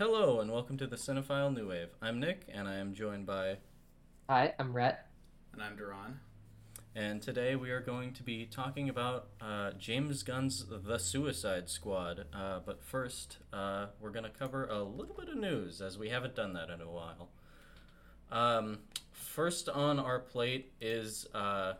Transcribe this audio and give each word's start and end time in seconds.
Hello 0.00 0.40
and 0.40 0.50
welcome 0.50 0.78
to 0.78 0.86
the 0.86 0.96
Cinephile 0.96 1.54
New 1.54 1.68
Wave. 1.68 1.90
I'm 2.00 2.20
Nick 2.20 2.46
and 2.50 2.66
I 2.66 2.76
am 2.76 2.94
joined 2.94 3.26
by 3.26 3.58
Hi, 4.30 4.54
I'm 4.58 4.72
Rhett. 4.72 5.06
And 5.52 5.62
I'm 5.62 5.76
Duran. 5.76 6.20
and 6.94 7.20
today 7.20 7.54
we 7.54 7.70
are 7.70 7.82
going 7.82 8.14
to 8.14 8.22
be 8.22 8.46
talking 8.46 8.88
about 8.88 9.26
uh, 9.42 9.72
James 9.72 10.22
Gunn's 10.22 10.64
The 10.66 10.96
Suicide 10.96 11.68
Squad. 11.68 12.24
Uh, 12.32 12.60
but 12.64 12.82
first, 12.82 13.36
uh, 13.52 13.88
we're 14.00 14.08
going 14.08 14.24
to 14.24 14.30
cover 14.30 14.64
a 14.68 14.82
little 14.82 15.14
bit 15.14 15.28
of 15.28 15.36
news 15.36 15.82
as 15.82 15.98
we 15.98 16.08
haven't 16.08 16.34
done 16.34 16.54
that 16.54 16.70
in 16.70 16.80
a 16.80 16.88
while. 16.88 17.28
Um, 18.32 18.78
first 19.12 19.68
on 19.68 19.98
our 19.98 20.18
plate 20.18 20.72
is 20.80 21.26
uh, 21.34 21.74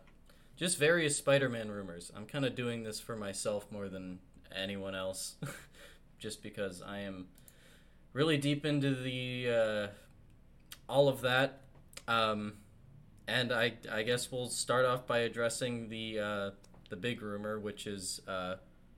just 0.57 0.79
various 0.79 1.17
Spider-Man 1.17 1.71
rumors. 1.71 2.13
I'm 2.15 2.27
kind 2.27 2.45
of 2.45 2.55
doing 2.55 2.83
this 2.83 3.01
for 3.01 3.17
myself 3.17 3.73
more 3.73 3.89
than 3.89 4.19
anyone 4.55 4.95
else, 4.95 5.37
just 6.19 6.43
because 6.43 6.83
I 6.83 6.99
am 6.99 7.29
really 8.13 8.39
deep 8.39 8.65
into 8.65 8.95
the 8.95 9.49
uh, 9.51 9.87
all 10.89 11.09
of 11.09 11.21
that. 11.23 11.61
Um, 12.09 12.55
and 13.29 13.53
I, 13.53 13.75
I 13.91 14.03
guess 14.03 14.33
we'll 14.33 14.49
start 14.49 14.85
off 14.85 15.07
by 15.07 15.19
addressing 15.19 15.89
the 15.89 16.19
uh, 16.19 16.51
the 16.89 16.97
big 16.97 17.23
rumor, 17.23 17.59
which 17.59 17.87
is 17.87 18.21
uh, 18.27 18.57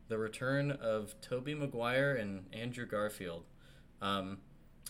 the 0.09 0.19
return 0.19 0.71
of 0.71 1.15
Tobey 1.21 1.55
Maguire 1.55 2.15
and 2.15 2.47
Andrew 2.53 2.87
Garfield. 2.87 3.45
Um, 4.01 4.39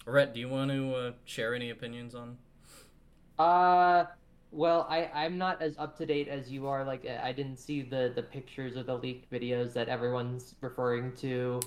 Rhett, 0.07 0.33
do 0.33 0.41
you 0.41 0.49
want 0.49 0.71
to 0.71 0.95
uh, 0.95 1.13
share 1.25 1.55
any 1.55 1.71
opinions 1.71 2.15
on? 2.15 2.39
Uh, 3.39 4.07
well, 4.53 4.87
I 4.89 5.11
I'm 5.13 5.39
not 5.39 5.61
as 5.61 5.77
up 5.79 5.99
to 5.99 6.07
date 6.07 6.29
as 6.29 6.51
you 6.51 6.69
are. 6.69 6.85
Like, 6.85 7.07
I 7.07 7.33
didn't 7.33 7.57
see 7.57 7.83
the 7.83 8.13
the 8.15 8.23
pictures 8.23 8.77
or 8.77 8.85
the 8.85 8.97
leaked 8.97 9.31
videos 9.33 9.73
that 9.73 9.89
everyone's 9.89 10.55
referring 10.61 11.13
to. 11.17 11.61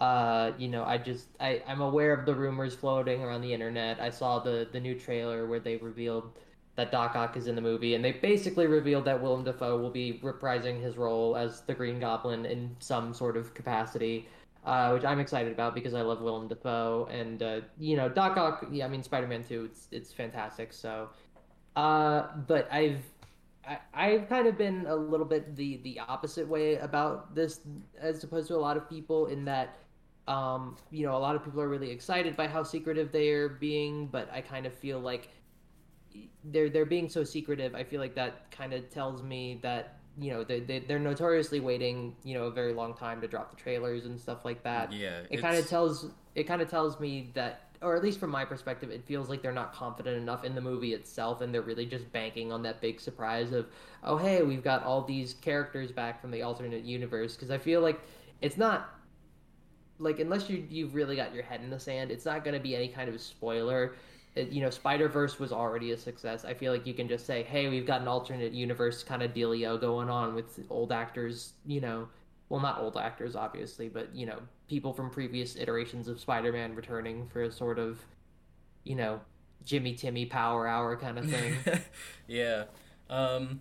Uh, 0.00 0.52
you 0.58 0.68
know, 0.68 0.84
I 0.84 0.98
just 0.98 1.28
I 1.40 1.62
I'm 1.66 1.80
aware 1.80 2.12
of 2.12 2.24
the 2.24 2.34
rumors 2.34 2.74
floating 2.74 3.22
around 3.22 3.40
the 3.40 3.52
internet. 3.52 4.00
I 4.00 4.10
saw 4.10 4.38
the 4.38 4.68
the 4.70 4.80
new 4.80 4.94
trailer 4.98 5.46
where 5.46 5.60
they 5.60 5.76
revealed 5.76 6.38
that 6.76 6.92
Doc 6.92 7.16
Ock 7.16 7.36
is 7.36 7.48
in 7.48 7.56
the 7.56 7.60
movie, 7.60 7.94
and 7.96 8.04
they 8.04 8.12
basically 8.12 8.68
revealed 8.68 9.04
that 9.06 9.20
Willem 9.20 9.42
Dafoe 9.42 9.76
will 9.78 9.90
be 9.90 10.20
reprising 10.22 10.80
his 10.80 10.96
role 10.96 11.36
as 11.36 11.62
the 11.62 11.74
Green 11.74 11.98
Goblin 11.98 12.46
in 12.46 12.76
some 12.78 13.12
sort 13.12 13.36
of 13.36 13.54
capacity. 13.54 14.28
Uh, 14.64 14.90
which 14.90 15.04
I'm 15.04 15.18
excited 15.18 15.52
about 15.52 15.74
because 15.74 15.94
I 15.94 16.02
love 16.02 16.20
Willem 16.20 16.46
Dafoe, 16.48 17.08
and 17.10 17.42
uh, 17.42 17.60
you 17.78 17.96
know 17.96 18.08
Doc 18.08 18.36
Ock. 18.36 18.66
Yeah, 18.70 18.84
I 18.84 18.88
mean 18.88 19.02
Spider-Man 19.02 19.44
2, 19.44 19.64
It's 19.64 19.88
it's 19.90 20.12
fantastic. 20.12 20.72
So, 20.72 21.08
uh, 21.74 22.28
but 22.46 22.70
I've 22.70 23.02
I, 23.66 23.78
I've 23.94 24.28
kind 24.28 24.46
of 24.46 24.58
been 24.58 24.86
a 24.86 24.94
little 24.94 25.26
bit 25.26 25.56
the 25.56 25.78
the 25.84 26.00
opposite 26.00 26.46
way 26.46 26.76
about 26.76 27.34
this 27.34 27.60
as 28.00 28.22
opposed 28.24 28.48
to 28.48 28.56
a 28.56 28.58
lot 28.58 28.76
of 28.76 28.88
people 28.88 29.26
in 29.26 29.44
that 29.46 29.76
um, 30.28 30.76
you 30.90 31.06
know 31.06 31.16
a 31.16 31.18
lot 31.18 31.34
of 31.34 31.44
people 31.44 31.60
are 31.60 31.68
really 31.68 31.90
excited 31.90 32.36
by 32.36 32.46
how 32.46 32.62
secretive 32.62 33.10
they 33.10 33.30
are 33.30 33.48
being, 33.48 34.06
but 34.06 34.30
I 34.32 34.42
kind 34.42 34.66
of 34.66 34.74
feel 34.74 35.00
like 35.00 35.30
they're 36.44 36.68
they're 36.68 36.86
being 36.86 37.08
so 37.08 37.24
secretive. 37.24 37.74
I 37.74 37.82
feel 37.82 38.00
like 38.00 38.14
that 38.14 38.50
kind 38.50 38.72
of 38.74 38.90
tells 38.90 39.22
me 39.22 39.58
that 39.62 39.98
you 40.18 40.30
know 40.30 40.44
they, 40.44 40.60
they 40.60 40.80
they're 40.80 40.98
notoriously 40.98 41.60
waiting 41.60 42.14
you 42.24 42.34
know 42.34 42.44
a 42.44 42.50
very 42.50 42.74
long 42.74 42.94
time 42.94 43.20
to 43.22 43.28
drop 43.28 43.50
the 43.50 43.56
trailers 43.56 44.04
and 44.04 44.20
stuff 44.20 44.44
like 44.44 44.62
that. 44.64 44.92
Yeah, 44.92 45.22
it 45.30 45.40
kind 45.40 45.56
of 45.56 45.66
tells 45.66 46.10
it 46.34 46.44
kind 46.44 46.60
of 46.60 46.68
tells 46.68 47.00
me 47.00 47.30
that 47.34 47.62
or 47.80 47.96
at 47.96 48.02
least 48.02 48.20
from 48.20 48.30
my 48.30 48.44
perspective 48.44 48.90
it 48.90 49.04
feels 49.06 49.30
like 49.30 49.40
they're 49.40 49.52
not 49.52 49.72
confident 49.72 50.16
enough 50.16 50.44
in 50.44 50.54
the 50.54 50.60
movie 50.60 50.94
itself 50.94 51.40
and 51.40 51.54
they're 51.54 51.62
really 51.62 51.86
just 51.86 52.10
banking 52.12 52.52
on 52.52 52.62
that 52.62 52.80
big 52.80 53.00
surprise 53.00 53.52
of 53.52 53.66
oh 54.02 54.16
hey 54.16 54.42
we've 54.42 54.64
got 54.64 54.82
all 54.82 55.02
these 55.02 55.34
characters 55.34 55.92
back 55.92 56.20
from 56.20 56.32
the 56.32 56.42
alternate 56.42 56.82
universe 56.82 57.36
because 57.36 57.52
i 57.52 57.58
feel 57.58 57.80
like 57.80 58.00
it's 58.40 58.56
not 58.56 58.97
like 59.98 60.20
unless 60.20 60.48
you 60.48 60.64
you've 60.70 60.94
really 60.94 61.16
got 61.16 61.34
your 61.34 61.42
head 61.42 61.60
in 61.62 61.70
the 61.70 61.80
sand 61.80 62.10
it's 62.10 62.24
not 62.24 62.44
going 62.44 62.54
to 62.54 62.60
be 62.60 62.74
any 62.76 62.88
kind 62.88 63.08
of 63.08 63.20
spoiler. 63.20 63.94
It- 64.34 64.50
you 64.50 64.62
know 64.62 64.70
spider 64.70 65.08
verse 65.08 65.38
was 65.38 65.52
already 65.52 65.92
a 65.92 65.96
success. 65.98 66.44
I 66.44 66.54
feel 66.54 66.72
like 66.72 66.86
you 66.86 66.94
can 66.94 67.08
just 67.08 67.26
say 67.26 67.42
hey 67.42 67.68
we've 67.68 67.86
got 67.86 68.00
an 68.02 68.08
alternate 68.08 68.52
universe 68.52 69.02
kind 69.02 69.22
of 69.22 69.32
dealio 69.34 69.80
going 69.80 70.08
on 70.10 70.34
with 70.34 70.58
old 70.70 70.92
actors 70.92 71.52
you 71.66 71.80
know. 71.80 72.08
Well 72.48 72.60
not 72.60 72.78
old 72.80 72.96
actors 72.96 73.34
obviously 73.36 73.88
but 73.88 74.14
you 74.14 74.26
know 74.26 74.38
people 74.68 74.92
from 74.92 75.10
previous 75.10 75.56
iterations 75.56 76.08
of 76.08 76.20
spider-man 76.20 76.74
returning 76.74 77.26
for 77.28 77.42
a 77.42 77.50
sort 77.52 77.78
of 77.78 77.98
you 78.84 78.94
know 78.94 79.20
jimmy 79.64 79.94
timmy 79.94 80.24
power 80.26 80.66
hour 80.66 80.96
kind 80.96 81.18
of 81.18 81.28
thing. 81.28 81.54
Yeah. 82.28 82.64
Um, 83.10 83.60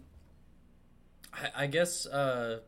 I, 1.34 1.64
I 1.64 1.68
guess 1.68 2.06
uh, 2.06 2.60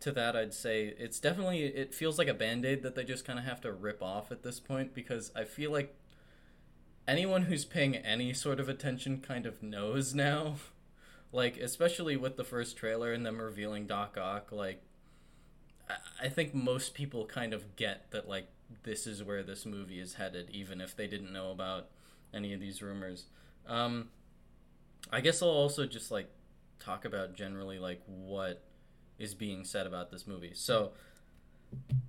to 0.00 0.12
that 0.12 0.36
I'd 0.36 0.54
say 0.54 0.94
it's 0.98 1.18
definitely 1.18 1.64
it 1.64 1.94
feels 1.94 2.18
like 2.18 2.28
a 2.28 2.34
band-aid 2.34 2.82
that 2.82 2.94
they 2.94 3.04
just 3.04 3.24
kind 3.24 3.38
of 3.38 3.44
have 3.44 3.60
to 3.62 3.72
rip 3.72 4.02
off 4.02 4.30
at 4.30 4.42
this 4.42 4.60
point 4.60 4.94
because 4.94 5.32
I 5.34 5.44
feel 5.44 5.72
like 5.72 5.94
anyone 7.06 7.42
who's 7.42 7.64
paying 7.64 7.96
any 7.96 8.32
sort 8.32 8.60
of 8.60 8.68
attention 8.68 9.20
kind 9.20 9.46
of 9.46 9.62
knows 9.62 10.14
now. 10.14 10.56
Like 11.30 11.58
especially 11.58 12.16
with 12.16 12.38
the 12.38 12.42
first 12.42 12.78
trailer 12.78 13.12
and 13.12 13.26
them 13.26 13.38
revealing 13.38 13.86
Doc 13.86 14.16
Ock, 14.16 14.50
like 14.50 14.80
I- 16.20 16.28
think 16.28 16.54
most 16.54 16.94
people 16.94 17.26
kind 17.26 17.52
of 17.52 17.76
get 17.76 18.10
that 18.12 18.28
like 18.28 18.48
this 18.82 19.06
is 19.06 19.22
where 19.22 19.42
this 19.42 19.64
movie 19.66 20.00
is 20.00 20.14
headed, 20.14 20.48
even 20.50 20.80
if 20.80 20.96
they 20.96 21.06
didn't 21.06 21.32
know 21.32 21.50
about 21.50 21.88
any 22.32 22.52
of 22.52 22.60
these 22.60 22.82
rumors. 22.82 23.26
Um, 23.66 24.08
I 25.12 25.20
guess 25.20 25.42
I'll 25.42 25.48
also 25.48 25.86
just 25.86 26.10
like 26.10 26.28
talk 26.78 27.04
about 27.04 27.34
generally 27.34 27.78
like 27.78 28.02
what 28.06 28.62
is 29.18 29.34
being 29.34 29.64
said 29.64 29.86
about 29.86 30.10
this 30.10 30.26
movie. 30.26 30.52
So, 30.54 30.92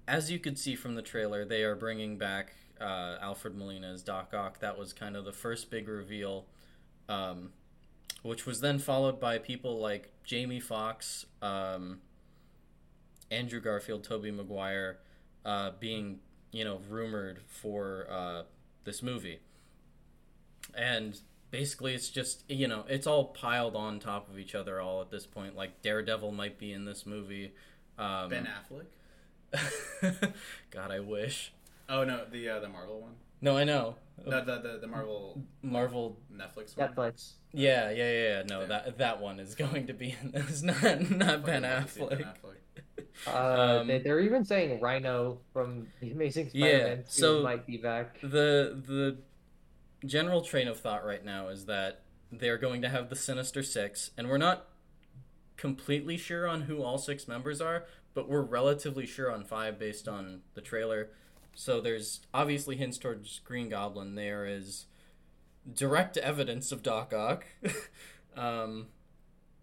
as 0.08 0.31
you 0.31 0.40
could 0.40 0.58
see 0.58 0.75
from 0.75 0.96
the 0.96 1.02
trailer, 1.02 1.46
they 1.46 1.64
are 1.64 1.75
bringing 1.75 2.18
back 2.18 2.53
uh, 2.80 3.18
Alfred 3.22 3.56
Molina 3.56 3.92
as 3.92 4.02
Doc 4.02 4.34
Ock. 4.34 4.59
That 4.59 4.78
was 4.78 4.94
kind 4.94 5.16
of 5.16 5.25
the 5.25 5.34
first 5.34 5.69
big 5.69 5.88
reveal, 5.88 6.46
um, 7.08 7.52
which 8.24 8.46
was 8.46 8.62
then 8.62 8.80
followed 8.80 9.19
by 9.19 9.38
people 9.38 9.80
like 9.80 10.12
Jamie 10.24 10.59
Foxx, 10.59 11.25
um, 11.42 12.00
Andrew 13.31 13.59
Garfield, 13.59 14.03
Tobey 14.03 14.31
Maguire, 14.31 15.00
uh, 15.46 15.72
being 15.80 16.19
you 16.52 16.64
know 16.64 16.80
rumored 16.90 17.40
for 17.48 18.08
uh, 18.09 18.44
this 18.86 19.03
movie, 19.03 19.40
and 20.74 21.19
basically 21.52 21.94
it's 21.96 22.10
just 22.10 22.44
you 22.50 22.68
know 22.68 22.84
it's 22.88 23.08
all 23.08 23.26
piled 23.26 23.76
on 23.76 24.00
top 24.00 24.30
of 24.30 24.38
each 24.40 24.56
other 24.56 24.80
all 24.82 25.02
at 25.02 25.10
this 25.12 25.26
point. 25.26 25.56
Like 25.56 25.82
Daredevil 25.82 26.32
might 26.32 26.58
be 26.58 26.72
in 26.74 26.86
this 26.86 27.06
movie. 27.06 27.54
Um, 27.98 28.30
Ben 28.30 28.48
Affleck. 28.48 28.86
God, 30.72 30.92
I 30.92 31.00
wish. 31.00 31.54
Oh 31.88 32.04
no, 32.04 32.26
the 32.32 32.50
uh, 32.50 32.60
the 32.60 32.70
Marvel 32.70 33.02
one. 33.02 33.14
No, 33.42 33.58
I 33.58 33.64
know. 33.64 33.96
No, 34.26 34.44
the 34.44 34.60
the, 34.60 34.78
the 34.82 34.88
Marvel 34.88 35.42
Marvel. 35.62 36.18
Netflix 36.34 36.78
one. 36.78 36.90
netflix 36.90 37.34
Yeah, 37.54 37.90
yeah, 37.90 38.12
yeah. 38.12 38.22
yeah. 38.38 38.44
No, 38.50 38.62
Yeah. 38.62 38.66
that 38.68 38.98
that 38.98 39.22
one 39.22 39.40
is 39.40 39.56
going 39.56 39.88
to 39.88 39.94
be 39.94 40.16
in 40.22 40.31
this. 40.31 40.62
Not 40.64 41.10
not 41.10 41.46
Ben 41.46 41.64
Fucking 41.64 41.64
love 41.64 41.86
to 41.86 41.92
see 41.92 42.02
Affleck. 42.02 42.10
Ben 42.10 42.26
Affleck. 43.26 43.28
uh, 43.28 43.80
Um, 43.81 43.88
they, 43.88 44.00
they're 44.00 44.20
even 44.20 44.46
saying 44.46 44.80
rhino 44.81 45.40
from 45.54 45.88
the 46.00 46.12
amazing 46.12 46.50
spider-man 46.50 46.98
2 46.98 47.04
so- 47.08 47.44
might 47.44 47.66
be 47.66 47.78
back 47.78 48.20
the 48.22 48.81
the 48.88 49.18
general 50.06 50.42
train 50.42 50.68
of 50.68 50.80
thought 50.80 51.06
right 51.06 51.24
now 51.24 51.50
is 51.50 51.66
that 51.66 52.02
they're 52.32 52.58
going 52.58 52.82
to 52.82 52.90
have 52.90 53.10
the 53.10 53.16
Sinister 53.16 53.64
Six, 53.64 54.12
and 54.18 54.30
we're 54.30 54.38
not 54.38 54.68
completely 55.58 56.18
sure 56.18 56.48
on 56.48 56.62
who 56.62 56.82
all 56.82 56.98
six 56.98 57.28
members 57.28 57.60
are, 57.60 57.86
but 58.14 58.30
we're 58.30 58.42
relatively 58.42 59.06
sure 59.06 59.32
on 59.32 59.44
five 59.44 59.78
based 59.78 60.08
on 60.08 60.42
the 60.54 60.62
trailer. 60.62 61.10
So 61.54 61.82
there's 61.82 62.22
obviously 62.34 62.78
hints 62.78 62.98
towards 62.98 63.40
Green 63.40 63.70
Goblin. 63.70 64.16
There 64.16 64.46
is 64.46 64.86
direct 65.72 66.18
evidence 66.18 66.72
of 66.72 66.81
Doc 66.84 67.14
Ock. 67.14 67.46
um, 68.38 68.88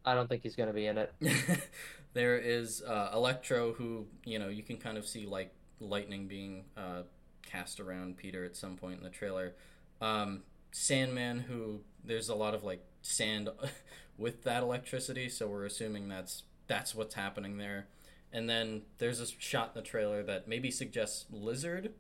i 0.05 0.15
don't 0.15 0.29
think 0.29 0.43
he's 0.43 0.55
going 0.55 0.69
to 0.69 0.73
be 0.73 0.87
in 0.87 0.99
it 0.99 1.13
there 2.17 2.39
is 2.39 2.83
uh, 2.83 3.11
Electro, 3.13 3.75
who 3.75 4.07
you 4.25 4.39
know 4.39 4.49
you 4.49 4.63
can 4.63 4.79
kind 4.79 4.97
of 4.97 5.07
see 5.07 5.27
like 5.27 5.53
lightning 5.81 6.27
being 6.27 6.65
uh, 6.75 7.03
cast 7.45 7.79
around 7.79 8.17
Peter 8.17 8.43
at 8.43 8.57
some 8.57 8.75
point 8.75 8.97
in 8.97 9.05
the 9.05 9.11
trailer. 9.11 9.55
Um, 10.01 10.43
Sandman, 10.73 11.41
who 11.41 11.81
there's 12.05 12.29
a 12.29 12.35
lot 12.35 12.55
of 12.55 12.65
like 12.65 12.85
sand 13.03 13.49
with 14.19 14.45
that 14.45 14.63
electricity, 14.63 15.29
so 15.29 15.47
we're 15.47 15.65
assuming 15.65 16.09
that's 16.09 16.45
that's 16.67 16.95
what's 16.95 17.15
happening 17.15 17.59
there. 17.59 17.87
And 18.33 18.51
then 18.51 18.83
there's 18.99 19.21
a 19.21 19.27
shot 19.27 19.73
in 19.75 19.83
the 19.83 19.89
trailer 19.89 20.23
that 20.25 20.49
maybe 20.49 20.71
suggests 20.71 21.27
Lizard 21.31 21.93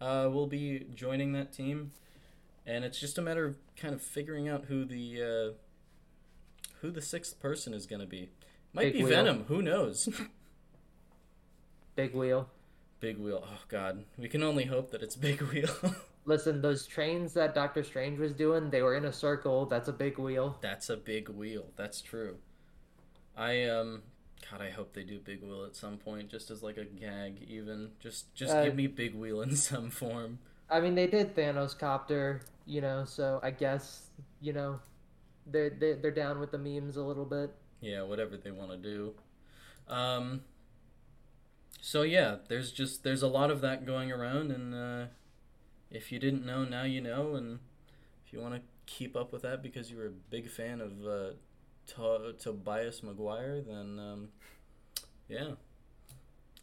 uh, 0.00 0.28
will 0.32 0.46
be 0.46 0.86
joining 0.94 1.32
that 1.32 1.52
team, 1.52 1.92
and 2.66 2.84
it's 2.84 2.98
just 2.98 3.18
a 3.18 3.22
matter 3.22 3.44
of 3.44 3.56
kind 3.76 3.94
of 3.94 4.02
figuring 4.02 4.48
out 4.48 4.64
who 4.64 4.84
the 4.84 5.22
uh, 5.22 5.54
who 6.80 6.90
the 6.90 7.02
sixth 7.02 7.38
person 7.40 7.74
is 7.74 7.86
going 7.86 8.00
to 8.00 8.06
be. 8.06 8.30
Might 8.72 8.86
Big 8.86 8.92
be 8.94 9.04
Wheel. 9.04 9.08
Venom. 9.16 9.44
Who 9.48 9.62
knows? 9.62 10.08
big 11.96 12.14
wheel 12.14 12.48
Big 13.00 13.18
Wheel. 13.18 13.44
Oh 13.46 13.60
God, 13.68 14.04
we 14.16 14.28
can 14.28 14.42
only 14.42 14.64
hope 14.64 14.90
that 14.90 15.02
it's 15.02 15.16
Big 15.16 15.40
Wheel. 15.52 15.70
Listen, 16.28 16.60
those 16.62 16.86
trains 16.86 17.32
that 17.34 17.54
Doctor 17.54 17.82
Strange 17.82 18.18
was 18.20 18.32
doing, 18.32 18.70
they 18.70 18.82
were 18.82 18.94
in 18.94 19.04
a 19.06 19.12
circle. 19.12 19.66
That's 19.66 19.88
a 19.88 19.92
big 19.92 20.18
wheel. 20.18 20.58
That's 20.60 20.88
a 20.90 20.96
big 20.96 21.28
wheel. 21.28 21.72
That's 21.76 22.00
true. 22.00 22.38
I 23.36 23.64
um, 23.64 24.02
God, 24.50 24.60
I 24.60 24.70
hope 24.70 24.92
they 24.92 25.02
do 25.04 25.18
Big 25.20 25.42
Wheel 25.42 25.64
at 25.64 25.76
some 25.76 25.98
point, 25.98 26.28
just 26.30 26.50
as 26.50 26.62
like 26.62 26.76
a 26.76 26.84
gag. 26.84 27.42
Even 27.48 27.90
just 28.00 28.34
just 28.34 28.54
Uh, 28.54 28.64
give 28.64 28.74
me 28.74 28.86
Big 28.86 29.14
Wheel 29.14 29.42
in 29.42 29.56
some 29.68 29.90
form. 29.90 30.38
I 30.70 30.80
mean, 30.80 30.94
they 30.94 31.06
did 31.06 31.34
Thanos 31.34 31.78
copter, 31.78 32.42
you 32.66 32.80
know, 32.80 33.04
so 33.04 33.40
I 33.42 33.50
guess 33.50 34.10
you 34.40 34.52
know, 34.52 34.80
they're 35.46 35.70
they're, 35.70 35.96
they're 35.96 36.10
down 36.10 36.40
with 36.40 36.50
the 36.52 36.58
memes 36.58 36.96
a 36.96 37.02
little 37.02 37.24
bit. 37.26 37.54
yeah, 37.80 38.02
whatever 38.02 38.36
they 38.36 38.50
want 38.50 38.70
to 38.70 38.76
do. 38.76 39.14
Um, 39.88 40.42
so 41.80 42.02
yeah, 42.02 42.36
there's 42.48 42.72
just 42.72 43.02
there's 43.04 43.22
a 43.22 43.28
lot 43.28 43.50
of 43.50 43.60
that 43.62 43.86
going 43.86 44.10
around, 44.12 44.50
and 44.50 44.74
uh, 44.74 45.06
if 45.90 46.12
you 46.12 46.18
didn't 46.18 46.44
know, 46.44 46.64
now 46.64 46.82
you 46.84 47.00
know, 47.00 47.34
and 47.34 47.58
if 48.26 48.32
you 48.32 48.40
want 48.40 48.54
to 48.54 48.60
keep 48.86 49.16
up 49.16 49.32
with 49.32 49.42
that 49.42 49.62
because 49.62 49.90
you're 49.90 50.06
a 50.06 50.10
big 50.30 50.48
fan 50.48 50.80
of 50.80 51.06
uh, 51.06 51.30
to- 51.86 52.34
Tobias 52.38 53.02
Maguire, 53.02 53.60
then 53.60 53.98
um, 53.98 54.28
yeah, 55.28 55.52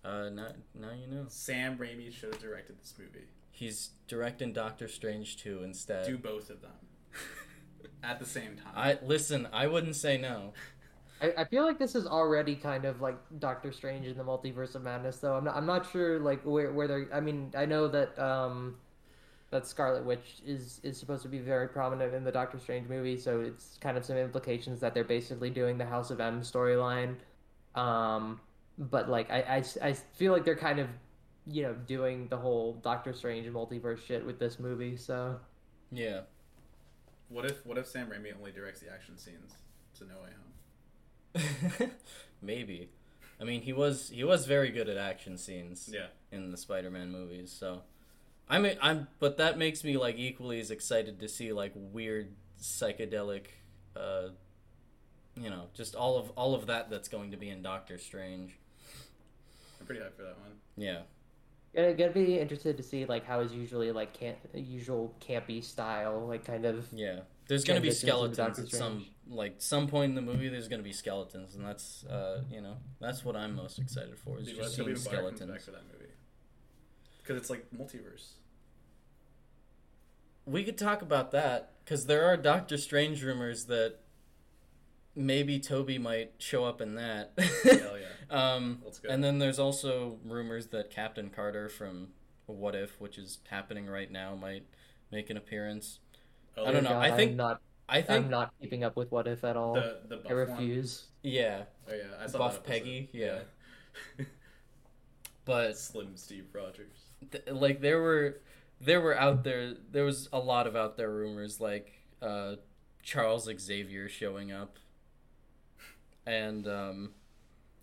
uh, 0.03 0.29
now 0.29 0.49
now 0.73 0.91
you 0.91 1.07
know. 1.07 1.25
Sam 1.27 1.77
Raimi 1.77 2.11
should 2.13 2.33
have 2.33 2.41
directed 2.41 2.79
this 2.79 2.93
movie. 2.97 3.25
He's 3.51 3.91
directing 4.07 4.51
Doctor 4.51 4.87
Strange 4.87 5.37
2 5.37 5.63
instead. 5.63 6.05
Do 6.05 6.17
both 6.17 6.49
of 6.49 6.61
them 6.61 6.71
at 8.03 8.19
the 8.19 8.25
same 8.25 8.57
time. 8.57 8.73
I 8.75 8.97
listen. 9.01 9.47
I 9.53 9.67
wouldn't 9.67 9.95
say 9.95 10.17
no. 10.17 10.53
I, 11.21 11.33
I 11.37 11.45
feel 11.45 11.63
like 11.65 11.79
this 11.79 11.95
is 11.95 12.05
already 12.05 12.55
kind 12.55 12.85
of 12.85 13.01
like 13.01 13.17
Doctor 13.39 13.71
Strange 13.71 14.05
in 14.07 14.17
the 14.17 14.23
Multiverse 14.23 14.75
of 14.75 14.83
Madness, 14.83 15.17
though. 15.17 15.35
I'm 15.35 15.45
not, 15.45 15.55
I'm 15.55 15.65
not 15.65 15.89
sure 15.89 16.19
like 16.19 16.41
where 16.43 16.73
where 16.73 16.87
they're. 16.87 17.07
I 17.13 17.21
mean, 17.21 17.53
I 17.55 17.65
know 17.65 17.87
that 17.87 18.19
um, 18.19 18.75
that 19.51 19.67
Scarlet 19.67 20.03
Witch 20.05 20.41
is 20.45 20.79
is 20.83 20.97
supposed 20.97 21.23
to 21.23 21.29
be 21.29 21.39
very 21.39 21.67
prominent 21.67 22.13
in 22.13 22.23
the 22.23 22.31
Doctor 22.31 22.59
Strange 22.59 22.87
movie, 22.89 23.17
so 23.17 23.41
it's 23.41 23.77
kind 23.79 23.97
of 23.97 24.03
some 24.05 24.17
implications 24.17 24.79
that 24.81 24.93
they're 24.93 25.03
basically 25.03 25.49
doing 25.49 25.77
the 25.77 25.85
House 25.85 26.11
of 26.11 26.19
M 26.19 26.41
storyline. 26.41 27.15
Um, 27.75 28.39
but 28.77 29.09
like 29.09 29.29
I, 29.31 29.41
I, 29.81 29.87
I 29.89 29.93
feel 29.93 30.33
like 30.33 30.43
they're 30.45 30.55
kind 30.55 30.79
of 30.79 30.87
you 31.47 31.61
know 31.63 31.73
doing 31.73 32.27
the 32.29 32.37
whole 32.37 32.73
Doctor 32.83 33.13
Strange 33.13 33.47
multiverse 33.47 33.99
shit 34.05 34.25
with 34.25 34.39
this 34.39 34.59
movie. 34.59 34.97
So 34.97 35.39
Yeah. 35.91 36.21
what 37.29 37.45
if 37.45 37.65
what 37.65 37.77
if 37.77 37.87
Sam 37.87 38.07
Raimi 38.09 38.35
only 38.37 38.51
directs 38.51 38.79
the 38.81 38.91
action 38.91 39.17
scenes 39.17 39.53
to 39.99 40.05
No 40.05 40.15
Way 40.23 40.29
Home? 41.79 41.91
Maybe. 42.41 42.89
I 43.39 43.43
mean, 43.43 43.61
he 43.61 43.73
was 43.73 44.09
he 44.09 44.23
was 44.23 44.45
very 44.45 44.71
good 44.71 44.89
at 44.89 44.97
action 44.97 45.37
scenes 45.37 45.89
Yeah. 45.93 46.07
in 46.31 46.51
the 46.51 46.57
Spider-Man 46.57 47.11
movies. 47.11 47.51
So, 47.51 47.81
I 48.49 48.59
mean, 48.59 48.77
I'm 48.81 49.07
but 49.19 49.37
that 49.37 49.57
makes 49.57 49.83
me 49.83 49.97
like 49.97 50.17
equally 50.17 50.59
as 50.59 50.71
excited 50.71 51.19
to 51.19 51.27
see 51.27 51.51
like 51.51 51.71
weird 51.75 52.35
psychedelic, 52.61 53.45
uh, 53.95 54.29
you 55.35 55.49
know, 55.49 55.67
just 55.73 55.95
all 55.95 56.17
of 56.17 56.29
all 56.31 56.53
of 56.53 56.67
that 56.67 56.89
that's 56.89 57.07
going 57.07 57.31
to 57.31 57.37
be 57.37 57.49
in 57.49 57.61
Doctor 57.61 57.97
Strange. 57.97 58.51
I'm 59.79 59.85
pretty 59.85 60.01
hyped 60.01 60.15
for 60.15 60.23
that 60.23 60.39
one. 60.39 60.51
Yeah. 60.77 61.01
Yeah, 61.73 61.91
gonna 61.91 62.11
be 62.11 62.39
interested 62.39 62.77
to 62.77 62.83
see 62.83 63.05
like 63.05 63.25
how 63.25 63.41
his 63.41 63.51
usually 63.51 63.91
like 63.91 64.13
camp, 64.13 64.37
usual 64.53 65.13
campy 65.19 65.61
style 65.61 66.25
like 66.27 66.45
kind 66.45 66.65
of 66.65 66.85
Yeah. 66.93 67.21
There's 67.47 67.63
gonna 67.63 67.81
be 67.81 67.87
Transitions 67.89 68.23
into 68.23 68.33
skeletons 68.33 68.73
at 68.73 68.79
some 68.79 69.05
like 69.27 69.55
some 69.57 69.87
point 69.87 70.11
in 70.11 70.15
the 70.15 70.21
movie. 70.21 70.47
There's 70.47 70.67
gonna 70.67 70.83
be 70.83 70.93
skeletons, 70.93 71.55
and 71.55 71.65
that's 71.65 72.05
uh 72.05 72.41
you 72.49 72.61
know 72.61 72.77
that's 73.01 73.25
what 73.25 73.35
I'm 73.35 73.55
most 73.55 73.79
excited 73.79 74.17
for 74.17 74.39
is 74.39 74.47
Dude, 74.47 74.55
just 74.55 74.77
let 74.77 74.85
Tobey 74.85 74.95
seeing 74.95 75.15
Maguire 75.15 75.31
comes 75.31 75.41
back 75.41 75.61
skeletons. 75.61 75.94
For 77.25 77.33
that 77.33 77.39
movie. 77.39 77.41
Because 77.41 77.41
it's 77.41 77.49
like 77.49 77.71
multiverse. 77.71 78.31
We 80.45 80.63
could 80.63 80.77
talk 80.77 81.01
about 81.01 81.31
that 81.31 81.73
because 81.83 82.05
there 82.05 82.25
are 82.25 82.37
Doctor 82.37 82.77
Strange 82.77 83.23
rumors 83.23 83.65
that 83.65 83.97
maybe 85.15 85.59
Tobey 85.59 85.97
might 85.97 86.33
show 86.37 86.65
up 86.65 86.81
in 86.81 86.95
that. 86.95 87.31
Hell 87.37 87.97
yeah. 87.97 88.05
um, 88.29 88.81
Let's 88.83 88.99
go. 88.99 89.09
and 89.09 89.23
then 89.23 89.39
there's 89.39 89.59
also 89.59 90.19
rumors 90.23 90.67
that 90.67 90.91
Captain 90.91 91.29
Carter 91.29 91.67
from 91.69 92.09
What 92.45 92.75
If, 92.75 92.99
which 93.01 93.17
is 93.17 93.39
happening 93.49 93.87
right 93.87 94.11
now, 94.11 94.35
might 94.35 94.65
make 95.11 95.29
an 95.29 95.37
appearance. 95.37 95.99
Oh, 96.57 96.65
I 96.65 96.71
don't 96.71 96.83
know. 96.83 96.91
God, 96.91 97.05
I 97.05 97.15
think- 97.15 97.31
I'm 97.31 97.37
not 97.37 97.61
I 97.87 98.01
think, 98.01 98.25
I'm 98.25 98.31
not 98.31 98.51
keeping 98.59 98.83
up 98.83 98.95
with 98.95 99.11
what 99.11 99.27
if 99.27 99.43
at 99.43 99.55
all. 99.55 99.75
The 99.75 99.99
the 100.07 100.17
buff 100.17 100.31
I 100.31 100.33
one. 100.33 100.49
refuse. 100.49 101.05
yeah, 101.21 101.65
Oh 101.87 101.93
yeah, 101.93 102.03
I 102.19 102.25
saw 102.25 102.39
Buff 102.39 102.53
that 102.53 102.59
episode. 102.61 102.83
Peggy, 102.83 103.09
yeah. 103.13 103.39
but 105.45 105.77
Slim 105.77 106.17
Steve 106.17 106.45
Rogers. 106.51 107.04
Like 107.47 107.81
there 107.81 108.01
were 108.01 108.41
there 108.81 109.01
were 109.01 109.17
out 109.17 109.43
there 109.43 109.73
there 109.91 110.03
was 110.03 110.29
a 110.33 110.39
lot 110.39 110.67
of 110.67 110.75
out 110.75 110.97
there 110.97 111.11
rumors 111.11 111.59
like 111.59 112.01
uh 112.21 112.55
Charles 113.03 113.49
Xavier 113.59 114.09
showing 114.09 114.51
up 114.51 114.77
and 116.25 116.67
um 116.67 117.11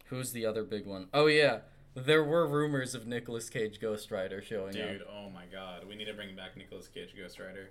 who's 0.07 0.33
the 0.33 0.45
other 0.47 0.65
big 0.65 0.87
one? 0.87 1.09
Oh 1.15 1.27
yeah 1.27 1.61
there 1.95 2.25
were 2.25 2.47
rumors 2.47 2.95
of 2.95 3.07
Nicolas 3.07 3.51
Cage 3.51 3.81
Ghost 3.81 4.11
Rider 4.11 4.41
showing 4.41 4.73
Dude, 4.73 4.83
up 4.83 4.89
Dude, 4.91 5.03
oh 5.11 5.31
my 5.31 5.45
god, 5.51 5.87
we 5.87 5.95
need 5.95 6.07
to 6.07 6.15
bring 6.15 6.35
back 6.35 6.57
Nicolas 6.57 6.89
Cage 6.89 7.15
Ghost 7.17 7.39
Rider. 7.39 7.71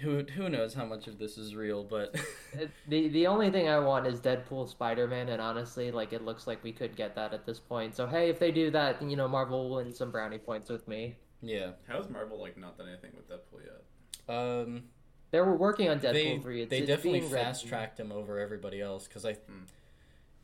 Who 0.00 0.24
who 0.34 0.48
knows 0.48 0.74
how 0.74 0.84
much 0.84 1.06
of 1.06 1.18
this 1.18 1.36
is 1.38 1.54
real 1.54 1.84
but 1.84 2.14
the 2.88 3.08
the 3.08 3.26
only 3.26 3.50
thing 3.50 3.68
I 3.68 3.78
want 3.78 4.06
is 4.06 4.20
Deadpool 4.20 4.68
Spider 4.68 5.06
Man, 5.06 5.28
and 5.28 5.40
honestly, 5.40 5.90
like 5.90 6.12
it 6.12 6.24
looks 6.24 6.46
like 6.46 6.62
we 6.64 6.72
could 6.72 6.96
get 6.96 7.14
that 7.16 7.32
at 7.34 7.44
this 7.46 7.58
point. 7.58 7.94
So 7.94 8.06
hey, 8.06 8.28
if 8.30 8.38
they 8.38 8.50
do 8.50 8.70
that, 8.70 9.02
you 9.02 9.16
know, 9.16 9.28
Marvel 9.28 9.68
will 9.68 9.76
win 9.76 9.92
some 9.94 10.10
brownie 10.10 10.38
points 10.38 10.68
with 10.68 10.86
me. 10.88 11.16
yeah 11.42 11.70
How's 11.88 12.08
Marvel 12.08 12.40
like 12.40 12.56
not 12.56 12.76
done 12.78 12.88
anything 12.88 13.12
with 13.16 13.28
Deadpool 13.28 13.62
yet? 13.64 14.34
um 14.34 14.84
They 15.30 15.40
were 15.40 15.56
working 15.56 15.88
on 15.88 15.98
Deadpool 16.00 16.12
they 16.12 16.38
three. 16.38 16.62
It's, 16.62 16.70
they 16.70 16.78
it's 16.78 16.86
definitely 16.88 17.20
fast 17.22 17.66
tracked 17.66 17.98
him 18.00 18.12
over 18.12 18.38
everybody 18.38 18.80
else 18.80 19.06
because 19.06 19.24
I 19.24 19.34
Hmm. 19.34 19.64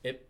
it 0.03 0.29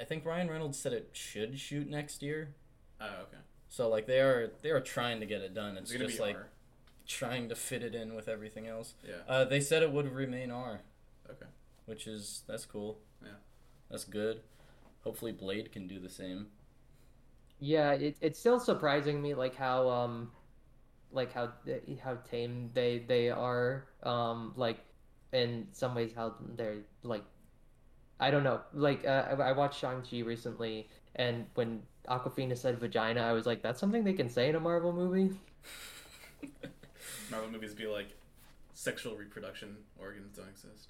I 0.00 0.04
think 0.04 0.24
Ryan 0.24 0.50
Reynolds 0.50 0.78
said 0.78 0.92
it 0.92 1.10
should 1.12 1.58
shoot 1.58 1.88
next 1.88 2.22
year 2.22 2.54
Oh, 3.00 3.22
okay. 3.22 3.38
So 3.68 3.88
like 3.88 4.06
they 4.06 4.20
are 4.20 4.52
they 4.62 4.70
are 4.70 4.80
trying 4.80 5.20
to 5.20 5.26
get 5.26 5.40
it 5.40 5.54
done. 5.54 5.76
It's 5.76 5.90
It's 5.90 6.00
just 6.00 6.16
be 6.18 6.22
like 6.22 6.36
R. 6.36 6.48
trying 7.06 7.48
to 7.48 7.54
fit 7.54 7.82
it 7.82 7.94
in 7.94 8.14
with 8.14 8.28
everything 8.28 8.66
else. 8.66 8.94
Yeah. 9.06 9.14
Uh, 9.28 9.44
they 9.44 9.60
said 9.60 9.82
it 9.82 9.92
would 9.92 10.12
remain 10.12 10.50
R, 10.50 10.80
Okay. 11.30 11.46
which 11.86 12.06
is 12.06 12.42
that's 12.46 12.64
cool. 12.66 12.98
Yeah. 13.22 13.30
That's 13.90 14.04
good. 14.04 14.40
Hopefully 15.04 15.32
Blade 15.32 15.72
can 15.72 15.86
do 15.86 15.98
the 15.98 16.08
same. 16.10 16.46
Yeah, 17.58 17.92
it, 17.92 18.16
it's 18.20 18.38
still 18.38 18.58
surprising 18.58 19.22
me 19.22 19.34
like 19.34 19.54
how 19.54 19.88
um 19.88 20.30
like 21.12 21.32
how 21.32 21.52
how 22.02 22.16
tame 22.30 22.70
they 22.74 22.98
they 23.06 23.30
are 23.30 23.84
um 24.02 24.52
like 24.56 24.78
in 25.32 25.68
some 25.72 25.94
ways 25.94 26.12
how 26.14 26.34
they're 26.56 26.78
like 27.02 27.22
I 28.20 28.30
don't 28.30 28.44
know 28.44 28.60
like 28.72 29.04
uh, 29.06 29.26
I, 29.38 29.50
I 29.50 29.52
watched 29.52 29.80
Shang 29.80 30.02
Chi 30.02 30.20
recently 30.20 30.88
and 31.16 31.46
when 31.54 31.82
Awkwafina 32.08 32.56
said 32.56 32.78
vagina 32.80 33.20
I 33.22 33.32
was 33.32 33.46
like 33.46 33.62
that's 33.62 33.80
something 33.80 34.04
they 34.04 34.12
can 34.14 34.28
say 34.28 34.48
in 34.48 34.54
a 34.56 34.60
Marvel 34.60 34.92
movie 34.92 35.36
Marvel 37.32 37.50
movies 37.50 37.74
be 37.74 37.86
like 37.86 38.08
sexual 38.74 39.16
reproduction 39.16 39.76
organs 40.00 40.36
don't 40.36 40.48
exist. 40.48 40.88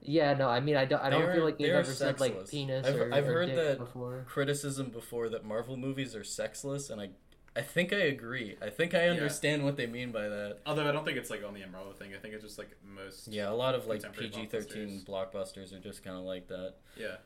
yeah 0.00 0.34
no 0.34 0.48
I 0.48 0.60
mean 0.60 0.76
I 0.76 0.84
don't 0.84 1.00
I 1.00 1.10
They 1.10 1.16
don't 1.18 1.28
are- 1.28 1.34
feel 1.34 1.44
like 1.44 1.58
they 1.58 1.64
they've 1.64 1.74
are 1.74 1.78
ever 1.78 1.92
said 1.92 2.20
like 2.20 2.48
penis 2.50 2.86
I've- 2.86 2.98
or, 2.98 3.12
I've 3.14 3.26
or 3.28 3.32
heard 3.32 3.46
dick 3.46 3.56
that- 3.56 3.78
before 3.78 4.24
Criticism 4.28 4.90
before 4.90 5.28
that 5.30 5.44
Marvel 5.44 5.76
movies 5.76 6.14
are 6.14 6.24
sexless, 6.24 6.90
and 6.90 7.00
I 7.00 7.10
I 7.54 7.60
think 7.60 7.92
I 7.92 7.96
agree. 8.16 8.56
I 8.62 8.70
think 8.70 8.94
I 8.94 9.08
understand 9.08 9.62
what 9.62 9.76
they 9.76 9.86
mean 9.86 10.10
by 10.10 10.26
that. 10.26 10.60
Although 10.64 10.88
I 10.88 10.92
don't 10.92 11.04
think 11.04 11.18
it's 11.18 11.28
like 11.28 11.44
on 11.46 11.52
the 11.52 11.62
Marvel 11.66 11.92
thing. 11.92 12.14
I 12.14 12.16
think 12.16 12.32
it's 12.32 12.42
just 12.42 12.56
like 12.56 12.70
most. 12.82 13.28
Yeah, 13.28 13.50
a 13.50 13.52
lot 13.52 13.74
of 13.74 13.86
like 13.86 14.00
PG 14.16 14.46
thirteen 14.46 15.02
blockbusters 15.06 15.70
are 15.74 15.78
just 15.78 16.02
kind 16.02 16.16
of 16.16 16.22
like 16.24 16.48
that. 16.48 16.76
Yeah. 16.96 17.16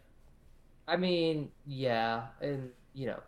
I 0.88 0.96
mean, 0.96 1.52
yeah, 1.64 2.26
and 2.40 2.70
you 2.92 3.06
know, 3.06 3.20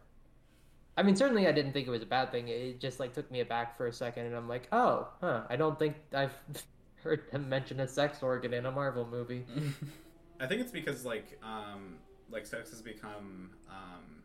I 0.99 1.05
mean, 1.05 1.15
certainly 1.15 1.47
I 1.47 1.53
didn't 1.53 1.73
think 1.73 1.87
it 1.87 1.91
was 1.91 2.03
a 2.03 2.07
bad 2.07 2.33
thing. 2.33 2.49
It 2.49 2.81
just 2.81 2.99
like 2.99 3.15
took 3.15 3.31
me 3.31 3.39
aback 3.39 3.77
for 3.77 3.87
a 3.87 3.93
second, 3.93 4.27
and 4.27 4.35
I'm 4.35 4.49
like, 4.49 4.67
oh, 4.73 5.07
huh, 5.21 5.43
I 5.49 5.55
don't 5.55 5.79
think 5.79 5.95
I've 6.13 6.35
heard 7.05 7.23
him 7.31 7.49
mention 7.49 7.79
a 7.79 7.87
sex 7.87 8.21
organ 8.21 8.53
in 8.53 8.67
a 8.67 8.73
Marvel 8.73 9.07
movie. 9.07 9.45
I 10.41 10.47
think 10.47 10.61
it's 10.61 10.73
because 10.73 11.05
like 11.05 11.39
um 11.43 11.99
like 12.31 12.47
sex 12.47 12.71
has 12.71 12.83
become 12.83 13.51
um 13.71 14.23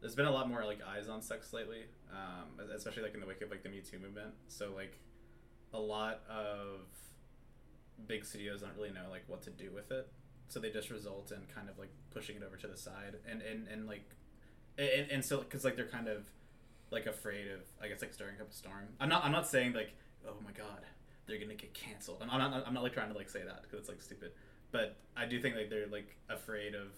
there's 0.00 0.16
been 0.16 0.26
a 0.26 0.30
lot 0.30 0.48
more 0.48 0.64
like 0.64 0.80
eyes 0.84 1.08
on 1.08 1.22
sex 1.22 1.52
lately, 1.52 1.82
um 2.12 2.66
especially 2.74 3.04
like 3.04 3.14
in 3.14 3.20
the 3.20 3.26
wake 3.26 3.40
of 3.40 3.50
like 3.50 3.62
the 3.62 3.68
Me 3.68 3.80
Too 3.80 4.00
movement. 4.00 4.34
So 4.48 4.72
like 4.74 4.98
a 5.72 5.78
lot 5.78 6.22
of 6.28 6.80
big 8.08 8.24
studios 8.24 8.62
don't 8.62 8.74
really 8.76 8.90
know 8.90 9.08
like 9.08 9.22
what 9.28 9.42
to 9.42 9.50
do 9.50 9.70
with 9.72 9.92
it, 9.92 10.08
so 10.48 10.58
they 10.58 10.70
just 10.70 10.90
result 10.90 11.30
in 11.30 11.42
kind 11.54 11.68
of 11.68 11.78
like 11.78 11.90
pushing 12.10 12.34
it 12.34 12.42
over 12.44 12.56
to 12.56 12.66
the 12.66 12.76
side 12.76 13.14
and 13.30 13.40
and 13.40 13.68
and 13.68 13.86
like 13.86 14.16
and, 14.80 15.10
and 15.10 15.24
so 15.24 15.38
because 15.38 15.64
like 15.64 15.76
they're 15.76 15.86
kind 15.86 16.08
of 16.08 16.24
like 16.90 17.06
afraid 17.06 17.48
of 17.48 17.60
I 17.82 17.88
guess 17.88 18.00
like 18.00 18.14
stirring 18.14 18.40
up 18.40 18.50
a 18.50 18.54
storm. 18.54 18.88
I'm 18.98 19.08
not 19.08 19.24
I'm 19.24 19.32
not 19.32 19.46
saying 19.46 19.74
like 19.74 19.94
oh 20.26 20.34
my 20.44 20.52
god 20.52 20.80
they're 21.26 21.38
gonna 21.38 21.54
get 21.54 21.74
canceled. 21.74 22.18
I'm, 22.22 22.30
I'm 22.30 22.50
not 22.50 22.66
I'm 22.66 22.74
not 22.74 22.82
like 22.82 22.92
trying 22.92 23.10
to 23.10 23.16
like 23.16 23.30
say 23.30 23.42
that 23.44 23.62
because 23.62 23.78
it's 23.80 23.88
like 23.88 24.02
stupid 24.02 24.32
but 24.72 24.96
I 25.16 25.26
do 25.26 25.40
think 25.40 25.56
like 25.56 25.70
they're 25.70 25.86
like 25.86 26.16
afraid 26.28 26.74
of. 26.74 26.88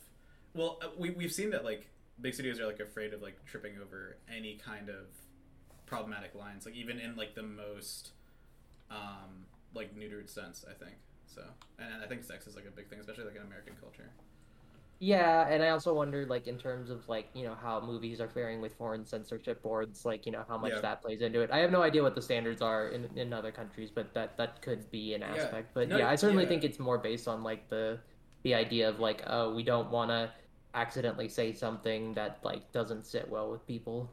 Well, 0.55 0.79
uh, 0.83 0.89
we 0.99 1.11
we've 1.11 1.33
seen 1.33 1.51
that 1.51 1.65
like 1.65 1.89
big 2.21 2.35
studios 2.35 2.61
are 2.61 2.67
like 2.67 2.81
afraid 2.81 3.15
of 3.15 3.23
like 3.23 3.45
tripping 3.47 3.75
over 3.81 4.17
any 4.35 4.57
kind 4.57 4.89
of 4.89 5.07
problematic 5.87 6.35
lines, 6.35 6.67
like 6.67 6.75
even 6.75 6.99
in 6.99 7.17
like 7.17 7.35
the 7.35 7.43
most 7.43 8.11
um 8.91 9.47
like 9.75 9.97
neutered 9.97 10.29
sense. 10.29 10.65
I 10.69 10.75
think 10.75 10.97
so, 11.27 11.43
and 11.79 12.03
I 12.03 12.07
think 12.07 12.25
sex 12.25 12.47
is 12.47 12.55
like 12.55 12.67
a 12.67 12.71
big 12.71 12.89
thing, 12.89 13.01
especially 13.01 13.25
like 13.25 13.37
in 13.37 13.43
American 13.43 13.75
culture. 13.81 14.11
Yeah, 15.03 15.49
and 15.49 15.65
I 15.65 15.71
also 15.71 15.93
wonder, 15.93 16.25
like, 16.27 16.47
in 16.47 16.57
terms 16.59 16.89
of 16.89 17.09
like, 17.09 17.29
you 17.35 17.43
know, 17.43 17.57
how 17.61 17.81
movies 17.81 18.21
are 18.21 18.29
faring 18.29 18.61
with 18.61 18.73
foreign 18.77 19.05
censorship 19.05 19.61
boards, 19.61 20.05
like, 20.05 20.27
you 20.27 20.31
know, 20.31 20.45
how 20.47 20.57
much 20.57 20.75
Yeah. 20.75 20.81
that 20.83 21.03
plays 21.03 21.23
into 21.23 21.41
it. 21.41 21.51
I 21.51 21.59
have 21.59 21.73
no 21.73 21.83
idea 21.83 22.05
what 22.05 22.15
the 22.15 22.23
standards 22.23 22.63
are 22.63 22.87
in, 22.91 23.11
in 23.19 23.33
other 23.33 23.51
countries, 23.51 23.91
but 23.91 24.15
that 24.15 24.37
that 24.37 24.63
could 24.63 24.89
be 24.93 25.15
an 25.15 25.23
Yeah. 25.23 25.35
aspect. 25.35 25.75
But 25.75 25.89
No, 25.89 25.99
yeah, 25.99 26.09
I 26.09 26.15
certainly 26.15 26.45
yeah. 26.45 26.51
think 26.51 26.63
it's 26.63 26.79
more 26.79 26.99
based 26.99 27.27
on 27.27 27.43
like 27.43 27.69
the 27.69 27.99
the 28.45 28.55
idea 28.55 28.89
of 28.89 29.01
like, 29.01 29.25
oh, 29.27 29.53
we 29.53 29.65
don't 29.65 29.91
want 29.91 30.11
to 30.13 30.31
accidentally 30.75 31.29
say 31.29 31.53
something 31.53 32.15
that 32.15 32.39
like 32.45 32.71
doesn't 32.71 33.05
sit 33.05 33.29
well 33.29 33.51
with 33.51 33.67
people. 33.67 34.09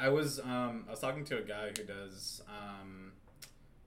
I 0.00 0.08
was 0.08 0.40
um 0.40 0.84
I 0.88 0.92
was 0.92 1.00
talking 1.00 1.24
to 1.26 1.38
a 1.40 1.42
guy 1.42 1.68
who 1.76 1.84
does 1.84 2.40
um 2.48 3.12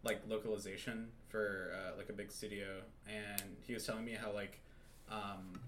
like 0.04 0.22
localization 0.28 1.10
for 1.28 1.74
uh, 1.74 1.98
like 1.98 2.10
a 2.10 2.14
big 2.14 2.32
studio, 2.32 2.82
and 3.08 3.58
he 3.66 3.74
was 3.74 3.84
telling 3.84 4.06
me 4.06 4.14
how 4.14 4.32
like 4.32 4.60
um 5.10 5.60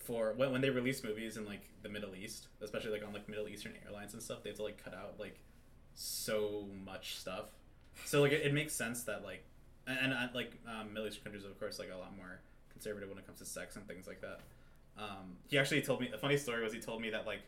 for 0.00 0.32
when 0.36 0.50
when 0.52 0.60
they 0.60 0.70
release 0.70 1.04
movies 1.04 1.36
in 1.36 1.44
like 1.46 1.62
the 1.82 1.88
Middle 1.88 2.14
East, 2.14 2.48
especially 2.60 2.90
like 2.90 3.06
on 3.06 3.12
like 3.12 3.28
Middle 3.28 3.48
Eastern 3.48 3.74
airlines 3.84 4.14
and 4.14 4.22
stuff, 4.22 4.42
they 4.42 4.50
have 4.50 4.56
to 4.56 4.64
like 4.64 4.82
cut 4.82 4.94
out 4.94 5.14
like 5.18 5.38
so 5.94 6.66
much 6.84 7.16
stuff. 7.16 7.46
So 8.04 8.20
like 8.22 8.32
it, 8.32 8.46
it 8.46 8.54
makes 8.54 8.74
sense 8.74 9.04
that 9.04 9.22
like 9.22 9.44
and, 9.86 9.98
and 9.98 10.12
uh, 10.12 10.28
like 10.34 10.52
um, 10.66 10.92
Middle 10.92 11.08
Eastern 11.08 11.24
countries, 11.24 11.44
of 11.44 11.58
course, 11.58 11.78
like 11.78 11.90
a 11.94 11.96
lot 11.96 12.16
more 12.16 12.40
conservative 12.72 13.08
when 13.08 13.18
it 13.18 13.26
comes 13.26 13.38
to 13.38 13.44
sex 13.44 13.76
and 13.76 13.86
things 13.86 14.06
like 14.06 14.20
that. 14.22 14.40
Um, 14.98 15.36
he 15.48 15.58
actually 15.58 15.82
told 15.82 16.00
me 16.00 16.10
a 16.12 16.18
funny 16.18 16.36
story 16.36 16.62
was 16.62 16.72
he 16.72 16.80
told 16.80 17.00
me 17.00 17.10
that 17.10 17.26
like 17.26 17.40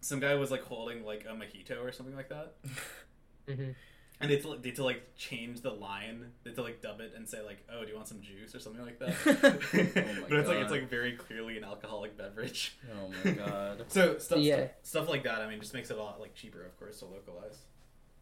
some 0.00 0.20
guy 0.20 0.34
was 0.34 0.50
like 0.50 0.62
holding 0.62 1.04
like 1.04 1.26
a 1.28 1.32
mojito 1.32 1.82
or 1.82 1.92
something 1.92 2.14
like 2.16 2.28
that, 2.28 2.54
hmm 3.48 3.70
and 4.20 4.30
they 4.30 4.34
had 4.36 4.42
to, 4.44 4.56
they 4.60 4.68
had 4.70 4.76
to 4.76 4.84
like 4.84 5.02
change 5.16 5.60
the 5.60 5.70
line, 5.70 6.32
they 6.42 6.50
had 6.50 6.56
to 6.56 6.62
like 6.62 6.80
dub 6.80 7.00
it 7.00 7.12
and 7.16 7.28
say 7.28 7.42
like, 7.42 7.58
"Oh, 7.72 7.82
do 7.82 7.88
you 7.90 7.96
want 7.96 8.08
some 8.08 8.20
juice?" 8.20 8.54
or 8.54 8.60
something 8.60 8.82
like 8.84 8.98
that. 8.98 9.14
Oh 9.96 10.20
my 10.20 10.28
but 10.28 10.38
it's 10.38 10.48
like 10.48 10.58
it's 10.58 10.70
like 10.70 10.88
very 10.88 11.12
clearly 11.12 11.56
an 11.58 11.64
alcoholic 11.64 12.16
beverage. 12.16 12.76
Oh 12.92 13.10
my 13.24 13.30
god. 13.32 13.84
So 13.88 14.18
stuff, 14.18 14.38
Yeah. 14.38 14.56
stuff 14.56 14.70
stuff 14.82 15.08
like 15.08 15.24
that. 15.24 15.40
I 15.40 15.48
mean, 15.48 15.60
just 15.60 15.74
makes 15.74 15.90
it 15.90 15.96
a 15.98 16.02
lot 16.02 16.20
like 16.20 16.34
cheaper, 16.34 16.64
of 16.64 16.78
course, 16.78 16.98
to 17.00 17.06
localize. 17.06 17.58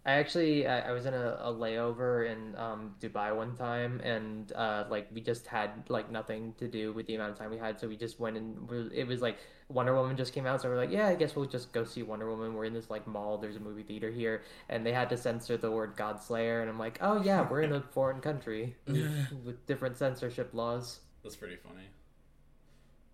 I 0.06 0.12
actually 0.12 0.66
I, 0.66 0.90
I 0.90 0.92
was 0.92 1.06
in 1.06 1.14
a, 1.14 1.38
a 1.40 1.52
layover 1.52 2.30
in 2.30 2.54
um, 2.56 2.94
Dubai 3.00 3.34
one 3.34 3.56
time, 3.56 4.00
and 4.00 4.52
uh, 4.52 4.84
like 4.90 5.08
we 5.14 5.22
just 5.22 5.46
had 5.46 5.70
like 5.88 6.10
nothing 6.10 6.54
to 6.58 6.68
do 6.68 6.92
with 6.92 7.06
the 7.06 7.14
amount 7.14 7.32
of 7.32 7.38
time 7.38 7.50
we 7.50 7.56
had, 7.56 7.80
so 7.80 7.88
we 7.88 7.96
just 7.96 8.20
went 8.20 8.36
and 8.36 8.68
we, 8.68 8.90
it 8.92 9.06
was 9.06 9.22
like 9.22 9.38
Wonder 9.68 9.94
Woman 9.94 10.14
just 10.14 10.34
came 10.34 10.44
out, 10.44 10.60
so 10.60 10.68
we're 10.68 10.76
like, 10.76 10.90
yeah, 10.90 11.08
I 11.08 11.14
guess 11.14 11.34
we'll 11.34 11.46
just 11.46 11.72
go 11.72 11.84
see 11.84 12.02
Wonder 12.02 12.28
Woman. 12.28 12.52
We're 12.52 12.66
in 12.66 12.74
this 12.74 12.90
like 12.90 13.06
mall, 13.06 13.38
there's 13.38 13.56
a 13.56 13.60
movie 13.60 13.82
theater 13.82 14.10
here, 14.10 14.42
and 14.68 14.84
they 14.84 14.92
had 14.92 15.08
to 15.08 15.16
censor 15.16 15.56
the 15.56 15.70
word 15.70 15.96
Godslayer, 15.96 16.60
and 16.60 16.68
I'm 16.68 16.78
like, 16.78 16.98
oh 17.00 17.22
yeah, 17.22 17.48
we're 17.48 17.62
in 17.62 17.72
a 17.72 17.80
foreign 17.92 18.20
country 18.20 18.76
with, 18.86 19.32
with 19.42 19.66
different 19.66 19.96
censorship 19.96 20.50
laws. 20.52 21.00
That's 21.22 21.36
pretty 21.36 21.56
funny. 21.56 21.88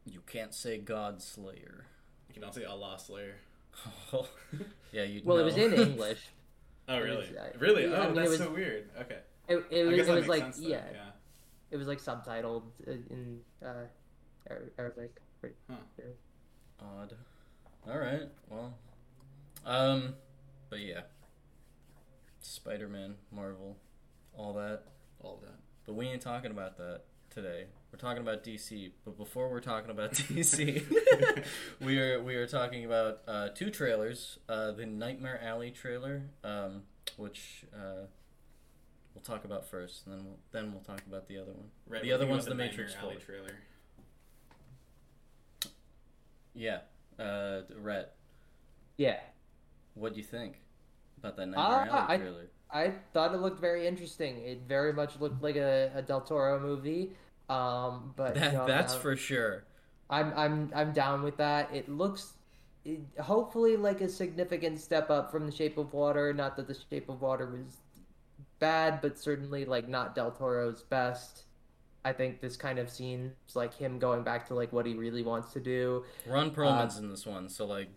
You 0.07 0.23
can't 0.27 0.53
say 0.53 0.79
God 0.79 1.23
Slayer. 1.23 1.87
You 2.29 2.35
can 2.35 2.43
also 2.43 2.61
say 2.61 2.67
Allah 2.67 2.99
Slayer. 2.99 3.37
Oh. 4.13 4.27
yeah, 4.93 5.05
you. 5.05 5.23
Well, 5.25 5.39
it 5.39 5.45
was 5.45 5.57
in 5.57 5.73
English. 5.73 6.19
Oh, 6.91 7.01
really? 7.01 7.17
was, 7.17 7.29
really? 7.59 7.83
yeah, 7.91 7.93
I 7.93 7.97
Oh, 7.99 8.03
mean, 8.03 8.11
it 8.11 8.15
that's 8.17 8.31
was- 8.31 8.39
so 8.39 8.51
weird. 8.53 8.91
Okay. 9.01 9.19
It, 9.49 9.65
it 9.71 9.83
I 9.83 9.87
was 9.89 9.97
guess 9.97 10.09
it 10.09 10.11
was 10.13 10.15
makes 10.15 10.29
like 10.29 10.43
sense 10.43 10.61
yeah, 10.61 10.83
yeah. 10.93 11.11
it 11.71 11.77
was 11.77 11.89
like 11.89 11.99
subtitled 12.01 12.63
uh, 12.87 12.91
in 12.93 13.41
uh, 13.65 13.87
Ar- 14.49 14.63
Arabic. 14.79 15.17
Odd. 16.81 17.15
All 17.89 17.99
right. 17.99 18.29
Well. 18.49 18.75
Um. 19.67 20.15
But 20.69 20.81
yeah. 20.81 21.01
Spider-Man, 22.41 23.17
Marvel, 23.33 23.77
all 24.37 24.53
that. 24.55 24.85
All 25.21 25.39
that. 25.43 25.59
But 25.87 25.95
we 25.95 26.07
ain't 26.07 26.23
talking 26.23 26.51
about 26.51 26.77
that 26.79 27.03
today. 27.31 27.67
We're 27.93 27.99
talking 27.99 28.23
about 28.23 28.45
DC. 28.45 28.91
But 29.05 29.17
before 29.17 29.49
we're 29.49 29.61
talking 29.61 29.91
about 29.91 30.13
DC, 30.15 30.85
we 31.81 31.99
are 31.99 32.23
we 32.23 32.35
are 32.37 32.47
talking 32.47 32.85
about 32.85 33.21
uh, 33.27 33.49
two 33.55 33.71
trailers. 33.71 34.39
Uh, 34.49 34.73
the 34.73 34.87
Nightmare 34.87 35.41
Alley 35.43 35.71
trailer, 35.71 36.23
um, 36.45 36.83
which 37.17 37.65
uh, 37.75 38.07
we'll 39.15 39.23
talk 39.25 39.45
about 39.45 39.67
first, 39.69 40.07
and 40.07 40.15
then 40.19 40.25
we'll, 40.25 40.39
then 40.53 40.73
we'll 40.73 40.83
talk 40.83 41.03
about 41.07 41.27
the 41.29 41.39
other 41.39 41.53
one. 41.53 41.69
Right, 41.89 42.03
The 42.03 42.13
other 42.13 42.27
one's 42.27 42.45
think 42.45 42.57
the 42.57 42.63
Matrix 42.65 42.95
Nightmare 42.95 43.11
Alley 43.13 43.21
trailer. 43.23 43.55
Yeah. 46.55 46.79
Uh, 47.19 47.63
Rhett, 47.81 48.15
Yeah. 48.97 49.19
what 49.95 50.15
do 50.15 50.21
you 50.21 50.25
think 50.25 50.61
about 51.19 51.37
that 51.37 51.43
Uh, 51.43 51.47
Nightmare 51.47 51.89
Alley 51.95 52.15
I- 52.15 52.17
trailer? 52.17 52.47
I 52.73 52.93
thought 53.13 53.35
it 53.35 53.39
looked 53.39 53.61
very 53.61 53.87
interesting. 53.87 54.39
It 54.45 54.63
very 54.69 54.93
much 54.93 55.19
looked 55.21 55.43
like 55.43 55.57
a, 55.57 55.91
a 55.95 56.03
Del 56.03 56.21
Toro 56.21 56.61
movie. 56.61 57.13
Um, 57.49 58.13
but 58.17 58.35
you 58.37 58.41
That, 58.41 58.53
know, 58.53 58.67
that's 58.67 58.95
um, 58.95 59.01
for 59.01 59.17
sure. 59.17 59.65
I'm 60.09 60.33
I'm 60.37 60.71
I'm 60.75 60.93
down 60.93 61.23
with 61.23 61.37
that. 61.39 61.75
It 61.75 61.89
looks 61.89 62.35
it, 62.85 63.01
hopefully 63.21 63.77
like 63.77 64.01
a 64.01 64.09
significant 64.09 64.81
step 64.81 65.11
up 65.11 65.31
from 65.31 65.47
The 65.47 65.53
Shape 65.53 65.79
of 65.79 65.93
Water. 65.93 66.33
Not 66.33 66.57
that 66.57 66.69
The 66.69 66.77
Shape 66.91 67.09
of 67.09 67.21
Water 67.21 67.47
was 67.47 67.77
bad, 68.59 69.01
but 69.01 69.19
certainly 69.19 69.65
like 69.65 69.89
not 69.89 70.15
Del 70.15 70.31
Toro's 70.31 70.83
best. 70.83 71.45
I 72.05 72.13
think 72.13 72.41
this 72.41 72.57
kind 72.57 72.79
of 72.79 72.89
seems 72.89 73.33
like 73.55 73.75
him 73.75 73.99
going 73.99 74.23
back 74.23 74.49
to 74.49 74.55
like 74.55 74.73
what 74.73 74.87
he 74.87 74.95
really 74.95 75.23
wants 75.23 75.53
to 75.53 75.61
do. 75.61 76.05
Ron 76.27 76.49
uh, 76.49 76.51
Perlman's 76.51 76.99
in 76.99 77.11
this 77.11 77.27
one, 77.27 77.49
so 77.49 77.67
like, 77.67 77.89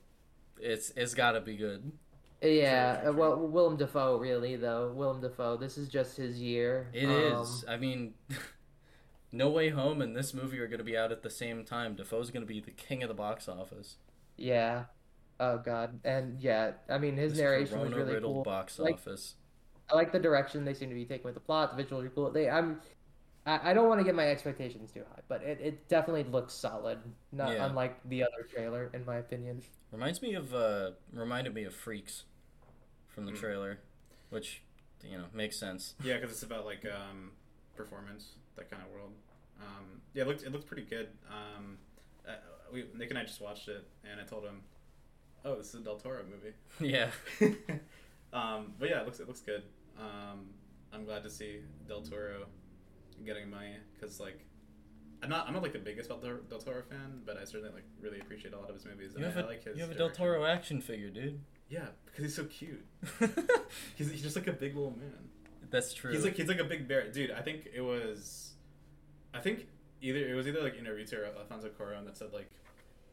it's 0.60 0.92
it's 0.96 1.14
got 1.14 1.34
to 1.34 1.42
be 1.42 1.56
good. 1.56 1.92
Yeah, 2.44 3.04
uh, 3.08 3.14
well, 3.14 3.38
Willem 3.48 3.78
Dafoe 3.78 4.18
really 4.20 4.56
though. 4.58 4.92
Willem 4.94 5.22
Dafoe. 5.22 5.58
This 5.58 5.78
is 5.78 5.88
just 5.88 6.18
his 6.18 6.40
year. 6.42 6.90
It 6.94 7.06
Um, 7.06 7.42
is. 7.44 7.64
I 7.68 7.78
mean, 7.78 8.14
No 9.32 9.50
Way 9.50 9.70
Home 9.70 10.02
and 10.02 10.16
this 10.16 10.34
movie 10.34 10.60
are 10.60 10.68
going 10.68 10.78
to 10.80 10.84
be 10.84 10.98
out 10.98 11.12
at 11.12 11.24
the 11.24 11.30
same 11.30 11.64
time. 11.66 11.96
Dafoe's 11.96 12.30
going 12.32 12.46
to 12.46 12.48
be 12.54 12.60
the 12.60 12.72
king 12.72 13.02
of 13.02 13.08
the 13.08 13.16
box 13.16 13.48
office. 13.48 13.96
Yeah. 14.38 14.86
Oh 15.40 15.58
god. 15.58 16.00
And 16.04 16.40
yeah, 16.42 16.74
I 16.90 16.98
mean 16.98 17.16
his 17.18 17.34
This 17.34 17.42
narration 17.42 17.80
was 17.80 17.92
really 17.94 18.20
cool. 18.22 18.44
box 18.44 18.78
Like- 18.78 18.96
office. 18.96 19.36
I 19.92 19.96
like 19.96 20.12
the 20.14 20.20
direction 20.20 20.64
they 20.64 20.74
seem 20.74 20.90
to 20.90 20.96
be 20.96 21.06
taking 21.06 21.26
with 21.26 21.34
the 21.34 21.42
plot. 21.42 21.76
The 21.76 21.84
visuals 21.84 22.06
are 22.06 22.10
cool. 22.10 22.32
They, 22.32 22.50
I'm, 22.50 22.80
I, 23.46 23.72
I 23.72 23.74
don't 23.74 23.90
want 23.90 24.00
to 24.00 24.06
get 24.06 24.16
my 24.16 24.28
expectations 24.30 24.92
too 24.94 25.04
high, 25.12 25.20
but 25.28 25.44
it, 25.44 25.60
it 25.62 25.90
definitely 25.90 26.24
looks 26.24 26.54
solid. 26.54 27.00
Not 27.34 27.52
Yeah. 27.52 27.66
unlike 27.66 28.00
the 28.08 28.24
other 28.24 28.48
trailer, 28.50 28.90
in 28.94 29.04
my 29.06 29.18
opinion. 29.18 29.62
Reminds 29.92 30.22
me 30.22 30.36
of 30.36 30.54
uh 30.54 30.92
reminded 31.12 31.54
me 31.54 31.64
of 31.66 31.76
Freaks 31.76 32.24
from 33.14 33.26
the 33.26 33.32
Mm. 33.32 33.40
trailer, 33.40 33.80
which 34.30 34.62
you 35.04 35.18
know 35.18 35.26
makes 35.34 35.58
sense. 35.58 35.96
Yeah, 36.04 36.16
because 36.16 36.32
it's 36.32 36.44
about 36.44 36.66
like 36.66 36.86
um, 36.86 37.32
performance, 37.76 38.34
that 38.56 38.70
kind 38.70 38.82
of 38.84 38.90
world. 38.92 39.12
Um, 39.62 40.02
yeah, 40.14 40.24
it 40.24 40.28
looked 40.28 40.44
it 40.44 40.52
looked 40.52 40.68
pretty 40.68 40.84
good. 40.84 41.10
Um, 41.30 41.78
uh, 42.28 42.34
we 42.72 42.86
Nick 42.96 43.10
and 43.10 43.20
I 43.20 43.24
just 43.24 43.40
watched 43.42 43.68
it, 43.68 43.86
and 44.10 44.20
I 44.20 44.24
told 44.24 44.44
him, 44.44 44.62
"Oh, 45.46 45.56
this 45.56 45.70
is 45.70 45.76
a 45.76 45.84
Del 45.84 45.98
Toro 45.98 46.24
movie." 46.30 46.54
yeah. 46.80 47.10
um, 48.34 48.74
but 48.80 48.90
yeah, 48.90 49.00
it 49.02 49.06
looks 49.06 49.20
it 49.20 49.28
looks 49.28 49.42
good. 49.42 49.64
Um, 50.00 50.48
I'm 50.92 51.06
glad 51.06 51.24
to 51.24 51.30
see 51.30 51.60
Del 51.88 52.02
Toro 52.02 52.46
getting 53.26 53.50
money 53.50 53.76
because 53.94 54.20
like. 54.20 54.40
I'm 55.22 55.30
not. 55.30 55.48
I'm 55.48 55.54
not 55.54 55.64
like 55.64 55.72
the 55.72 55.80
biggest 55.80 56.10
Del 56.10 56.20
Toro, 56.20 56.82
fan, 56.90 57.22
but 57.26 57.38
I 57.38 57.46
certainly 57.46 57.74
like 57.74 57.86
really 58.02 58.20
appreciate 58.20 58.54
a 58.54 58.60
lot 58.60 58.68
of 58.68 58.76
his 58.76 58.84
movies. 58.86 59.12
You 59.18 59.24
and 59.24 59.34
have 59.34 59.38
I, 59.38 59.40
a 59.40 59.44
I 59.44 59.48
like 59.48 59.64
his. 59.64 59.78
you 59.78 59.82
have 59.82 59.92
a 59.92 59.96
Del. 59.96 60.10
Toro 60.10 60.44
action 60.44 60.82
figure, 60.82 61.10
dude. 61.10 61.40
Yeah, 61.70 61.88
because 62.06 62.24
he's 62.26 62.36
so 62.36 62.46
cute. 62.46 62.86
He's, 63.96 64.12
he's 64.12 64.22
just 64.22 64.36
like 64.36 64.46
a 64.48 64.52
big 64.54 64.76
little 64.76 64.92
man. 64.92 65.12
That's 65.72 65.94
true. 65.94 66.12
He's 66.12 66.24
like 66.24 66.36
he's 66.36 66.48
like 66.48 66.60
a 66.60 66.64
big 66.64 66.88
bear, 66.88 67.10
dude. 67.12 67.32
I 67.32 67.42
think 67.42 67.68
it 67.74 67.82
was, 67.82 68.54
I 69.34 69.40
think 69.40 69.66
either 70.02 70.20
it 70.20 70.36
was 70.36 70.48
either 70.48 70.62
like 70.62 70.76
Inarritu 70.78 71.14
or 71.20 71.26
Alfonso 71.26 71.70
Cuarón 71.70 72.06
that 72.06 72.16
said 72.18 72.32
like, 72.34 72.52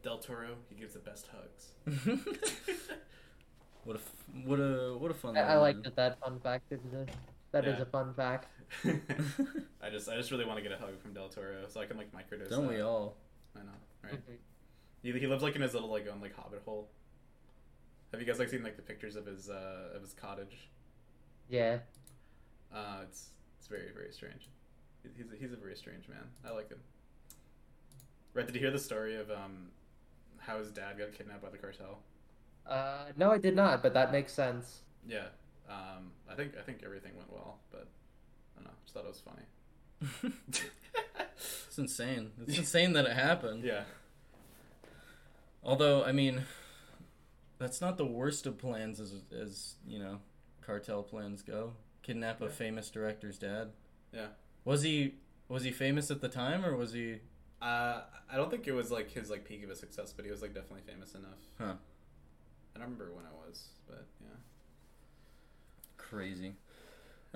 Del 0.03 0.19
Toro 0.19 0.49
he 0.69 0.75
gives 0.75 0.93
the 0.93 0.99
best 0.99 1.27
hugs. 1.31 1.71
what 3.83 3.95
a 3.95 3.99
f- 3.99 4.45
what 4.45 4.59
a 4.59 4.95
what 4.99 5.11
a 5.11 5.13
fun. 5.13 5.35
I, 5.37 5.41
I 5.53 5.55
like 5.57 5.81
that. 5.83 5.95
That 5.95 6.19
fun 6.19 6.39
fact 6.39 6.71
is 6.71 6.79
a, 6.93 7.05
that 7.51 7.65
is 7.65 7.77
Yeah. 7.77 7.81
a 7.83 7.85
fun 7.85 8.13
fact. 8.13 8.47
I 9.81 9.89
just 9.89 10.07
I 10.09 10.15
just 10.15 10.29
really 10.31 10.45
want 10.45 10.57
to 10.57 10.63
get 10.63 10.71
a 10.71 10.77
hug 10.77 10.99
from 11.01 11.13
Del 11.13 11.29
Toro 11.29 11.65
so 11.67 11.81
I 11.81 11.85
can 11.85 11.97
like 11.97 12.11
microdose. 12.11 12.49
Don't 12.49 12.67
that. 12.67 12.73
we 12.75 12.81
all? 12.81 13.15
I 13.55 13.59
know, 13.59 13.65
right? 14.03 14.13
Mhm. 14.13 14.35
He, 15.01 15.11
he 15.19 15.27
lives 15.27 15.41
like 15.41 15.55
in 15.55 15.61
his 15.61 15.73
little 15.73 15.89
like 15.89 16.07
own 16.07 16.21
like 16.21 16.35
hobbit 16.35 16.61
hole. 16.65 16.89
Have 18.11 18.19
you 18.19 18.25
guys 18.25 18.39
like 18.39 18.49
seen 18.49 18.63
like 18.63 18.75
the 18.75 18.81
pictures 18.81 19.15
of 19.15 19.25
his 19.25 19.49
uh 19.49 19.95
of 19.95 20.01
his 20.01 20.13
cottage? 20.13 20.69
Yeah. 21.49 21.79
Uh, 22.73 22.99
it's 23.03 23.29
it's 23.57 23.67
very 23.67 23.91
very 23.93 24.11
strange. 24.11 24.49
He's 25.17 25.31
a, 25.31 25.35
he's 25.35 25.51
a 25.51 25.55
very 25.55 25.75
strange 25.75 26.07
man. 26.07 26.23
I 26.45 26.51
like 26.51 26.69
him. 26.69 26.79
Right? 28.33 28.45
Did 28.45 28.55
you 28.55 28.61
hear 28.61 28.71
the 28.71 28.79
story 28.79 29.15
of 29.15 29.29
um 29.31 29.69
how 30.37 30.57
his 30.57 30.71
dad 30.71 30.97
got 30.97 31.13
kidnapped 31.13 31.41
by 31.41 31.49
the 31.49 31.57
cartel? 31.57 31.99
Uh, 32.67 33.05
no, 33.17 33.31
I 33.31 33.37
did 33.37 33.55
not, 33.55 33.81
but 33.81 33.93
that 33.93 34.11
makes 34.11 34.33
sense. 34.33 34.81
Yeah. 35.07 35.25
Um, 35.69 36.11
I 36.29 36.35
think 36.35 36.53
I 36.57 36.61
think 36.61 36.81
everything 36.83 37.13
went 37.15 37.31
well, 37.31 37.59
but 37.71 37.87
I 38.55 38.61
don't 38.61 38.65
know. 38.65 38.71
Just 38.83 38.93
thought 38.93 39.05
it 39.05 39.07
was 39.07 39.21
funny. 39.21 40.33
it's 41.67 41.77
insane. 41.77 42.31
It's 42.45 42.57
insane 42.59 42.93
that 42.93 43.05
it 43.05 43.13
happened. 43.13 43.63
Yeah. 43.63 43.83
Although, 45.63 46.03
I 46.03 46.11
mean, 46.11 46.43
that's 47.61 47.79
not 47.79 47.97
the 47.97 48.05
worst 48.05 48.45
of 48.47 48.57
plans 48.57 48.99
as 48.99 49.13
as 49.31 49.75
you 49.87 49.99
know, 49.99 50.19
cartel 50.61 51.03
plans 51.03 51.41
go. 51.43 51.73
Kidnap 52.03 52.41
a 52.41 52.45
Yeah. 52.45 52.51
famous 52.51 52.89
director's 52.89 53.37
dad. 53.37 53.71
Yeah. 54.11 54.27
Was 54.65 54.81
he 54.81 55.15
was 55.47 55.63
he 55.63 55.71
famous 55.71 56.09
at 56.11 56.19
the 56.21 56.29
time 56.29 56.65
or 56.65 56.75
was 56.75 56.91
he 56.93 57.19
Uh, 57.61 58.01
I 58.31 58.35
don't 58.37 58.49
think 58.49 58.67
it 58.67 58.71
was 58.71 58.89
like 58.91 59.11
his 59.11 59.29
like 59.29 59.45
peak 59.45 59.63
of 59.63 59.69
his 59.69 59.79
success, 59.79 60.11
but 60.13 60.25
he 60.25 60.31
was 60.31 60.41
like 60.41 60.53
definitely 60.53 60.81
famous 60.91 61.13
enough. 61.13 61.39
Huh. 61.59 61.75
I 62.75 62.79
don't 62.79 62.89
remember 62.93 63.11
when 63.13 63.25
I 63.25 63.47
was, 63.47 63.69
but 63.87 64.05
yeah. 64.21 64.27
Crazy. 65.97 66.55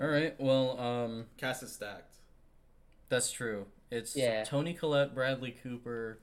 All 0.00 0.08
right. 0.08 0.38
Well, 0.40 0.78
um, 0.80 1.26
Cast 1.36 1.62
is 1.62 1.72
stacked. 1.72 2.16
that's 3.08 3.30
true. 3.30 3.66
It's 3.90 4.16
Yeah. 4.16 4.42
Toni 4.44 4.74
Collette, 4.74 5.14
Bradley 5.14 5.52
Cooper, 5.52 6.18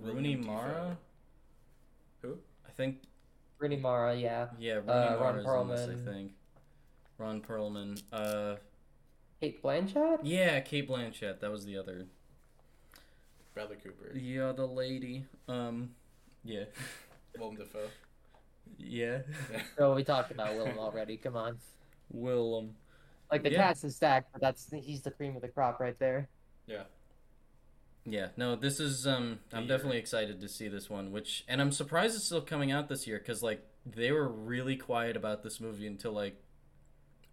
Rooney 0.00 0.34
Mara. 0.36 0.96
Who? 2.22 2.38
I 2.66 2.70
think. 2.70 3.02
Rooney 3.60 3.76
Mara, 3.76 4.14
yeah. 4.16 4.48
Yeah, 4.58 4.74
Rooney 4.74 4.88
Uh, 4.90 5.16
Ron 5.18 5.42
Mara's 5.42 5.44
in 5.44 5.68
this. 5.68 5.80
Perlman. 5.90 6.08
I 6.08 6.12
think. 6.12 6.32
Ron 7.18 7.40
Perlman. 7.42 8.02
Uh, 8.12 8.56
Cate 9.40 9.62
Blanchett? 9.62 10.20
yeah, 10.22 10.60
Cate 10.60 10.88
Blanchett. 10.88 11.40
That 11.40 11.50
was 11.50 11.64
the 11.64 11.76
other. 11.76 12.06
Bradley 13.54 13.76
Cooper. 13.76 14.16
Yeah, 14.16 14.52
the 14.52 14.66
lady. 14.66 15.24
Um, 15.48 15.90
yeah, 16.44 16.64
Willem 17.38 17.56
Dafoe. 17.56 17.88
yeah. 18.78 19.18
Oh, 19.78 19.94
we 19.94 20.04
talked 20.04 20.30
about 20.30 20.54
Willem 20.54 20.78
already. 20.78 21.16
Come 21.16 21.36
on. 21.36 21.58
Willem. 22.10 22.74
Like 23.30 23.42
the 23.42 23.50
Yeah. 23.50 23.58
cast 23.68 23.84
is 23.84 23.96
stacked, 23.96 24.32
but 24.32 24.40
that's 24.40 24.70
he's 24.72 25.02
the 25.02 25.10
cream 25.10 25.36
of 25.36 25.42
the 25.42 25.48
crop 25.48 25.80
right 25.80 25.98
there. 25.98 26.28
Yeah. 26.66 26.84
Yeah, 28.06 28.28
no, 28.36 28.56
this 28.56 28.80
is 28.80 29.06
um 29.06 29.40
I'm 29.52 29.64
Year. 29.64 29.76
definitely 29.76 29.98
excited 29.98 30.40
to 30.40 30.48
see 30.48 30.68
this 30.68 30.88
one, 30.90 31.12
which 31.12 31.44
and 31.48 31.60
I'm 31.60 31.72
surprised 31.72 32.16
it's 32.16 32.24
still 32.24 32.40
coming 32.40 32.72
out 32.72 32.88
this 32.88 33.06
year 33.06 33.18
cuz 33.18 33.42
like 33.42 33.62
they 33.86 34.10
were 34.12 34.28
really 34.28 34.76
quiet 34.76 35.16
about 35.16 35.42
this 35.42 35.60
movie 35.60 35.86
until 35.86 36.12
like 36.12 36.36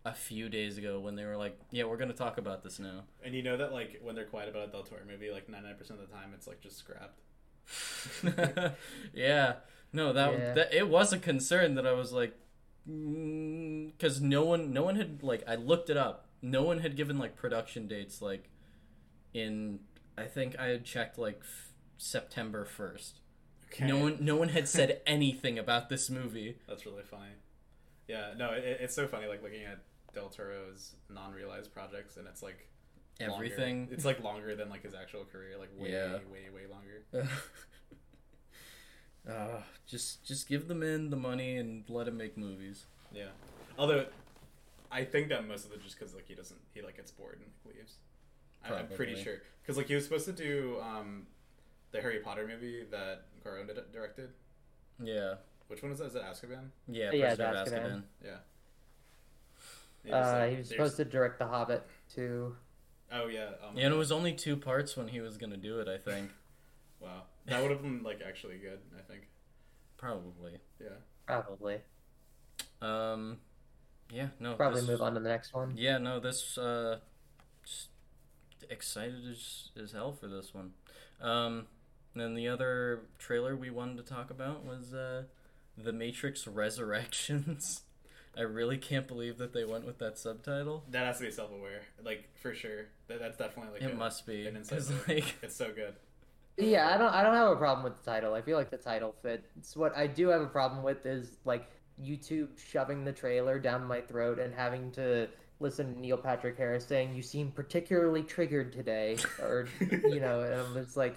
a 0.06 0.14
few 0.14 0.48
days 0.48 0.78
ago 0.78 1.00
when 1.00 1.16
they 1.16 1.26
were 1.26 1.36
like, 1.36 1.60
"Yeah, 1.72 1.84
we're 1.84 1.98
going 1.98 2.10
to 2.12 2.16
talk 2.16 2.38
about 2.38 2.64
this 2.64 2.80
now." 2.80 3.04
And 3.24 3.36
you 3.36 3.44
know 3.44 3.58
that 3.58 3.74
like 3.74 4.00
when 4.02 4.16
they're 4.16 4.24
quiet 4.26 4.48
about 4.50 4.70
a 4.70 4.72
Del 4.72 4.84
Toro 4.84 5.02
movie, 5.06 5.32
like 5.32 5.50
ninety 5.50 5.68
nine 5.68 5.76
percent 5.78 6.00
of 6.00 6.08
the 6.08 6.14
time 6.14 6.32
it's 6.34 6.48
like 6.48 6.62
just 6.62 6.78
scrapped. 6.78 7.20
yeah. 9.14 9.56
No, 9.94 10.14
that, 10.14 10.32
Yeah. 10.34 10.54
that 10.54 10.74
it 10.74 10.88
was 10.90 11.12
a 11.14 11.20
concern 11.20 11.76
that 11.76 11.86
I 11.88 11.92
was 11.94 12.12
like 12.14 12.34
mm, 12.90 13.92
cuz 14.00 14.22
no 14.22 14.44
one 14.46 14.72
no 14.72 14.84
one 14.84 14.96
had 14.96 15.24
like 15.24 15.44
I 15.48 15.56
looked 15.56 15.90
it 15.90 15.98
up. 15.98 16.28
No 16.42 16.64
one 16.64 16.80
had 16.80 16.96
given 16.96 17.18
like 17.18 17.36
production 17.36 17.88
dates 17.88 18.22
like 18.22 18.50
in 19.34 19.80
I 20.18 20.24
think 20.26 20.58
I 20.60 20.68
had 20.68 20.84
checked 20.84 21.18
like 21.18 21.40
f- 21.42 21.72
September 21.98 22.66
1st. 22.66 23.14
Okay. 23.72 23.86
No 23.86 23.98
one, 23.98 24.18
no 24.22 24.36
one 24.36 24.50
had 24.50 24.68
said 24.68 25.02
anything 25.08 25.60
about 25.60 25.90
this 25.90 26.10
movie. 26.10 26.58
That's 26.68 26.86
really 26.86 27.04
funny. 27.04 27.32
Yeah, 28.08 28.34
no, 28.38 28.52
it, 28.54 28.78
it's 28.82 28.96
so 28.96 29.08
funny 29.08 29.28
like 29.28 29.44
looking 29.44 29.64
at 29.64 29.80
Del 30.14 30.30
Toro's 30.30 30.96
non-realized 31.10 31.74
projects, 31.74 32.18
and 32.18 32.26
it's 32.28 32.42
like 32.42 32.68
longer. 33.20 33.36
Everything. 33.36 33.90
It's 33.92 34.06
like 34.06 34.24
longer 34.24 34.56
than 34.56 34.70
like 34.70 34.84
his 34.84 34.96
actual 34.96 35.26
career, 35.26 35.58
like 35.60 35.70
way, 35.78 35.92
Yeah. 35.92 36.14
way, 36.32 36.50
way 36.54 36.68
longer. 36.72 37.28
uh, 39.30 39.62
just, 39.86 40.26
just 40.26 40.48
give 40.48 40.68
the 40.68 40.76
man 40.76 41.10
the 41.10 41.18
money 41.18 41.58
and 41.58 41.84
let 41.90 42.08
him 42.08 42.18
make 42.18 42.38
movies. 42.38 42.86
Yeah. 43.14 43.30
Although, 43.78 44.06
I 44.92 45.04
think 45.04 45.30
that 45.30 45.46
most 45.48 45.66
of 45.66 45.74
it 45.74 45.84
just 45.84 46.00
because 46.00 46.16
like 46.16 46.28
he 46.28 46.34
doesn't, 46.36 46.60
he 46.74 46.82
like 46.82 46.96
gets 46.96 47.12
bored 47.12 47.40
and 47.44 47.52
like, 47.66 47.76
leaves. 47.76 47.96
I, 48.70 48.80
I'm 48.80 48.88
pretty 48.88 49.22
sure 49.22 49.42
because 49.62 49.78
like 49.78 49.88
he 49.88 49.96
was 49.96 50.04
supposed 50.04 50.26
to 50.26 50.34
do 50.34 50.78
um, 50.82 51.28
the 51.92 52.02
Harry 52.02 52.20
Potter 52.20 52.48
movie 52.48 52.86
that 52.92 53.26
Cuarón 53.46 53.68
did, 53.68 53.78
directed. 53.92 54.30
Yeah, 55.04 55.36
Which 55.68 55.82
one 55.82 55.92
was 55.92 56.00
that? 56.00 56.06
Is 56.06 56.16
it 56.16 56.24
Azkaban? 56.24 56.70
yeah, 56.88 57.12
Yeah, 57.12 57.36
Prisoner 57.36 57.54
Azkaban. 57.54 57.68
Azkaban. 57.68 58.04
Yeah. 58.26 58.38
Uh, 60.16 60.48
he 60.48 60.56
was 60.58 60.70
supposed 60.70 60.96
to 60.98 61.06
direct 61.06 61.38
The 61.40 61.48
Hobbit 61.48 61.84
too. 62.14 62.56
Oh 63.12 63.28
yeah. 63.28 63.50
Um, 63.68 63.76
Yeah, 63.76 63.86
and 63.86 63.94
it 63.94 63.98
was 63.98 64.12
only 64.12 64.34
two 64.34 64.56
parts 64.58 64.96
when 64.96 65.08
he 65.08 65.20
was 65.22 65.38
gonna 65.38 65.58
do 65.58 65.80
it. 65.80 65.88
I 65.88 65.98
think 65.98 66.32
Wow, 67.00 67.24
that 67.46 67.62
would 67.62 67.72
have 67.72 67.82
been 67.82 68.02
like 68.04 68.22
actually 68.26 68.58
good. 68.58 68.80
I 68.98 69.02
think. 69.02 69.24
probably. 69.98 70.60
Yeah. 70.82 70.88
Probably. 71.26 71.80
Um, 72.82 73.38
yeah, 74.12 74.28
no, 74.40 74.54
Probably 74.56 74.80
this- 74.82 74.90
move 74.90 75.02
on 75.02 75.14
to 75.16 75.20
the 75.20 75.28
next 75.30 75.54
one. 75.54 75.74
Yeah, 75.76 75.98
no, 75.98 76.20
this 76.20 76.58
uh, 76.58 77.00
just 77.66 77.90
excited 78.70 79.24
as, 79.30 79.70
as 79.82 79.92
hell 79.92 80.12
for 80.14 80.28
this 80.28 80.54
one. 80.54 80.72
Um, 81.22 81.68
then 82.16 82.34
the 82.36 82.48
other 82.48 83.02
trailer 83.20 83.56
we 83.56 83.70
wanted 83.70 83.98
to 83.98 84.04
talk 84.04 84.30
about 84.32 84.66
was 84.66 84.94
uh, 84.94 85.24
The 85.78 85.94
Matrix 85.94 86.48
Resurrections. 86.48 87.82
I 88.38 88.42
really 88.42 88.78
can't 88.78 89.08
believe 89.08 89.40
that 89.40 89.54
they 89.54 89.66
went 89.66 89.86
with 89.86 89.98
that 89.98 90.20
subtitle. 90.20 90.84
That 90.92 91.06
has 91.08 91.18
to 91.18 91.24
be 91.26 91.32
self-aware, 91.32 91.82
like 92.06 92.30
for 92.40 92.54
sure. 92.54 92.86
That, 93.08 93.20
that's 93.20 93.38
definitely 93.38 93.74
like 93.74 93.82
it 93.82 93.94
a- 93.94 93.98
must 93.98 94.28
be. 94.28 94.46
an 94.48 94.56
inside 94.56 94.76
'cause, 94.76 94.92
like, 95.08 95.36
It's 95.42 95.56
so 95.56 95.72
good. 95.74 95.96
Yeah, 96.56 96.94
I 96.94 96.98
don't 96.98 97.14
I 97.14 97.24
don't 97.24 97.34
have 97.36 97.50
a 97.52 97.56
problem 97.56 97.84
with 97.84 98.04
the 98.04 98.12
title. 98.12 98.34
I 98.36 98.42
feel 98.42 98.58
like 98.58 98.70
the 98.72 98.78
title 98.78 99.16
fits. 99.24 99.76
What 99.76 99.96
I 99.98 100.06
do 100.08 100.28
have 100.30 100.42
a 100.42 100.48
problem 100.48 100.84
with 100.84 101.06
is 101.06 101.38
like 101.46 101.68
YouTube 102.00 102.50
shoving 102.60 103.06
the 103.06 103.12
trailer 103.12 103.58
down 103.60 103.84
my 103.86 104.02
throat 104.02 104.38
and 104.40 104.54
having 104.54 104.92
to 104.94 105.28
listen 105.60 105.94
to 105.94 106.00
Neil 106.00 106.18
Patrick 106.18 106.58
Harris 106.58 106.86
saying 106.86 107.16
you 107.16 107.22
seem 107.22 107.52
particularly 107.52 108.24
triggered 108.24 108.74
today 108.74 109.18
or 109.40 109.68
you 109.80 110.20
know, 110.20 110.42
and 110.42 110.54
I'm 110.54 110.74
just 110.74 110.98
like, 110.98 111.16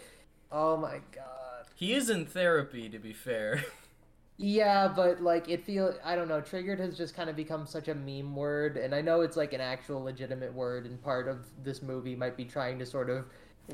"Oh 0.51 0.77
my 0.77 1.01
god." 1.15 1.67
he 1.75 1.95
is 1.95 2.11
in 2.11 2.27
therapy, 2.27 2.89
to 2.91 2.99
be 2.99 3.13
fair. 3.13 3.65
Yeah, 4.43 4.89
but 4.89 5.21
like 5.23 5.49
it 5.51 5.65
feel 5.65 5.95
I 6.03 6.17
don't 6.17 6.29
know, 6.29 6.41
triggered 6.41 6.81
has 6.81 6.97
just 6.97 7.15
kind 7.15 7.29
of 7.29 7.37
become 7.37 7.67
such 7.67 7.89
a 7.89 7.95
meme 7.95 8.35
word 8.35 8.77
and 8.79 8.95
I 8.95 9.03
know 9.03 9.21
it's 9.21 9.37
like 9.37 9.53
an 9.53 9.61
actual 9.61 10.03
legitimate 10.03 10.55
word 10.55 10.87
and 10.87 11.03
part 11.03 11.29
of 11.29 11.47
this 11.63 11.83
movie 11.83 12.17
might 12.17 12.37
be 12.39 12.47
trying 12.47 12.79
to 12.79 12.87
sort 12.87 13.11
of 13.11 13.27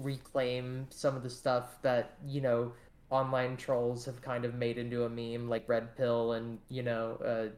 reclaim 0.03 0.87
some 0.91 1.15
of 1.17 1.23
the 1.23 1.31
stuff 1.31 1.81
that, 1.83 2.17
you 2.27 2.41
know, 2.41 2.73
online 3.11 3.57
trolls 3.57 4.05
have 4.07 4.21
kind 4.23 4.45
of 4.45 4.55
made 4.55 4.77
into 4.77 5.05
a 5.05 5.09
meme 5.09 5.49
like 5.49 5.69
red 5.69 5.97
pill 5.97 6.33
and, 6.33 6.59
you 6.69 6.83
know, 6.83 7.17
uh 7.25 7.55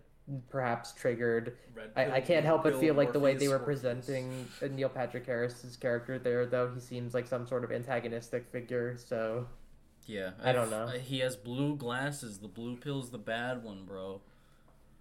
perhaps 0.50 0.92
triggered. 0.92 1.56
I, 1.96 2.10
I 2.12 2.20
can't 2.20 2.44
help 2.44 2.62
but 2.64 2.72
Bill 2.72 2.80
feel 2.80 2.94
like 2.94 3.12
the 3.12 3.20
way 3.20 3.34
they 3.34 3.48
were 3.48 3.58
Morpheus, 3.58 3.82
Morpheus. 3.82 4.04
presenting 4.06 4.46
uh, 4.62 4.66
Neil 4.74 4.88
Patrick 4.88 5.26
Harris's 5.26 5.76
character 5.76 6.18
there 6.18 6.44
though, 6.46 6.70
he 6.74 6.80
seems 6.80 7.14
like 7.14 7.26
some 7.26 7.46
sort 7.46 7.64
of 7.64 7.72
antagonistic 7.72 8.46
figure, 8.50 8.96
so 8.96 9.46
yeah, 10.06 10.30
I 10.42 10.52
don't 10.52 10.70
know. 10.70 10.86
I- 10.88 10.98
he 10.98 11.18
has 11.20 11.36
blue 11.36 11.76
glasses. 11.76 12.38
The 12.38 12.48
blue 12.48 12.76
pill's 12.76 13.10
the 13.10 13.18
bad 13.18 13.62
one, 13.62 13.84
bro. 13.84 14.20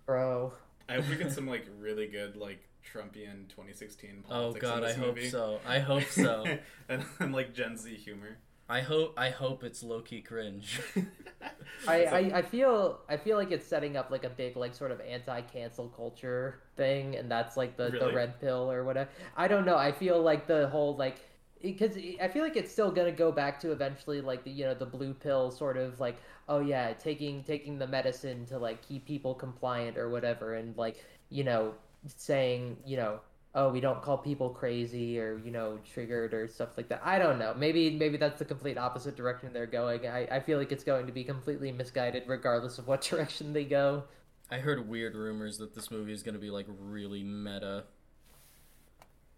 bro. 0.06 0.54
I 0.90 0.96
hope 0.96 1.10
we 1.10 1.16
get 1.18 1.32
some 1.32 1.48
like 1.48 1.66
really 1.80 2.08
good 2.08 2.38
like 2.38 2.60
Trumpian 2.94 3.48
2016 3.50 4.24
Oh 4.26 4.30
politics 4.30 4.64
in 4.64 4.70
god, 4.70 4.84
I 4.84 4.88
this 4.88 4.96
hope 4.98 5.16
movie. 5.16 5.30
so. 5.30 5.60
I 5.68 5.80
hope 5.80 6.04
so. 6.06 6.46
and, 6.90 7.04
and 7.20 7.34
like 7.34 7.54
Gen 7.54 7.76
Z 7.78 7.94
humor. 7.96 8.38
I 8.70 8.82
hope 8.82 9.14
I 9.18 9.30
hope 9.30 9.64
it's 9.64 9.82
low 9.82 10.02
key 10.02 10.22
cringe. 10.22 10.82
I, 11.88 12.06
I, 12.06 12.18
I 12.36 12.42
feel 12.42 13.00
I 13.08 13.16
feel 13.16 13.38
like 13.38 13.52
it's 13.52 13.66
setting 13.66 13.96
up 13.96 14.12
like 14.12 14.26
a 14.26 14.30
big 14.30 14.58
like 14.58 14.76
sort 14.76 14.92
of 14.92 15.00
anti 15.02 15.42
cancel 15.42 15.88
culture 15.90 16.62
thing, 16.76 17.16
and 17.16 17.32
that's 17.32 17.56
like 17.56 17.78
the, 17.78 17.90
the 17.90 18.12
red 18.12 18.40
pill 18.42 18.70
or 18.70 18.84
whatever. 18.84 19.10
I 19.38 19.48
don't 19.48 19.66
know. 19.66 19.78
I 19.78 19.92
feel 19.92 20.22
like 20.22 20.48
the 20.48 20.68
whole 20.68 20.98
like 20.98 21.18
because 21.62 21.98
I 22.22 22.28
feel 22.28 22.44
like 22.44 22.58
it's 22.58 22.72
still 22.72 22.92
gonna 22.92 23.12
go 23.12 23.32
back 23.32 23.60
to 23.62 23.72
eventually 23.72 24.20
like 24.20 24.44
the 24.44 24.52
you 24.52 24.66
know 24.66 24.74
the 24.74 24.86
blue 24.86 25.14
pill 25.14 25.50
sort 25.50 25.78
of 25.78 26.00
like 26.00 26.18
oh 26.50 26.60
yeah 26.60 26.94
taking 26.94 27.44
taking 27.44 27.80
the 27.80 27.88
medicine 27.88 28.46
to 28.48 28.58
like 28.58 28.86
keep 28.86 29.06
people 29.06 29.34
compliant 29.34 29.98
or 29.98 30.10
whatever, 30.10 30.56
and 30.56 30.76
like 30.78 31.06
you 31.30 31.46
know 31.46 31.74
saying 32.06 32.78
you 32.86 32.98
know 32.98 33.20
oh 33.58 33.70
we 33.70 33.82
don't 33.82 34.02
call 34.02 34.18
people 34.18 34.50
crazy 34.50 35.20
or 35.20 35.42
you 35.44 35.52
know 35.52 35.78
triggered 35.94 36.34
or 36.34 36.48
stuff 36.48 36.70
like 36.78 36.88
that 36.88 37.02
i 37.04 37.20
don't 37.20 37.38
know 37.38 37.54
maybe 37.58 37.90
maybe 37.90 38.16
that's 38.16 38.40
the 38.40 38.46
complete 38.46 38.78
opposite 38.78 39.16
direction 39.16 39.52
they're 39.52 39.66
going 39.66 40.08
i, 40.08 40.28
I 40.32 40.40
feel 40.40 40.58
like 40.58 40.72
it's 40.72 40.84
going 40.84 41.06
to 41.08 41.12
be 41.12 41.24
completely 41.26 41.72
misguided 41.72 42.24
regardless 42.28 42.78
of 42.78 42.88
what 42.88 43.02
direction 43.10 43.52
they 43.52 43.66
go 43.66 44.04
I 44.50 44.60
heard 44.60 44.88
weird 44.88 45.16
rumors 45.16 45.58
that 45.58 45.76
this 45.76 45.92
movie 45.92 46.14
is 46.14 46.24
going 46.24 46.36
to 46.36 46.40
be 46.40 46.50
like 46.50 46.68
really 46.68 47.24
meta. 47.24 47.84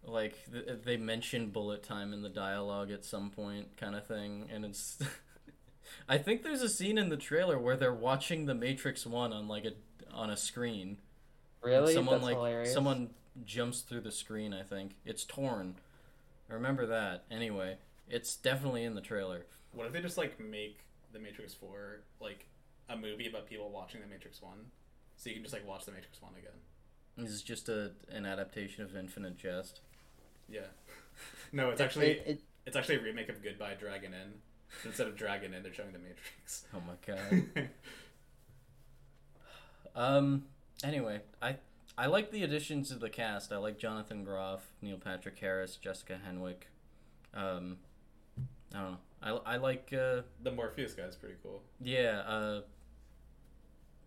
Like 0.03 0.35
th- 0.51 0.79
they 0.83 0.97
mention 0.97 1.49
bullet 1.49 1.83
time 1.83 2.13
in 2.13 2.21
the 2.21 2.29
dialogue 2.29 2.91
at 2.91 3.03
some 3.03 3.31
point, 3.31 3.75
kind 3.77 3.95
of 3.95 4.05
thing, 4.05 4.47
and 4.51 4.65
it's. 4.65 4.99
I 6.07 6.19
think 6.19 6.43
there's 6.43 6.61
a 6.61 6.69
scene 6.69 6.99
in 6.99 7.09
the 7.09 7.17
trailer 7.17 7.57
where 7.57 7.75
they're 7.75 7.93
watching 7.93 8.45
The 8.45 8.53
Matrix 8.53 9.05
One 9.05 9.33
on 9.33 9.47
like 9.47 9.65
a 9.65 9.73
on 10.13 10.29
a 10.29 10.37
screen. 10.37 10.97
really 11.63 11.93
someone 11.93 12.15
that's 12.15 12.25
like 12.25 12.35
hilarious 12.35 12.73
someone 12.73 13.09
jumps 13.45 13.81
through 13.81 14.01
the 14.01 14.11
screen. 14.11 14.53
I 14.53 14.63
think 14.63 14.95
it's 15.05 15.23
torn. 15.23 15.75
I 16.49 16.53
remember 16.53 16.85
that. 16.87 17.25
Anyway, 17.29 17.77
it's 18.09 18.35
definitely 18.35 18.83
in 18.83 18.95
the 18.95 19.01
trailer. 19.01 19.45
What 19.71 19.85
if 19.87 19.93
they 19.93 20.01
just 20.01 20.17
like 20.17 20.39
make 20.39 20.79
The 21.13 21.19
Matrix 21.19 21.53
4 21.53 22.01
like 22.19 22.47
a 22.89 22.95
movie 22.97 23.27
about 23.27 23.47
people 23.47 23.69
watching 23.69 24.01
The 24.01 24.07
Matrix 24.07 24.41
1? 24.41 24.51
So 25.17 25.29
you 25.29 25.35
can 25.35 25.43
just 25.43 25.53
like 25.53 25.67
watch 25.67 25.85
The 25.85 25.91
Matrix 25.91 26.21
1 26.21 26.31
again. 26.39 26.51
This 27.17 27.29
is 27.31 27.41
just 27.43 27.69
a 27.69 27.91
an 28.11 28.25
adaptation 28.25 28.83
of 28.83 28.95
Infinite 28.95 29.37
Jest. 29.37 29.81
Yeah. 30.47 30.61
No, 31.51 31.69
it's 31.69 31.81
actually 31.81 32.11
It- 32.11 32.23
it- 32.27 32.41
it's 32.65 32.75
actually 32.77 32.95
a 32.95 33.01
remake 33.01 33.29
of 33.29 33.41
Goodbye 33.43 33.73
Dragon 33.79 34.13
Inn. 34.13 34.33
Instead 34.85 35.07
of 35.07 35.15
Dragon 35.17 35.53
Inn, 35.53 35.63
they're 35.63 35.73
showing 35.73 35.91
The 35.91 35.99
Matrix. 35.99 36.65
Oh 36.73 36.81
my 36.87 36.93
god. 37.05 37.69
Um. 39.95 40.45
Anyway, 40.83 41.21
I 41.41 41.55
I 41.99 42.05
like 42.07 42.31
the 42.31 42.43
additions 42.43 42.89
to 42.89 42.95
the 42.95 43.09
cast. 43.09 43.51
I 43.51 43.57
like 43.57 43.77
Jonathan 43.77 44.23
Groff, 44.23 44.67
Neil 44.81 44.97
Patrick 44.97 45.37
Harris, 45.39 45.75
Jessica 45.75 46.17
Henwick. 46.25 46.63
Um, 47.33 47.77
I 48.73 48.79
don't 48.79 48.91
know. 48.91 48.97
I, 49.45 49.53
I 49.53 49.57
like 49.57 49.91
uh, 49.93 50.21
The 50.41 50.51
Morpheus 50.51 50.93
guy's 50.93 51.15
pretty 51.17 51.35
cool. 51.43 51.61
yeah 51.81 52.19
uh, 52.25 52.61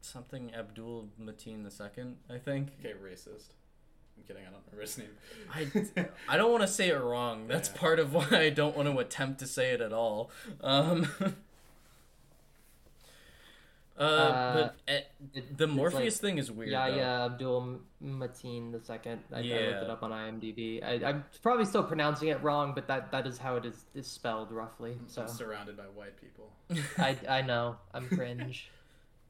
something 0.00 0.52
Abdul 0.54 1.08
Mateen 1.20 1.64
the 1.64 1.70
second. 1.70 2.16
I 2.30 2.38
think. 2.38 2.68
Okay, 2.80 2.94
racist. 2.94 3.50
I'm 4.16 4.24
kidding. 4.26 4.42
I 4.42 4.50
don't 4.50 4.60
remember 4.66 4.82
his 4.82 4.98
name. 4.98 5.08
I, 5.54 6.06
I 6.34 6.36
don't 6.36 6.50
want 6.50 6.62
to 6.62 6.68
say 6.68 6.88
it 6.90 6.98
wrong. 7.00 7.46
That's 7.48 7.68
Yeah. 7.70 7.80
part 7.80 7.98
of 7.98 8.12
why 8.14 8.26
I 8.32 8.50
don't 8.50 8.76
want 8.76 8.88
to 8.90 8.98
attempt 8.98 9.40
to 9.40 9.46
say 9.46 9.72
it 9.72 9.80
at 9.80 9.92
all. 9.92 10.30
Um, 10.62 11.08
uh, 13.98 14.02
Uh, 14.02 14.54
but 14.54 14.76
uh, 14.92 14.98
It- 15.34 15.56
the 15.58 15.66
Morpheus 15.66 16.16
like 16.16 16.20
thing 16.30 16.38
is 16.38 16.50
weird. 16.50 16.70
Yeah, 16.70 16.90
though. 16.90 16.96
yeah, 16.96 17.24
Abdul 17.26 17.80
Mateen 18.02 18.72
the 18.72 18.80
second. 18.80 19.20
I, 19.32 19.36
I 19.36 19.38
looked 19.42 19.48
Yeah. 19.48 19.82
it 19.84 19.90
up 19.90 20.02
on 20.02 20.10
IMDb. 20.10 20.82
I, 20.82 21.08
I'm 21.08 21.24
probably 21.42 21.64
still 21.66 21.84
pronouncing 21.84 22.28
it 22.28 22.42
wrong, 22.42 22.72
but 22.74 22.88
that, 22.88 23.12
that 23.12 23.26
is 23.26 23.38
how 23.38 23.56
it 23.56 23.64
is, 23.64 23.84
is 23.94 24.06
spelled 24.06 24.50
roughly. 24.50 24.96
So 25.06 25.22
I'm 25.22 25.28
surrounded 25.28 25.76
by 25.76 25.84
white 25.84 26.14
people. 26.20 26.50
I, 26.98 27.16
I 27.28 27.42
know 27.42 27.76
I'm 27.94 28.08
cringe. 28.08 28.70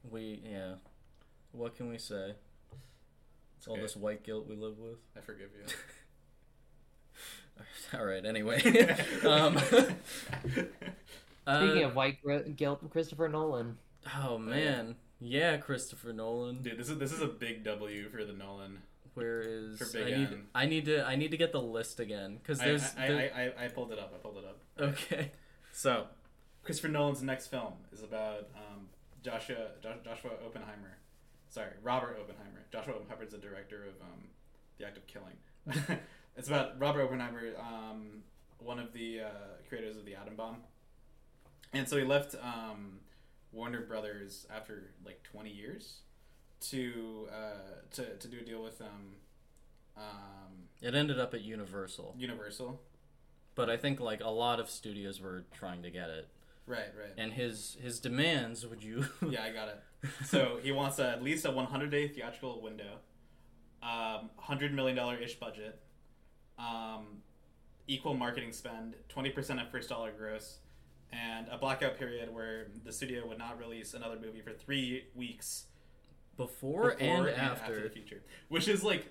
we 0.09 0.41
yeah. 0.49 0.75
What 1.51 1.75
can 1.75 1.89
we 1.89 1.97
say? 1.97 2.33
It's 3.57 3.67
All 3.67 3.73
okay. 3.73 3.81
this 3.83 3.95
white 3.95 4.23
guilt 4.23 4.47
we 4.47 4.55
live 4.55 4.79
with. 4.79 4.97
I 5.15 5.21
forgive 5.21 5.49
you. 5.57 5.65
All 7.99 8.05
right. 8.05 8.25
Anyway, 8.25 8.59
um, 9.25 9.57
Speaking 9.59 10.67
uh, 11.83 11.87
of 11.87 11.95
white 11.95 12.21
gr- 12.23 12.37
guilt, 12.55 12.89
Christopher 12.89 13.29
Nolan. 13.29 13.77
Oh 14.17 14.37
man, 14.37 14.95
yeah, 15.19 15.57
Christopher 15.57 16.13
Nolan. 16.13 16.61
Dude, 16.61 16.77
this 16.77 16.89
is 16.89 16.97
this 16.97 17.11
is 17.11 17.21
a 17.21 17.27
big 17.27 17.63
W 17.63 18.09
for 18.09 18.23
the 18.23 18.33
Nolan. 18.33 18.79
Where 19.13 19.41
is 19.41 19.77
For 19.77 19.85
Big 19.93 20.13
I 20.13 20.17
need. 20.17 20.29
I 20.55 20.65
need 20.65 20.85
to 20.85 21.05
I 21.05 21.15
need 21.15 21.31
to 21.31 21.37
get 21.37 21.51
the 21.51 21.61
list 21.61 21.99
again 21.99 22.37
because 22.37 22.59
there's 22.59 22.83
I, 22.97 23.07
there- 23.07 23.31
I, 23.35 23.63
I, 23.63 23.65
I 23.65 23.67
pulled 23.67 23.91
it 23.91 23.99
up. 23.99 24.11
I 24.13 24.17
pulled 24.17 24.37
it 24.37 24.45
up. 24.45 24.59
okay. 24.79 25.31
So, 25.71 26.05
Christopher 26.63 26.87
Nolan's 26.89 27.21
next 27.21 27.47
film 27.47 27.73
is 27.91 28.01
about 28.03 28.49
um, 28.55 28.87
Joshua 29.23 29.67
Jo- 29.81 29.95
Joshua 30.03 30.31
Oppenheimer. 30.45 30.97
Sorry, 31.49 31.69
Robert 31.83 32.17
Oppenheimer. 32.19 32.65
Joshua 32.71 32.95
Oppenheimer 32.95 33.23
is 33.23 33.31
the 33.31 33.37
director 33.37 33.83
of 33.85 33.93
um, 34.01 34.23
The 34.79 34.85
Act 34.87 34.97
of 34.97 35.05
Killing. 35.05 35.99
it's 36.35 36.47
about 36.47 36.79
Robert 36.79 37.03
Oppenheimer, 37.03 37.41
um, 37.59 38.23
one 38.59 38.79
of 38.79 38.93
the 38.93 39.21
uh, 39.21 39.29
creators 39.69 39.95
of 39.95 40.05
the 40.05 40.15
atom 40.15 40.35
bomb. 40.35 40.57
And 41.73 41.87
so 41.87 41.97
he 41.97 42.03
left 42.03 42.35
um, 42.35 42.99
Warner 43.53 43.81
Brothers 43.81 44.45
after 44.53 44.91
like 45.05 45.21
20 45.23 45.49
years 45.49 45.99
to 46.71 47.27
uh, 47.31 47.81
to 47.91 48.15
to 48.17 48.27
do 48.27 48.39
a 48.39 48.43
deal 48.43 48.63
with 48.63 48.81
um, 48.81 49.15
um, 49.97 50.67
It 50.81 50.95
ended 50.95 51.19
up 51.19 51.33
at 51.33 51.41
Universal, 51.41 52.15
Universal. 52.17 52.81
but 53.55 53.69
I 53.69 53.77
think 53.77 53.99
like 53.99 54.21
a 54.21 54.29
lot 54.29 54.59
of 54.59 54.69
studios 54.69 55.21
were 55.21 55.43
trying 55.53 55.83
to 55.83 55.89
get 55.91 56.09
it, 56.09 56.27
Right, 56.65 56.91
right. 56.99 57.13
and 57.17 57.33
his 57.33 57.77
his 57.81 57.99
demands. 57.99 58.65
Would 58.65 58.83
you? 58.83 59.05
yeah, 59.29 59.43
I 59.43 59.51
got 59.51 59.67
it. 59.69 59.79
So 60.25 60.59
he 60.61 60.71
wants 60.71 60.99
a, 60.99 61.09
at 61.11 61.23
least 61.23 61.45
a 61.45 61.51
100 61.51 61.89
day 61.91 62.07
theatrical 62.07 62.61
window, 62.61 62.97
um, 63.81 64.29
100 64.35 64.73
million 64.73 64.95
dollar 64.97 65.17
ish 65.17 65.35
budget, 65.39 65.79
um, 66.57 67.21
equal 67.87 68.13
marketing 68.13 68.51
spend, 68.53 68.95
20% 69.15 69.61
of 69.61 69.69
first 69.69 69.89
dollar 69.89 70.11
gross, 70.11 70.57
and 71.13 71.47
a 71.51 71.57
blackout 71.57 71.97
period 71.97 72.33
where 72.33 72.67
the 72.83 72.91
studio 72.91 73.27
would 73.27 73.37
not 73.37 73.59
release 73.59 73.93
another 73.93 74.17
movie 74.19 74.41
for 74.41 74.51
three 74.51 75.05
weeks 75.15 75.65
before, 76.37 76.89
and, 76.99 77.25
before 77.25 77.29
after. 77.29 77.83
the 77.83 77.89
feature, 77.89 78.23
which 78.49 78.67
is 78.67 78.83
like 78.83 79.05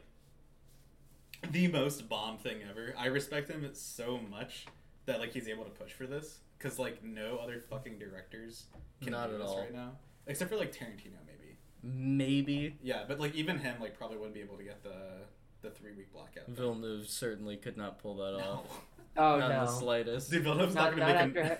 the 1.50 1.68
most 1.68 2.08
bomb 2.08 2.38
thing 2.38 2.58
ever. 2.68 2.94
I 2.98 3.06
respect 3.06 3.48
him 3.50 3.68
so 3.72 4.18
much 4.30 4.66
that 5.06 5.20
like 5.20 5.32
he's 5.32 5.48
able 5.48 5.64
to 5.64 5.70
push 5.70 5.92
for 5.92 6.06
this 6.06 6.38
because 6.58 6.78
like 6.78 7.02
no 7.04 7.38
other 7.42 7.60
fucking 7.70 7.98
directors 7.98 8.66
can 9.02 9.12
Not 9.12 9.28
do 9.28 9.34
at 9.34 9.40
this 9.40 9.48
all. 9.48 9.60
right 9.60 9.74
now, 9.74 9.92
except 10.26 10.50
for 10.50 10.56
like 10.56 10.72
Tarantino 10.72 11.18
maybe. 11.26 11.56
Maybe 11.84 12.76
Yeah, 12.82 13.02
but 13.08 13.18
like 13.20 13.34
even 13.34 13.58
him 13.58 13.76
like 13.80 13.96
probably 13.96 14.16
wouldn't 14.16 14.34
be 14.34 14.40
able 14.40 14.56
to 14.56 14.64
get 14.64 14.82
the 14.82 15.22
the 15.62 15.70
three 15.70 15.92
week 15.92 16.12
blackout. 16.12 16.46
thing. 16.46 16.54
Villeneuve 16.54 17.06
certainly 17.08 17.56
could 17.56 17.76
not 17.76 17.98
pull 18.00 18.16
that 18.16 18.32
No. 18.38 18.44
off. 18.44 18.80
Oh 19.14 19.38
not 19.38 19.50
in 19.50 19.58
the 19.58 19.66
slightest. 19.66 20.30
Dude, 20.30 20.42
Villeneuve's 20.44 20.74
not, 20.74 20.96
Not, 20.96 21.00
gonna 21.00 21.12
not 21.14 21.26
make 21.34 21.36
after, 21.36 21.54
him. 21.54 21.58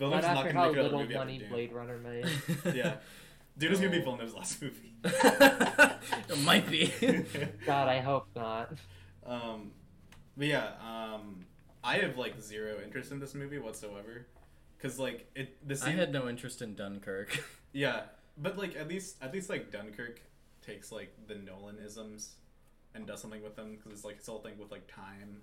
Villeneuve's 0.00 0.26
not 0.26 0.34
not 0.34 0.46
after 0.46 0.52
gonna 0.52 0.58
how 0.60 0.66
make 0.66 0.72
another 0.72 0.82
little 0.82 1.00
movie 1.02 1.14
after 1.14 1.24
money 1.26 1.38
Dune. 1.38 1.48
Blade 1.50 1.72
Runner 1.72 1.98
made. 1.98 2.26
yeah, 2.74 2.94
Dune 3.58 3.72
is 3.72 3.78
gonna 3.80 3.92
be 3.92 3.98
Oh. 3.98 4.02
Villeneuve's 4.04 4.34
last 4.34 4.60
movie. 4.62 4.94
it 5.04 6.38
might 6.44 6.68
be. 6.68 6.92
God, 7.66 7.88
I 7.88 8.00
hope 8.00 8.26
not. 8.34 8.72
Um, 9.24 9.70
but 10.36 10.46
yeah, 10.46 10.70
um, 10.80 11.44
I 11.84 11.98
have 11.98 12.16
like 12.18 12.40
zero 12.42 12.78
interest 12.84 13.12
in 13.12 13.20
this 13.20 13.34
movie 13.34 13.58
whatsoever, 13.58 14.26
because 14.76 14.98
like 14.98 15.30
it 15.36 15.56
the 15.66 15.74
I 15.74 15.76
scene, 15.76 15.96
had 15.98 16.12
no 16.12 16.28
interest 16.28 16.62
in 16.62 16.74
Dunkirk. 16.74 17.44
yeah, 17.72 18.02
but 18.36 18.56
like 18.58 18.74
at 18.76 18.88
least 18.88 19.16
at 19.22 19.32
least 19.32 19.48
like 19.50 19.70
Dunkirk 19.70 20.20
takes 20.66 20.90
like 20.90 21.14
the 21.26 21.34
Nolan 21.34 21.78
isms 21.78 22.36
and 22.94 23.06
does 23.06 23.20
something 23.20 23.42
with 23.42 23.54
them 23.56 23.76
because 23.76 23.92
it's 23.92 24.04
like 24.04 24.16
his 24.18 24.26
whole 24.26 24.40
thing 24.40 24.58
with 24.58 24.70
like 24.70 24.86
time. 24.88 25.42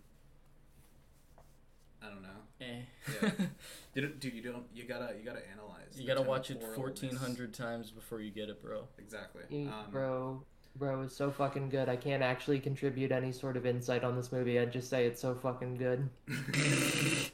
I 2.01 2.10
don't 2.10 2.21
know. 2.21 2.29
Eh. 2.62 2.81
Yeah. 3.21 3.29
Dude, 3.95 4.19
dude, 4.19 4.33
you 4.33 4.41
don't. 4.43 4.65
You 4.73 4.83
gotta. 4.86 5.15
You 5.17 5.25
gotta 5.25 5.41
analyze. 5.51 5.95
you 5.99 6.05
gotta 6.07 6.21
watch 6.21 6.51
it 6.51 6.63
fourteen 6.75 7.15
hundred 7.15 7.53
times 7.53 7.89
before 7.91 8.19
you 8.21 8.29
get 8.31 8.49
it, 8.49 8.62
bro. 8.62 8.88
Exactly. 8.99 9.41
You- 9.49 9.69
Um, 9.69 9.86
bro, 9.91 10.43
bro 10.75 11.01
is 11.01 11.15
so 11.15 11.31
fucking 11.31 11.69
good. 11.69 11.89
I 11.89 11.95
can't 11.95 12.21
actually 12.21 12.60
contribute 12.60 13.12
any 13.12 13.31
sort 13.31 13.57
of 13.57 13.65
insight 13.65 14.03
on 14.03 14.15
this 14.15 14.31
movie. 14.31 14.60
I'd 14.60 14.71
just 14.71 14.89
say 14.89 15.05
it's 15.07 15.19
so 15.21 15.33
fucking 15.36 15.75
good. 15.77 16.07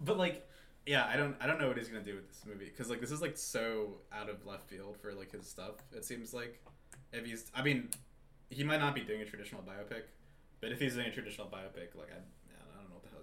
but 0.00 0.16
like, 0.18 0.48
yeah, 0.86 1.06
I 1.06 1.16
don't. 1.16 1.36
I 1.40 1.46
don't 1.46 1.60
know 1.60 1.68
what 1.68 1.76
he's 1.76 1.88
gonna 1.88 2.02
do 2.02 2.14
with 2.14 2.28
this 2.28 2.42
movie 2.46 2.64
because 2.66 2.88
like 2.90 3.00
this 3.00 3.10
is 3.10 3.20
like 3.22 3.36
so 3.36 3.98
out 4.12 4.28
of 4.28 4.44
left 4.46 4.68
field 4.68 4.96
for 5.00 5.12
like 5.12 5.32
his 5.32 5.46
stuff. 5.48 5.74
It 5.92 6.04
seems 6.04 6.32
like 6.34 6.60
if 7.12 7.24
he's. 7.26 7.50
I 7.54 7.62
mean, 7.62 7.90
he 8.50 8.64
might 8.64 8.80
not 8.80 8.94
be 8.94 9.02
doing 9.02 9.20
a 9.20 9.24
traditional 9.24 9.62
biopic, 9.62 10.02
but 10.60 10.72
if 10.72 10.80
he's 10.80 10.94
doing 10.94 11.06
a 11.06 11.12
traditional 11.12 11.46
biopic, 11.46 11.94
like 11.94 12.08
I, 12.10 12.18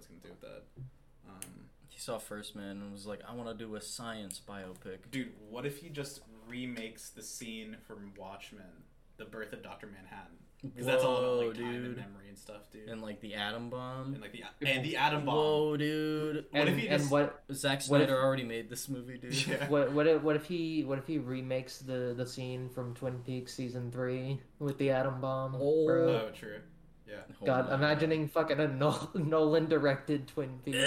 I 0.08 0.12
don't 0.12 0.22
know 0.24 0.30
what 0.30 0.40
the 0.40 0.48
hell 0.48 0.58
he's 0.66 0.76
gonna 0.76 0.80
do 0.80 0.86
with 1.28 1.44
that. 1.44 1.46
Um, 1.46 1.68
He 1.88 1.98
saw 2.00 2.18
First 2.18 2.54
Man 2.56 2.82
and 2.82 2.92
was 2.92 3.06
like, 3.06 3.20
"I 3.28 3.34
want 3.34 3.48
to 3.48 3.54
do 3.54 3.74
a 3.76 3.80
science 3.80 4.40
biopic." 4.46 5.10
dude, 5.10 5.32
what 5.50 5.66
if 5.66 5.78
he 5.78 5.88
just 5.88 6.20
remakes 6.48 7.10
the 7.10 7.22
scene 7.22 7.76
from 7.86 8.12
Watchmen, 8.16 8.84
the 9.16 9.24
birth 9.24 9.52
of 9.52 9.62
Doctor 9.62 9.86
Manhattan? 9.86 10.36
Because 10.62 10.86
that's 10.86 11.04
all 11.04 11.18
about 11.18 11.46
like 11.48 11.56
time 11.56 11.84
and 11.84 11.96
memory 11.96 12.28
and 12.28 12.38
stuff, 12.38 12.70
dude. 12.72 12.88
And 12.88 13.02
like 13.02 13.20
the 13.20 13.34
atom 13.34 13.68
bomb. 13.68 14.14
and 14.14 14.20
like 14.22 14.32
the 14.32 14.42
and 14.66 14.84
the 14.84 14.96
atom 14.96 15.24
bomb. 15.24 15.34
Whoa, 15.36 15.76
dude! 15.76 16.46
What 16.50 16.60
and, 16.60 16.68
if 16.70 16.76
he 16.76 16.88
and 16.88 17.10
what 17.10 17.42
Zack 17.52 17.82
What 17.88 18.00
if- 18.00 18.08
Snyder 18.08 18.20
already 18.22 18.42
made 18.42 18.68
this 18.70 18.88
movie, 18.88 19.18
dude. 19.18 19.46
Yeah. 19.46 19.68
what 19.68 19.92
what 19.92 20.06
if, 20.06 20.22
what 20.22 20.34
if 20.34 20.46
he 20.46 20.82
what 20.82 20.98
if 20.98 21.06
he 21.06 21.18
remakes 21.18 21.78
the 21.78 22.14
the 22.16 22.26
scene 22.26 22.68
from 22.70 22.94
Twin 22.94 23.18
Peaks 23.20 23.54
season 23.54 23.90
three 23.92 24.40
with 24.58 24.78
the 24.78 24.90
atom 24.90 25.20
bomb? 25.20 25.56
Oh. 25.56 25.86
bro? 25.86 26.08
Oh, 26.08 26.30
true. 26.34 26.60
Yeah. 27.08 27.20
God, 27.44 27.68
on. 27.68 27.74
imagining 27.74 28.28
fucking 28.28 28.58
a 28.60 28.68
Nolan 29.14 29.66
directed 29.68 30.26
Twin 30.28 30.58
Peaks. 30.64 30.78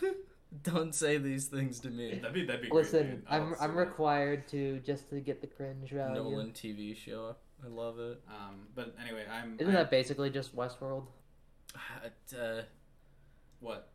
Don't 0.62 0.94
say 0.94 1.18
these 1.18 1.46
things 1.46 1.80
to 1.80 1.90
me. 1.90 2.14
That'd 2.14 2.32
be 2.32 2.46
that'd 2.46 2.62
be. 2.62 2.68
great, 2.68 2.84
Listen, 2.84 3.06
dude. 3.10 3.22
I 3.28 3.36
I'm 3.38 3.54
I'm 3.60 3.74
that. 3.74 3.80
required 3.80 4.46
to 4.48 4.78
just 4.80 5.10
to 5.10 5.20
get 5.20 5.40
the 5.40 5.46
cringe 5.48 5.90
value. 5.90 6.14
Nolan 6.14 6.52
TV 6.52 6.96
show. 6.96 7.34
I 7.64 7.68
love 7.68 7.98
it. 7.98 8.20
Um, 8.28 8.68
but 8.74 8.94
anyway, 9.02 9.24
I'm. 9.30 9.56
Isn't 9.58 9.74
I- 9.74 9.80
that 9.80 9.90
basically 9.90 10.30
just 10.30 10.54
Westworld? 10.56 11.06
Uh, 12.38 12.62
what? 13.60 13.88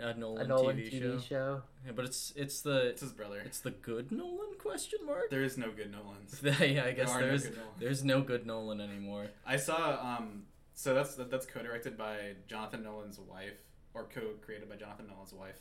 A 0.00 0.14
Nolan, 0.14 0.44
A 0.44 0.48
Nolan 0.48 0.76
TV, 0.76 0.92
TV, 0.92 1.00
show. 1.00 1.18
show. 1.18 1.62
Yeah, 1.84 1.92
but 1.94 2.04
it's 2.04 2.32
it's 2.36 2.60
the 2.62 2.88
It's 2.88 3.00
his 3.02 3.12
brother. 3.12 3.40
it's 3.44 3.60
the 3.60 3.70
good 3.72 4.12
Nolan 4.12 4.54
question 4.58 5.00
mark. 5.04 5.30
There 5.30 5.42
is 5.42 5.56
no 5.58 5.70
good 5.70 5.90
Nolans. 5.92 6.40
yeah, 6.60 6.84
I 6.84 6.92
guess 6.92 7.08
There 7.08 7.18
are 7.18 7.20
no 7.20 7.26
there's 7.26 7.46
good 7.46 7.58
there's 7.78 8.04
no 8.04 8.20
good 8.22 8.46
Nolan 8.46 8.80
anymore. 8.80 9.26
I 9.46 9.56
saw. 9.56 10.16
Um, 10.18 10.44
so 10.74 10.94
that's 10.94 11.14
that, 11.16 11.30
that's 11.30 11.46
co-directed 11.46 11.98
by 11.98 12.34
Jonathan 12.46 12.84
Nolan's 12.84 13.18
wife, 13.18 13.58
or 13.94 14.04
co-created 14.04 14.68
by 14.68 14.76
Jonathan 14.76 15.08
Nolan's 15.08 15.32
wife, 15.32 15.58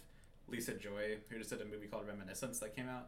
Lisa 0.48 0.74
Joy, 0.76 1.18
who 1.30 1.38
just 1.40 1.50
did 1.50 1.62
a 1.62 1.66
movie 1.66 1.88
called 1.88 2.06
Reminiscence 2.08 2.60
that 2.60 2.76
came 2.76 2.88
out. 2.88 3.08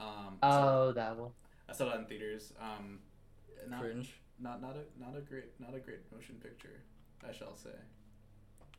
Um, 0.00 0.38
I 0.42 0.50
saw- 0.50 0.82
Oh, 0.82 0.92
that 0.92 1.16
one. 1.16 1.30
I 1.68 1.72
saw 1.72 1.86
that 1.86 1.98
in 1.98 2.06
theaters. 2.06 2.52
Um, 2.60 2.98
not, 3.68 3.80
Cringe. 3.80 4.12
not 4.40 4.60
not 4.60 4.76
a 4.76 5.00
not 5.00 5.16
a 5.16 5.20
great 5.20 5.58
not 5.60 5.74
a 5.74 5.78
great 5.78 6.00
motion 6.12 6.36
picture, 6.42 6.82
I 7.26 7.32
shall 7.32 7.54
say. 7.56 7.70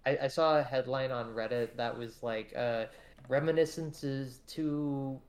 I, 0.06 0.18
I 0.24 0.28
saw 0.28 0.60
a 0.60 0.64
headline 0.64 1.12
on 1.12 1.28
Reddit 1.34 1.76
that 1.78 1.98
was 1.98 2.22
like, 2.24 2.54
uh, 2.56 2.86
"Reminiscence's 3.28 4.40
two 4.48 5.20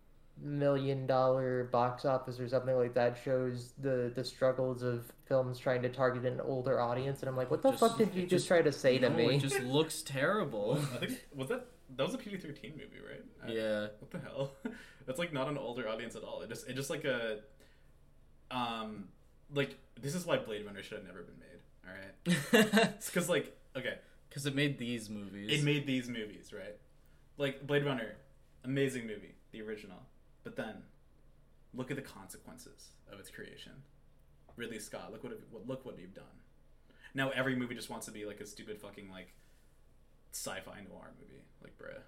million 0.41 1.05
dollar 1.07 1.65
box 1.65 2.05
office 2.05 2.39
or 2.39 2.49
something 2.49 2.77
like 2.77 2.95
that 2.95 3.19
shows 3.25 3.73
the 3.79 4.13
the 4.15 4.23
struggles 4.23 4.83
of 4.85 5.11
films 5.27 5.59
trying 5.59 5.83
to 5.83 5.89
target 5.89 6.25
an 6.25 6.41
older 6.41 6.81
audience." 6.81 7.21
And 7.21 7.29
I'm 7.29 7.37
like, 7.37 7.51
"What 7.51 7.63
the 7.63 7.71
Just- 7.71 7.81
fuck 7.81 7.99
did 7.99 8.15
you 8.15 8.23
just, 8.23 8.31
just- 8.31 8.49
try 8.49 8.63
to 8.63 8.73
say 8.73 8.99
to 8.99 9.11
me?" 9.11 9.37
It 9.37 9.41
just 9.41 9.61
looks 9.61 10.03
terrible. 10.03 10.79
I 10.95 11.07
think 11.07 11.21
was 11.35 11.49
that 11.49 11.67
that 11.97 12.05
was 12.07 12.15
a 12.15 12.19
PG 12.19 12.37
thirteen 12.39 12.73
movie, 12.73 13.01
right? 13.05 13.25
I- 13.45 13.53
yeah. 13.53 13.87
What 13.99 14.11
the 14.11 14.19
hell? 14.21 14.53
That's 15.07 15.19
like 15.19 15.33
not 15.33 15.49
an 15.49 15.57
older 15.59 15.89
audience 15.89 16.15
at 16.17 16.23
all. 16.23 16.43
It 16.43 16.51
just 16.51 16.69
it 16.69 16.75
just 16.77 16.91
like 16.91 17.05
a 17.05 17.39
um 18.51 19.09
like 19.53 19.77
this 20.01 20.15
is 20.15 20.25
why 20.27 20.37
Blade 20.37 20.65
Runner 20.67 20.83
should 20.83 20.99
have 20.99 21.07
never 21.07 21.23
been 21.23 21.39
made. 21.39 21.47
All 21.87 21.95
right, 21.95 22.93
it's 22.97 23.07
because 23.07 23.29
like 23.29 23.57
okay, 23.77 23.95
it 24.37 24.55
made 24.55 24.79
these 24.79 25.09
movies. 25.11 25.51
it 25.51 25.65
made 25.65 25.87
these 25.87 26.09
movies 26.09 26.53
right, 26.53 26.77
like 27.37 27.67
Blade 27.67 27.85
Runner, 27.85 28.17
amazing 28.65 29.07
movie, 29.07 29.35
the 29.53 29.63
original. 29.63 29.99
But 30.45 30.57
then, 30.57 30.83
look 31.75 31.91
at 31.91 31.97
the 31.97 32.03
consequences 32.03 32.89
of 33.13 33.19
its 33.19 33.31
creation. 33.31 33.73
Ridley 34.57 34.79
Scott, 34.79 35.13
look 35.13 35.23
what 35.23 35.33
it, 35.33 35.41
what- 35.51 35.67
look 35.67 35.85
what 35.85 35.99
you've 35.99 36.15
done. 36.15 36.25
Now 37.15 37.31
every 37.31 37.57
movie 37.57 37.75
just 37.75 37.91
wants 37.91 38.07
to 38.07 38.13
be 38.13 38.25
like 38.27 38.41
a 38.41 38.47
stupid 38.47 38.81
fucking 38.81 39.11
like 39.11 39.33
sci-fi 40.33 40.81
noir 40.89 41.13
movie, 41.21 41.43
like 41.63 41.77
bruh. 41.79 42.01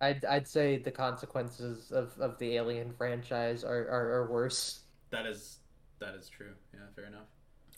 I'd 0.00 0.24
I'd 0.24 0.46
say 0.46 0.78
the 0.78 0.90
consequences 0.90 1.90
of, 1.90 2.12
of 2.20 2.38
the 2.38 2.56
Alien 2.56 2.92
franchise 2.92 3.64
are, 3.64 3.88
are, 3.88 4.12
are 4.22 4.30
worse. 4.30 4.80
That 5.10 5.26
is 5.26 5.58
that 5.98 6.14
is 6.14 6.28
true. 6.28 6.52
Yeah, 6.74 6.80
fair 6.94 7.06
enough. 7.06 7.28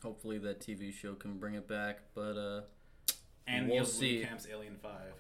Hopefully 0.03 0.39
that 0.39 0.61
TV 0.61 0.93
show 0.93 1.15
can 1.15 1.39
bring 1.39 1.55
it 1.55 1.67
back, 1.69 1.99
but 2.15 2.37
uh, 2.37 2.61
And 3.47 3.67
We'll 3.67 3.77
Neill 3.79 3.85
see. 3.85 4.23
Blomkamp's 4.25 4.47
Alien 4.51 4.77
Five. 4.83 5.13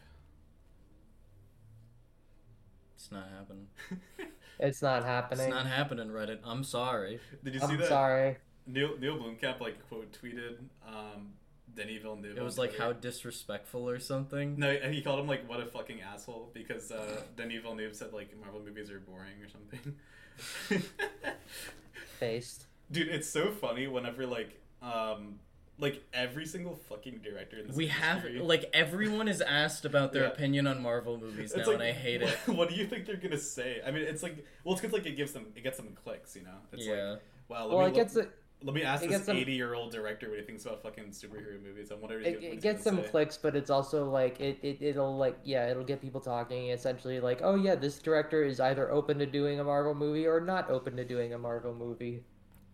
it's 2.94 3.10
not 3.10 3.28
happening. 3.36 3.66
It's 4.60 4.82
not 4.82 5.04
happening. 5.04 5.44
It's 5.46 5.54
not 5.54 5.66
happening, 5.68 6.08
Reddit. 6.08 6.40
I'm 6.42 6.64
sorry. 6.64 7.20
Did 7.44 7.54
you 7.54 7.60
see 7.60 7.66
I'm 7.66 7.78
that? 7.78 7.86
sorry. 7.88 8.36
Neill 8.66 8.98
Neill 8.98 9.16
Blomkamp 9.16 9.60
like 9.60 9.88
quote 9.88 10.10
tweeted 10.20 10.56
um, 10.84 11.28
Denis 11.76 12.02
Villeneuve. 12.02 12.36
It 12.36 12.42
was 12.42 12.58
like 12.58 12.76
how 12.76 12.92
disrespectful 12.92 13.88
or 13.88 14.00
something. 14.00 14.58
No, 14.58 14.68
and 14.68 14.92
he 14.92 15.00
called 15.00 15.20
him 15.20 15.28
like 15.28 15.48
what 15.48 15.60
a 15.60 15.66
fucking 15.66 16.00
asshole 16.00 16.50
because 16.52 16.90
uh, 16.90 17.20
Denis 17.36 17.62
Villeneuve 17.62 17.94
said 17.94 18.12
like 18.12 18.36
Marvel 18.40 18.60
movies 18.60 18.90
are 18.90 18.98
boring 18.98 19.34
or 19.40 19.48
something. 19.48 20.82
Faced. 22.18 22.66
Dude, 22.90 23.06
it's 23.08 23.28
so 23.30 23.52
funny 23.52 23.86
whenever 23.86 24.26
like 24.26 24.60
um 24.82 25.38
like 25.80 26.02
every 26.12 26.44
single 26.44 26.74
fucking 26.74 27.20
director 27.22 27.58
in 27.58 27.66
this 27.68 27.76
We 27.76 27.86
have 27.86 28.24
like 28.24 28.68
everyone 28.72 29.28
is 29.28 29.40
asked 29.40 29.84
about 29.84 30.12
their 30.12 30.24
Yeah. 30.24 30.30
opinion 30.30 30.66
on 30.66 30.82
Marvel 30.82 31.18
movies 31.18 31.54
now, 31.56 31.64
like, 31.64 31.74
and 31.74 31.82
I 31.82 31.92
hate 31.92 32.20
it. 32.22 32.36
What 32.46 32.68
do 32.68 32.74
you 32.74 32.86
think 32.86 33.06
they're 33.06 33.16
gonna 33.16 33.38
say? 33.38 33.80
I 33.86 33.90
mean, 33.92 34.02
it's 34.02 34.22
like, 34.22 34.44
well, 34.64 34.72
it's 34.72 34.80
because 34.80 34.92
like 34.92 35.06
it 35.06 35.16
gives 35.16 35.32
them, 35.32 35.46
it 35.54 35.62
gets 35.62 35.76
them 35.76 35.96
clicks, 36.04 36.34
you 36.34 36.42
know. 36.42 36.58
It's 36.72 36.84
yeah, 36.84 37.10
like, 37.10 37.20
wow. 37.48 37.66
Let 37.66 37.76
Well, 37.76 37.86
me 37.86 37.92
it 37.92 37.94
gets 37.94 38.16
let, 38.16 38.24
it, 38.26 38.32
let 38.64 38.74
me 38.74 38.82
ask 38.82 39.04
it 39.04 39.10
this 39.10 39.28
eighty-year-old 39.28 39.92
director 39.92 40.28
what 40.28 40.40
he 40.40 40.44
thinks 40.44 40.64
about 40.64 40.82
fucking 40.82 41.10
superhero 41.10 41.62
movies. 41.62 41.92
and 41.92 42.00
whatever. 42.02 42.22
it, 42.22 42.42
it 42.42 42.60
gets 42.60 42.82
some 42.82 43.00
clicks, 43.04 43.36
but 43.38 43.54
it's 43.54 43.70
also 43.70 44.10
like 44.10 44.40
it, 44.40 44.58
it 44.62 44.78
it'll 44.82 45.16
like 45.16 45.38
yeah, 45.44 45.70
it'll 45.70 45.84
get 45.84 46.02
people 46.02 46.20
talking. 46.20 46.70
Essentially, 46.70 47.20
like 47.20 47.38
oh 47.44 47.54
yeah, 47.54 47.76
this 47.76 48.00
director 48.00 48.42
is 48.42 48.58
either 48.58 48.90
open 48.90 49.18
to 49.20 49.26
doing 49.26 49.60
a 49.60 49.64
Marvel 49.64 49.94
movie 49.94 50.26
or 50.26 50.40
not 50.40 50.68
open 50.70 50.96
to 50.96 51.04
doing 51.04 51.34
a 51.34 51.38
Marvel 51.38 51.72
movie. 51.72 52.24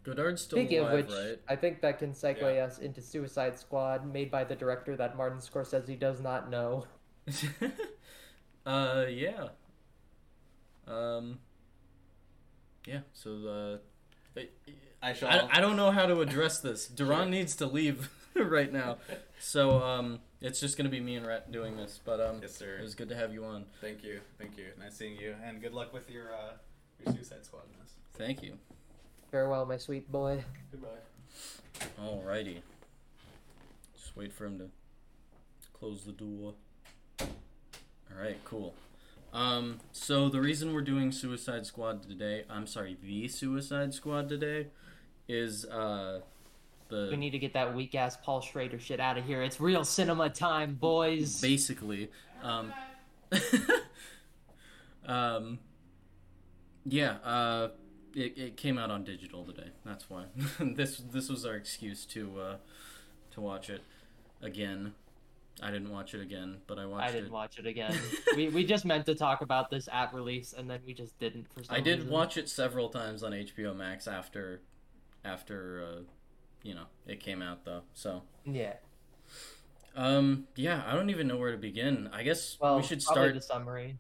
Godard's 0.05 0.43
still 0.43 0.59
Speaking 0.59 0.81
alive, 0.81 0.99
of 0.99 1.07
which, 1.07 1.17
right? 1.17 1.39
I 1.49 1.57
think 1.57 1.81
that 1.81 1.99
can 1.99 2.13
segue 2.13 2.41
Yeah. 2.41 2.65
us 2.65 2.79
into 2.79 3.01
Suicide 3.01 3.59
Squad, 3.59 4.07
made 4.07 4.31
by 4.31 4.45
the 4.45 4.55
director 4.55 4.97
that 4.97 5.17
Martin 5.17 5.39
Scorsese 5.39 5.99
does 5.99 6.21
not 6.21 6.51
know. 6.51 6.87
uh, 8.67 9.07
yeah. 9.09 9.49
Um, 10.87 11.39
yeah. 12.87 13.01
So 13.15 13.81
uh, 14.37 14.41
I 15.03 15.13
shall. 15.15 15.29
I, 15.29 15.49
I 15.53 15.61
don't 15.61 15.77
know 15.77 15.91
how 15.91 16.07
to 16.07 16.21
address 16.21 16.61
this. 16.61 16.87
Duran 16.87 17.31
needs 17.31 17.57
to 17.57 17.67
leave 17.67 18.11
right 18.35 18.71
now, 18.73 18.99
so 19.39 19.83
um, 19.83 20.21
it's 20.43 20.61
just 20.61 20.77
gonna 20.77 20.91
be 20.91 21.01
me 21.01 21.17
and 21.17 21.27
Rhett 21.27 21.51
doing 21.51 21.77
this. 21.77 21.99
But 22.05 22.21
um, 22.21 22.41
yes, 22.43 22.55
sir. 22.55 22.77
it 22.79 22.83
was 22.83 22.95
good 22.95 23.09
to 23.09 23.17
have 23.17 23.33
you 23.33 23.45
on. 23.45 23.65
Thank 23.81 24.05
you, 24.05 24.21
thank 24.39 24.59
you. 24.59 24.67
Nice 24.79 24.97
seeing 24.97 25.17
you, 25.17 25.35
and 25.43 25.63
good 25.63 25.73
luck 25.73 25.93
with 25.95 26.11
your 26.11 26.35
uh, 26.35 26.53
your 27.05 27.15
Suicide 27.15 27.45
Squad 27.45 27.63
mess. 27.79 27.95
Thank 28.15 28.43
you. 28.43 28.59
Farewell, 29.35 29.67
my 29.67 29.79
sweet 29.79 30.13
boy. 30.13 30.45
Goodbye. 30.71 30.89
Alrighty. 32.01 32.59
Just 33.97 34.17
wait 34.17 34.33
for 34.33 34.47
him 34.47 34.61
to 34.61 34.69
close 35.77 36.05
the 36.05 36.13
door. 36.13 36.55
Alright, 38.13 38.39
cool. 38.45 38.75
Um, 39.33 39.81
so 39.91 40.29
the 40.29 40.41
reason 40.41 40.73
we're 40.73 40.83
doing 40.83 41.11
Suicide 41.11 41.67
Squad 41.67 42.05
today, 42.05 42.45
I'm 42.49 42.69
sorry, 42.69 42.97
the 43.03 43.27
Suicide 43.27 43.93
Squad 43.93 44.29
today, 44.29 44.69
is 45.27 45.65
uh 45.65 46.21
the 46.89 47.09
We 47.11 47.17
need 47.17 47.31
to 47.31 47.41
get 47.41 47.55
that 47.55 47.75
weak 47.75 47.97
ass 47.97 48.17
Paul 48.17 48.41
Schrader 48.41 48.79
shit 48.79 49.01
out 49.01 49.19
of 49.19 49.25
here. 49.25 49.43
It's 49.43 49.61
real 49.61 49.83
cinema 49.85 50.31
time, 50.31 50.75
boys. 50.75 51.41
basically 51.41 52.09
um 52.41 52.73
um 55.07 55.59
yeah 56.85 57.17
uh 57.25 57.71
it, 58.15 58.39
it 58.39 58.57
came 58.57 58.79
out 58.79 58.91
on 58.91 59.05
digital 59.05 59.45
today 59.45 59.71
that's 59.85 60.09
why 60.11 60.25
this 60.61 60.99
this 61.13 61.29
was 61.29 61.45
our 61.45 61.55
excuse 61.55 62.05
to 62.07 62.39
uh 62.41 62.57
to 63.33 63.41
watch 63.41 63.69
it 63.71 63.83
again 64.43 64.95
i 65.63 65.71
didn't 65.71 65.91
watch 65.91 66.15
it 66.15 66.21
again 66.21 66.59
but 66.67 66.79
i 66.79 66.87
watched 66.87 67.09
I 67.09 67.13
didn't 67.13 67.27
it 67.27 67.33
watch 67.33 67.59
it 67.59 67.67
again. 67.67 67.97
we 68.37 68.49
we 68.49 68.65
just 68.65 68.85
meant 68.85 69.07
to 69.07 69.15
talk 69.15 69.41
about 69.41 69.71
this 69.71 69.89
at 69.93 70.13
release, 70.15 70.53
and 70.57 70.69
then 70.69 70.81
we 70.87 70.95
just 70.95 71.19
didn't 71.19 71.47
for 71.55 71.63
some 71.65 71.75
i 71.75 71.81
did 71.81 72.01
reason. 72.01 72.13
watch 72.13 72.37
it 72.37 72.49
several 72.49 72.89
times 72.89 73.23
on 73.23 73.33
hbo 73.33 73.75
max 73.77 74.07
after 74.09 74.61
after 75.25 75.85
uh 75.85 76.01
you 76.63 76.75
know 76.75 76.85
it 77.07 77.21
came 77.21 77.41
out 77.43 77.65
though 77.65 77.83
so 77.95 78.23
Yeah. 78.45 78.75
um 79.97 80.47
yeah 80.57 80.83
i 80.87 80.95
don't 80.95 81.11
even 81.11 81.27
know 81.29 81.37
where 81.37 81.53
to 81.53 81.59
begin 81.59 82.09
i 82.13 82.23
guess 82.23 82.57
Well, 82.61 82.77
we 82.77 82.83
should 82.83 83.03
start 83.03 83.35
the 83.35 83.41
summary. 83.43 83.99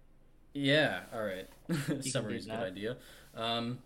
Yeah, 0.57 1.00
all 1.12 1.22
right. 1.24 1.48
do 1.88 2.00
Summary's 2.03 2.46
a 2.46 2.50
good 2.50 2.61
idea. 2.61 2.96
Um, 3.35 3.81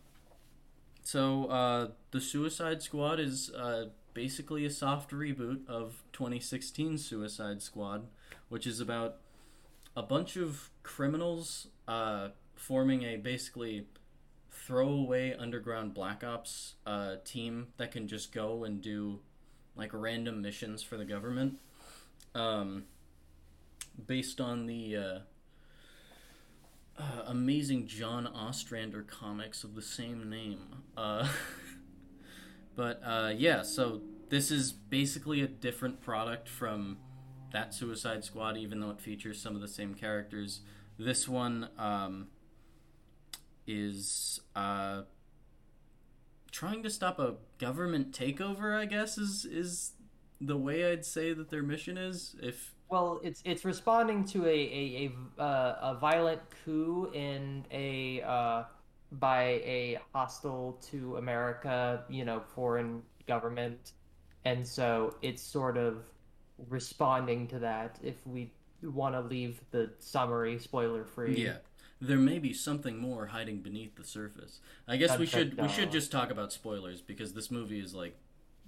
so, 1.08 1.46
uh, 1.46 1.88
the 2.10 2.20
Suicide 2.20 2.82
Squad 2.82 3.18
is 3.18 3.48
uh, 3.48 3.86
basically 4.12 4.66
a 4.66 4.70
soft 4.70 5.10
reboot 5.10 5.66
of 5.66 6.02
2016 6.12 6.98
Suicide 6.98 7.62
Squad, 7.62 8.08
which 8.50 8.66
is 8.66 8.78
about 8.78 9.16
a 9.96 10.02
bunch 10.02 10.36
of 10.36 10.68
criminals 10.82 11.68
uh, 11.88 12.28
forming 12.54 13.04
a 13.04 13.16
basically 13.16 13.86
throwaway 14.52 15.34
underground 15.34 15.94
black 15.94 16.22
ops 16.22 16.74
uh, 16.84 17.14
team 17.24 17.68
that 17.78 17.90
can 17.90 18.06
just 18.06 18.30
go 18.30 18.64
and 18.64 18.82
do 18.82 19.20
like 19.76 19.92
random 19.94 20.42
missions 20.42 20.82
for 20.82 20.98
the 20.98 21.06
government. 21.06 21.54
Um, 22.34 22.84
based 24.06 24.42
on 24.42 24.66
the 24.66 24.94
uh, 24.94 25.18
uh, 26.98 27.22
amazing 27.26 27.86
John 27.86 28.26
Ostrander 28.26 29.02
comics 29.02 29.64
of 29.64 29.74
the 29.74 29.82
same 29.82 30.28
name. 30.28 30.82
Uh, 30.96 31.28
but 32.76 33.00
uh, 33.04 33.32
yeah, 33.36 33.62
so 33.62 34.02
this 34.28 34.50
is 34.50 34.72
basically 34.72 35.40
a 35.40 35.48
different 35.48 36.00
product 36.00 36.48
from 36.48 36.98
that 37.52 37.72
Suicide 37.72 38.24
Squad, 38.24 38.56
even 38.56 38.80
though 38.80 38.90
it 38.90 39.00
features 39.00 39.40
some 39.40 39.54
of 39.54 39.60
the 39.60 39.68
same 39.68 39.94
characters. 39.94 40.60
This 40.98 41.28
one 41.28 41.68
um, 41.78 42.28
is 43.66 44.40
uh, 44.56 45.02
trying 46.50 46.82
to 46.82 46.90
stop 46.90 47.18
a 47.18 47.36
government 47.58 48.12
takeover. 48.12 48.76
I 48.76 48.86
guess 48.86 49.16
is 49.16 49.44
is 49.44 49.92
the 50.40 50.56
way 50.56 50.90
I'd 50.90 51.04
say 51.04 51.32
that 51.32 51.50
their 51.50 51.62
mission 51.62 51.96
is. 51.96 52.34
If 52.42 52.74
Well, 52.88 53.20
it's 53.22 53.42
it's 53.44 53.64
responding 53.64 54.24
to 54.26 54.46
a 54.46 54.48
a 54.48 55.12
a, 55.38 55.42
uh, 55.42 55.78
a 55.92 55.94
violent 56.00 56.40
coup 56.64 57.10
in 57.12 57.64
a 57.70 58.22
uh, 58.22 58.64
by 59.12 59.42
a 59.64 59.98
hostile 60.14 60.78
to 60.90 61.16
America, 61.16 62.04
you 62.08 62.24
know, 62.24 62.40
foreign 62.54 63.02
government, 63.26 63.92
and 64.44 64.66
so 64.66 65.14
it's 65.20 65.42
sort 65.42 65.76
of 65.76 66.04
responding 66.68 67.46
to 67.48 67.58
that. 67.58 67.98
If 68.02 68.26
we 68.26 68.50
want 68.82 69.14
to 69.14 69.20
leave 69.20 69.60
the 69.70 69.90
summary 69.98 70.58
spoiler 70.58 71.04
free, 71.04 71.44
Yeah. 71.44 71.56
There 72.00 72.16
may 72.16 72.38
be 72.38 72.52
something 72.52 72.96
more 72.96 73.26
hiding 73.26 73.58
beneath 73.58 73.96
the 73.96 74.04
surface. 74.04 74.60
I 74.86 74.96
guess 74.98 75.18
we 75.18 75.26
should 75.26 75.60
we 75.60 75.68
should 75.68 75.90
just 75.90 76.12
talk 76.12 76.30
about 76.30 76.52
spoilers 76.52 77.00
because 77.02 77.32
this 77.34 77.50
movie 77.50 77.80
is 77.80 77.92
like 77.92 78.16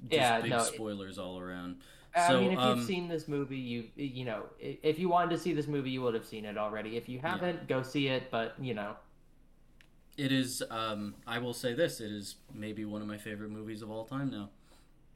just 0.03 0.13
Yeah, 0.13 0.41
big 0.41 0.51
no, 0.51 0.59
it- 0.59 0.75
spoilers 0.75 1.17
all 1.17 1.39
around. 1.39 1.77
I 2.15 2.35
So, 2.35 2.35
mean, 2.35 2.51
if 2.53 2.65
um, 2.65 2.65
you've 2.65 2.81
seen 2.81 3.09
this 3.09 3.29
movie, 3.29 3.59
you 3.59 3.91
you 3.97 4.25
know, 4.25 4.47
if 4.59 4.99
you 4.99 5.09
wanted 5.09 5.31
to 5.31 5.39
see 5.39 5.53
this 5.53 5.67
movie, 5.69 5.91
you 5.91 6.03
would 6.03 6.15
have 6.15 6.25
seen 6.27 6.45
it 6.45 6.59
already. 6.59 6.97
If 6.97 7.09
you 7.09 7.21
haven't, 7.21 7.69
go 7.69 7.83
see 7.83 8.09
it. 8.09 8.31
But 8.31 8.55
you 8.59 8.75
know, 8.75 8.97
It 10.17 10.33
is 10.33 10.63
um 10.71 11.15
I 11.27 11.39
will 11.39 11.55
say 11.55 11.75
this, 11.75 12.01
it 12.01 12.11
is 12.13 12.37
maybe 12.53 12.85
one 12.85 13.03
of 13.03 13.09
my 13.09 13.19
favorite 13.19 13.51
movies 13.51 13.83
of 13.83 13.91
all 13.91 14.05
time 14.05 14.31
now. 14.31 14.51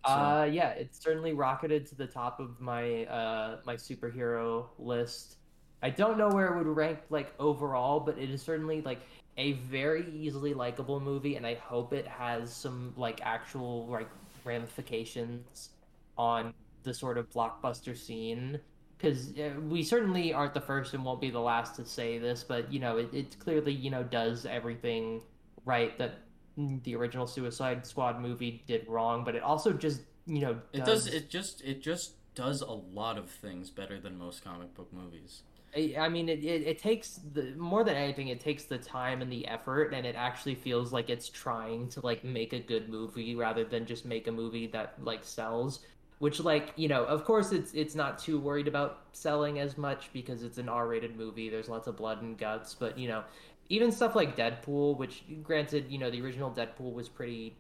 So, 0.05 0.35
Uh, 0.35 0.47
yeah, 0.53 0.71
it's 0.71 1.01
certainly 1.03 1.33
rocketed 1.33 1.87
to 1.87 1.95
the 1.95 2.07
top 2.07 2.39
of 2.39 2.61
my 2.61 3.07
uh 3.07 3.61
my 3.65 3.75
superhero 3.77 4.69
list. 4.79 5.39
I 5.83 5.91
don't 5.91 6.19
know 6.19 6.29
where 6.31 6.49
it 6.55 6.59
would 6.59 6.67
rank 6.67 7.01
like 7.11 7.35
overall, 7.39 8.01
but 8.01 8.19
it 8.19 8.29
is 8.31 8.43
certainly 8.43 8.83
like 8.83 9.07
a 9.39 9.53
very 9.53 10.11
easily 10.11 10.53
likable 10.55 11.01
movie, 11.01 11.37
and 11.37 11.47
I 11.47 11.55
hope 11.55 11.93
it 11.95 12.07
has 12.07 12.55
some 12.55 12.93
like 12.97 13.21
actual 13.23 13.89
like 13.89 14.11
ramifications 14.45 15.71
on 16.19 16.53
the 16.85 16.95
sort 16.95 17.19
of 17.19 17.31
blockbuster 17.31 17.97
scene. 17.97 18.61
Because 18.97 19.37
uh, 19.39 19.61
we 19.69 19.83
certainly 19.83 20.33
aren't 20.33 20.55
the 20.55 20.61
first 20.61 20.95
and 20.95 21.05
won't 21.05 21.21
be 21.21 21.31
the 21.31 21.41
last 21.41 21.75
to 21.77 21.85
say 21.85 22.19
this, 22.19 22.45
but 22.45 22.73
you 22.73 22.79
know, 22.79 22.99
it, 22.99 23.13
it 23.13 23.39
clearly 23.39 23.73
you 23.73 23.91
know 23.91 24.05
does 24.05 24.47
everything 24.47 25.23
right 25.65 25.99
that 25.99 26.21
the 26.57 26.95
original 26.95 27.27
Suicide 27.27 27.87
Squad 27.87 28.21
movie 28.21 28.63
did 28.67 28.87
wrong, 28.89 29.25
but 29.25 29.35
it 29.35 29.43
also 29.43 29.73
just 29.73 30.03
you 30.27 30.41
know 30.41 30.59
it 30.73 30.85
does 30.85 31.07
it 31.07 31.29
just 31.29 31.63
it 31.63 31.83
just 31.83 32.15
does 32.35 32.63
a 32.63 32.71
lot 32.71 33.19
of 33.19 33.31
things 33.31 33.71
better 33.71 34.01
than 34.01 34.19
most 34.19 34.45
comic 34.45 34.75
book 34.75 34.93
movies. 34.93 35.43
I, 35.77 35.95
I 35.99 36.09
mean, 36.09 36.29
it, 36.29 36.45
it, 36.45 36.63
it 36.63 36.79
takes 36.79 37.21
the 37.33 37.55
more 37.57 37.85
than 37.85 37.97
anything, 37.97 38.29
it 38.29 38.41
takes 38.41 38.65
the 38.65 38.79
time 38.79 39.23
and 39.23 39.31
the 39.31 39.47
effort, 39.49 39.93
and 39.93 40.07
it 40.07 40.15
actually 40.17 40.55
feels 40.55 40.93
like 40.93 41.11
it's 41.11 41.29
trying 41.29 41.89
to 41.91 42.01
like 42.05 42.25
make 42.25 42.53
a 42.53 42.61
good 42.61 42.89
movie 42.89 43.35
rather 43.35 43.65
than 43.65 43.87
just 43.87 44.05
make 44.05 44.29
a 44.29 44.33
movie 44.33 44.67
that 44.69 44.95
like 45.03 45.25
sells. 45.25 45.81
Which, 46.19 46.41
like, 46.41 46.73
you 46.77 46.89
know, 46.89 47.05
of 47.05 47.25
course, 47.25 47.53
it's 47.53 47.75
it's 47.75 47.95
not 47.95 48.19
too 48.19 48.39
worried 48.39 48.69
about 48.69 49.01
selling 49.13 49.59
as 49.59 49.77
much 49.77 50.13
because 50.13 50.43
it's 50.43 50.59
an 50.59 50.69
R-rated 50.69 51.17
movie. 51.17 51.51
There's 51.51 51.69
lots 51.69 51.87
of 51.89 51.97
blood 51.97 52.23
and 52.23 52.39
guts, 52.39 52.75
but 52.75 52.99
you 52.99 53.09
know, 53.09 53.25
even 53.69 53.91
stuff 53.93 54.15
like 54.15 54.37
Deadpool, 54.37 54.97
which 54.97 55.25
granted, 55.43 55.87
you 55.91 55.99
know, 55.99 56.11
the 56.11 56.23
original 56.23 56.51
Deadpool 56.51 56.93
was 56.93 57.09
pretty 57.09 57.57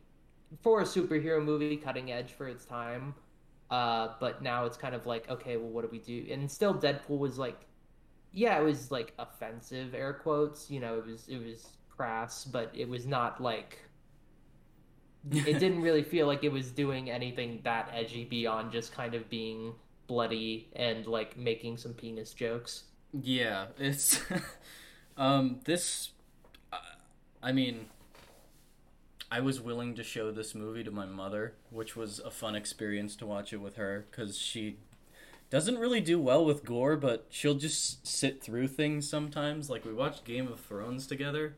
for 0.63 0.81
a 0.81 0.85
superhero 0.85 1.43
movie, 1.45 1.77
cutting 1.77 2.13
edge 2.13 2.33
for 2.33 2.49
its 2.49 2.65
time. 2.65 3.15
Uh, 3.71 4.09
but 4.21 4.43
now 4.43 4.65
it's 4.67 4.77
kind 4.77 4.95
of 4.95 5.07
like, 5.07 5.29
okay, 5.31 5.57
well, 5.57 5.69
what 5.71 5.83
do 5.83 5.89
we 5.91 5.99
do? 5.99 6.27
And 6.33 6.51
still, 6.51 6.75
Deadpool 6.75 7.19
was 7.19 7.39
like 7.39 7.67
yeah, 8.33 8.59
it 8.59 8.65
was 8.65 8.91
like 8.91 9.13
offensive 9.19 9.95
air 9.95 10.13
quotes. 10.13 10.71
You 10.71 10.81
know, 10.81 10.99
it 10.99 11.07
was 11.07 11.29
it 11.29 11.39
was 11.39 11.77
crass, 11.89 12.45
but 12.45 12.71
it 12.75 12.89
was 12.89 13.07
not 13.07 13.41
like 13.41 13.79
it 15.31 15.59
didn't 15.59 15.81
really 15.83 16.03
feel 16.03 16.27
like 16.27 16.45
it 16.45 16.53
was 16.53 16.71
doing 16.71 17.11
anything 17.11 17.61
that 17.65 17.91
edgy 17.93 18.25
beyond 18.25 18.73
just 18.73 18.93
kind 18.93 19.15
of 19.15 19.29
being 19.31 19.75
bloody 20.07 20.69
and 20.75 21.07
like 21.07 21.37
making 21.37 21.77
some 21.77 21.95
penis 21.95 22.35
jokes. 22.35 22.85
Yeah, 23.13 23.67
it's 23.79 24.21
um 25.17 25.61
this 25.65 26.11
I 27.43 27.53
mean 27.53 27.87
I 29.31 29.41
was 29.41 29.61
willing 29.61 29.95
to 29.95 30.03
show 30.03 30.31
this 30.31 30.55
movie 30.55 30.85
to 30.85 30.91
my 30.91 31.07
mother, 31.07 31.55
which 31.71 31.97
was 31.97 32.21
a 32.21 32.31
fun 32.31 32.55
experience 32.55 33.17
to 33.17 33.27
watch 33.27 33.53
it 33.53 33.59
with 33.59 33.77
her 33.77 34.07
cuz 34.11 34.37
she 34.39 34.77
doesn't 35.51 35.79
really 35.79 36.01
do 36.01 36.19
well 36.19 36.45
with 36.45 36.65
gore, 36.65 36.97
but 36.97 37.27
she'll 37.31 37.55
just 37.55 38.07
sit 38.07 38.43
through 38.43 38.69
things 38.69 39.09
sometimes. 39.09 39.71
Like 39.71 39.85
we 39.85 39.93
watched 39.93 40.25
Game 40.25 40.49
of 40.49 40.61
Thrones 40.61 41.07
together. 41.07 41.57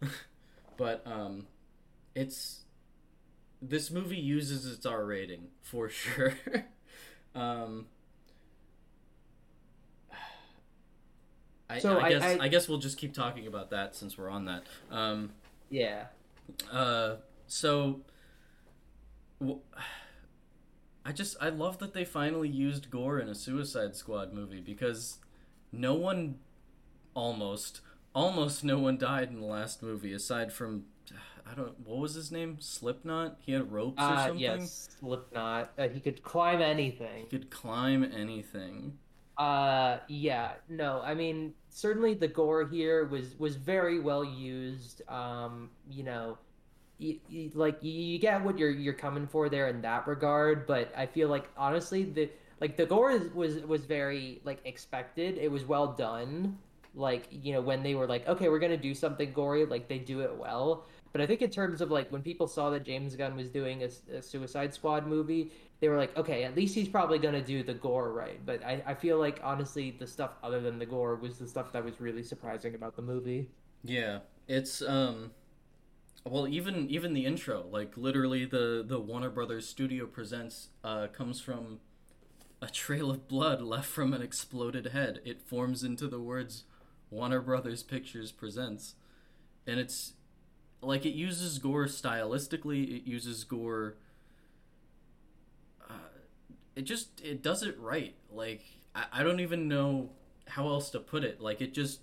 but 0.76 1.06
um 1.06 1.46
it's 2.14 2.59
this 3.62 3.90
movie 3.90 4.16
uses 4.18 4.66
its 4.72 4.86
R 4.86 5.04
rating 5.04 5.48
for 5.62 5.88
sure. 6.00 6.34
um 7.34 7.86
I, 11.68 11.78
So 11.78 11.98
I 11.98 12.06
I- 12.06 12.08
guess 12.10 12.22
I- 12.22 12.44
I 12.44 12.48
guess 12.48 12.68
we'll 12.68 12.78
just 12.78 12.98
keep 12.98 13.14
talking 13.14 13.46
about 13.46 13.70
that 13.70 13.94
since 13.94 14.18
we're 14.18 14.30
on 14.30 14.44
that. 14.46 14.64
Um 14.90 15.32
Yeah. 15.68 16.06
uh, 16.70 17.16
so 17.46 18.00
w- 19.40 19.60
I 21.04 21.12
just 21.12 21.36
I 21.40 21.48
love 21.48 21.78
that 21.78 21.94
they 21.94 22.04
finally 22.04 22.48
used 22.48 22.90
gore 22.90 23.18
in 23.20 23.28
a 23.28 23.34
Suicide 23.34 23.94
Squad 23.96 24.32
movie 24.32 24.60
because 24.60 25.18
no 25.72 25.94
one 25.94 26.38
almost 27.14 27.80
almost 28.14 28.64
no 28.64 28.78
one 28.78 28.98
died 28.98 29.28
in 29.30 29.40
the 29.40 29.46
last 29.46 29.82
movie 29.82 30.12
aside 30.12 30.52
from 30.52 30.84
I 31.46 31.54
don't 31.54 31.78
what 31.80 31.98
was 31.98 32.14
his 32.14 32.30
name 32.32 32.58
Slipknot 32.60 33.36
he 33.40 33.52
had 33.52 33.70
ropes 33.72 34.08
or 34.08 34.14
Uh, 34.14 34.16
something 34.16 34.38
yes, 34.38 34.88
Slipknot. 34.98 35.72
Uh, 35.78 35.88
he 35.88 36.00
could 36.00 36.22
climb 36.22 36.60
anything. 36.62 37.26
he 37.30 37.38
could 37.38 37.50
climb 37.50 38.02
anything 38.04 38.98
Uh, 39.36 39.98
yeah, 40.08 40.52
no, 40.68 41.00
I 41.02 41.14
mean, 41.14 41.54
certainly 41.70 42.12
the 42.14 42.28
gore 42.28 42.66
here 42.68 43.06
was 43.06 43.38
was 43.38 43.56
very 43.56 43.98
well 43.98 44.22
used. 44.24 45.00
Um, 45.08 45.70
you 45.88 46.02
know, 46.04 46.36
you, 46.98 47.20
you, 47.28 47.50
like 47.54 47.82
you, 47.82 47.92
you 47.92 48.18
get 48.18 48.42
what 48.44 48.58
you're 48.58 48.70
you're 48.70 48.94
coming 48.94 49.26
for 49.26 49.48
there 49.48 49.68
in 49.68 49.82
that 49.82 50.06
regard, 50.06 50.66
but 50.66 50.92
I 50.96 51.06
feel 51.06 51.28
like 51.28 51.50
honestly 51.56 52.04
the 52.04 52.30
like 52.60 52.76
the 52.76 52.86
gore 52.86 53.12
is, 53.12 53.32
was 53.34 53.60
was 53.62 53.86
very 53.86 54.40
like 54.44 54.60
expected. 54.66 55.38
It 55.38 55.50
was 55.50 55.64
well 55.64 55.94
done. 55.94 56.58
Like 56.94 57.28
you 57.30 57.52
know 57.54 57.62
when 57.62 57.82
they 57.82 57.94
were 57.94 58.06
like, 58.06 58.28
okay, 58.28 58.48
we're 58.48 58.58
gonna 58.58 58.76
do 58.76 58.94
something 58.94 59.32
gory, 59.32 59.64
like 59.66 59.88
they 59.88 59.98
do 59.98 60.20
it 60.22 60.36
well. 60.36 60.86
But 61.12 61.20
I 61.20 61.26
think 61.26 61.42
in 61.42 61.50
terms 61.50 61.80
of 61.80 61.90
like 61.90 62.10
when 62.12 62.22
people 62.22 62.46
saw 62.46 62.70
that 62.70 62.84
James 62.84 63.16
Gunn 63.16 63.36
was 63.36 63.48
doing 63.50 63.82
a, 63.82 64.16
a 64.16 64.22
Suicide 64.22 64.72
Squad 64.74 65.06
movie, 65.06 65.52
they 65.80 65.88
were 65.88 65.96
like, 65.96 66.16
okay, 66.16 66.44
at 66.44 66.54
least 66.56 66.74
he's 66.74 66.88
probably 66.88 67.18
gonna 67.18 67.42
do 67.42 67.62
the 67.62 67.74
gore 67.74 68.12
right. 68.12 68.44
But 68.44 68.64
I, 68.64 68.82
I 68.86 68.94
feel 68.94 69.18
like 69.18 69.40
honestly, 69.42 69.90
the 69.98 70.06
stuff 70.06 70.32
other 70.42 70.60
than 70.60 70.78
the 70.78 70.86
gore 70.86 71.16
was 71.16 71.38
the 71.38 71.48
stuff 71.48 71.72
that 71.72 71.84
was 71.84 72.00
really 72.00 72.22
surprising 72.22 72.74
about 72.74 72.96
the 72.96 73.02
movie. 73.02 73.48
yeah 73.82 74.18
it's 74.46 74.82
um 74.82 75.30
well 76.24 76.46
even 76.48 76.88
even 76.90 77.12
the 77.14 77.24
intro 77.24 77.66
like 77.70 77.96
literally 77.96 78.44
the 78.44 78.84
the 78.86 79.00
Warner 79.00 79.30
Brothers 79.30 79.66
studio 79.68 80.06
presents 80.06 80.68
uh 80.84 81.06
comes 81.08 81.40
from 81.40 81.80
a 82.62 82.68
trail 82.68 83.10
of 83.10 83.26
blood 83.28 83.62
left 83.62 83.88
from 83.88 84.12
an 84.12 84.22
exploded 84.22 84.86
head. 84.88 85.20
It 85.24 85.40
forms 85.42 85.82
into 85.82 86.08
the 86.08 86.20
words 86.20 86.64
Warner 87.10 87.40
Brothers 87.40 87.82
Pictures 87.82 88.32
presents. 88.32 88.94
And 89.66 89.78
it's 89.80 90.14
like 90.82 91.04
it 91.06 91.14
uses 91.14 91.58
gore 91.58 91.86
stylistically, 91.86 92.96
it 92.96 93.08
uses 93.08 93.44
gore 93.44 93.96
uh, 95.88 95.94
it 96.76 96.82
just 96.82 97.20
it 97.20 97.42
does 97.42 97.62
it 97.62 97.78
right. 97.78 98.14
Like 98.32 98.62
I, 98.94 99.04
I 99.12 99.22
don't 99.22 99.40
even 99.40 99.68
know 99.68 100.10
how 100.46 100.68
else 100.68 100.90
to 100.90 101.00
put 101.00 101.24
it. 101.24 101.40
Like 101.40 101.60
it 101.60 101.72
just 101.74 102.00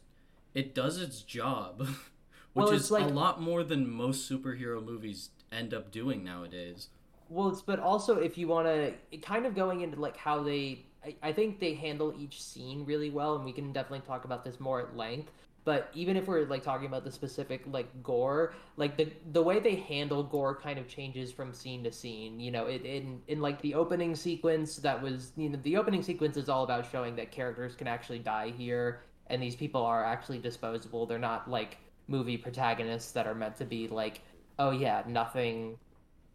it 0.54 0.74
does 0.76 1.02
its 1.02 1.22
job. 1.22 1.80
Which 2.54 2.66
Well, 2.66 2.74
is 2.74 2.90
like- 2.90 3.04
a 3.06 3.08
lot 3.10 3.40
more 3.42 3.64
than 3.64 3.88
most 3.90 4.30
superhero 4.30 4.84
movies 4.84 5.30
end 5.52 5.74
up 5.74 5.92
doing 5.92 6.24
nowadays. 6.24 6.90
Well, 7.30 7.50
it's 7.50 7.62
but 7.62 7.80
also 7.80 8.18
if 8.18 8.38
you 8.38 8.48
want 8.48 8.68
to 8.68 9.18
kind 9.18 9.46
of 9.46 9.54
going 9.54 9.82
into 9.82 10.00
like 10.00 10.16
how 10.18 10.42
they, 10.44 10.86
I, 11.06 11.16
I 11.22 11.34
think 11.34 11.60
they 11.60 11.74
handle 11.74 12.14
each 12.18 12.42
scene 12.42 12.86
really 12.86 13.10
well, 13.10 13.36
and 13.36 13.44
we 13.46 13.52
can 13.52 13.74
definitely 13.74 14.08
talk 14.08 14.24
about 14.26 14.44
this 14.46 14.60
more 14.60 14.80
at 14.82 14.96
length. 14.96 15.32
But 15.68 15.92
even 15.94 16.16
if 16.16 16.28
we're 16.28 16.46
like 16.46 16.64
talking 16.64 16.88
about 16.88 17.04
the 17.04 17.12
specific 17.12 17.62
like 17.70 18.02
gore, 18.02 18.54
like 18.78 18.96
the 18.96 19.12
the 19.34 19.44
way 19.44 19.60
they 19.60 19.76
handle 19.76 20.24
gore 20.24 20.56
kind 20.56 20.80
of 20.80 20.88
changes 20.88 21.30
from 21.34 21.52
scene 21.52 21.84
to 21.84 21.92
scene. 21.92 22.40
You 22.40 22.52
know, 22.52 22.68
it 22.68 22.86
in 22.86 23.22
in 23.28 23.42
like 23.42 23.62
the 23.62 23.74
opening 23.74 24.16
sequence 24.16 24.78
that 24.78 25.02
was 25.02 25.34
you 25.36 25.50
know 25.50 25.60
the 25.64 25.76
opening 25.76 26.04
sequence 26.04 26.38
is 26.38 26.48
all 26.48 26.64
about 26.64 26.90
showing 26.90 27.18
that 27.18 27.34
characters 27.34 27.76
can 27.76 27.86
actually 27.86 28.20
die 28.20 28.54
here, 28.58 29.02
and 29.28 29.44
these 29.44 29.58
people 29.58 29.82
are 29.84 30.06
actually 30.06 30.38
disposable. 30.40 31.06
They're 31.06 31.20
not 31.20 31.50
like 31.52 31.80
movie 32.08 32.38
protagonists 32.38 33.12
that 33.12 33.28
are 33.28 33.36
meant 33.36 33.58
to 33.58 33.66
be 33.66 33.90
like, 33.90 34.22
oh 34.60 34.72
yeah, 34.72 35.04
nothing, 35.06 35.78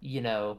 you 0.01 0.21
know, 0.21 0.59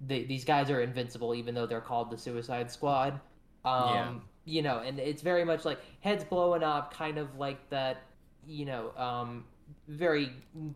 they, 0.00 0.24
these 0.24 0.44
guys 0.44 0.68
are 0.68 0.80
invincible 0.80 1.32
even 1.32 1.54
though 1.54 1.66
they're 1.66 1.80
called 1.80 2.10
the 2.10 2.18
Suicide 2.18 2.72
Squad. 2.72 3.20
Um, 3.64 3.88
Yeah. 3.94 4.14
You 4.44 4.62
know, 4.62 4.80
and 4.80 4.98
it's 4.98 5.22
very 5.22 5.44
much 5.44 5.64
like 5.64 5.78
heads 6.00 6.24
blowing 6.24 6.62
up, 6.62 6.92
kind 6.92 7.18
of 7.18 7.36
like 7.38 7.70
that, 7.70 8.02
you 8.46 8.66
know, 8.66 8.92
um, 8.96 9.44
very 9.88 10.32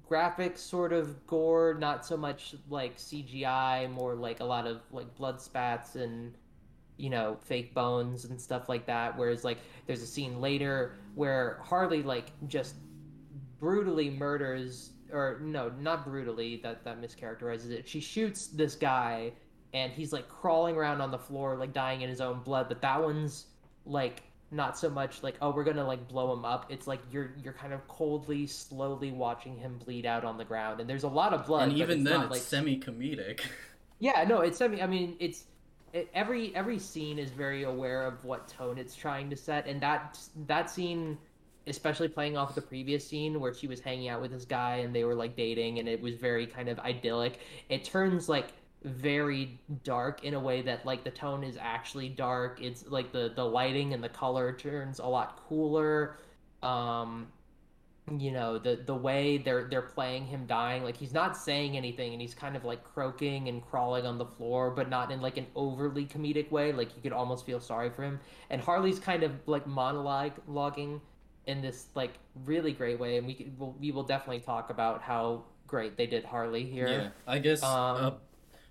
graphic 0.06 0.56
sort 0.56 0.92
of 0.92 1.26
gore, 1.26 1.76
not 1.78 2.06
so 2.06 2.16
much 2.16 2.54
like 2.70 2.96
CGI, 2.96 3.90
more 3.90 4.14
like 4.14 4.40
a 4.40 4.44
lot 4.44 4.66
of 4.66 4.80
like 4.90 5.14
blood 5.16 5.40
spats 5.40 5.96
and 5.96 6.34
you 6.96 7.10
know 7.10 7.36
fake 7.42 7.74
bones 7.74 8.24
and 8.24 8.40
stuff 8.40 8.68
like 8.68 8.86
that. 8.86 9.16
Whereas 9.16 9.44
like 9.44 9.58
there's 9.86 10.02
a 10.02 10.06
scene 10.06 10.40
later 10.40 10.94
where 11.14 11.60
Harley 11.62 12.02
like 12.02 12.32
just 12.48 12.74
brutally 13.58 14.10
murders 14.10 14.92
or 15.12 15.38
no 15.42 15.72
not 15.80 16.04
brutally 16.04 16.56
that 16.62 16.84
that 16.84 17.00
mischaracterizes 17.00 17.70
it 17.70 17.88
she 17.88 18.00
shoots 18.00 18.48
this 18.48 18.74
guy 18.74 19.32
and 19.74 19.92
he's 19.92 20.12
like 20.12 20.28
crawling 20.28 20.76
around 20.76 21.00
on 21.00 21.10
the 21.10 21.18
floor 21.18 21.56
like 21.56 21.72
dying 21.72 22.02
in 22.02 22.08
his 22.08 22.20
own 22.20 22.40
blood 22.40 22.66
but 22.68 22.80
that 22.80 23.02
one's 23.02 23.46
like 23.88 24.22
not 24.50 24.78
so 24.78 24.88
much 24.88 25.22
like 25.22 25.34
oh 25.42 25.50
we're 25.50 25.64
gonna 25.64 25.86
like 25.86 26.08
blow 26.08 26.32
him 26.32 26.44
up 26.44 26.70
it's 26.70 26.86
like 26.86 27.00
you're 27.10 27.32
you're 27.42 27.52
kind 27.52 27.74
of 27.74 27.86
coldly 27.86 28.46
slowly 28.46 29.12
watching 29.12 29.56
him 29.56 29.76
bleed 29.84 30.06
out 30.06 30.24
on 30.24 30.38
the 30.38 30.44
ground 30.44 30.80
and 30.80 30.88
there's 30.88 31.02
a 31.02 31.08
lot 31.08 31.34
of 31.34 31.44
blood 31.46 31.68
and 31.68 31.76
even 31.76 32.00
it's 32.00 32.08
then 32.08 32.20
not, 32.20 32.26
it's 32.26 32.30
like 32.30 32.42
semi-comedic. 32.42 33.40
yeah, 33.98 34.24
no, 34.24 34.40
it's 34.40 34.58
semi 34.58 34.82
I 34.82 34.86
mean, 34.86 35.16
it's 35.18 35.44
it, 35.92 36.08
every 36.14 36.54
every 36.54 36.78
scene 36.78 37.18
is 37.18 37.30
very 37.30 37.64
aware 37.64 38.06
of 38.06 38.24
what 38.24 38.48
tone 38.48 38.78
it's 38.78 38.94
trying 38.94 39.30
to 39.30 39.36
set, 39.36 39.66
and 39.66 39.80
that 39.80 40.18
that 40.46 40.70
scene, 40.70 41.18
especially 41.66 42.08
playing 42.08 42.36
off 42.36 42.50
of 42.50 42.54
the 42.54 42.62
previous 42.62 43.06
scene 43.06 43.40
where 43.40 43.54
she 43.54 43.66
was 43.66 43.80
hanging 43.80 44.08
out 44.08 44.20
with 44.20 44.30
this 44.30 44.44
guy 44.44 44.76
and 44.76 44.94
they 44.94 45.04
were 45.04 45.14
like 45.14 45.36
dating, 45.36 45.78
and 45.78 45.88
it 45.88 46.00
was 46.00 46.14
very 46.14 46.46
kind 46.46 46.68
of 46.68 46.78
idyllic. 46.80 47.40
It 47.68 47.84
turns 47.84 48.28
like 48.28 48.52
very 48.84 49.58
dark 49.82 50.24
in 50.24 50.34
a 50.34 50.40
way 50.40 50.62
that 50.62 50.86
like 50.86 51.04
the 51.04 51.10
tone 51.10 51.42
is 51.42 51.56
actually 51.60 52.08
dark. 52.08 52.60
It's 52.62 52.86
like 52.86 53.12
the 53.12 53.32
the 53.34 53.44
lighting 53.44 53.94
and 53.94 54.02
the 54.02 54.08
color 54.08 54.52
turns 54.52 54.98
a 54.98 55.06
lot 55.06 55.40
cooler. 55.48 56.16
Um, 56.62 57.28
you 58.18 58.30
know 58.30 58.58
the 58.58 58.80
the 58.86 58.94
way 58.94 59.38
they're 59.38 59.68
they're 59.68 59.82
playing 59.82 60.26
him 60.26 60.46
dying 60.46 60.82
like 60.82 60.96
he's 60.96 61.12
not 61.12 61.36
saying 61.36 61.76
anything 61.76 62.12
and 62.12 62.22
he's 62.22 62.34
kind 62.34 62.56
of 62.56 62.64
like 62.64 62.82
croaking 62.84 63.48
and 63.48 63.62
crawling 63.66 64.06
on 64.06 64.16
the 64.16 64.24
floor 64.24 64.70
but 64.70 64.88
not 64.88 65.10
in 65.10 65.20
like 65.20 65.36
an 65.36 65.46
overly 65.54 66.06
comedic 66.06 66.50
way 66.50 66.72
like 66.72 66.94
you 66.96 67.02
could 67.02 67.12
almost 67.12 67.44
feel 67.44 67.60
sorry 67.60 67.90
for 67.90 68.02
him 68.02 68.18
and 68.50 68.60
harley's 68.60 68.98
kind 68.98 69.22
of 69.22 69.32
like 69.46 69.66
monologue 69.66 70.32
logging 70.46 71.00
in 71.46 71.60
this 71.60 71.88
like 71.94 72.14
really 72.44 72.72
great 72.72 72.98
way 72.98 73.18
and 73.18 73.26
we 73.26 73.34
could, 73.34 73.58
we'll, 73.58 73.76
we 73.80 73.90
will 73.90 74.04
definitely 74.04 74.40
talk 74.40 74.70
about 74.70 75.02
how 75.02 75.42
great 75.66 75.96
they 75.96 76.06
did 76.06 76.24
harley 76.24 76.64
here 76.64 76.88
Yeah, 76.88 77.08
I 77.26 77.38
guess. 77.38 77.62
Um, 77.62 77.96
uh, 77.96 78.10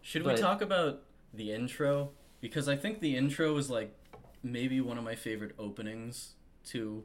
should 0.08 0.26
we 0.26 0.36
talk 0.36 0.62
about 0.62 1.02
the 1.34 1.52
intro? 1.52 2.12
Because 2.40 2.70
I 2.70 2.78
think 2.78 3.02
the 3.02 3.18
intro 3.18 3.58
is 3.58 3.70
like 3.70 3.94
maybe 4.42 4.80
one 4.80 4.98
of 4.98 5.04
my 5.04 5.16
favorite 5.16 5.54
openings 5.60 6.36
to 6.68 7.04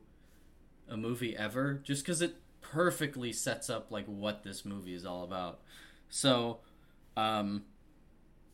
a 0.89 0.97
movie 0.97 1.37
ever, 1.37 1.81
just 1.83 2.05
because 2.05 2.23
it 2.23 2.37
perfectly 2.61 3.33
sets 3.33 3.69
up 3.69 3.91
like 3.91 4.07
what 4.07 4.45
this 4.45 4.65
movie 4.65 4.95
is 4.95 5.05
all 5.05 5.25
about. 5.25 5.59
So, 6.11 6.61
um, 7.17 7.65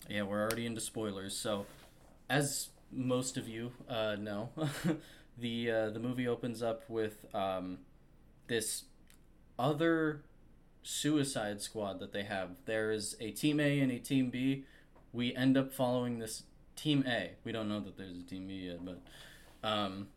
yeah, 0.09 0.23
we're 0.23 0.41
already 0.41 0.65
into 0.65 0.81
spoilers. 0.81 1.37
So, 1.37 1.67
as 2.31 2.71
most 2.91 3.37
of 3.37 3.51
you 3.51 3.73
uh, 3.87 4.17
know, 4.19 4.49
the 5.39 5.71
uh, 5.71 5.91
the 5.91 6.01
movie 6.01 6.27
opens 6.27 6.63
up 6.63 6.89
with 6.89 7.27
um, 7.35 7.81
this 8.47 8.85
other 9.59 10.23
Suicide 10.83 11.61
Squad 11.61 12.01
that 12.01 12.13
they 12.13 12.25
have. 12.25 12.51
There 12.65 12.91
is 12.91 13.17
a 13.21 13.31
Team 13.31 13.61
A 13.61 13.81
and 13.81 13.93
a 13.93 13.99
Team 13.99 14.31
B. 14.31 14.65
We 15.13 15.35
end 15.35 15.57
up 15.57 15.73
following 15.73 16.19
this 16.19 16.45
Team 16.77 17.05
A. 17.07 17.33
We 17.45 17.53
don't 17.53 17.69
know 17.69 17.81
that 17.81 17.97
there's 17.97 18.19
a 18.19 18.23
Team 18.23 18.47
B 18.47 18.55
yet, 18.55 18.85
but 18.85 19.01
um, 19.63 20.09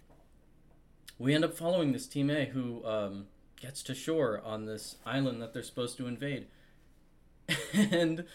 we 1.18 1.34
end 1.34 1.44
up 1.44 1.58
following 1.58 1.92
this 1.92 2.08
Team 2.08 2.30
A 2.30 2.46
who 2.46 2.86
um, 2.86 3.28
gets 3.56 3.84
to 3.84 3.96
shore 3.96 4.42
on 4.44 4.66
this 4.66 4.98
island 5.06 5.42
that 5.42 5.54
they're 5.54 5.64
supposed 5.64 5.98
to 5.98 6.08
invade. 6.08 6.48
and 7.74 8.26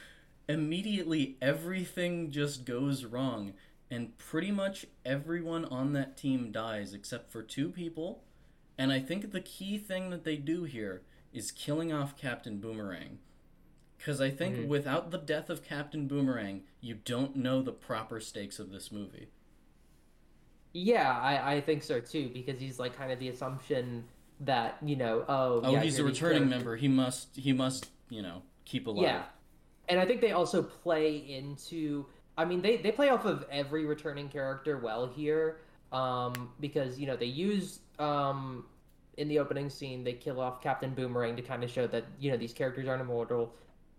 immediately 0.49 1.37
everything 1.43 2.31
just 2.31 2.65
goes 2.65 3.05
wrong 3.05 3.53
and 3.91 4.17
pretty 4.19 4.51
much 4.51 4.87
everyone 5.05 5.65
on 5.67 5.93
that 5.93 6.17
team 6.17 6.53
dies 6.53 6.93
except 6.93 7.31
for 7.33 7.43
two 7.43 7.69
people 7.69 8.23
and 8.79 8.93
i 8.93 9.01
think 9.01 9.33
the 9.33 9.41
key 9.41 9.77
thing 9.79 10.11
that 10.11 10.25
they 10.25 10.37
do 10.37 10.65
here 10.65 11.03
is 11.37 11.53
killing 11.53 11.93
off 11.93 12.17
captain 12.17 12.59
boomerang 12.61 13.19
because 13.99 14.21
i 14.21 14.31
think 14.31 14.57
Mhm. 14.57 14.69
without 14.69 15.11
the 15.11 15.19
death 15.19 15.51
of 15.51 15.65
captain 15.65 16.09
boomerang 16.09 16.63
you 16.81 16.95
don't 16.95 17.37
know 17.37 17.63
the 17.63 17.73
proper 17.73 18.21
stakes 18.21 18.59
of 18.59 18.71
this 18.71 18.91
movie 18.93 19.29
Yeah, 20.73 21.19
I, 21.19 21.55
I 21.55 21.61
think 21.61 21.83
so 21.83 22.01
too, 22.01 22.29
because 22.33 22.59
he's 22.61 22.79
like 22.79 22.97
kind 22.97 23.11
of 23.11 23.19
the 23.19 23.29
assumption 23.29 24.05
that, 24.41 24.77
you 24.85 24.97
know, 24.97 25.25
oh, 25.29 25.63
oh 25.65 25.73
yeah, 25.73 25.81
he's 25.81 25.99
a 25.99 26.05
returning 26.05 26.49
member 26.49 26.77
he 26.77 26.89
must 26.89 27.35
he 27.37 27.53
must 27.53 27.91
you 28.11 28.23
know 28.23 28.43
keep 28.65 28.87
alive 28.87 29.03
Yeah. 29.05 29.23
And 29.89 30.01
I 30.01 30.05
think 30.05 30.21
they 30.21 30.33
also 30.33 30.63
play 30.63 31.17
into 31.17 32.07
I 32.37 32.45
mean 32.45 32.61
they, 32.61 32.77
they 32.77 32.93
play 32.93 33.09
off 33.09 33.25
of 33.25 33.47
every 33.51 33.87
returning 33.87 34.29
character 34.29 34.79
well 34.79 35.07
here. 35.07 35.61
Um, 35.93 36.51
because, 36.61 36.99
you 36.99 37.07
know, 37.07 37.17
they 37.17 37.27
use 37.27 37.81
um 37.99 38.67
in 39.17 39.29
the 39.29 39.39
opening 39.39 39.71
scene 39.71 40.05
they 40.05 40.13
kill 40.13 40.41
off 40.41 40.63
Captain 40.63 40.95
Boomerang 40.95 41.37
to 41.37 41.43
kind 41.43 41.65
of 41.65 41.71
show 41.71 41.87
that, 41.87 42.05
you 42.19 42.31
know, 42.31 42.37
these 42.37 42.53
characters 42.53 42.89
aren't 42.89 43.03
immortal. 43.03 43.53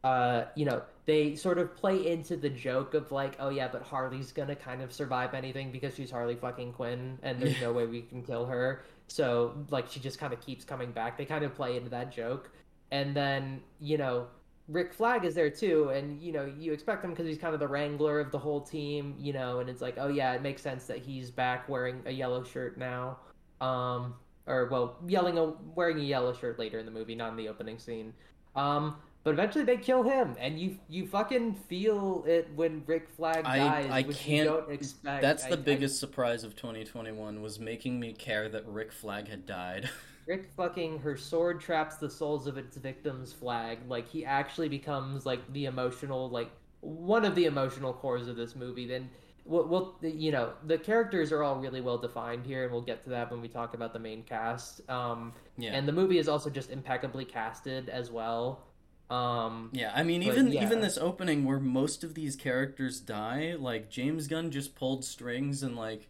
Uh, 0.03 0.45
you 0.55 0.65
know, 0.65 0.81
they 1.05 1.35
sort 1.35 1.57
of 1.57 1.75
play 1.75 2.07
into 2.07 2.37
the 2.37 2.49
joke 2.49 2.93
of 2.93 3.11
like, 3.11 3.35
oh 3.39 3.49
yeah, 3.49 3.67
but 3.67 3.81
Harley's 3.81 4.31
gonna 4.31 4.55
kind 4.55 4.81
of 4.81 4.93
survive 4.93 5.33
anything 5.33 5.71
because 5.71 5.95
she's 5.95 6.11
Harley 6.11 6.35
fucking 6.35 6.73
Quinn 6.73 7.17
and 7.23 7.41
there's 7.41 7.59
no 7.61 7.73
way 7.73 7.85
we 7.85 8.01
can 8.01 8.21
kill 8.23 8.45
her. 8.45 8.83
So 9.07 9.65
like 9.69 9.89
she 9.89 9.99
just 9.99 10.19
kind 10.19 10.33
of 10.33 10.41
keeps 10.41 10.63
coming 10.63 10.91
back. 10.91 11.17
They 11.17 11.25
kind 11.25 11.43
of 11.43 11.55
play 11.55 11.77
into 11.77 11.89
that 11.89 12.11
joke. 12.11 12.51
And 12.91 13.15
then, 13.15 13.61
you 13.79 13.97
know, 13.97 14.27
Rick 14.67 14.93
Flag 14.93 15.23
is 15.23 15.33
there 15.33 15.49
too, 15.49 15.89
and 15.89 16.21
you 16.21 16.33
know 16.33 16.45
you 16.45 16.73
expect 16.73 17.03
him 17.03 17.11
because 17.11 17.25
he's 17.25 17.37
kind 17.37 17.53
of 17.53 17.59
the 17.59 17.67
wrangler 17.67 18.19
of 18.19 18.31
the 18.31 18.39
whole 18.39 18.59
team, 18.59 19.15
you 19.17 19.31
know, 19.31 19.59
and 19.59 19.69
it's 19.69 19.81
like, 19.81 19.95
oh 19.97 20.09
yeah, 20.09 20.33
it 20.33 20.41
makes 20.41 20.61
sense 20.61 20.85
that 20.87 20.99
he's 20.99 21.31
back 21.31 21.69
wearing 21.69 22.01
a 22.05 22.11
yellow 22.11 22.43
shirt 22.43 22.77
now, 22.77 23.17
um, 23.61 24.15
or 24.47 24.67
well, 24.71 24.95
yelling 25.07 25.37
a 25.37 25.45
wearing 25.75 25.99
a 25.99 26.03
yellow 26.03 26.33
shirt 26.33 26.57
later 26.57 26.79
in 26.79 26.85
the 26.85 26.91
movie, 26.91 27.15
not 27.15 27.31
in 27.31 27.37
the 27.37 27.47
opening 27.49 27.77
scene. 27.79 28.13
Um, 28.55 28.95
but 29.23 29.33
eventually 29.33 29.65
they 29.65 29.77
kill 29.77 30.03
him, 30.03 30.35
and 30.39 30.57
you 30.59 30.77
you 30.89 31.05
fucking 31.05 31.55
feel 31.67 32.23
it 32.25 32.49
when 32.55 32.83
Rick 32.85 33.09
Flag 33.09 33.43
I- 33.45 33.57
dies, 33.57 33.89
I 33.91 34.01
which 34.03 34.17
can't- 34.17 34.45
you 34.49 34.55
don't 34.55 34.71
expect. 34.71 35.21
That's 35.21 35.43
the 35.45 35.53
I- 35.53 35.61
biggest 35.61 35.99
surprise 35.99 36.43
of 36.43 36.55
2021 36.55 37.41
was 37.41 37.59
making 37.59 37.99
me 37.99 38.13
care 38.13 38.47
that 38.49 38.65
Rick 38.67 38.91
Flag 38.93 39.27
had 39.27 39.45
died. 39.45 39.89
Rick 40.27 40.49
fucking 40.57 40.99
her 40.99 41.15
sword 41.17 41.61
traps 41.61 41.95
the 41.97 42.09
souls 42.09 42.47
of 42.47 42.57
its 42.57 42.75
victims 42.77 43.31
flag. 43.33 43.79
Like 43.87 44.07
he 44.09 44.25
actually 44.25 44.69
becomes 44.69 45.25
like 45.25 45.41
the 45.53 45.65
emotional 45.65 46.29
like 46.29 46.49
one 46.81 47.25
of 47.25 47.33
the 47.35 47.45
emotional 47.45 47.93
cores 47.93 48.27
of 48.27 48.35
this 48.37 48.55
movie. 48.55 48.87
Then 48.87 49.09
we'll, 49.47 49.67
we'll 49.67 49.95
you 50.01 50.31
know 50.31 50.53
the 50.65 50.77
characters 50.77 51.31
are 51.31 51.43
all 51.43 51.57
really 51.57 51.81
well 51.81 51.97
defined 51.97 52.45
here, 52.45 52.63
and 52.63 52.71
we'll 52.71 52.81
get 52.81 53.03
to 53.05 53.09
that 53.11 53.31
when 53.31 53.41
we 53.41 53.47
talk 53.47 53.73
about 53.73 53.93
the 53.93 53.99
main 53.99 54.23
cast. 54.23 54.87
Um, 54.89 55.33
yeah. 55.57 55.71
and 55.73 55.87
the 55.87 55.93
movie 55.93 56.19
is 56.19 56.27
also 56.27 56.49
just 56.49 56.69
impeccably 56.69 57.25
casted 57.25 57.89
as 57.89 58.11
well. 58.11 58.63
Um, 59.09 59.69
Yeah, 59.71 59.91
I 59.95 60.03
mean, 60.03 60.21
even 60.21 60.51
yeah. 60.51 60.63
even 60.63 60.81
this 60.81 60.97
opening 60.97 61.45
where 61.45 61.59
most 61.59 62.03
of 62.03 62.13
these 62.13 62.35
characters 62.35 62.99
die, 62.99 63.55
like 63.57 63.89
James 63.89 64.27
Gunn 64.27 64.51
just 64.51 64.75
pulled 64.75 65.05
strings 65.05 65.63
and 65.63 65.75
like 65.75 66.07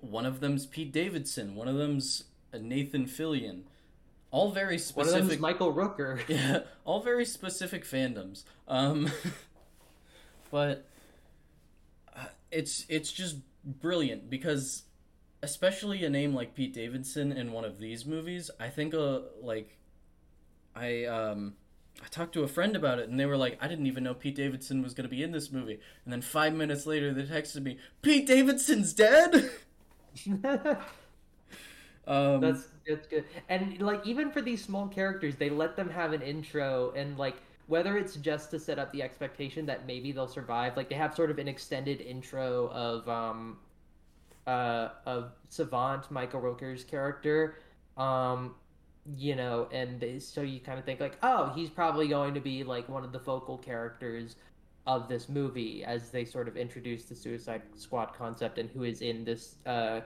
one 0.00 0.24
of 0.24 0.40
them's 0.40 0.66
Pete 0.66 0.92
Davidson, 0.92 1.54
one 1.56 1.68
of 1.68 1.76
them's 1.76 2.24
uh, 2.54 2.58
Nathan 2.60 3.06
Fillion, 3.06 3.62
all 4.30 4.52
very 4.52 4.78
specific 4.78 5.12
one 5.12 5.22
of 5.22 5.28
them. 5.28 5.40
Michael 5.40 5.74
Rooker. 5.74 6.20
yeah, 6.28 6.60
all 6.84 7.02
very 7.02 7.24
specific 7.24 7.84
fandoms. 7.84 8.44
Um, 8.68 9.10
but 10.50 10.86
it's 12.52 12.86
it's 12.88 13.12
just 13.12 13.38
brilliant 13.64 14.30
because, 14.30 14.84
especially 15.42 16.04
a 16.04 16.10
name 16.10 16.34
like 16.34 16.54
Pete 16.54 16.74
Davidson 16.74 17.32
in 17.32 17.52
one 17.52 17.64
of 17.64 17.78
these 17.80 18.06
movies, 18.06 18.50
I 18.60 18.68
think 18.70 18.94
uh 18.94 19.20
like, 19.42 19.78
I 20.74 21.04
um. 21.06 21.54
I 22.02 22.08
talked 22.08 22.32
to 22.34 22.42
a 22.42 22.48
friend 22.48 22.74
about 22.74 22.98
it, 23.00 23.10
and 23.10 23.20
they 23.20 23.26
were 23.26 23.36
like, 23.36 23.58
"I 23.60 23.68
didn't 23.68 23.86
even 23.86 24.02
know 24.02 24.14
Pete 24.14 24.34
Davidson 24.34 24.82
was 24.82 24.94
to 24.94 25.06
be 25.08 25.22
in 25.22 25.32
this 25.32 25.52
movie." 25.52 25.78
And 26.04 26.12
then 26.12 26.22
five 26.22 26.54
minutes 26.54 26.86
later, 26.86 27.12
they 27.12 27.22
texted 27.24 27.62
me, 27.62 27.78
"Pete 28.02 28.26
Davidson's 28.26 28.94
dead." 28.94 29.50
um, 32.06 32.40
That's 32.40 32.68
that's 32.86 33.06
good. 33.06 33.24
And 33.48 33.80
like 33.80 34.06
even 34.06 34.30
for 34.30 34.42
these 34.42 34.64
small 34.64 34.88
characters, 34.88 35.36
they 35.36 35.50
let 35.50 35.76
them 35.76 35.88
have 35.90 36.12
an 36.12 36.22
intro 36.22 36.92
and 36.96 37.16
like 37.16 37.36
whether 37.72 37.96
it's 37.96 38.16
just 38.16 38.50
to 38.50 38.58
set 38.58 38.78
up 38.78 38.92
the 38.92 39.02
expectation 39.02 39.64
that 39.64 39.86
maybe 39.86 40.12
they'll 40.12 40.28
survive, 40.28 40.76
like 40.76 40.90
they 40.90 40.94
have 40.94 41.14
sort 41.14 41.30
of 41.30 41.38
an 41.38 41.48
extended 41.48 42.02
intro 42.02 42.68
of 42.68 43.08
um 43.08 43.56
uh 44.46 44.90
of 45.06 45.32
Savant, 45.48 46.10
Michael 46.10 46.42
Rooker's 46.42 46.84
character. 46.84 47.56
Um 47.96 48.56
you 49.16 49.34
know, 49.36 49.68
and 49.72 50.22
so 50.22 50.42
you 50.42 50.60
kind 50.60 50.78
of 50.78 50.84
think 50.84 51.00
like, 51.00 51.16
oh, 51.22 51.50
he's 51.56 51.70
probably 51.70 52.08
going 52.08 52.34
to 52.34 52.40
be 52.40 52.62
like 52.62 52.90
one 52.90 53.04
of 53.04 53.10
the 53.10 53.18
focal 53.18 53.56
characters 53.56 54.36
of 54.86 55.08
this 55.08 55.30
movie 55.30 55.82
as 55.82 56.10
they 56.10 56.26
sort 56.26 56.48
of 56.48 56.58
introduce 56.58 57.04
the 57.06 57.14
Suicide 57.14 57.62
Squad 57.74 58.12
concept 58.14 58.58
and 58.58 58.68
who 58.68 58.82
is 58.82 59.00
in 59.00 59.24
this 59.24 59.56
uh 59.64 60.00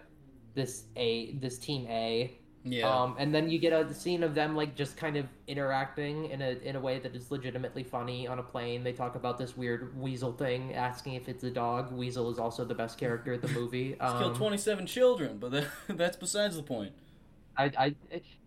this 0.54 0.84
A 0.94 1.32
this 1.40 1.58
team 1.58 1.84
A. 1.88 2.38
yeah, 2.66 3.00
Um, 3.04 3.16
and 3.18 3.34
then 3.34 3.48
you 3.50 3.58
get 3.58 3.72
a 3.72 3.92
scene 3.94 4.22
of 4.22 4.34
them 4.34 4.54
like 4.54 4.74
just 4.74 4.96
kind 4.96 5.16
of 5.16 5.26
interacting 5.46 6.26
in 6.26 6.42
a 6.42 6.50
in 6.62 6.76
a 6.76 6.80
way 6.80 6.98
that 6.98 7.14
is 7.16 7.30
legitimately 7.30 7.82
funny 7.84 8.26
on 8.28 8.38
a 8.38 8.42
plane. 8.42 8.84
They 8.84 8.92
talk 8.92 9.14
about 9.16 9.38
this 9.38 9.56
weird 9.56 9.96
weasel 9.98 10.32
thing, 10.32 10.74
asking 10.74 11.14
if 11.14 11.28
it's 11.28 11.44
a 11.44 11.50
dog. 11.50 11.92
Weasel 11.92 12.30
is 12.30 12.38
also 12.38 12.64
the 12.64 12.74
best 12.74 12.98
character 12.98 13.32
of 13.34 13.42
the 13.42 13.48
movie. 13.48 13.96
He's 14.00 14.12
Um, 14.12 14.18
killed 14.18 14.34
twenty-seven 14.36 14.86
children, 14.86 15.38
but 15.38 15.50
that, 15.52 15.66
that's 15.88 16.16
besides 16.16 16.56
the 16.56 16.62
point. 16.62 16.92
I, 17.56 17.64
I 17.78 17.94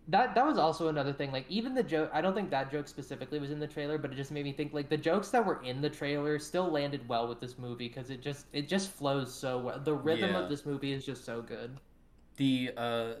that 0.08 0.34
that 0.34 0.46
was 0.46 0.58
also 0.58 0.88
another 0.88 1.12
thing. 1.12 1.32
Like 1.32 1.46
even 1.48 1.74
the 1.74 1.82
joke, 1.82 2.10
I 2.12 2.20
don't 2.20 2.34
think 2.34 2.50
that 2.50 2.70
joke 2.70 2.88
specifically 2.88 3.38
was 3.40 3.50
in 3.50 3.58
the 3.60 3.66
trailer, 3.66 3.98
but 3.98 4.12
it 4.12 4.16
just 4.16 4.30
made 4.32 4.44
me 4.44 4.52
think 4.52 4.72
like 4.72 4.88
the 4.88 4.96
jokes 4.96 5.30
that 5.30 5.44
were 5.44 5.62
in 5.62 5.80
the 5.80 5.90
trailer 5.90 6.38
still 6.38 6.70
landed 6.70 7.08
well 7.08 7.28
with 7.28 7.40
this 7.40 7.58
movie 7.58 7.88
because 7.88 8.10
it 8.10 8.22
just 8.22 8.46
it 8.52 8.68
just 8.68 8.90
flows 8.92 9.32
so 9.34 9.58
well. 9.58 9.78
The 9.80 9.94
rhythm 9.94 10.34
Yeah. 10.34 10.36
of 10.36 10.48
this 10.48 10.64
movie 10.66 10.92
is 10.92 11.04
just 11.04 11.24
so 11.24 11.42
good. 11.42 11.80
the 12.36 12.72
uh, 12.76 13.14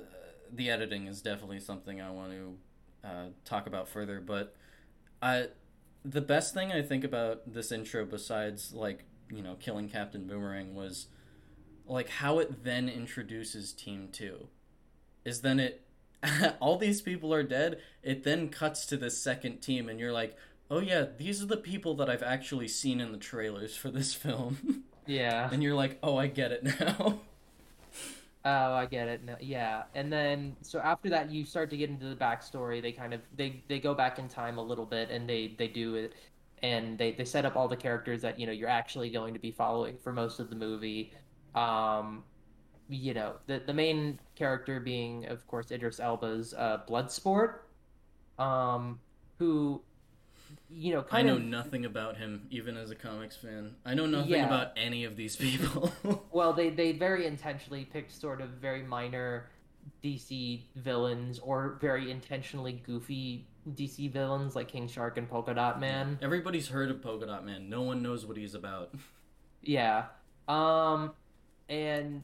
the 0.52 0.70
editing 0.70 1.06
is 1.06 1.20
definitely 1.20 1.60
something 1.60 2.00
I 2.00 2.10
want 2.10 2.32
to 2.32 2.56
uh, 3.04 3.24
talk 3.44 3.66
about 3.66 3.88
further. 3.88 4.20
But 4.20 4.54
I, 5.22 5.48
the 6.04 6.20
best 6.20 6.54
thing 6.54 6.72
I 6.72 6.82
think 6.82 7.04
about 7.04 7.52
this 7.52 7.72
intro, 7.72 8.04
besides 8.04 8.72
like 8.72 9.04
you 9.30 9.42
know 9.42 9.56
killing 9.56 9.88
Captain 9.88 10.26
Boomerang, 10.26 10.74
was 10.74 11.06
like 11.86 12.08
how 12.08 12.38
it 12.38 12.64
then 12.64 12.88
introduces 12.88 13.72
Team 13.72 14.08
Two. 14.12 14.48
Is 15.24 15.42
then 15.42 15.60
it 15.60 15.86
all 16.60 16.76
these 16.76 17.00
people 17.00 17.32
are 17.32 17.42
dead. 17.42 17.80
It 18.02 18.24
then 18.24 18.48
cuts 18.48 18.86
to 18.86 18.96
the 18.96 19.10
second 19.10 19.60
team, 19.60 19.88
and 19.88 19.98
you're 19.98 20.12
like, 20.12 20.36
oh 20.70 20.80
yeah, 20.80 21.06
these 21.18 21.42
are 21.42 21.46
the 21.46 21.56
people 21.56 21.94
that 21.96 22.08
I've 22.08 22.22
actually 22.22 22.68
seen 22.68 23.00
in 23.00 23.12
the 23.12 23.18
trailers 23.18 23.76
for 23.76 23.90
this 23.90 24.14
film. 24.14 24.84
Yeah. 25.06 25.48
and 25.50 25.62
you're 25.62 25.74
like, 25.74 25.98
oh, 26.02 26.16
I 26.16 26.28
get 26.28 26.52
it 26.52 26.62
now. 26.62 27.20
Oh, 28.44 28.72
I 28.72 28.86
get 28.86 29.06
it. 29.08 29.22
No, 29.22 29.36
yeah, 29.38 29.84
and 29.94 30.10
then 30.10 30.56
so 30.62 30.78
after 30.80 31.10
that, 31.10 31.30
you 31.30 31.44
start 31.44 31.68
to 31.70 31.76
get 31.76 31.90
into 31.90 32.06
the 32.08 32.16
backstory. 32.16 32.80
They 32.80 32.92
kind 32.92 33.12
of 33.12 33.20
they 33.36 33.62
they 33.68 33.78
go 33.78 33.94
back 33.94 34.18
in 34.18 34.28
time 34.28 34.56
a 34.56 34.62
little 34.62 34.86
bit, 34.86 35.10
and 35.10 35.28
they 35.28 35.54
they 35.58 35.68
do 35.68 35.94
it, 35.96 36.14
and 36.62 36.96
they 36.96 37.12
they 37.12 37.24
set 37.26 37.44
up 37.44 37.54
all 37.54 37.68
the 37.68 37.76
characters 37.76 38.22
that 38.22 38.38
you 38.40 38.46
know 38.46 38.52
you're 38.52 38.68
actually 38.68 39.10
going 39.10 39.34
to 39.34 39.40
be 39.40 39.50
following 39.50 39.98
for 39.98 40.12
most 40.12 40.40
of 40.40 40.48
the 40.48 40.56
movie. 40.56 41.12
Um, 41.54 42.24
you 42.88 43.14
know, 43.14 43.36
the 43.46 43.62
the 43.66 43.74
main 43.74 44.18
character 44.36 44.80
being, 44.80 45.26
of 45.26 45.46
course, 45.46 45.70
Idris 45.70 46.00
Elba's 46.00 46.54
uh, 46.54 46.80
Bloodsport, 46.88 47.60
um, 48.38 49.00
who 49.38 49.82
you 50.72 50.92
know, 50.94 51.04
I 51.10 51.22
know 51.22 51.36
of 51.36 51.42
nothing 51.42 51.84
about 51.84 52.16
him, 52.16 52.46
even 52.50 52.76
as 52.76 52.90
a 52.90 52.94
comics 52.94 53.36
fan. 53.36 53.74
I 53.84 53.94
know 53.94 54.06
nothing 54.06 54.30
Yeah. 54.32 54.46
about 54.46 54.72
any 54.76 55.04
of 55.04 55.16
these 55.16 55.36
people. 55.36 55.92
well, 56.32 56.52
they 56.52 56.70
they 56.70 56.92
very 56.92 57.26
intentionally 57.26 57.84
picked 57.84 58.12
sort 58.12 58.40
of 58.40 58.50
very 58.50 58.82
minor 58.82 59.50
DC 60.04 60.62
villains 60.76 61.38
or 61.38 61.78
very 61.80 62.10
intentionally 62.10 62.82
goofy 62.86 63.46
DC 63.70 64.10
villains 64.12 64.54
like 64.54 64.68
King 64.68 64.88
Shark 64.88 65.16
and 65.18 65.28
Polka 65.28 65.54
Dot 65.54 65.80
Man. 65.80 66.18
Everybody's 66.22 66.68
heard 66.68 66.90
of 66.90 67.02
Polka 67.02 67.26
Dot 67.26 67.44
Man. 67.44 67.68
No 67.68 67.82
one 67.82 68.02
knows 68.02 68.24
what 68.26 68.36
he's 68.36 68.54
about. 68.54 68.94
Yeah. 69.62 70.04
Um 70.48 71.12
and 71.68 72.22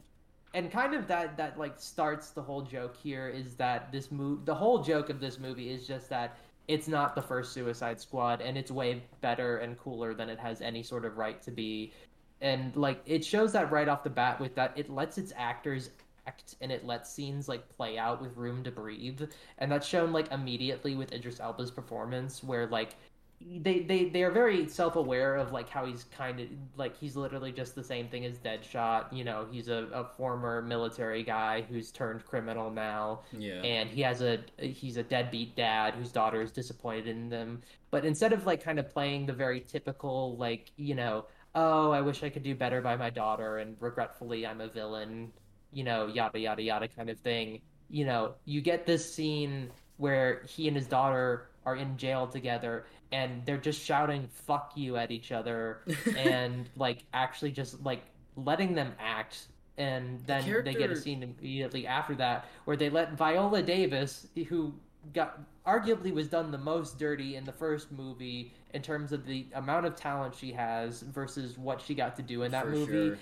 and 0.53 0.71
kind 0.71 0.93
of 0.93 1.07
that 1.07 1.37
that 1.37 1.59
like 1.59 1.79
starts 1.79 2.31
the 2.31 2.41
whole 2.41 2.61
joke 2.61 2.95
here 2.95 3.27
is 3.27 3.55
that 3.55 3.91
this 3.91 4.11
move 4.11 4.45
the 4.45 4.55
whole 4.55 4.81
joke 4.81 5.09
of 5.09 5.19
this 5.19 5.37
movie 5.39 5.69
is 5.69 5.85
just 5.85 6.09
that 6.09 6.37
it's 6.67 6.87
not 6.87 7.15
the 7.15 7.21
first 7.21 7.53
Suicide 7.53 7.99
Squad 7.99 8.41
and 8.41 8.57
it's 8.57 8.71
way 8.71 9.03
better 9.21 9.57
and 9.57 9.77
cooler 9.77 10.13
than 10.13 10.29
it 10.29 10.39
has 10.39 10.61
any 10.61 10.83
sort 10.83 11.05
of 11.05 11.17
right 11.17 11.41
to 11.43 11.51
be. 11.51 11.93
And 12.41 12.75
like 12.75 13.01
it 13.05 13.23
shows 13.23 13.53
that 13.53 13.71
right 13.71 13.87
off 13.87 14.03
the 14.03 14.09
bat 14.09 14.39
with 14.39 14.53
that 14.55 14.73
it 14.75 14.89
lets 14.89 15.17
its 15.17 15.33
actors 15.35 15.91
act 16.27 16.55
and 16.61 16.71
it 16.71 16.85
lets 16.85 17.11
scenes 17.11 17.47
like 17.47 17.67
play 17.69 17.97
out 17.97 18.21
with 18.21 18.35
room 18.35 18.63
to 18.63 18.71
breathe 18.71 19.21
and 19.59 19.71
that's 19.71 19.87
shown 19.87 20.11
like 20.11 20.31
immediately 20.31 20.95
with 20.95 21.13
Idris 21.13 21.39
Elba's 21.39 21.71
performance 21.71 22.43
where 22.43 22.67
like 22.67 22.95
they 23.39 23.79
they 23.81 24.05
they 24.05 24.23
are 24.23 24.31
very 24.31 24.67
self-aware 24.67 25.35
of 25.35 25.51
like 25.51 25.69
how 25.69 25.85
he's 25.85 26.05
kind 26.05 26.39
of 26.39 26.47
like 26.75 26.97
he's 26.97 27.15
literally 27.15 27.51
just 27.51 27.75
the 27.75 27.83
same 27.83 28.07
thing 28.07 28.25
as 28.25 28.39
Deadshot. 28.39 29.13
You 29.13 29.23
know, 29.23 29.45
he's 29.51 29.67
a, 29.67 29.87
a 29.93 30.03
former 30.03 30.61
military 30.63 31.23
guy 31.23 31.61
who's 31.61 31.91
turned 31.91 32.25
criminal 32.25 32.71
now, 32.71 33.21
Yeah. 33.31 33.61
and 33.61 33.89
he 33.89 34.01
has 34.01 34.21
a 34.21 34.39
he's 34.59 34.97
a 34.97 35.03
deadbeat 35.03 35.55
dad 35.55 35.93
whose 35.93 36.11
daughter 36.11 36.41
is 36.41 36.51
disappointed 36.51 37.07
in 37.07 37.29
them. 37.29 37.61
But 37.91 38.05
instead 38.05 38.33
of 38.33 38.45
like 38.47 38.63
kind 38.63 38.79
of 38.79 38.89
playing 38.89 39.27
the 39.27 39.33
very 39.33 39.61
typical 39.61 40.35
like 40.37 40.71
you 40.75 40.95
know 40.95 41.25
oh 41.53 41.91
I 41.91 42.01
wish 42.01 42.23
I 42.23 42.29
could 42.29 42.43
do 42.43 42.55
better 42.55 42.81
by 42.81 42.95
my 42.95 43.09
daughter 43.11 43.57
and 43.59 43.75
regretfully 43.79 44.47
I'm 44.47 44.61
a 44.61 44.67
villain, 44.67 45.31
you 45.71 45.83
know 45.83 46.07
yada 46.07 46.39
yada 46.39 46.63
yada 46.63 46.87
kind 46.87 47.09
of 47.09 47.19
thing. 47.19 47.61
You 47.89 48.05
know, 48.05 48.33
you 48.45 48.61
get 48.61 48.85
this 48.87 49.13
scene 49.13 49.69
where 49.97 50.41
he 50.47 50.67
and 50.67 50.75
his 50.75 50.87
daughter 50.87 51.49
are 51.65 51.75
in 51.75 51.97
jail 51.97 52.27
together 52.27 52.85
and 53.11 53.45
they're 53.45 53.57
just 53.57 53.81
shouting 53.81 54.27
fuck 54.31 54.71
you 54.75 54.97
at 54.97 55.11
each 55.11 55.31
other 55.31 55.81
and 56.17 56.69
like 56.75 57.03
actually 57.13 57.51
just 57.51 57.81
like 57.83 58.03
letting 58.35 58.73
them 58.75 58.93
act. 58.99 59.47
And 59.77 60.19
then 60.25 60.43
they 60.65 60.73
get 60.73 60.89
a 60.89 60.95
scene 60.95 61.21
immediately 61.21 61.85
after 61.85 62.15
that 62.15 62.47
where 62.65 62.75
they 62.75 62.89
let 62.89 63.13
Viola 63.13 63.61
Davis 63.61 64.27
who 64.49 64.73
got 65.13 65.39
arguably 65.67 66.11
was 66.13 66.27
done 66.27 66.49
the 66.51 66.57
most 66.57 66.97
dirty 66.97 67.35
in 67.35 67.45
the 67.45 67.51
first 67.51 67.91
movie 67.91 68.51
in 68.73 68.81
terms 68.81 69.11
of 69.11 69.25
the 69.25 69.45
amount 69.53 69.85
of 69.85 69.95
talent 69.95 70.33
she 70.35 70.51
has 70.51 71.01
versus 71.01 71.57
what 71.57 71.79
she 71.79 71.93
got 71.93 72.15
to 72.15 72.21
do 72.23 72.41
in 72.43 72.51
that 72.51 72.65
For 72.65 72.71
movie. 72.71 72.91
sure. 73.09 73.17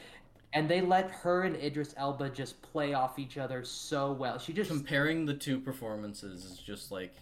and 0.53 0.69
they 0.69 0.79
let 0.81 1.11
her 1.11 1.43
and 1.43 1.55
Idris 1.57 1.93
Elba 1.97 2.29
just 2.29 2.61
play 2.61 2.93
off 2.93 3.19
each 3.19 3.37
other 3.37 3.63
so 3.65 4.13
well. 4.13 4.39
She 4.39 4.53
just 4.53 4.69
Comparing 4.69 5.25
the 5.25 5.33
two 5.33 5.59
performances 5.59 6.45
is 6.45 6.57
just 6.57 6.89
like 6.91 7.13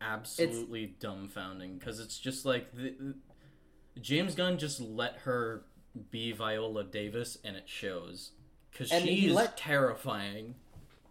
absolutely 0.00 0.94
dumbfounding 1.00 1.78
because 1.78 2.00
it's 2.00 2.18
just 2.18 2.44
like 2.44 2.72
the, 2.74 3.14
James 4.00 4.34
Gunn 4.34 4.58
just 4.58 4.80
let 4.80 5.16
her 5.18 5.64
be 6.10 6.32
Viola 6.32 6.84
Davis 6.84 7.38
and 7.44 7.56
it 7.56 7.64
shows 7.68 8.32
because 8.70 8.92
And 8.92 9.04
she 9.04 9.28
is 9.28 9.34
let- 9.34 9.56
terrifying. 9.56 10.54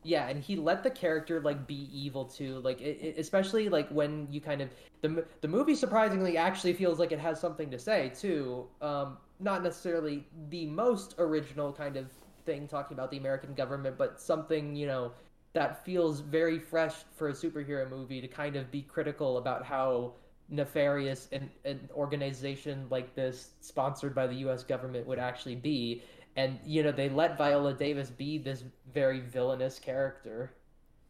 Yeah, 0.04 0.28
and 0.28 0.40
he 0.40 0.56
let 0.56 0.84
the 0.84 0.92
character 0.92 1.42
like 1.42 1.66
be 1.66 1.90
evil 1.92 2.26
too. 2.26 2.60
Like 2.60 2.80
it, 2.80 3.00
it- 3.02 3.18
especially 3.18 3.70
like 3.70 3.90
when 3.90 4.28
you 4.30 4.40
kind 4.40 4.62
of 4.62 4.70
the 5.02 5.26
the 5.42 5.48
movie 5.48 5.74
surprisingly 5.74 6.38
actually 6.38 6.74
feels 6.74 7.00
like 7.00 7.12
it 7.12 7.18
has 7.20 7.40
something 7.40 7.72
to 7.72 7.80
say 7.80 8.12
too. 8.16 8.68
Um, 8.82 9.18
not 9.40 9.64
necessarily 9.64 10.28
the 10.50 10.68
most 10.68 11.16
original 11.18 11.74
kind 11.74 11.98
of 11.98 12.12
thing 12.46 12.68
talking 12.68 12.96
about 12.96 13.10
the 13.10 13.18
American 13.18 13.56
government, 13.56 13.98
but 13.98 14.22
something 14.22 14.76
you 14.76 14.86
know 14.86 15.12
that 15.56 15.84
feels 15.86 16.20
very 16.20 16.60
fresh 16.60 16.94
for 17.16 17.30
a 17.30 17.34
superhero 17.34 17.90
movie 17.90 18.22
to 18.22 18.28
kind 18.28 18.56
of 18.56 18.70
be 18.72 18.82
critical 18.84 19.38
about 19.38 19.66
how 19.66 20.14
nefarious 20.50 21.28
an, 21.32 21.50
an 21.64 21.90
organization 21.96 22.86
like 22.92 23.16
this 23.16 23.52
sponsored 23.62 24.14
by 24.14 24.28
the 24.28 24.36
US 24.48 24.64
government 24.64 25.08
would 25.08 25.18
actually 25.18 25.56
be 25.56 26.04
and 26.36 26.60
you 26.66 26.84
know 26.84 26.92
they 26.92 27.10
let 27.10 27.38
Viola 27.38 27.74
Davis 27.74 28.10
be 28.12 28.38
this 28.38 28.64
very 28.94 29.22
villainous 29.22 29.80
character 29.80 30.52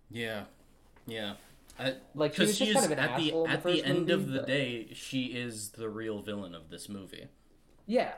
Yeah, 0.09 0.43
yeah. 1.07 1.33
I, 1.77 1.95
like 2.13 2.33
she 2.35 2.45
because 2.45 2.47
was 2.47 2.57
she 2.69 2.73
kind 2.73 2.85
of 2.85 2.91
an 2.91 2.99
at 2.99 3.17
the 3.17 3.33
at 3.45 3.63
the, 3.63 3.71
the 3.73 3.83
end 3.83 3.99
movie, 4.07 4.11
of 4.13 4.27
the 4.31 4.39
but- 4.39 4.47
day, 4.47 4.87
she 4.93 5.25
is 5.25 5.69
the 5.71 5.89
real 5.89 6.21
villain 6.21 6.55
of 6.55 6.69
this 6.69 6.87
movie. 6.87 7.27
yeah 7.87 8.13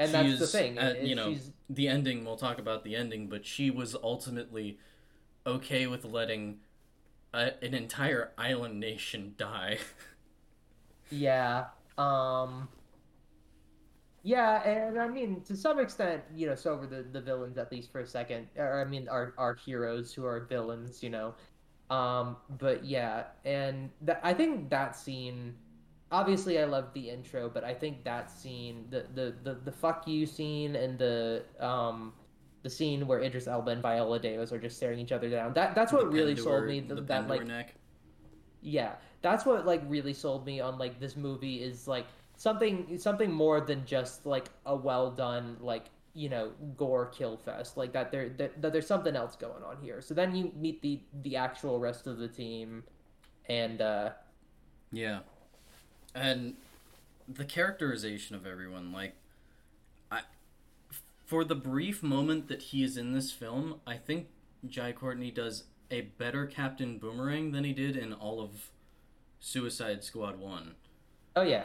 and 0.00 0.10
She 0.10 0.16
that's 0.16 0.38
the 0.40 0.46
thing 0.48 0.78
at- 0.78 1.04
you 1.04 1.14
know, 1.14 1.32
she's 1.34 1.52
the 1.68 1.88
ending. 1.88 2.24
We'll 2.24 2.36
talk 2.36 2.58
about 2.58 2.84
the 2.84 2.96
ending, 2.96 3.28
but 3.28 3.46
she 3.46 3.70
was 3.70 3.94
ultimately 3.94 4.78
okay 5.46 5.86
with 5.86 6.04
letting 6.04 6.60
a, 7.34 7.52
an 7.62 7.74
entire 7.74 8.32
island 8.38 8.80
nation 8.80 9.34
die. 9.38 9.78
Yeah. 11.10 11.66
Um 11.98 12.68
Yeah, 14.22 14.62
and 14.68 14.98
I 15.00 15.08
mean 15.08 15.42
to 15.44 15.56
some 15.56 15.78
extent, 15.78 16.22
you 16.34 16.46
know, 16.46 16.54
so 16.54 16.76
were 16.76 16.86
the, 16.86 17.02
the 17.02 17.20
villains 17.22 17.56
at 17.56 17.72
least 17.72 17.90
for 17.90 18.00
a 18.00 18.06
second. 18.06 18.48
Or 18.56 18.80
I 18.80 18.84
mean 18.84 19.08
our 19.08 19.34
our 19.38 19.54
heroes 19.54 20.12
who 20.12 20.26
are 20.26 20.40
villains, 20.40 21.02
you 21.02 21.10
know. 21.10 21.34
Um 21.90 22.36
but 22.50 22.84
yeah, 22.84 23.24
and 23.44 23.90
that 24.02 24.20
I 24.22 24.34
think 24.34 24.70
that 24.70 24.96
scene 24.96 25.56
obviously 26.10 26.58
I 26.58 26.64
love 26.64 26.92
the 26.94 27.08
intro, 27.10 27.48
but 27.48 27.64
I 27.64 27.74
think 27.74 28.04
that 28.04 28.30
scene, 28.30 28.86
the 28.90 29.06
the 29.14 29.34
the, 29.42 29.54
the 29.64 29.72
fuck 29.72 30.06
you 30.08 30.26
scene 30.26 30.76
and 30.76 30.98
the 30.98 31.44
um 31.60 32.12
the 32.62 32.70
scene 32.70 33.06
where 33.06 33.20
Idris 33.20 33.46
Elba 33.48 33.70
and 33.70 33.82
Viola 33.82 34.18
Davis 34.18 34.52
are 34.52 34.58
just 34.58 34.76
staring 34.76 34.98
each 34.98 35.12
other 35.12 35.30
down. 35.30 35.54
That 35.54 35.74
that's 35.74 35.92
what 35.92 36.02
The 36.06 36.08
really 36.10 36.34
Pandora- 36.34 36.58
sold 36.58 36.66
me. 36.68 36.80
The, 36.80 36.94
th- 36.96 37.06
that 37.08 37.28
like 37.28 37.46
neck. 37.46 37.74
yeah 38.62 38.92
that's 39.22 39.44
what 39.46 39.64
like 39.66 39.82
really 39.88 40.12
sold 40.14 40.44
me 40.46 40.60
on 40.60 40.78
like 40.78 40.98
this 41.00 41.16
movie 41.16 41.62
is 41.62 41.86
like 41.88 42.06
something 42.36 42.98
something 42.98 43.30
more 43.32 43.60
than 43.60 43.84
just 43.86 44.26
like 44.26 44.48
a 44.66 44.74
well 44.76 45.10
done 45.10 45.56
like 45.60 45.86
you 46.14 46.28
know 46.28 46.50
gore 46.76 47.06
kill 47.06 47.36
fest 47.36 47.76
like 47.76 47.92
that 47.92 48.10
there 48.10 48.30
that, 48.30 48.60
that 48.60 48.72
there's 48.72 48.86
something 48.86 49.14
else 49.14 49.36
going 49.36 49.62
on 49.62 49.76
here 49.80 50.00
so 50.00 50.12
then 50.14 50.34
you 50.34 50.50
meet 50.56 50.82
the 50.82 51.00
the 51.22 51.36
actual 51.36 51.78
rest 51.78 52.06
of 52.06 52.18
the 52.18 52.28
team 52.28 52.82
and 53.48 53.80
uh 53.80 54.10
Yeah, 54.90 55.20
and 56.14 56.54
the 57.28 57.44
characterization 57.44 58.36
of 58.36 58.46
everyone, 58.46 58.92
like, 58.92 59.14
I, 60.10 60.20
for 61.26 61.44
the 61.44 61.54
brief 61.54 62.02
moment 62.02 62.48
that 62.48 62.62
he 62.62 62.82
is 62.82 62.96
in 62.96 63.12
this 63.12 63.30
film, 63.32 63.80
I 63.86 63.96
think 63.96 64.28
Jai 64.68 64.92
Courtney 64.92 65.30
does 65.30 65.64
a 65.90 66.02
better 66.02 66.46
Captain 66.46 66.98
Boomerang 66.98 67.52
than 67.52 67.64
he 67.64 67.72
did 67.72 67.96
in 67.96 68.12
all 68.12 68.40
of 68.40 68.70
Suicide 69.40 70.04
Squad 70.04 70.38
One. 70.38 70.74
oh 71.34 71.42
yeah 71.42 71.64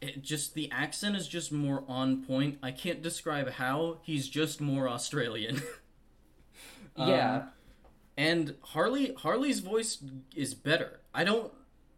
It 0.00 0.22
just 0.22 0.54
the 0.54 0.70
accent 0.72 1.14
is 1.16 1.28
just 1.28 1.52
more 1.52 1.84
on 1.86 2.24
point. 2.24 2.58
I 2.62 2.72
can't 2.72 3.02
describe 3.02 3.50
how. 3.50 3.98
He's 4.02 4.28
just 4.28 4.60
more 4.60 4.88
Australian. 4.88 5.62
Um, 6.94 7.08
yeah 7.08 7.42
and 8.16 8.54
Harley 8.62 9.14
Harley's 9.14 9.60
voice 9.60 9.98
is 10.34 10.54
better. 10.54 11.00
I 11.14 11.24
don't 11.24 11.52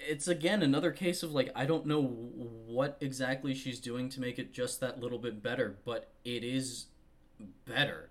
it's 0.09 0.29
again 0.29 0.63
another 0.63 0.91
case 0.93 1.23
of 1.23 1.33
like 1.33 1.51
I 1.55 1.67
don't 1.67 1.87
know 1.87 2.03
what 2.03 2.97
exactly 3.01 3.55
she's 3.55 3.81
doing 3.81 4.09
to 4.11 4.21
make 4.21 4.39
it 4.39 4.53
just 4.53 4.81
that 4.81 5.01
little 5.01 5.19
bit 5.19 5.43
better, 5.43 5.77
but 5.85 6.11
it 6.25 6.43
is 6.45 6.87
better. 7.67 8.09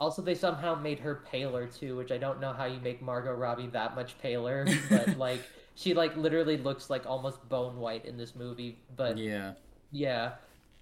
also 0.00 0.20
they 0.22 0.34
somehow 0.34 0.74
made 0.74 0.98
her 1.00 1.22
paler 1.30 1.66
too 1.66 1.96
which 1.96 2.10
i 2.12 2.18
don't 2.18 2.40
know 2.40 2.52
how 2.52 2.64
you 2.64 2.78
make 2.80 3.00
margot 3.00 3.32
robbie 3.32 3.66
that 3.68 3.94
much 3.94 4.18
paler 4.18 4.66
but 4.90 5.16
like 5.16 5.40
she 5.74 5.94
like 5.94 6.16
literally 6.16 6.56
looks 6.56 6.90
like 6.90 7.06
almost 7.06 7.48
bone 7.48 7.76
white 7.78 8.04
in 8.04 8.16
this 8.16 8.34
movie 8.34 8.78
but 8.96 9.16
Yeah. 9.16 9.52
yeah 9.92 10.32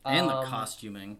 And 0.05 0.29
the 0.29 0.35
Um, 0.37 0.47
costuming. 0.47 1.19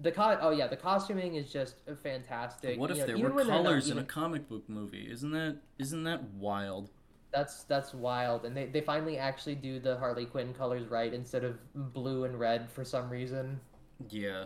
The 0.00 0.12
co- 0.12 0.38
oh 0.40 0.50
yeah, 0.50 0.68
the 0.68 0.76
costuming 0.76 1.34
is 1.34 1.50
just 1.50 1.74
fantastic. 2.04 2.78
What 2.78 2.90
if 2.92 2.98
You 2.98 3.02
know, 3.02 3.06
there 3.18 3.30
were 3.30 3.44
colors 3.44 3.90
in 3.90 3.98
a 3.98 4.04
comic 4.04 4.48
book 4.48 4.68
movie? 4.68 5.08
Isn't 5.10 5.32
that 5.32 5.56
isn't 5.78 6.04
that 6.04 6.22
wild? 6.34 6.90
That's 7.32 7.64
that's 7.64 7.92
wild, 7.92 8.44
and 8.46 8.56
they 8.56 8.66
they 8.66 8.80
finally 8.80 9.18
actually 9.18 9.54
do 9.54 9.78
the 9.78 9.96
Harley 9.98 10.24
Quinn 10.24 10.54
colors 10.54 10.88
right 10.88 11.12
instead 11.12 11.44
of 11.44 11.58
blue 11.74 12.24
and 12.24 12.38
red 12.40 12.70
for 12.70 12.84
some 12.84 13.10
reason. 13.10 13.60
Yeah. 14.08 14.44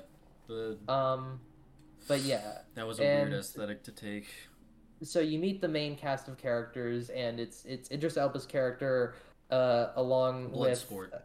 The 0.49 0.77
Um, 0.89 1.41
but 2.09 2.21
yeah, 2.21 2.59
that 2.75 2.87
was 2.87 2.99
a 2.99 3.05
and- 3.05 3.31
weird 3.31 3.41
aesthetic 3.41 3.83
to 3.85 3.93
take. 3.93 4.27
so 5.03 5.21
you 5.21 5.39
meet 5.39 5.61
the 5.61 5.69
main 5.69 5.97
cast 5.97 6.27
of 6.29 6.37
characters, 6.39 7.11
and 7.11 7.39
it's 7.39 7.65
it's 7.65 7.91
Idris 7.93 8.17
Elba's 8.17 8.47
character, 8.47 9.15
uh, 9.51 9.89
along 9.95 10.51
with 10.51 10.85
Bloodsport. 10.85 11.15
uh, 11.15 11.19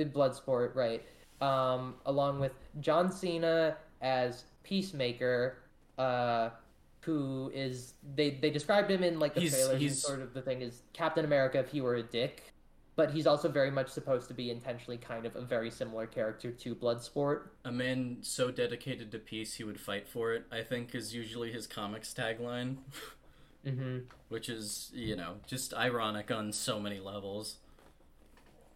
Bloodsport, 0.00 0.74
right? 0.74 1.04
Um, 1.40 1.94
along 2.06 2.40
with 2.40 2.52
John 2.80 3.12
Cena 3.12 3.76
as 4.02 4.44
Peacemaker, 4.64 5.58
uh, 5.96 6.50
who 7.08 7.50
is 7.54 7.94
they 8.14 8.28
they 8.30 8.50
described 8.50 8.90
him 8.90 9.02
in 9.02 9.18
like 9.18 9.32
the 9.34 9.40
He's- 9.40 9.52
trailers. 9.54 9.72
and 9.72 9.80
he's- 9.80 10.02
Sort 10.02 10.20
of 10.20 10.34
the 10.34 10.42
thing 10.42 10.60
is 10.60 10.82
Captain 10.92 11.24
America 11.24 11.58
if 11.58 11.68
he 11.70 11.80
were 11.80 11.94
a 11.94 12.02
dick. 12.02 12.52
but 12.96 13.12
he's 13.12 13.26
also 13.28 13.48
very 13.48 13.70
much 13.70 13.88
supposed 13.88 14.26
to 14.28 14.34
be 14.34 14.50
intentionally 14.50 14.98
kind 14.98 15.24
of 15.24 15.36
a 15.36 15.40
very 15.40 15.70
similar 15.70 16.04
character 16.06 16.50
to 16.50 16.74
Bloodsport. 16.74 17.48
A 17.64 17.70
man 17.70 18.18
so 18.22 18.50
dedicated 18.50 19.12
to 19.12 19.18
peace 19.20 19.54
he 19.54 19.62
would 19.64 19.78
fight 19.80 20.08
for 20.08 20.34
it, 20.34 20.44
I 20.50 20.62
think, 20.62 20.94
is 20.96 21.14
usually 21.14 21.52
his 21.52 21.66
comics 21.68 22.12
tagline. 22.12 22.78
Mm-hmm. 23.64 23.98
Which 24.28 24.48
is, 24.48 24.90
you 24.94 25.14
know, 25.16 25.36
just 25.46 25.72
ironic 25.74 26.30
on 26.32 26.52
so 26.52 26.80
many 26.80 26.98
levels. 27.00 27.58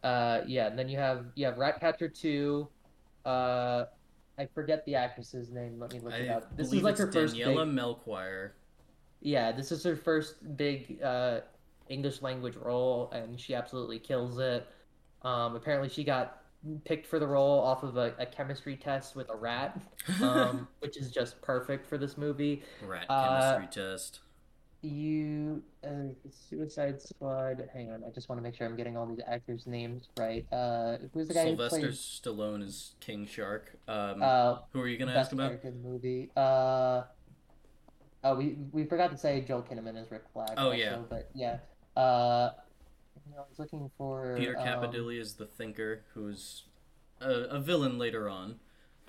Uh, 0.05 0.43
yeah, 0.47 0.67
and 0.69 0.79
then 0.79 0.89
you 0.89 0.99
have 0.99 1.27
you 1.35 1.45
have 1.47 1.59
Ratcatcher 1.59 2.09
two. 2.09 2.69
Uh, 3.25 3.85
I 4.39 4.47
forget 4.47 4.85
the 4.87 4.95
actress's 4.95 5.51
name. 5.51 5.79
Let 5.79 5.93
me 5.93 6.01
look 6.01 6.15
it 6.15 6.29
up. 6.29 6.57
This 6.57 6.73
is 6.73 6.83
like 6.83 6.99
her 6.99 7.11
first 7.11 7.37
big. 7.37 7.47
Daniela 7.47 7.71
Melchior. 7.71 8.55
Yeah, 9.21 9.53
this 9.53 9.71
is 9.71 9.85
her 9.85 9.97
first 9.97 10.57
big 10.57 11.01
uh, 11.03 11.41
English 11.89 12.23
language 12.23 12.57
role, 12.57 13.11
and 13.13 13.39
she 13.39 13.55
absolutely 13.55 13.99
kills 13.99 14.39
it. 14.39 14.67
Um, 15.23 15.55
apparently, 15.55 15.89
she 15.89 16.03
got 16.03 16.43
picked 16.85 17.07
for 17.07 17.19
the 17.19 17.27
role 17.27 17.61
off 17.61 17.83
of 17.83 17.97
a, 17.97 18.15
a 18.19 18.27
chemistry 18.27 18.77
test 18.77 19.15
with 19.15 19.29
a 19.31 19.37
rat, 19.37 19.81
um, 20.23 20.67
which 20.81 20.97
is 20.97 21.11
just 21.11 21.41
perfect 21.43 21.87
for 21.87 21.99
this 21.99 22.17
movie. 22.17 22.63
Rat 22.85 23.07
uh, 23.09 23.57
chemistry 23.57 23.83
test. 23.83 24.21
You, 24.83 25.63
uh, 25.85 26.13
Suicide 26.49 27.01
Squad. 27.01 27.69
Hang 27.73 27.93
on, 27.93 28.03
I 28.05 28.11
just 28.11 28.29
want 28.29 28.41
to 28.41 28.43
make 28.43 28.57
sure 28.57 28.67
I'm 28.67 28.77
getting 28.77 28.97
all 28.97 29.07
these 29.07 29.21
actors' 29.27 29.67
names 29.67 30.09
right. 30.19 30.45
Uh, 30.53 30.97
who's 31.15 31.29
the 31.29 31.35
guy 31.35 31.45
Sylvester 31.45 31.77
who 31.77 31.87
plays 31.87 32.21
Stallone 32.23 32.65
is 32.65 32.95
King 32.99 33.27
Shark. 33.27 33.79
Um, 33.87 34.21
uh, 34.21 34.57
who 34.73 34.81
are 34.81 34.89
you 34.89 34.99
gonna 34.99 35.15
ask 35.15 35.31
about? 35.33 35.63
the 35.63 35.71
movie? 35.71 36.31
Uh, 36.37 37.03
oh, 38.25 38.35
we 38.35 38.57
we 38.73 38.85
forgot 38.85 39.13
to 39.13 39.17
say 39.17 39.41
Joel 39.43 39.63
Kinnaman 39.63 40.03
is 40.03 40.11
Rick 40.11 40.25
Flag. 40.33 40.55
Oh, 40.57 40.67
also, 40.67 40.77
yeah. 40.77 40.97
but 41.09 41.31
yeah. 41.33 41.59
Uh, 41.97 42.51
I 43.37 43.41
was 43.49 43.59
looking 43.59 43.91
for 43.97 44.37
Peter 44.37 44.59
um, 44.59 45.11
is 45.11 45.35
the 45.35 45.47
Thinker, 45.47 46.03
who's 46.15 46.65
a, 47.21 47.31
a 47.31 47.61
villain 47.61 47.99
later 47.99 48.29
on. 48.29 48.57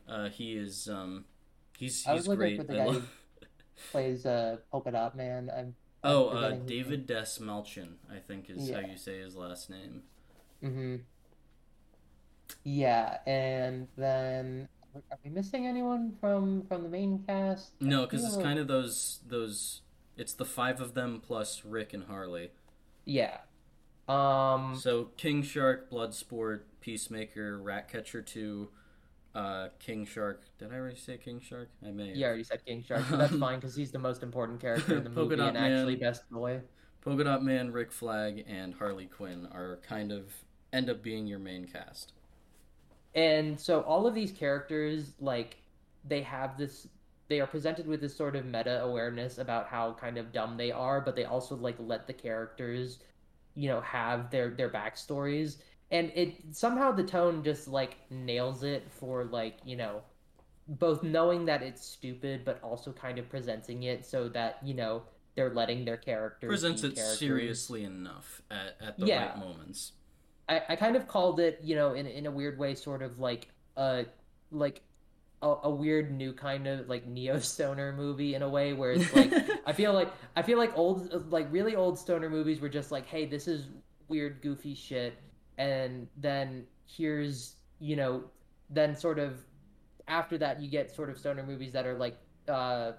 Uh, 0.08 0.30
he 0.30 0.54
is 0.54 0.88
um, 0.88 1.26
he's 1.78 2.06
I 2.06 2.14
was 2.14 2.24
he's 2.24 2.28
looking 2.28 2.40
great. 2.40 2.58
for 2.58 2.64
the 2.64 2.82
I 2.82 2.86
guy 2.94 3.02
plays 3.92 4.26
uh 4.26 4.58
Polka 4.72 4.92
Dot 4.92 5.16
Man. 5.16 5.50
I'm 5.56 5.76
Oh, 6.06 6.28
uh, 6.30 6.52
David 6.52 7.08
Dastmalchian, 7.08 7.94
I 8.14 8.20
think 8.20 8.50
is 8.50 8.70
how 8.70 8.80
you 8.80 8.98
say 8.98 9.20
his 9.20 9.38
last 9.38 9.70
name. 9.70 10.04
Mm-hmm. 10.62 10.96
Yeah, 12.64 13.18
and 13.26 13.88
then 13.98 14.68
are 14.96 15.18
we 15.24 15.30
missing 15.30 15.66
anyone 15.66 16.14
from 16.20 16.64
from 16.68 16.84
the 16.84 16.90
main 16.90 17.24
cast? 17.26 17.72
No, 17.80 18.04
because 18.04 18.24
it's 18.24 18.38
kind 18.38 18.60
of 18.60 18.68
those 18.68 19.20
those. 19.28 19.82
It's 20.18 20.34
the 20.34 20.46
five 20.46 20.80
of 20.80 20.94
them 20.94 21.22
plus 21.26 21.64
Rick 21.66 21.94
and 21.94 22.04
Harley. 22.06 22.52
yeah. 23.06 23.38
Um, 24.08 24.76
So 24.76 25.06
King 25.18 25.42
Shark, 25.44 25.90
Bloodsport, 25.90 26.62
Peacemaker, 26.82 27.58
Ratcatcher 27.58 28.22
two, 28.22 28.70
uh, 29.36 29.70
King 29.80 30.06
Shark. 30.06 30.44
Did 30.60 30.72
I 30.72 30.76
already 30.76 30.98
say 30.98 31.18
King 31.18 31.42
Shark? 31.42 31.70
I 31.86 31.92
may. 31.92 32.10
have. 32.10 32.18
you 32.18 32.26
already 32.26 32.44
said 32.44 32.66
King 32.66 32.84
Shark, 32.84 33.04
but 33.10 33.18
that's 33.18 33.36
fine 33.36 33.60
because 33.60 33.76
he's 33.76 33.92
the 33.92 34.00
most 34.00 34.24
important 34.24 34.60
character 34.60 34.98
in 34.98 35.04
the 35.04 35.10
movie 35.12 35.40
and 35.40 35.58
actually 35.58 35.96
best 35.96 36.30
boy. 36.30 36.62
Polka 37.02 37.24
Dot 37.24 37.44
Man, 37.44 37.72
Rick 37.72 37.92
Flag, 37.92 38.46
and 38.48 38.74
Harley 38.74 39.08
Quinn 39.08 39.48
are 39.52 39.80
kind 39.88 40.12
of 40.12 40.34
end 40.72 40.90
up 40.90 41.04
being 41.04 41.28
your 41.28 41.40
main 41.40 41.66
cast. 41.66 42.14
And 43.16 43.60
so 43.60 43.82
all 43.82 44.08
of 44.08 44.16
these 44.16 44.32
characters, 44.32 45.14
like, 45.20 45.58
they 46.06 46.22
have 46.22 46.58
this. 46.58 46.88
They 47.30 47.40
are 47.40 47.48
presented 47.48 47.88
with 47.88 48.02
this 48.02 48.16
sort 48.16 48.36
of 48.36 48.46
meta 48.46 48.82
awareness 48.84 49.38
about 49.38 49.68
how 49.68 49.94
kind 49.94 50.18
of 50.18 50.32
dumb 50.32 50.58
they 50.58 50.72
are, 50.72 51.02
but 51.02 51.16
they 51.16 51.26
also 51.26 51.56
like 51.56 51.76
let 51.80 52.06
the 52.06 52.14
characters, 52.14 53.00
you 53.56 53.70
know, 53.70 53.82
have 53.82 54.30
their 54.30 54.52
their 54.52 54.70
backstories, 54.70 55.58
and 55.94 56.12
it 56.16 56.36
somehow 56.52 56.92
the 56.92 57.04
tone 57.04 57.42
just 57.44 57.70
like 57.70 57.96
nails 58.10 58.64
it 58.64 58.84
for 59.00 59.24
like 59.24 59.60
you 59.64 59.78
know, 59.78 60.02
both 60.68 61.04
knowing 61.04 61.46
that 61.46 61.62
it's 61.64 61.86
stupid, 61.86 62.44
but 62.44 62.60
also 62.62 62.92
kind 62.92 63.18
of 63.20 63.30
presenting 63.30 63.84
it 63.84 64.06
so 64.06 64.28
that 64.30 64.58
you 64.64 64.74
know 64.74 65.04
they're 65.36 65.54
letting 65.54 65.86
their 65.86 65.98
characters 65.98 66.48
Presents 66.50 66.84
it 66.84 66.96
characters. 66.96 67.18
seriously 67.20 67.84
enough 67.86 68.42
at, 68.52 68.76
at 68.86 69.00
the 69.00 69.06
Yeah. 69.08 69.30
right 69.30 69.38
moments. 69.40 69.94
I, 70.50 70.62
I 70.70 70.76
kind 70.76 70.96
of 70.96 71.08
called 71.08 71.40
it, 71.40 71.60
you 71.64 71.76
know, 71.76 71.94
in 71.94 72.06
in 72.06 72.26
a 72.26 72.32
weird 72.32 72.60
way, 72.60 72.76
sort 72.76 73.02
of 73.02 73.20
like 73.20 73.48
a 73.78 74.06
like 74.52 74.82
a, 75.42 75.56
a 75.64 75.70
weird 75.70 76.12
new 76.12 76.34
kind 76.34 76.68
of 76.68 76.88
like 76.90 77.06
neo 77.08 77.40
stoner 77.40 77.94
movie 77.94 78.36
in 78.36 78.42
a 78.42 78.50
way 78.50 78.74
where 78.74 78.92
it's 78.94 79.14
like 79.16 79.32
I 79.66 79.74
feel 79.74 79.94
like 79.94 80.12
I 80.36 80.42
feel 80.42 80.58
like 80.58 80.78
old 80.78 81.32
like 81.32 81.48
really 81.52 81.76
old 81.76 81.98
stoner 82.00 82.30
movies 82.30 82.60
were 82.62 82.70
just 82.70 82.92
like, 82.92 83.06
hey, 83.08 83.26
this 83.26 83.48
is 83.48 83.68
weird, 84.10 84.42
goofy 84.42 84.76
shit, 84.76 85.18
and 85.58 86.08
then 86.18 86.66
here's 86.86 87.56
you 87.80 87.96
know, 87.96 88.24
then 88.70 88.96
sort 88.96 89.20
of 89.20 89.40
after 90.08 90.38
that 90.38 90.62
you 90.62 90.70
get 90.70 90.94
sort 90.94 91.10
of 91.10 91.18
stoner 91.18 91.44
movies 91.44 91.72
that 91.74 91.86
are 91.86 91.98
like 91.98 92.18
uh 92.50 92.92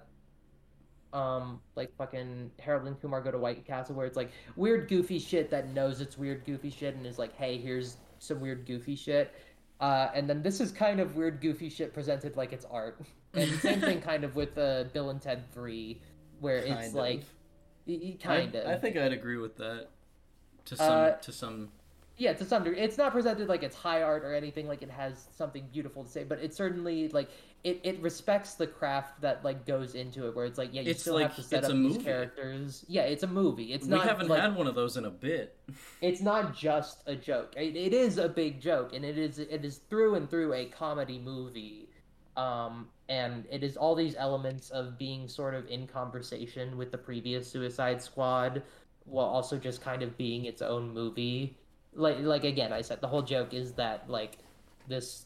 um 1.13 1.61
like 1.75 1.95
fucking 1.97 2.51
Harold 2.59 2.87
and 2.87 2.99
Kumar 3.01 3.21
go 3.21 3.31
to 3.31 3.37
White 3.37 3.65
Castle 3.65 3.95
where 3.95 4.05
it's 4.05 4.17
like 4.17 4.31
weird 4.55 4.87
goofy 4.89 5.19
shit 5.19 5.49
that 5.51 5.69
knows 5.73 6.01
it's 6.01 6.17
weird 6.17 6.45
goofy 6.45 6.69
shit 6.69 6.95
and 6.95 7.05
is 7.05 7.17
like 7.19 7.35
hey 7.35 7.57
here's 7.57 7.97
some 8.19 8.39
weird 8.41 8.65
goofy 8.65 8.95
shit 8.95 9.33
uh 9.79 10.09
and 10.13 10.29
then 10.29 10.41
this 10.41 10.59
is 10.59 10.71
kind 10.71 10.99
of 10.99 11.15
weird 11.15 11.41
goofy 11.41 11.69
shit 11.69 11.93
presented 11.93 12.35
like 12.35 12.51
it's 12.53 12.65
art 12.65 12.99
and 13.33 13.49
same 13.59 13.79
thing 13.79 14.01
kind 14.01 14.23
of 14.23 14.35
with 14.35 14.57
uh 14.57 14.85
Bill 14.93 15.09
and 15.11 15.21
Ted 15.21 15.43
3 15.53 16.01
where 16.39 16.57
it's 16.57 16.67
Kind 16.69 16.93
like 16.95 17.23
y- 17.85 17.99
y- 18.01 18.17
kind 18.21 18.55
I, 18.55 18.59
of 18.59 18.67
I 18.67 18.75
think 18.77 18.97
I'd 18.97 19.13
agree 19.13 19.37
with 19.37 19.55
that. 19.57 19.87
To 20.65 20.75
some, 20.75 20.91
Uh, 20.91 21.11
to 21.11 21.31
some. 21.31 21.69
Yeah 22.17 22.33
to 22.33 22.45
some 22.45 22.63
degree. 22.63 22.79
It's 22.79 22.97
not 22.97 23.11
presented 23.11 23.47
like 23.49 23.63
it's 23.63 23.75
high 23.75 24.01
art 24.01 24.23
or 24.23 24.33
anything 24.33 24.67
like 24.67 24.81
it 24.81 24.89
has 24.89 25.27
something 25.35 25.67
beautiful 25.71 26.03
to 26.03 26.09
say 26.09 26.23
but 26.23 26.39
it 26.39 26.53
certainly 26.53 27.07
like 27.09 27.29
it, 27.63 27.79
it 27.83 27.99
respects 27.99 28.53
the 28.53 28.67
craft 28.67 29.19
that 29.21 29.43
like 29.43 29.65
goes 29.65 29.95
into 29.95 30.27
it 30.27 30.35
where 30.35 30.45
it's 30.45 30.57
like 30.57 30.69
yeah 30.73 30.81
you 30.81 30.91
It's 30.91 31.01
still 31.01 31.15
like- 31.15 31.27
have 31.27 31.35
to 31.35 31.43
set 31.43 31.63
up 31.63 31.71
these 31.71 31.79
movie. 31.79 32.03
characters. 32.03 32.85
Yeah 32.87 33.03
it's 33.03 33.23
a 33.23 33.27
movie. 33.27 33.73
It's 33.73 33.85
we 33.85 33.91
not 33.91 34.05
haven't 34.07 34.27
like 34.29 34.41
had 34.41 34.55
one 34.55 34.67
of 34.67 34.75
those 34.75 34.97
in 34.97 35.05
a 35.05 35.09
bit. 35.11 35.57
it's 36.01 36.21
not 36.21 36.55
just 36.55 37.01
a 37.07 37.15
joke. 37.15 37.53
It, 37.57 37.75
it 37.75 37.93
is 37.93 38.17
a 38.17 38.29
big 38.29 38.61
joke 38.61 38.93
and 38.93 39.03
it 39.03 39.17
is 39.17 39.39
it 39.39 39.65
is 39.65 39.77
through 39.89 40.15
and 40.15 40.29
through 40.29 40.53
a 40.53 40.65
comedy 40.65 41.17
movie 41.19 41.89
um 42.37 42.87
and 43.07 43.45
it 43.51 43.63
is 43.63 43.77
all 43.77 43.95
these 43.95 44.15
elements 44.17 44.69
of 44.71 44.97
being 44.97 45.27
sort 45.27 45.53
of 45.53 45.67
in 45.67 45.87
conversation 45.87 46.75
with 46.77 46.91
the 46.91 46.97
previous 46.97 47.49
suicide 47.49 48.01
squad 48.01 48.61
while 49.05 49.27
also 49.27 49.57
just 49.57 49.81
kind 49.81 50.01
of 50.01 50.17
being 50.17 50.45
its 50.45 50.61
own 50.61 50.91
movie 50.93 51.55
like 51.95 52.19
like 52.19 52.43
again 52.43 52.71
i 52.71 52.81
said 52.81 53.01
the 53.01 53.07
whole 53.07 53.21
joke 53.21 53.53
is 53.53 53.73
that 53.73 54.09
like 54.09 54.37
this 54.87 55.25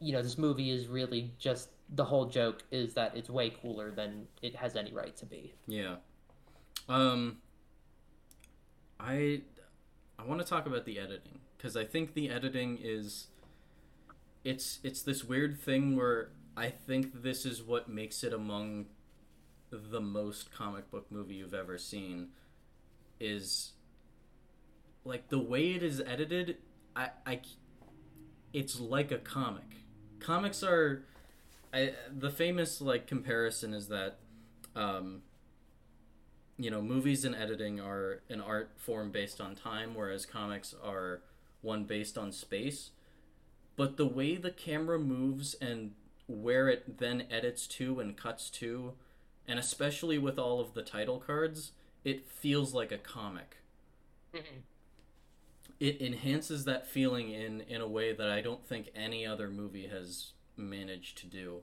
you 0.00 0.12
know 0.12 0.22
this 0.22 0.38
movie 0.38 0.70
is 0.70 0.88
really 0.88 1.32
just 1.38 1.68
the 1.94 2.04
whole 2.04 2.26
joke 2.26 2.62
is 2.70 2.94
that 2.94 3.16
it's 3.16 3.30
way 3.30 3.50
cooler 3.50 3.90
than 3.90 4.26
it 4.42 4.54
has 4.56 4.76
any 4.76 4.92
right 4.92 5.16
to 5.16 5.26
be 5.26 5.54
Yeah. 5.66 5.96
Um. 6.88 7.38
I 9.00 9.42
I 10.18 10.24
want 10.24 10.40
to 10.40 10.46
talk 10.46 10.66
about 10.66 10.84
the 10.84 10.98
editing 10.98 11.40
because 11.56 11.76
I 11.76 11.84
think 11.84 12.14
the 12.14 12.30
editing 12.30 12.78
is 12.82 13.28
it's 14.44 14.80
it's 14.82 15.02
this 15.02 15.24
weird 15.24 15.60
thing 15.60 15.96
where 15.96 16.30
I 16.56 16.70
think 16.70 17.22
this 17.22 17.46
is 17.46 17.62
what 17.62 17.88
makes 17.88 18.24
it 18.24 18.32
among 18.32 18.86
the 19.70 20.00
most 20.00 20.50
comic 20.50 20.90
book 20.90 21.06
movie 21.10 21.34
you've 21.34 21.54
ever 21.54 21.78
seen 21.78 22.28
is 23.20 23.72
like 25.08 25.28
the 25.28 25.38
way 25.38 25.72
it 25.72 25.82
is 25.82 26.00
edited 26.00 26.56
I 26.94 27.10
I 27.26 27.40
it's 28.52 28.78
like 28.80 29.10
a 29.10 29.18
comic. 29.18 29.64
Comics 30.20 30.62
are 30.62 31.04
I 31.72 31.94
the 32.16 32.30
famous 32.30 32.80
like 32.80 33.06
comparison 33.06 33.74
is 33.74 33.88
that 33.88 34.18
um 34.76 35.22
you 36.58 36.70
know, 36.70 36.82
movies 36.82 37.24
and 37.24 37.36
editing 37.36 37.80
are 37.80 38.20
an 38.28 38.40
art 38.40 38.72
form 38.76 39.12
based 39.12 39.40
on 39.40 39.54
time, 39.54 39.94
whereas 39.94 40.26
comics 40.26 40.74
are 40.84 41.22
one 41.62 41.84
based 41.84 42.18
on 42.18 42.32
space. 42.32 42.90
But 43.76 43.96
the 43.96 44.06
way 44.06 44.36
the 44.36 44.50
camera 44.50 44.98
moves 44.98 45.54
and 45.54 45.92
where 46.26 46.68
it 46.68 46.98
then 46.98 47.24
edits 47.30 47.68
to 47.68 48.00
and 48.00 48.16
cuts 48.16 48.50
to, 48.50 48.94
and 49.46 49.58
especially 49.58 50.18
with 50.18 50.36
all 50.36 50.60
of 50.60 50.74
the 50.74 50.82
title 50.82 51.20
cards, 51.20 51.72
it 52.04 52.28
feels 52.28 52.74
like 52.74 52.90
a 52.90 52.98
comic. 52.98 53.58
It 55.80 56.00
enhances 56.00 56.64
that 56.64 56.86
feeling 56.86 57.30
in, 57.30 57.60
in 57.62 57.80
a 57.80 57.88
way 57.88 58.12
that 58.12 58.30
I 58.30 58.40
don't 58.40 58.64
think 58.66 58.90
any 58.94 59.26
other 59.26 59.48
movie 59.48 59.86
has 59.86 60.32
managed 60.56 61.18
to 61.18 61.26
do. 61.26 61.62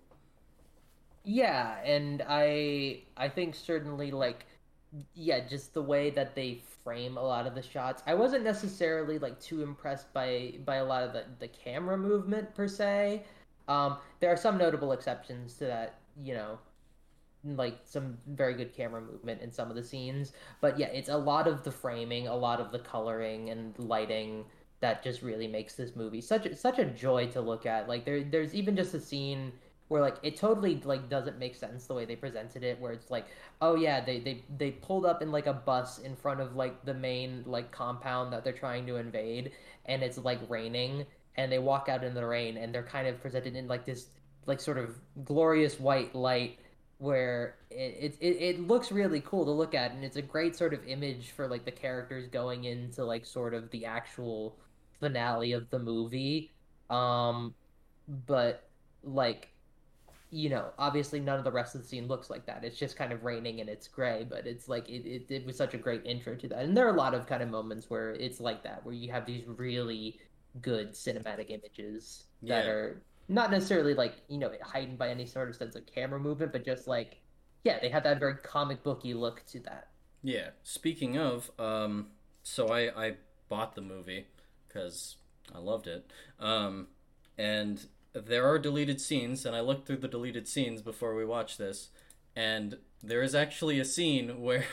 Yeah, 1.24 1.80
and 1.84 2.24
I 2.28 3.03
I 3.18 3.30
think 3.30 3.55
certainly 3.55 4.11
like 4.11 4.45
yeah, 5.13 5.45
just 5.47 5.74
the 5.74 5.82
way 5.82 6.09
that 6.11 6.36
they 6.36 6.61
frame 6.84 7.18
a 7.18 7.24
lot 7.24 7.47
of 7.47 7.55
the 7.55 7.61
shots. 7.61 8.03
I 8.07 8.13
wasn't 8.13 8.43
necessarily 8.43 9.18
like 9.20 9.39
too 9.39 9.63
impressed 9.63 10.13
by 10.13 10.59
by 10.66 10.76
a 10.78 10.86
lot 10.86 11.03
of 11.03 11.13
the 11.13 11.26
the 11.39 11.47
camera 11.47 11.97
movement 11.97 12.53
per 12.55 12.68
se. 12.68 13.26
Um 13.68 13.97
there 14.20 14.32
are 14.32 14.38
some 14.38 14.57
notable 14.57 14.91
exceptions 14.91 15.55
to 15.57 15.66
that, 15.66 15.99
you 16.22 16.34
know, 16.36 16.59
like 17.46 17.80
some 17.86 18.18
very 18.28 18.54
good 18.56 18.76
camera 18.76 19.02
movement 19.02 19.41
in 19.41 19.52
some 19.52 19.70
of 19.70 19.76
the 19.76 19.84
scenes, 19.84 20.34
but 20.62 20.80
yeah, 20.80 20.88
it's 20.88 21.10
a 21.10 21.18
lot 21.18 21.48
of 21.48 21.64
the 21.64 21.72
framing, 21.72 22.28
a 22.28 22.36
lot 22.36 22.60
of 22.60 22.72
the 22.72 22.80
coloring 22.80 23.50
and 23.50 23.78
lighting 23.78 24.46
that 24.82 25.04
just 25.04 25.22
really 25.22 25.48
makes 25.48 25.76
this 25.76 25.96
movie 25.96 26.22
such 26.22 26.46
a, 26.46 26.56
such 26.56 26.80
a 26.80 26.86
joy 26.86 27.28
to 27.28 27.41
look 27.41 27.66
at. 27.66 27.88
Like 27.88 28.06
there 28.06 28.24
there's 28.24 28.54
even 28.54 28.76
just 28.76 28.93
a 28.93 29.00
scene 29.00 29.52
where 29.88 30.02
like 30.02 30.16
it 30.24 30.36
totally 30.36 30.82
like 30.84 31.10
doesn't 31.10 31.38
make 31.38 31.56
sense 31.56 31.86
the 31.86 31.93
way 31.93 32.06
they 32.06 32.16
presented 32.16 32.64
it 32.64 32.80
where 32.80 32.91
it's 32.91 33.12
like 33.12 33.28
oh 33.62 33.76
yeah 33.76 34.04
they 34.04 34.20
they 34.20 34.43
they 34.58 34.72
pulled 34.72 35.06
up 35.06 35.22
in 35.22 35.32
like 35.32 35.46
a 35.46 35.54
bus 35.54 36.00
in 36.00 36.16
front 36.16 36.39
of 36.39 36.56
like 36.56 36.84
the 36.86 36.93
main 36.93 37.43
like 37.46 37.72
compound 37.72 38.34
that 38.34 38.43
they're 38.43 38.54
trying 38.54 38.86
to 38.88 38.96
invade 38.96 39.52
and 39.86 40.02
it's 40.02 40.18
like 40.18 40.39
raining 40.50 41.06
and 41.38 41.52
they 41.52 41.60
walk 41.60 41.88
out 41.88 42.04
in 42.04 42.14
the 42.14 42.26
rain 42.26 42.58
and 42.58 42.74
they're 42.74 42.84
kind 42.84 43.08
of 43.08 43.22
presented 43.22 43.56
in 43.56 43.68
like 43.68 43.86
this 43.86 44.08
like 44.48 44.60
sort 44.60 44.78
of 44.78 44.96
glorious 45.24 45.80
white 45.80 46.14
light 46.16 46.60
where 46.98 47.58
it, 47.70 48.18
it 48.22 48.28
it 48.41 48.60
looks 48.62 48.91
really 48.91 49.22
cool 49.22 49.46
to 49.46 49.52
look 49.52 49.76
at 49.76 49.91
and 49.91 50.04
it's 50.04 50.16
a 50.16 50.22
great 50.22 50.56
sort 50.56 50.74
of 50.74 50.84
image 50.88 51.32
for 51.32 51.48
like 51.48 51.66
the 51.66 51.72
characters 51.72 52.28
going 52.28 52.64
into 52.66 53.04
like 53.06 53.26
sort 53.26 53.54
of 53.54 53.70
the 53.72 53.86
actual 53.86 54.58
finale 55.00 55.52
of 55.54 55.70
the 55.70 55.80
movie. 55.80 56.54
Um 56.89 57.56
but 58.08 58.70
like 59.04 59.50
you 60.32 60.50
know 60.50 60.72
obviously 60.78 61.20
none 61.20 61.38
of 61.38 61.43
the 61.43 61.52
rest 61.52 61.76
of 61.76 61.82
the 61.82 61.88
scene 61.88 62.08
looks 62.08 62.30
like 62.30 62.46
that. 62.46 62.64
It's 62.64 62.78
just 62.78 62.98
kind 62.98 63.14
of 63.14 63.24
raining 63.24 63.62
and 63.62 63.70
it's 63.70 63.88
gray 63.88 64.26
but 64.30 64.48
it's 64.48 64.68
like 64.68 64.89
it, 64.89 65.06
it, 65.08 65.32
it 65.32 65.46
was 65.46 65.58
such 65.58 65.74
a 65.74 65.78
great 65.78 66.06
intro 66.06 66.36
to 66.36 66.48
that. 66.50 66.60
And 66.66 66.76
there 66.76 66.88
are 66.88 66.93
a 66.93 66.98
lot 66.98 67.14
of 67.14 67.28
kind 67.28 67.43
of 67.43 67.50
moments 67.50 67.89
where 67.89 68.12
it's 68.14 68.39
like 68.39 68.64
that 68.64 68.86
where 68.86 68.96
you 68.96 69.12
have 69.12 69.26
these 69.26 69.46
really 69.48 70.20
good 70.62 70.93
cinematic 70.93 71.50
images 71.50 72.26
that 72.48 72.66
Yeah. 72.66 72.68
are 72.68 73.04
not 73.28 73.51
necessarily 73.51 73.93
like 73.93 74.15
you 74.28 74.38
know 74.38 74.51
heightened 74.63 74.97
by 74.97 75.09
any 75.09 75.26
sort 75.26 75.49
of 75.49 75.55
sense 75.55 75.76
of 75.76 75.86
camera 75.86 76.19
movement 76.19 76.51
but 76.51 76.63
just 76.65 76.88
like 76.88 77.21
yeah 77.63 77.80
they 77.80 77.89
have 77.89 78.03
that 78.03 78.19
very 78.19 78.36
comic 78.43 78.84
booky 78.84 79.13
look 79.13 79.43
to 79.47 79.59
that 79.61 79.88
Yeah. 80.21 80.49
Speaking 80.63 81.17
of, 81.17 81.51
um, 81.59 82.07
so 82.43 82.67
I 82.69 83.05
I 83.07 83.17
bought 83.49 83.76
the 83.76 83.82
movie 83.82 84.28
because 84.67 85.17
I 85.53 85.59
loved 85.59 85.88
it. 85.88 86.09
Um, 86.39 86.88
and 87.38 87.86
there 88.13 88.47
are 88.47 88.57
deleted 88.59 88.99
scenes, 89.01 89.45
and 89.45 89.55
I 89.55 89.59
looked 89.61 89.86
through 89.88 89.97
the 89.97 90.07
deleted 90.07 90.47
scenes 90.47 90.82
before 90.82 91.15
we 91.15 91.26
watched 91.26 91.57
this, 91.57 91.89
and 92.36 92.78
there 93.03 93.21
is 93.21 93.36
actually 93.36 93.80
a 93.80 93.86
scene 93.86 94.41
where 94.47 94.65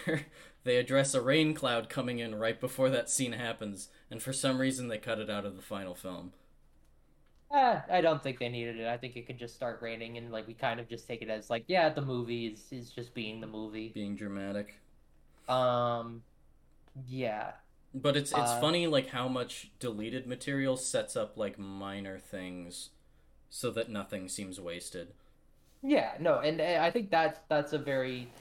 they 0.65 0.77
address 0.77 1.15
a 1.15 1.21
rain 1.21 1.55
cloud 1.55 1.89
coming 1.89 2.19
in 2.19 2.35
right 2.37 2.61
before 2.61 2.89
that 2.91 3.11
scene 3.11 3.33
happens, 3.33 3.89
and 4.11 4.23
for 4.23 4.33
some 4.33 4.59
reason 4.59 4.89
they 4.89 4.99
cut 4.99 5.19
it 5.19 5.29
out 5.31 5.45
of 5.45 5.57
the 5.57 5.63
final 5.63 5.95
film. 5.95 6.33
Eh, 7.53 7.81
I 7.91 8.01
don't 8.01 8.23
think 8.23 8.39
they 8.39 8.49
needed 8.49 8.79
it. 8.81 8.87
I 8.87 8.97
think 8.97 9.17
it 9.17 9.27
could 9.27 9.39
just 9.39 9.55
start 9.55 9.81
raining, 9.83 10.17
and 10.17 10.33
like 10.33 10.47
we 10.47 10.55
kind 10.55 10.81
of 10.81 10.89
just 10.89 11.07
take 11.07 11.21
it 11.23 11.29
as 11.29 11.51
like, 11.51 11.65
yeah, 11.69 11.89
the 11.91 12.01
movie 12.03 12.47
is, 12.49 12.73
is 12.73 12.91
just 12.91 13.15
being 13.15 13.41
the 13.41 13.47
movie. 13.47 13.95
Being 13.95 14.17
dramatic. 14.17 14.83
Um, 15.49 16.23
yeah, 17.07 17.53
But 17.95 18.19
it's 18.19 18.33
it's 18.33 18.53
Uh, 18.53 18.53
funny 18.53 18.87
like 18.87 19.09
how 19.09 19.29
much 19.29 19.73
deleted 19.79 20.27
material 20.27 20.77
sets 20.77 21.17
up 21.17 21.39
like 21.39 21.59
minor 21.59 22.19
things 22.19 22.91
so 23.51 23.71
that 23.73 23.91
nothing 23.91 24.29
seems 24.29 24.61
wasted. 24.61 25.15
yeah, 25.83 26.13
no, 26.21 26.39
and 26.41 26.61
uh, 26.61 26.79
I 26.81 26.91
think 26.91 27.11
that's 27.11 27.41
that's 27.49 27.73
a 27.73 27.79
very 27.79 28.33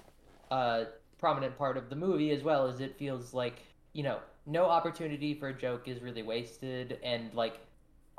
uh 0.52 0.86
prominent 1.20 1.58
part 1.58 1.78
of 1.78 1.90
the 1.90 1.96
movie 1.96 2.32
as 2.32 2.44
well. 2.44 2.68
Is 2.68 2.80
it 2.80 2.98
feels 2.98 3.34
like 3.34 3.60
you 3.94 4.04
know 4.04 4.20
no 4.46 4.66
opportunity 4.66 5.34
for 5.34 5.50
a 5.50 5.54
joke 5.54 5.88
is 5.88 6.02
really 6.02 6.24
wasted, 6.24 7.00
and 7.04 7.34
like 7.34 7.60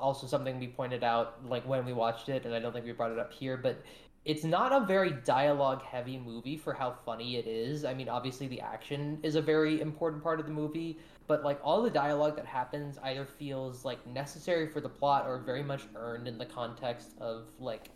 also 0.02 0.26
something 0.26 0.58
we 0.58 0.66
pointed 0.68 1.02
out 1.04 1.46
like 1.48 1.66
when 1.66 1.84
we 1.86 1.92
watched 1.94 2.28
it, 2.28 2.44
and 2.44 2.54
I 2.54 2.58
don't 2.60 2.72
think 2.72 2.84
we 2.84 2.92
brought 2.92 3.12
it 3.12 3.18
up 3.18 3.32
here, 3.32 3.56
but 3.56 3.82
it's 4.24 4.44
not 4.44 4.72
a 4.72 4.84
very 4.86 5.10
dialogue 5.24 5.82
heavy 5.82 6.18
movie 6.18 6.56
for 6.56 6.72
how 6.74 6.94
funny 7.04 7.36
it 7.36 7.46
is. 7.46 7.84
I 7.84 7.94
mean, 7.94 8.08
obviously 8.08 8.46
the 8.46 8.60
action 8.60 9.18
is 9.22 9.34
a 9.34 9.42
very 9.42 9.80
important 9.80 10.22
part 10.22 10.38
of 10.38 10.46
the 10.46 10.52
movie, 10.52 10.98
but 11.26 11.42
like 11.42 11.58
all 11.64 11.82
the 11.82 11.90
dialogue 11.90 12.36
that 12.36 12.46
happens 12.46 12.98
either 13.02 13.24
feels 13.24 13.84
like 13.84 14.04
necessary 14.06 14.68
for 14.68 14.80
the 14.80 14.88
plot 14.88 15.26
or 15.26 15.38
very 15.38 15.62
much 15.62 15.82
earned 15.96 16.28
in 16.28 16.38
the 16.38 16.46
context 16.46 17.12
of 17.20 17.48
like 17.58 17.90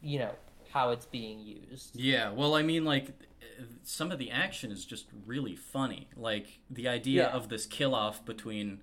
you 0.00 0.18
know 0.18 0.32
how 0.70 0.90
it's 0.90 1.04
being 1.06 1.38
used. 1.40 1.94
Yeah, 1.94 2.30
well 2.30 2.54
I 2.54 2.62
mean 2.62 2.84
like 2.86 3.10
some 3.82 4.10
of 4.10 4.18
the 4.18 4.30
action 4.30 4.72
is 4.72 4.86
just 4.86 5.06
really 5.26 5.54
funny. 5.54 6.08
Like 6.16 6.60
the 6.70 6.88
idea 6.88 7.24
Yeah. 7.24 7.36
of 7.36 7.50
this 7.50 7.66
kill 7.66 7.94
off 7.94 8.24
between 8.24 8.80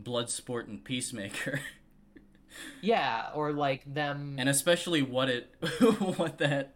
Bloodsport 0.00 0.66
and 0.66 0.82
Peacemaker. 0.82 1.60
Yeah, 2.80 3.30
or 3.34 3.52
like 3.52 3.92
them 3.92 4.36
and 4.38 4.48
especially 4.48 5.02
what 5.02 5.28
it 5.28 5.54
what 6.16 6.38
that 6.38 6.74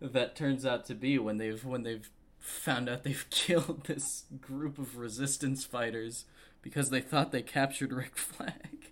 that 0.00 0.36
turns 0.36 0.66
out 0.66 0.84
to 0.86 0.94
be 0.94 1.18
when 1.18 1.38
they've 1.38 1.64
when 1.64 1.82
they've 1.82 2.08
found 2.38 2.88
out 2.88 3.02
they've 3.02 3.26
killed 3.30 3.84
this 3.84 4.24
group 4.40 4.78
of 4.78 4.96
resistance 4.96 5.64
fighters 5.64 6.24
because 6.62 6.90
they 6.90 7.00
thought 7.00 7.32
they 7.32 7.42
captured 7.42 7.92
Rick 7.92 8.16
Flag. 8.16 8.90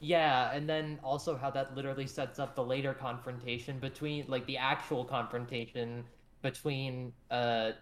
Yeah, 0.00 0.50
and 0.52 0.68
then 0.68 0.98
also 1.04 1.36
how 1.36 1.50
that 1.50 1.76
literally 1.76 2.06
sets 2.06 2.38
up 2.38 2.56
the 2.56 2.64
later 2.64 2.92
confrontation 2.92 3.78
between 3.78 4.24
like 4.28 4.46
the 4.46 4.58
actual 4.58 5.04
confrontation 5.04 6.04
between 6.42 7.12
uh 7.30 7.72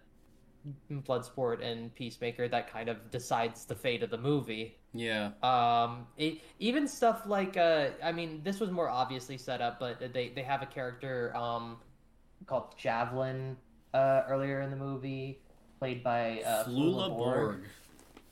Bloodsport 0.90 1.62
and 1.62 1.94
Peacemaker 1.94 2.48
that 2.48 2.70
kind 2.72 2.88
of 2.88 3.10
decides 3.10 3.64
the 3.64 3.74
fate 3.74 4.02
of 4.02 4.10
the 4.10 4.18
movie. 4.18 4.76
Yeah. 4.92 5.30
Um, 5.42 6.06
it, 6.16 6.40
even 6.58 6.88
stuff 6.88 7.22
like 7.26 7.56
uh, 7.56 7.90
I 8.02 8.12
mean, 8.12 8.42
this 8.42 8.60
was 8.60 8.70
more 8.70 8.88
obviously 8.88 9.38
set 9.38 9.60
up, 9.60 9.78
but 9.80 10.00
they 10.12 10.30
they 10.30 10.42
have 10.42 10.62
a 10.62 10.66
character 10.66 11.34
um 11.36 11.78
called 12.46 12.76
Javelin 12.76 13.56
uh 13.94 14.22
earlier 14.28 14.60
in 14.62 14.70
the 14.70 14.76
movie, 14.76 15.42
played 15.78 16.02
by 16.02 16.40
uh, 16.42 16.64
Flula 16.64 17.08
Flula 17.08 17.16
Borg. 17.16 17.68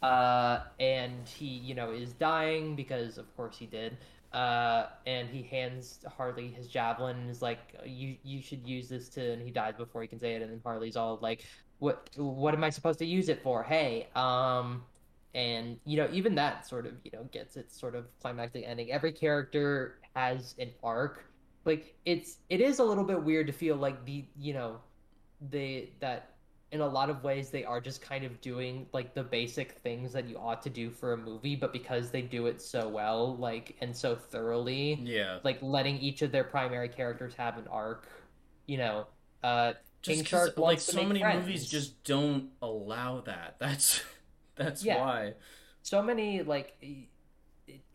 uh, 0.02 0.60
and 0.80 1.28
he, 1.28 1.46
you 1.46 1.74
know, 1.74 1.90
is 1.92 2.12
dying 2.12 2.76
because, 2.76 3.18
of 3.18 3.34
course, 3.36 3.56
he 3.58 3.66
did. 3.66 3.98
Uh, 4.32 4.86
and 5.06 5.28
he 5.30 5.42
hands 5.42 6.00
Harley 6.16 6.48
his 6.48 6.68
javelin 6.68 7.16
and 7.16 7.30
is 7.30 7.40
like, 7.40 7.60
"You, 7.86 8.16
you 8.22 8.42
should 8.42 8.66
use 8.66 8.88
this 8.88 9.08
to." 9.10 9.32
And 9.32 9.42
he 9.42 9.50
dies 9.50 9.74
before 9.76 10.02
he 10.02 10.08
can 10.08 10.20
say 10.20 10.34
it. 10.34 10.42
And 10.42 10.50
then 10.52 10.60
Harley's 10.62 10.96
all 10.96 11.18
like, 11.22 11.44
"What, 11.78 12.10
what 12.16 12.54
am 12.54 12.64
I 12.64 12.70
supposed 12.70 12.98
to 13.00 13.06
use 13.06 13.28
it 13.28 13.42
for?" 13.42 13.62
Hey, 13.62 14.08
um, 14.14 14.84
and 15.34 15.78
you 15.84 15.96
know, 15.96 16.08
even 16.12 16.34
that 16.36 16.66
sort 16.66 16.86
of, 16.86 16.94
you 17.04 17.10
know, 17.12 17.24
gets 17.32 17.56
its 17.56 17.78
sort 17.78 17.94
of 17.94 18.06
climactic 18.20 18.64
ending. 18.66 18.90
Every 18.92 19.12
character 19.12 20.00
has 20.14 20.54
an 20.58 20.70
arc. 20.82 21.24
Like 21.64 21.96
it's, 22.04 22.38
it 22.48 22.60
is 22.60 22.78
a 22.78 22.84
little 22.84 23.04
bit 23.04 23.22
weird 23.22 23.46
to 23.48 23.52
feel 23.52 23.76
like 23.76 24.04
the, 24.04 24.24
you 24.38 24.54
know, 24.54 24.80
they 25.50 25.90
that 26.00 26.34
in 26.70 26.80
a 26.80 26.86
lot 26.86 27.08
of 27.08 27.22
ways 27.24 27.50
they 27.50 27.64
are 27.64 27.80
just 27.80 28.02
kind 28.02 28.24
of 28.24 28.40
doing 28.40 28.86
like 28.92 29.14
the 29.14 29.22
basic 29.22 29.72
things 29.72 30.12
that 30.12 30.28
you 30.28 30.36
ought 30.36 30.60
to 30.62 30.68
do 30.70 30.90
for 30.90 31.12
a 31.14 31.16
movie 31.16 31.56
but 31.56 31.72
because 31.72 32.10
they 32.10 32.20
do 32.20 32.46
it 32.46 32.60
so 32.60 32.88
well 32.88 33.36
like 33.36 33.76
and 33.80 33.96
so 33.96 34.14
thoroughly 34.14 35.00
Yeah. 35.04 35.38
like 35.44 35.58
letting 35.62 35.96
each 35.98 36.20
of 36.22 36.30
their 36.32 36.44
primary 36.44 36.88
characters 36.88 37.34
have 37.36 37.56
an 37.56 37.66
arc 37.68 38.08
you 38.66 38.76
know 38.76 39.06
uh 39.42 39.74
Just 40.02 40.26
Shark 40.26 40.58
like 40.58 40.80
so 40.80 41.04
many 41.04 41.20
friends. 41.20 41.44
movies 41.44 41.68
just 41.68 42.02
don't 42.04 42.50
allow 42.62 43.20
that. 43.22 43.56
That's 43.58 44.02
that's 44.56 44.84
Yeah. 44.84 44.98
why. 44.98 45.34
so 45.82 46.02
many 46.02 46.42
like 46.42 46.74
it, 46.80 47.08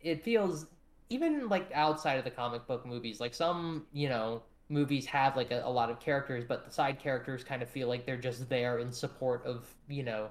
it 0.01 0.23
feels 0.23 0.65
even 1.09 1.49
like 1.49 1.69
outside 1.73 2.17
of 2.17 2.23
the 2.23 2.31
comic 2.31 2.65
book 2.67 2.85
movies 2.85 3.19
like 3.19 3.33
some 3.33 3.85
you 3.93 4.09
know 4.09 4.41
movies 4.69 5.05
have 5.05 5.35
like 5.35 5.51
a, 5.51 5.61
a 5.65 5.69
lot 5.69 5.89
of 5.89 5.99
characters 5.99 6.43
but 6.47 6.65
the 6.65 6.71
side 6.71 6.99
characters 6.99 7.43
kind 7.43 7.61
of 7.61 7.69
feel 7.69 7.87
like 7.87 8.05
they're 8.05 8.17
just 8.17 8.49
there 8.49 8.79
in 8.79 8.91
support 8.91 9.45
of 9.45 9.67
you 9.89 10.03
know 10.03 10.29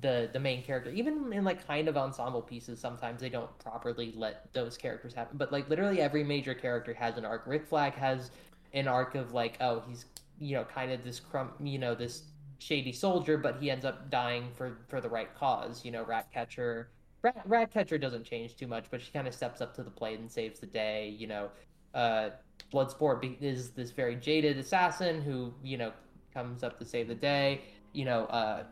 the 0.00 0.28
the 0.32 0.40
main 0.40 0.62
character 0.64 0.90
even 0.90 1.32
in 1.32 1.44
like 1.44 1.64
kind 1.66 1.86
of 1.88 1.96
ensemble 1.96 2.42
pieces 2.42 2.80
sometimes 2.80 3.20
they 3.20 3.28
don't 3.28 3.56
properly 3.60 4.12
let 4.16 4.52
those 4.52 4.76
characters 4.76 5.14
happen 5.14 5.36
but 5.38 5.52
like 5.52 5.68
literally 5.70 6.00
every 6.00 6.24
major 6.24 6.54
character 6.54 6.92
has 6.92 7.16
an 7.16 7.24
arc 7.24 7.46
rick 7.46 7.64
flag 7.66 7.94
has 7.94 8.32
an 8.74 8.88
arc 8.88 9.14
of 9.14 9.32
like 9.32 9.56
oh 9.60 9.80
he's 9.88 10.06
you 10.38 10.54
know 10.56 10.64
kind 10.64 10.92
of 10.92 11.04
this 11.04 11.20
crumb 11.20 11.50
you 11.62 11.78
know 11.78 11.94
this 11.94 12.24
shady 12.58 12.92
soldier 12.92 13.36
but 13.36 13.56
he 13.60 13.70
ends 13.70 13.84
up 13.84 14.10
dying 14.10 14.48
for 14.56 14.78
for 14.88 15.00
the 15.00 15.08
right 15.08 15.34
cause. 15.34 15.84
You 15.84 15.90
know 15.92 16.04
ratcatcher 16.04 16.90
Rat, 17.22 17.42
ratcatcher 17.46 17.98
doesn't 17.98 18.24
change 18.24 18.56
too 18.56 18.66
much 18.66 18.86
but 18.90 19.00
she 19.02 19.10
kind 19.10 19.26
of 19.26 19.34
steps 19.34 19.60
up 19.60 19.74
to 19.76 19.82
the 19.82 19.90
plate 19.90 20.18
and 20.18 20.30
saves 20.30 20.60
the 20.60 20.66
day 20.66 21.08
you 21.18 21.26
know. 21.26 21.50
Uh 21.94 22.30
bloodsport 22.72 23.36
is 23.40 23.70
this 23.70 23.90
very 23.90 24.16
jaded 24.16 24.58
assassin 24.58 25.22
who 25.22 25.52
you 25.62 25.76
know 25.78 25.92
comes 26.34 26.62
up 26.62 26.78
to 26.78 26.84
save 26.84 27.08
the 27.08 27.14
day. 27.14 27.62
You 27.92 28.04
know 28.04 28.24
uh 28.26 28.64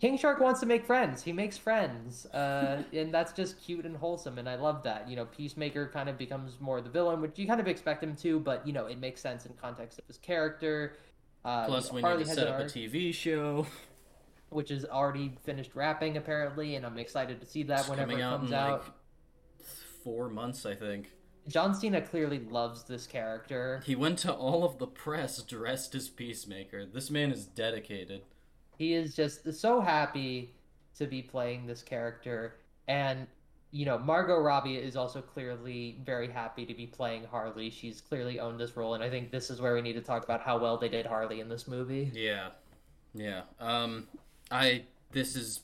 King 0.00 0.18
Shark 0.18 0.40
wants 0.40 0.60
to 0.60 0.66
make 0.66 0.84
friends. 0.84 1.22
He 1.22 1.32
makes 1.32 1.56
friends, 1.56 2.26
uh, 2.26 2.82
and 2.92 3.12
that's 3.14 3.32
just 3.32 3.58
cute 3.62 3.86
and 3.86 3.96
wholesome, 3.96 4.36
and 4.38 4.48
I 4.48 4.56
love 4.56 4.82
that. 4.82 5.08
You 5.08 5.16
know, 5.16 5.24
Peacemaker 5.24 5.88
kind 5.88 6.08
of 6.10 6.18
becomes 6.18 6.60
more 6.60 6.82
the 6.82 6.90
villain, 6.90 7.20
which 7.22 7.38
you 7.38 7.46
kind 7.46 7.60
of 7.60 7.66
expect 7.66 8.02
him 8.02 8.14
to, 8.16 8.38
but 8.38 8.66
you 8.66 8.74
know, 8.74 8.86
it 8.86 8.98
makes 8.98 9.22
sense 9.22 9.46
in 9.46 9.54
context 9.54 9.98
of 9.98 10.06
his 10.06 10.18
character. 10.18 10.96
Uh, 11.44 11.66
Plus, 11.66 11.90
we 11.92 12.02
Harley 12.02 12.24
need 12.24 12.28
to 12.28 12.34
set 12.34 12.46
up 12.48 12.60
a 12.60 12.64
TV 12.64 13.14
show. 13.14 13.66
which 14.50 14.70
is 14.70 14.84
already 14.84 15.36
finished 15.44 15.70
wrapping 15.74 16.16
apparently, 16.16 16.74
and 16.76 16.84
I'm 16.84 16.98
excited 16.98 17.40
to 17.40 17.46
see 17.46 17.62
that 17.64 17.80
It's 17.80 17.88
whenever 17.88 18.10
coming 18.10 18.20
it 18.20 18.26
out 18.26 18.38
comes 18.40 18.50
in 18.50 18.56
out. 18.56 18.70
like 18.84 19.66
four 20.04 20.28
months, 20.28 20.66
I 20.66 20.74
think. 20.74 21.10
John 21.48 21.74
Cena 21.74 22.00
clearly 22.02 22.40
loves 22.40 22.84
this 22.84 23.06
character. 23.06 23.80
He 23.86 23.94
went 23.94 24.18
to 24.20 24.32
all 24.32 24.64
of 24.64 24.78
the 24.78 24.86
press 24.86 25.42
dressed 25.42 25.94
as 25.94 26.08
Peacemaker. 26.08 26.84
This 26.84 27.10
man 27.10 27.30
is 27.30 27.46
dedicated. 27.46 28.22
He 28.76 28.94
is 28.94 29.14
just 29.14 29.52
so 29.54 29.80
happy 29.80 30.54
to 30.96 31.06
be 31.06 31.22
playing 31.22 31.66
this 31.66 31.82
character 31.82 32.56
and 32.88 33.26
you 33.72 33.84
know, 33.84 33.98
Margot 33.98 34.38
Robbie 34.38 34.76
is 34.76 34.96
also 34.96 35.20
clearly 35.20 36.00
very 36.04 36.30
happy 36.30 36.64
to 36.64 36.72
be 36.72 36.86
playing 36.86 37.24
Harley. 37.24 37.68
She's 37.68 38.00
clearly 38.00 38.40
owned 38.40 38.58
this 38.60 38.76
role, 38.76 38.94
and 38.94 39.02
I 39.04 39.10
think 39.10 39.30
this 39.30 39.50
is 39.50 39.60
where 39.60 39.74
we 39.74 39.82
need 39.82 39.94
to 39.94 40.00
talk 40.00 40.24
about 40.24 40.40
how 40.40 40.58
well 40.58 40.78
they 40.78 40.88
did 40.88 41.04
Harley 41.04 41.40
in 41.40 41.48
this 41.48 41.68
movie. 41.68 42.12
Yeah, 42.12 42.50
yeah. 43.14 43.42
Um, 43.60 44.08
I 44.50 44.84
this 45.12 45.36
is 45.36 45.62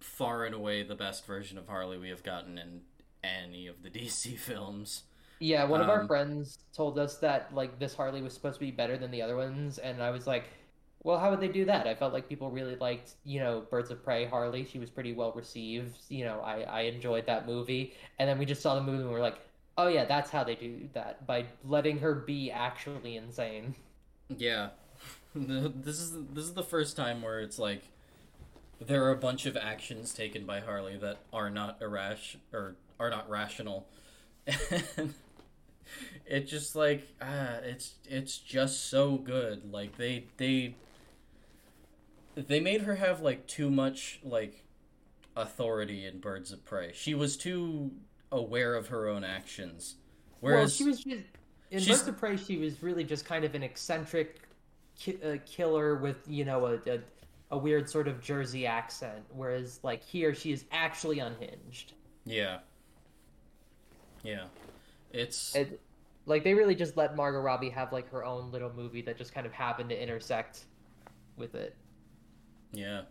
far 0.00 0.44
and 0.44 0.54
away 0.54 0.82
the 0.82 0.94
best 0.94 1.26
version 1.26 1.58
of 1.58 1.68
Harley 1.68 1.98
we 1.98 2.10
have 2.10 2.22
gotten 2.22 2.58
in 2.58 2.82
any 3.24 3.66
of 3.66 3.82
the 3.82 3.90
DC 3.90 4.38
films. 4.38 5.04
Yeah, 5.38 5.64
one 5.64 5.80
of 5.82 5.88
our 5.88 6.00
Um, 6.00 6.06
friends 6.06 6.58
told 6.74 6.98
us 6.98 7.18
that 7.18 7.54
like 7.54 7.78
this 7.78 7.94
Harley 7.94 8.22
was 8.22 8.32
supposed 8.32 8.54
to 8.58 8.60
be 8.64 8.70
better 8.70 8.96
than 8.96 9.10
the 9.10 9.20
other 9.22 9.36
ones, 9.36 9.78
and 9.78 10.02
I 10.02 10.10
was 10.10 10.26
like, 10.26 10.48
well, 11.06 11.20
how 11.20 11.30
would 11.30 11.38
they 11.38 11.46
do 11.46 11.64
that? 11.66 11.86
I 11.86 11.94
felt 11.94 12.12
like 12.12 12.28
people 12.28 12.50
really 12.50 12.74
liked, 12.74 13.12
you 13.22 13.38
know, 13.38 13.60
Birds 13.70 13.92
of 13.92 14.02
Prey 14.02 14.24
Harley. 14.24 14.64
She 14.64 14.80
was 14.80 14.90
pretty 14.90 15.12
well 15.12 15.30
received. 15.36 15.96
You 16.08 16.24
know, 16.24 16.40
I 16.40 16.62
I 16.62 16.80
enjoyed 16.80 17.26
that 17.26 17.46
movie, 17.46 17.94
and 18.18 18.28
then 18.28 18.38
we 18.38 18.44
just 18.44 18.60
saw 18.60 18.74
the 18.74 18.80
movie 18.80 19.04
and 19.04 19.12
we're 19.12 19.20
like, 19.20 19.38
oh 19.78 19.86
yeah, 19.86 20.04
that's 20.04 20.30
how 20.30 20.42
they 20.42 20.56
do 20.56 20.88
that 20.94 21.24
by 21.24 21.44
letting 21.64 22.00
her 22.00 22.12
be 22.12 22.50
actually 22.50 23.14
insane. 23.16 23.76
Yeah, 24.36 24.70
this 25.36 26.00
is 26.00 26.10
this 26.32 26.44
is 26.44 26.54
the 26.54 26.64
first 26.64 26.96
time 26.96 27.22
where 27.22 27.38
it's 27.38 27.60
like 27.60 27.82
there 28.84 29.04
are 29.04 29.12
a 29.12 29.16
bunch 29.16 29.46
of 29.46 29.56
actions 29.56 30.12
taken 30.12 30.44
by 30.44 30.58
Harley 30.58 30.96
that 30.96 31.18
are 31.32 31.50
not 31.50 31.80
irrash 31.80 32.36
or 32.52 32.74
are 32.98 33.10
not 33.10 33.30
rational, 33.30 33.86
and 34.98 35.14
it 36.26 36.48
just 36.48 36.74
like 36.74 37.06
ah, 37.22 37.58
it's 37.62 37.94
it's 38.08 38.38
just 38.38 38.90
so 38.90 39.18
good. 39.18 39.72
Like 39.72 39.98
they 39.98 40.24
they 40.36 40.74
they 42.36 42.60
made 42.60 42.82
her 42.82 42.94
have 42.96 43.20
like 43.20 43.46
too 43.46 43.70
much 43.70 44.20
like 44.22 44.64
authority 45.36 46.04
in 46.06 46.20
Birds 46.20 46.52
of 46.52 46.64
Prey. 46.64 46.92
She 46.94 47.14
was 47.14 47.36
too 47.36 47.90
aware 48.30 48.74
of 48.74 48.88
her 48.88 49.08
own 49.08 49.24
actions. 49.24 49.96
Whereas 50.40 50.60
well, 50.60 50.68
she 50.68 50.84
was 50.84 50.96
just 51.04 51.24
in 51.70 51.80
she's- 51.80 51.98
Birds 51.98 52.08
of 52.08 52.18
Prey. 52.18 52.36
She 52.36 52.58
was 52.58 52.82
really 52.82 53.04
just 53.04 53.24
kind 53.24 53.44
of 53.44 53.54
an 53.54 53.62
eccentric 53.62 54.40
ki- 54.98 55.18
uh, 55.24 55.36
killer 55.46 55.96
with 55.96 56.18
you 56.28 56.44
know 56.44 56.66
a, 56.66 56.74
a 56.90 57.00
a 57.52 57.56
weird 57.58 57.88
sort 57.88 58.08
of 58.08 58.20
Jersey 58.20 58.66
accent, 58.66 59.24
whereas 59.32 59.80
like 59.82 60.02
here 60.02 60.34
she 60.34 60.52
is 60.52 60.64
actually 60.72 61.20
unhinged. 61.20 61.92
yeah, 62.24 62.58
yeah, 64.24 64.44
it's 65.12 65.54
It, 65.54 65.80
like 66.26 66.42
they 66.42 66.54
really 66.54 66.74
just 66.74 66.96
let 66.96 67.14
Margot 67.14 67.40
Robbie 67.40 67.70
have 67.70 67.92
like 67.92 68.10
her 68.10 68.24
own 68.24 68.50
little 68.50 68.72
movie 68.74 69.00
that 69.02 69.16
just 69.16 69.32
kind 69.32 69.46
of 69.46 69.52
happened 69.52 69.90
to 69.90 70.02
intersect 70.02 70.64
with 71.36 71.54
it. 71.54 71.76
Yeah. 72.72 73.02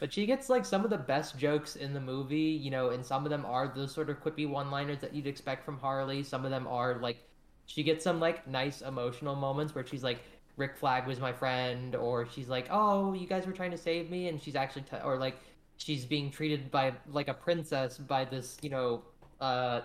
But 0.00 0.12
she 0.12 0.26
gets 0.26 0.48
like 0.50 0.64
some 0.64 0.84
of 0.84 0.90
the 0.90 0.98
best 0.98 1.38
jokes 1.38 1.76
in 1.76 1.94
the 1.94 2.00
movie, 2.00 2.36
you 2.40 2.70
know, 2.70 2.90
and 2.90 3.04
some 3.04 3.24
of 3.24 3.30
them 3.30 3.44
are 3.46 3.68
those 3.74 3.92
sort 3.94 4.10
of 4.10 4.22
quippy 4.22 4.48
one-liners 4.48 4.98
that 5.00 5.14
you'd 5.14 5.26
expect 5.26 5.64
from 5.64 5.78
Harley. 5.78 6.22
Some 6.22 6.44
of 6.44 6.50
them 6.50 6.66
are 6.66 6.96
like 6.98 7.18
she 7.66 7.82
gets 7.82 8.04
some 8.04 8.20
like 8.20 8.46
nice 8.46 8.82
emotional 8.82 9.34
moments 9.34 9.74
where 9.74 9.86
she's 9.86 10.02
like 10.02 10.18
Rick 10.56 10.76
Flag 10.76 11.06
was 11.06 11.20
my 11.20 11.32
friend 11.32 11.94
or 11.94 12.28
she's 12.28 12.48
like, 12.48 12.66
"Oh, 12.70 13.12
you 13.14 13.26
guys 13.26 13.46
were 13.46 13.52
trying 13.52 13.70
to 13.70 13.78
save 13.78 14.10
me." 14.10 14.28
And 14.28 14.40
she's 14.42 14.56
actually 14.56 14.82
t- 14.82 14.96
or 15.04 15.16
like 15.16 15.36
she's 15.78 16.04
being 16.04 16.30
treated 16.30 16.70
by 16.70 16.92
like 17.10 17.28
a 17.28 17.34
princess 17.34 17.96
by 17.98 18.24
this, 18.24 18.58
you 18.62 18.70
know, 18.70 19.02
uh 19.40 19.80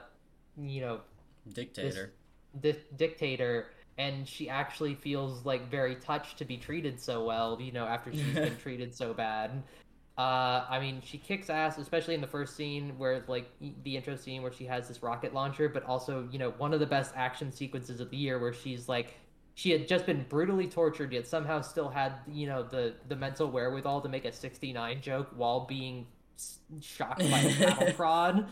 you 0.57 0.82
know, 0.82 1.01
Dictator. 1.53 2.14
di- 2.62 2.76
dictator 2.97 3.68
and 4.00 4.28
she 4.28 4.50
actually 4.50 4.95
feels 4.95 5.45
like 5.45 5.70
very 5.70 5.95
touched 5.95 6.38
to 6.39 6.45
be 6.45 6.58
treated 6.58 7.00
so 7.00 7.24
well 7.24 7.60
you 7.62 7.72
know 7.72 7.86
after 7.86 8.12
she's 8.12 8.34
been 8.34 8.58
treated 8.64 8.95
so 8.95 9.14
bad. 9.14 9.64
Uh 10.18 10.66
i 10.70 10.80
mean 10.82 11.02
she 11.06 11.18
kicks 11.18 11.50
ass 11.50 11.78
especially 11.78 12.16
in 12.16 12.22
the 12.22 12.28
first 12.28 12.56
scene 12.56 12.97
where 12.97 13.24
like 13.28 13.50
the 13.84 13.95
intro 13.95 14.16
scene 14.16 14.41
where 14.41 14.52
she 14.52 14.66
has 14.66 14.88
this 14.88 15.02
rocket 15.04 15.34
launcher 15.34 15.70
but 15.70 15.84
also 15.84 16.28
you 16.32 16.39
know 16.39 16.52
one 16.58 16.74
of 16.74 16.80
the 16.80 16.86
best 16.86 17.14
action 17.16 17.52
sequences 17.52 18.02
of 18.02 18.10
the 18.10 18.18
year 18.18 18.39
where 18.39 18.52
she's 18.52 18.89
like 18.89 19.14
she 19.56 19.72
had 19.72 19.88
just 19.88 20.06
been 20.06 20.26
brutally 20.28 20.68
tortured 20.68 21.14
yet 21.14 21.28
somehow 21.28 21.62
still 21.62 21.89
had 21.89 22.14
you 22.28 22.47
know 22.47 22.64
the 22.64 22.95
the 23.08 23.16
mental 23.16 23.50
wherewithal 23.50 24.02
to 24.02 24.10
make 24.10 24.26
a 24.26 24.32
69 24.32 25.00
joke 25.02 25.30
while 25.38 25.62
being 25.62 26.06
shocked 26.82 27.20
by 27.30 27.39
a 27.39 27.54
cattle 27.54 27.93
prod. 27.95 28.47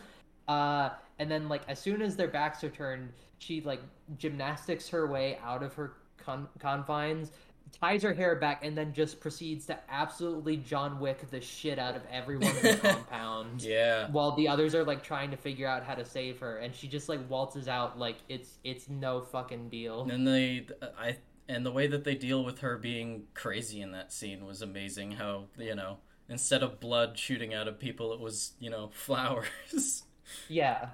Uh, 0.46 0.90
and 1.18 1.30
then 1.30 1.48
like 1.48 1.62
as 1.68 1.78
soon 1.78 2.02
as 2.02 2.16
their 2.16 2.28
backs 2.28 2.62
are 2.64 2.70
turned, 2.70 3.12
she 3.38 3.60
like 3.60 3.80
gymnastics 4.18 4.88
her 4.88 5.06
way 5.06 5.38
out 5.44 5.62
of 5.62 5.74
her 5.74 5.94
con- 6.18 6.48
confines, 6.58 7.30
ties 7.72 8.02
her 8.02 8.12
hair 8.12 8.36
back, 8.36 8.64
and 8.64 8.76
then 8.76 8.92
just 8.92 9.20
proceeds 9.20 9.66
to 9.66 9.78
absolutely 9.88 10.56
John 10.56 10.98
Wick 11.00 11.30
the 11.30 11.40
shit 11.40 11.78
out 11.78 11.96
of 11.96 12.02
everyone 12.10 12.54
in 12.56 12.62
the 12.62 12.76
compound. 12.82 13.62
Yeah. 13.62 14.08
While 14.10 14.32
the 14.36 14.48
others 14.48 14.74
are 14.74 14.84
like 14.84 15.02
trying 15.02 15.30
to 15.30 15.36
figure 15.36 15.66
out 15.66 15.84
how 15.84 15.94
to 15.94 16.04
save 16.04 16.38
her, 16.40 16.58
and 16.58 16.74
she 16.74 16.88
just 16.88 17.08
like 17.08 17.20
waltzes 17.28 17.68
out 17.68 17.98
like 17.98 18.16
it's 18.28 18.58
it's 18.64 18.88
no 18.88 19.20
fucking 19.20 19.68
deal. 19.68 20.08
And 20.10 20.26
they, 20.26 20.66
I, 20.98 21.16
and 21.48 21.64
the 21.64 21.72
way 21.72 21.86
that 21.86 22.04
they 22.04 22.14
deal 22.14 22.44
with 22.44 22.60
her 22.60 22.76
being 22.76 23.24
crazy 23.34 23.80
in 23.80 23.92
that 23.92 24.12
scene 24.12 24.44
was 24.44 24.62
amazing. 24.62 25.12
How 25.12 25.44
you 25.56 25.74
know, 25.74 25.98
instead 26.28 26.62
of 26.62 26.80
blood 26.80 27.18
shooting 27.18 27.54
out 27.54 27.68
of 27.68 27.78
people, 27.78 28.12
it 28.12 28.20
was 28.20 28.52
you 28.60 28.70
know 28.70 28.88
flowers, 28.92 30.02
Yeah, 30.48 30.90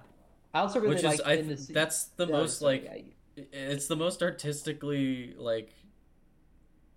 I 0.55 0.61
also 0.61 0.81
really 0.81 1.01
which 1.01 1.03
like 1.03 1.21
is 1.23 1.23
I. 1.25 1.45
the 1.47 1.59
That's 1.73 2.07
the 2.17 2.27
Yeah, 2.27 2.27
most 2.27 2.63
like 2.63 2.85
yeah, 2.85 2.99
it's 3.37 3.87
the 3.87 3.97
most 3.97 4.23
artistically 4.23 5.35
like 5.37 5.73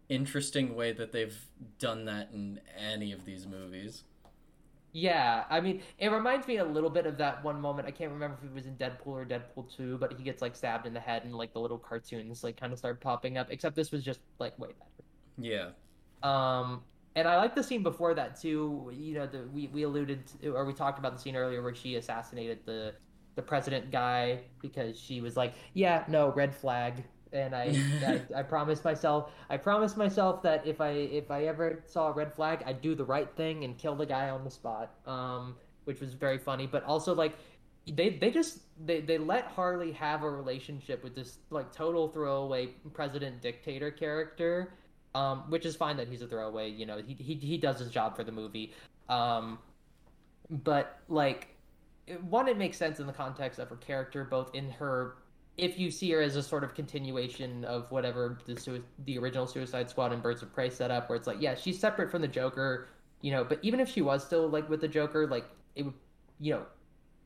interesting 0.09 0.75
way 0.75 0.91
that 0.93 1.11
they've 1.11 1.37
done 1.79 2.05
that 2.05 2.29
in 2.31 2.59
any 2.77 3.11
of 3.11 3.25
these 3.25 3.45
movies. 3.45 4.03
Yeah, 4.93 5.45
I 5.49 5.59
mean, 5.61 5.83
it 5.99 6.09
reminds 6.09 6.47
me 6.47 6.57
a 6.57 6.65
little 6.65 6.89
bit 6.89 7.05
of 7.05 7.17
that 7.19 7.43
one 7.43 7.61
moment. 7.61 7.87
I 7.87 7.91
can't 7.91 8.11
remember 8.11 8.37
if 8.41 8.49
it 8.49 8.53
was 8.53 8.65
in 8.65 8.77
Deadpool 8.77 9.07
or 9.07 9.25
Deadpool 9.25 9.69
2, 9.75 9.97
but 9.99 10.13
he 10.13 10.23
gets 10.23 10.41
like 10.41 10.55
stabbed 10.55 10.87
in 10.87 10.93
the 10.93 10.99
head 10.99 11.23
and 11.23 11.35
like 11.35 11.53
the 11.53 11.59
little 11.59 11.77
cartoons 11.77 12.43
like 12.43 12.57
kind 12.57 12.73
of 12.73 12.79
start 12.79 12.99
popping 13.01 13.37
up, 13.37 13.47
except 13.51 13.75
this 13.75 13.91
was 13.91 14.03
just 14.03 14.21
like 14.39 14.57
way 14.57 14.69
better. 14.79 15.07
Yeah. 15.37 15.71
Um, 16.23 16.83
and 17.15 17.27
I 17.27 17.37
like 17.37 17.55
the 17.55 17.63
scene 17.63 17.83
before 17.83 18.13
that 18.15 18.39
too. 18.39 18.91
You 18.93 19.15
know, 19.15 19.27
the 19.27 19.47
we, 19.51 19.67
we 19.67 19.83
alluded 19.83 20.27
to, 20.41 20.49
or 20.55 20.65
we 20.65 20.73
talked 20.73 20.99
about 20.99 21.13
the 21.13 21.19
scene 21.19 21.35
earlier 21.35 21.61
where 21.61 21.75
she 21.75 21.95
assassinated 21.95 22.59
the 22.65 22.95
the 23.37 23.41
president 23.41 23.89
guy 23.91 24.41
because 24.61 24.99
she 24.99 25.21
was 25.21 25.37
like, 25.37 25.53
"Yeah, 25.73 26.03
no, 26.09 26.33
red 26.33 26.53
flag." 26.53 27.05
And 27.31 27.55
I, 27.55 27.81
I, 28.05 28.21
I 28.39 28.43
promised 28.43 28.83
myself, 28.83 29.31
I 29.49 29.55
promised 29.55 29.95
myself 29.95 30.43
that 30.43 30.67
if 30.67 30.81
I 30.81 30.89
if 30.89 31.31
I 31.31 31.45
ever 31.45 31.83
saw 31.85 32.09
a 32.09 32.11
red 32.11 32.33
flag, 32.33 32.63
I'd 32.65 32.81
do 32.81 32.93
the 32.93 33.05
right 33.05 33.29
thing 33.37 33.63
and 33.63 33.77
kill 33.77 33.95
the 33.95 34.05
guy 34.05 34.29
on 34.29 34.43
the 34.43 34.51
spot. 34.51 34.91
Um, 35.05 35.55
which 35.85 36.01
was 36.01 36.13
very 36.13 36.37
funny, 36.37 36.67
but 36.67 36.83
also 36.83 37.15
like 37.15 37.37
they 37.89 38.09
they 38.09 38.29
just 38.31 38.59
they, 38.85 38.99
they 38.99 39.17
let 39.17 39.45
Harley 39.45 39.93
have 39.93 40.23
a 40.23 40.29
relationship 40.29 41.01
with 41.01 41.15
this 41.15 41.37
like 41.49 41.71
total 41.71 42.09
throwaway 42.09 42.71
president 42.93 43.41
dictator 43.41 43.89
character 43.89 44.73
um, 45.17 45.43
which 45.49 45.65
is 45.65 45.75
fine 45.75 45.97
that 45.97 46.07
he's 46.07 46.21
a 46.21 46.27
throwaway. 46.27 46.69
You 46.69 46.85
know, 46.85 47.01
he 47.05 47.13
he 47.13 47.35
he 47.35 47.57
does 47.57 47.79
his 47.79 47.89
job 47.89 48.15
for 48.15 48.23
the 48.23 48.31
movie. 48.31 48.73
Um, 49.09 49.59
but 50.49 50.99
like, 51.09 51.47
one, 52.29 52.47
it 52.47 52.57
makes 52.57 52.77
sense 52.77 52.99
in 52.99 53.07
the 53.07 53.13
context 53.13 53.59
of 53.59 53.69
her 53.69 53.75
character, 53.75 54.23
both 54.23 54.53
in 54.53 54.69
her. 54.71 55.17
If 55.57 55.79
you 55.79 55.89
see 55.89 56.11
her 56.11 56.21
as 56.21 56.35
a 56.35 56.43
sort 56.43 56.63
of 56.63 56.75
continuation 56.75 57.65
of 57.65 57.91
whatever 57.91 58.37
the 58.45 58.81
the 59.05 59.17
original 59.17 59.47
Suicide 59.47 59.89
Squad 59.89 60.13
and 60.13 60.21
Birds 60.21 60.43
of 60.43 60.53
Prey 60.53 60.69
setup, 60.69 61.09
where 61.09 61.15
it's 61.15 61.27
like, 61.27 61.41
yeah, 61.41 61.55
she's 61.55 61.79
separate 61.79 62.11
from 62.11 62.21
the 62.21 62.27
Joker, 62.27 62.89
you 63.21 63.31
know. 63.31 63.43
But 63.43 63.59
even 63.63 63.79
if 63.79 63.89
she 63.89 64.01
was 64.01 64.23
still 64.23 64.47
like 64.47 64.69
with 64.69 64.81
the 64.81 64.87
Joker, 64.87 65.27
like 65.27 65.45
it 65.75 65.83
would, 65.83 65.95
you 66.39 66.53
know, 66.53 66.65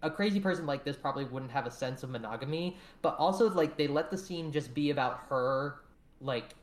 a 0.02 0.10
crazy 0.10 0.40
person 0.40 0.66
like 0.66 0.84
this 0.84 0.96
probably 0.96 1.26
wouldn't 1.26 1.52
have 1.52 1.66
a 1.68 1.72
sense 1.72 2.04
of 2.04 2.10
monogamy. 2.10 2.78
But 3.02 3.18
also, 3.18 3.50
like 3.50 3.78
they 3.78 3.88
let 3.88 4.10
the 4.10 4.18
scene 4.18 4.52
just 4.52 4.74
be 4.74 4.92
about 4.92 5.22
her, 5.30 5.82
like 6.22 6.56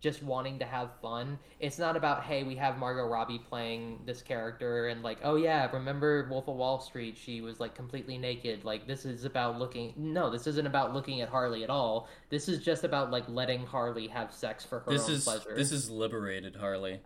just 0.00 0.22
wanting 0.22 0.58
to 0.58 0.64
have 0.64 0.90
fun. 1.00 1.38
It's 1.58 1.78
not 1.78 1.96
about 1.96 2.22
hey, 2.24 2.42
we 2.42 2.54
have 2.56 2.78
Margot 2.78 3.06
Robbie 3.06 3.38
playing 3.38 4.00
this 4.06 4.22
character 4.22 4.88
and 4.88 5.02
like, 5.02 5.18
oh 5.24 5.36
yeah, 5.36 5.70
remember 5.72 6.28
Wolf 6.30 6.48
of 6.48 6.56
Wall 6.56 6.80
Street? 6.80 7.16
She 7.16 7.40
was 7.40 7.60
like 7.60 7.74
completely 7.74 8.18
naked. 8.18 8.64
Like 8.64 8.86
this 8.86 9.04
is 9.04 9.24
about 9.24 9.58
looking. 9.58 9.94
No, 9.96 10.30
this 10.30 10.46
isn't 10.46 10.66
about 10.66 10.92
looking 10.94 11.20
at 11.22 11.28
Harley 11.28 11.64
at 11.64 11.70
all. 11.70 12.08
This 12.30 12.48
is 12.48 12.62
just 12.62 12.84
about 12.84 13.10
like 13.10 13.24
letting 13.28 13.64
Harley 13.66 14.06
have 14.08 14.32
sex 14.32 14.64
for 14.64 14.80
her 14.80 14.90
This 14.92 15.08
own 15.08 15.14
is 15.14 15.24
pleasure. 15.24 15.54
this 15.56 15.72
is 15.72 15.90
liberated 15.90 16.56
Harley. 16.56 17.00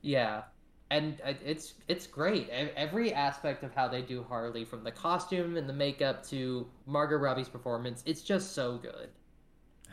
Yeah, 0.00 0.42
and 0.90 1.20
uh, 1.24 1.34
it's 1.44 1.74
it's 1.88 2.06
great. 2.06 2.48
Every 2.50 3.12
aspect 3.12 3.64
of 3.64 3.74
how 3.74 3.88
they 3.88 4.00
do 4.02 4.22
Harley, 4.22 4.64
from 4.64 4.84
the 4.84 4.92
costume 4.92 5.56
and 5.56 5.68
the 5.68 5.72
makeup 5.72 6.24
to 6.28 6.66
Margot 6.86 7.16
Robbie's 7.16 7.48
performance, 7.48 8.02
it's 8.06 8.22
just 8.22 8.52
so 8.52 8.78
good. 8.78 9.08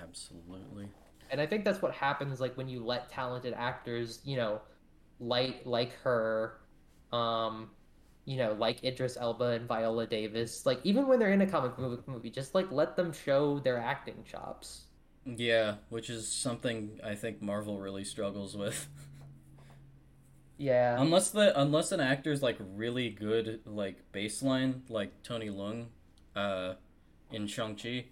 Absolutely. 0.01 0.89
And 1.35 1.41
I 1.41 1.45
think 1.45 1.65
that's 1.65 1.81
what 1.81 1.93
happens 1.93 2.39
like 2.39 2.55
when 2.55 2.69
you 2.69 2.81
let 2.81 3.09
talented 3.09 3.53
actors, 3.57 4.21
you 4.23 4.37
know, 4.37 4.61
like 5.19 5.63
like 5.65 5.91
her, 5.95 6.61
um, 7.11 7.71
you 8.23 8.37
know, 8.37 8.53
like 8.53 8.81
Idris 8.85 9.17
Elba 9.19 9.43
and 9.43 9.67
Viola 9.67 10.07
Davis, 10.07 10.65
like 10.65 10.79
even 10.85 11.09
when 11.09 11.19
they're 11.19 11.33
in 11.33 11.41
a 11.41 11.45
comic 11.45 11.75
book 11.75 12.07
movie, 12.07 12.29
just 12.29 12.55
like 12.55 12.71
let 12.71 12.95
them 12.95 13.11
show 13.11 13.59
their 13.59 13.77
acting 13.77 14.23
chops. 14.23 14.85
Yeah, 15.25 15.75
which 15.89 16.09
is 16.09 16.25
something 16.25 17.01
I 17.03 17.15
think 17.15 17.41
Marvel 17.41 17.81
really 17.81 18.05
struggles 18.05 18.55
with. 18.55 18.87
Yeah. 20.57 20.95
Unless 21.01 21.31
the 21.31 21.59
unless 21.59 21.91
an 21.91 21.99
actor's 21.99 22.41
like 22.41 22.55
really 22.59 23.09
good 23.09 23.59
like 23.65 24.09
baseline 24.13 24.89
like 24.89 25.21
Tony 25.21 25.49
Leung 25.49 25.87
uh 26.33 26.75
in 27.29 27.45
Shang-Chi 27.45 28.05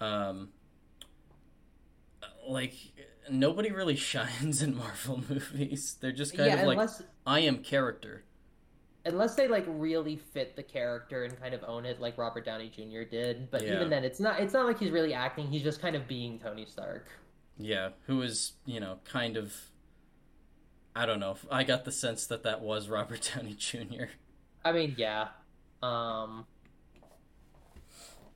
um 0.00 0.48
like 2.48 2.74
nobody 3.30 3.70
really 3.70 3.96
shines 4.10 4.62
in 4.62 4.76
Marvel 4.76 5.22
movies. 5.28 5.96
They're 6.00 6.12
just 6.12 6.36
kind 6.36 6.48
yeah, 6.48 6.60
of 6.60 6.66
like 6.66 6.88
I 7.26 7.40
am 7.40 7.58
character. 7.62 8.24
unless 9.04 9.34
they 9.36 9.48
like 9.48 9.64
really 9.68 10.16
fit 10.16 10.56
the 10.56 10.62
character 10.62 11.24
and 11.24 11.40
kind 11.40 11.54
of 11.54 11.64
own 11.64 11.84
it 11.86 12.00
like 12.00 12.18
Robert 12.18 12.44
Downey 12.44 12.68
Jr. 12.70 13.02
did. 13.08 13.50
But 13.50 13.66
Yeah. 13.66 13.74
even 13.74 13.90
then 13.90 14.04
it's 14.04 14.20
not 14.20 14.40
it's 14.40 14.52
not 14.52 14.66
like 14.66 14.78
he's 14.78 14.90
really 14.90 15.14
acting, 15.14 15.48
he's 15.50 15.62
just 15.62 15.80
kind 15.80 15.96
of 15.96 16.06
being 16.08 16.38
Tony 16.38 16.66
Stark. 16.66 17.06
Yeah, 17.58 17.90
who 18.06 18.22
is, 18.22 18.52
you 18.66 18.80
know, 18.80 19.00
kind 19.04 19.36
of 19.36 19.54
I 20.96 21.06
don't 21.06 21.20
know. 21.20 21.36
I 21.50 21.64
got 21.64 21.84
the 21.84 21.92
sense 21.92 22.26
that 22.26 22.42
that 22.44 22.60
was 22.60 22.88
Robert 22.90 23.30
Downey 23.34 23.54
Jr. 23.54 24.06
I 24.64 24.72
mean, 24.72 24.94
yeah. 24.98 25.28
Um 25.82 26.46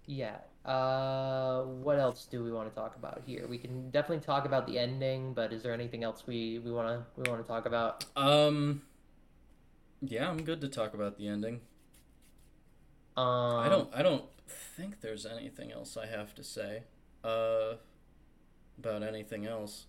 Yeah. 0.06 0.38
Uh 0.64 1.62
what 1.62 1.98
else 1.98 2.26
do 2.30 2.44
we 2.44 2.52
want 2.52 2.68
to 2.68 2.74
talk 2.74 2.94
about 2.94 3.22
here? 3.26 3.48
We 3.48 3.58
can 3.58 3.90
definitely 3.90 4.24
talk 4.24 4.44
about 4.44 4.66
the 4.66 4.78
ending, 4.78 5.34
but 5.34 5.52
is 5.52 5.62
there 5.62 5.72
anything 5.72 6.04
else 6.04 6.24
we 6.26 6.60
we 6.60 6.70
want 6.70 6.86
to 6.88 7.20
we 7.20 7.28
want 7.28 7.42
to 7.42 7.48
talk 7.48 7.66
about? 7.66 8.04
Um 8.16 8.82
yeah, 10.00 10.28
I'm 10.28 10.42
good 10.42 10.60
to 10.60 10.68
talk 10.68 10.94
about 10.94 11.16
the 11.16 11.28
ending. 11.28 11.60
Um 13.16 13.24
I 13.58 13.68
don't 13.68 13.88
I 13.94 14.02
don't 14.02 14.24
think 14.48 15.00
there's 15.00 15.26
anything 15.26 15.72
else 15.72 15.96
I 15.96 16.06
have 16.06 16.34
to 16.36 16.44
say 16.44 16.84
uh 17.24 17.74
about 18.78 19.02
anything 19.02 19.46
else. 19.46 19.86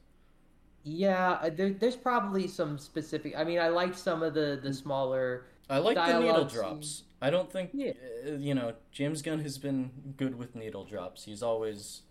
Yeah, 0.83 1.33
uh, 1.41 1.49
there, 1.49 1.71
there's 1.71 1.95
probably 1.95 2.47
some 2.47 2.77
specific. 2.77 3.33
I 3.37 3.43
mean, 3.43 3.59
I 3.59 3.69
like 3.69 3.95
some 3.95 4.21
of 4.23 4.33
the 4.33 4.59
the 4.61 4.73
smaller. 4.73 5.45
I 5.73 5.77
like 5.79 5.95
the 5.95 6.19
needle 6.19 6.45
drops. 6.45 7.03
I 7.21 7.29
don't 7.29 7.51
think 7.51 7.71
Yeah. 7.73 7.93
uh, 8.27 8.31
you 8.33 8.53
know, 8.53 8.73
James 8.91 9.21
Gunn 9.21 9.39
has 9.39 9.57
been 9.57 10.13
good 10.17 10.37
with 10.37 10.55
needle 10.55 10.83
drops. 10.85 11.25
He's 11.25 11.41
always 11.43 12.01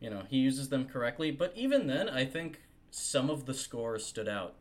you 0.00 0.10
know, 0.10 0.24
he 0.28 0.38
uses 0.38 0.68
them 0.68 0.86
correctly, 0.86 1.30
but 1.30 1.52
even 1.56 1.86
then 1.86 2.08
I 2.08 2.24
think 2.26 2.62
some 2.90 3.30
of 3.30 3.46
the 3.46 3.54
score 3.54 3.98
stood 3.98 4.28
out. 4.28 4.56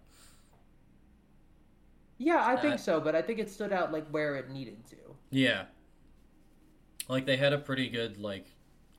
Yeah, 2.18 2.46
I 2.46 2.56
think 2.58 2.76
Uh, 2.76 2.78
so, 2.78 3.00
but 3.02 3.16
I 3.16 3.22
think 3.22 3.40
it 3.40 3.50
stood 3.50 3.74
out 3.74 3.92
like 3.92 4.08
where 4.10 4.36
it 4.36 4.50
needed 4.50 4.86
to. 4.88 5.16
Yeah. 5.30 5.66
Like 7.08 7.26
they 7.26 7.38
had 7.38 7.54
a 7.54 7.58
pretty 7.58 7.90
good 7.90 8.18
like 8.18 8.48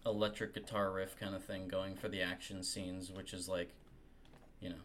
electric 0.04 0.54
guitar 0.54 0.92
riff 0.92 1.16
kind 1.18 1.34
of 1.34 1.44
thing 1.44 1.68
going 1.68 1.96
for 1.96 2.08
the 2.08 2.22
action 2.22 2.62
scenes, 2.62 3.10
which 3.10 3.32
is 3.34 3.48
like, 3.48 3.74
you 4.60 4.70
know, 4.70 4.82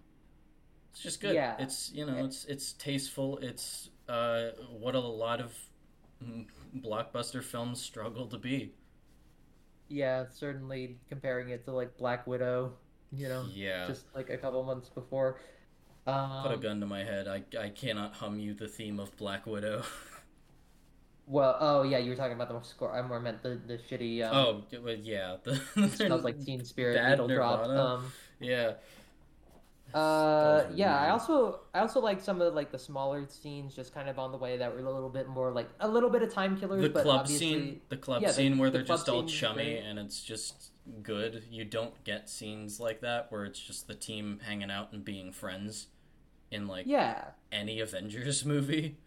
it's 0.91 1.01
just 1.01 1.21
good. 1.21 1.36
Yeah. 1.36 1.57
It's 1.59 1.91
you 1.93 2.05
know, 2.05 2.25
it's 2.25 2.45
it's 2.45 2.73
tasteful. 2.73 3.38
It's 3.39 3.91
uh 4.10 4.49
what 4.80 4.95
a 4.95 4.99
lot 4.99 5.39
of 5.39 5.54
blockbuster 6.78 7.43
films 7.43 7.82
struggle 7.82 8.28
to 8.28 8.38
be. 8.38 8.74
Yeah, 9.88 10.26
certainly 10.34 10.97
comparing 11.10 11.49
it 11.49 11.66
to 11.66 11.72
like 11.72 11.97
Black 11.97 12.26
Widow, 12.28 12.74
you 13.12 13.28
know, 13.28 13.45
Yeah. 13.52 13.88
just 13.88 14.06
like 14.16 14.30
a 14.30 14.38
couple 14.38 14.64
months 14.64 14.89
before. 14.89 15.39
Um, 16.08 16.43
Put 16.43 16.54
a 16.54 16.58
gun 16.58 16.80
to 16.80 16.86
my 16.86 17.04
head. 17.04 17.28
I 17.28 17.43
I 17.60 17.70
cannot 17.70 18.14
hum 18.14 18.39
you 18.39 18.54
the 18.54 18.68
theme 18.68 18.99
of 18.99 19.16
Black 19.18 19.45
Widow. 19.45 19.84
Well, 21.28 21.56
oh 21.62 21.84
yeah, 21.84 21.97
you 21.99 22.10
were 22.10 22.18
talking 22.18 22.34
about 22.34 22.49
the 22.49 22.60
score. 22.68 22.91
I 22.91 23.02
more 23.08 23.20
meant 23.22 23.41
the 23.41 23.60
the 23.66 23.78
shitty. 23.78 24.22
Um, 24.22 24.64
oh, 24.74 24.89
yeah. 24.89 25.38
The 25.43 25.88
smells 25.89 26.24
like 26.26 26.43
Teen 26.43 26.66
Spirit 26.66 26.95
Bad 26.95 27.12
needle 27.12 27.28
drop. 27.30 27.62
Nirvana. 27.62 27.82
Um, 27.82 28.12
yeah. 28.41 28.74
Uh, 29.94 30.66
yeah. 30.74 30.98
I 30.98 31.10
also 31.10 31.62
I 31.74 31.80
also 31.80 32.00
like 32.00 32.22
some 32.22 32.42
of 32.42 32.48
the, 32.52 32.56
like 32.56 32.72
the 32.72 32.80
smaller 32.80 33.26
scenes, 33.28 33.76
just 33.76 33.94
kind 33.94 34.10
of 34.10 34.18
on 34.20 34.32
the 34.32 34.38
way 34.38 34.58
that 34.58 34.74
were 34.74 34.80
a 34.80 34.92
little 34.92 35.10
bit 35.10 35.28
more 35.28 35.52
like 35.52 35.70
a 35.80 35.88
little 35.88 36.10
bit 36.10 36.22
of 36.24 36.34
time 36.34 36.58
killers. 36.58 36.82
the 36.82 36.89
but 36.89 37.04
club 37.04 37.28
scene 37.28 37.82
the 37.89 37.98
club 37.98 38.22
yeah, 38.22 38.30
the- 38.30 38.34
scene 38.34 38.58
where 38.58 38.70
the 38.70 38.80
they're 38.80 38.88
just 38.88 39.10
all 39.10 39.26
chummy 39.26 39.78
and 39.78 40.00
it's 40.00 40.24
just 40.24 40.72
good 41.04 41.44
you 41.50 41.64
don't 41.64 42.04
get 42.04 42.30
scenes 42.30 42.80
like 42.80 43.02
that 43.02 43.32
where 43.32 43.46
it's 43.46 43.60
just 43.60 43.88
the 43.88 43.94
team 43.96 44.39
hanging 44.46 44.72
out 44.72 44.92
and 44.94 45.06
being 45.06 45.32
friends 45.32 45.88
in 46.50 46.68
like 46.68 46.86
Yeah, 46.88 47.26
any 47.52 47.80
avengers 47.80 48.44
movie 48.54 48.98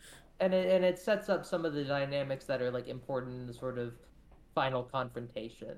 and 0.41 0.53
it 0.55 0.70
and 0.70 0.85
it 0.85 0.99
sets 0.99 1.28
up 1.28 1.45
some 1.47 1.64
of 1.64 1.72
the 1.74 1.85
dynamics 1.85 2.45
that 2.47 2.61
are 2.62 2.70
like 2.70 2.89
important 2.89 3.35
in 3.41 3.47
the 3.47 3.55
sort 3.55 3.78
of 3.78 3.93
final 4.55 4.82
confrontation. 4.82 5.76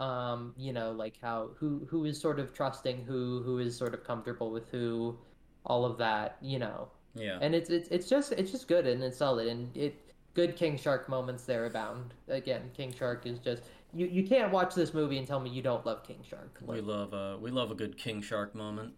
Um, 0.00 0.54
you 0.56 0.72
know, 0.72 0.92
like 0.92 1.14
how 1.22 1.50
who 1.56 1.86
who 1.88 2.04
is 2.04 2.20
sort 2.20 2.40
of 2.40 2.52
trusting 2.52 3.04
who, 3.04 3.42
who 3.44 3.58
is 3.58 3.76
sort 3.76 3.94
of 3.94 4.04
comfortable 4.04 4.50
with 4.50 4.68
who, 4.70 5.16
all 5.64 5.84
of 5.84 5.98
that. 5.98 6.36
You 6.40 6.58
know, 6.58 6.88
yeah 7.14 7.38
and 7.40 7.54
it's 7.54 7.70
it's 7.70 7.88
it's 7.90 8.08
just 8.08 8.32
it's 8.32 8.50
just 8.50 8.66
good 8.68 8.86
and 8.86 9.02
it's 9.02 9.18
solid 9.18 9.46
and 9.48 9.76
it 9.76 10.00
good 10.34 10.56
King 10.56 10.76
Shark 10.76 11.08
moments 11.08 11.44
there 11.44 11.66
abound. 11.66 12.14
Again, 12.28 12.70
King 12.74 12.92
Shark 12.92 13.24
is 13.26 13.38
just 13.38 13.62
you 13.94 14.06
you 14.06 14.26
can't 14.26 14.52
watch 14.52 14.74
this 14.74 14.92
movie 14.92 15.18
and 15.18 15.26
tell 15.26 15.40
me 15.40 15.50
you 15.50 15.62
don't 15.62 15.86
love 15.86 16.02
King 16.04 16.18
Shark. 16.28 16.58
we 16.60 16.80
love 16.80 17.14
uh 17.14 17.36
we 17.40 17.50
love 17.50 17.70
a 17.70 17.74
good 17.74 17.96
king 17.96 18.20
shark 18.20 18.54
moment 18.54 18.92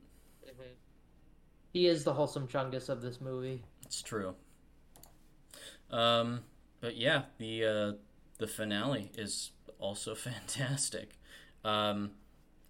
he 1.73 1.87
is 1.87 2.05
the 2.05 2.13
wholesome 2.13 2.49
chungus 2.49 2.89
of 2.89 3.03
this 3.03 3.21
movie. 3.21 3.63
it's 3.85 4.01
true 4.01 4.35
um 5.91 6.41
but 6.81 6.97
yeah 6.97 7.23
the 7.39 7.65
uh 7.65 7.93
the 8.39 8.47
finale 8.47 9.11
is 9.15 9.51
also 9.79 10.15
fantastic. 10.15 11.19
Um 11.65 12.13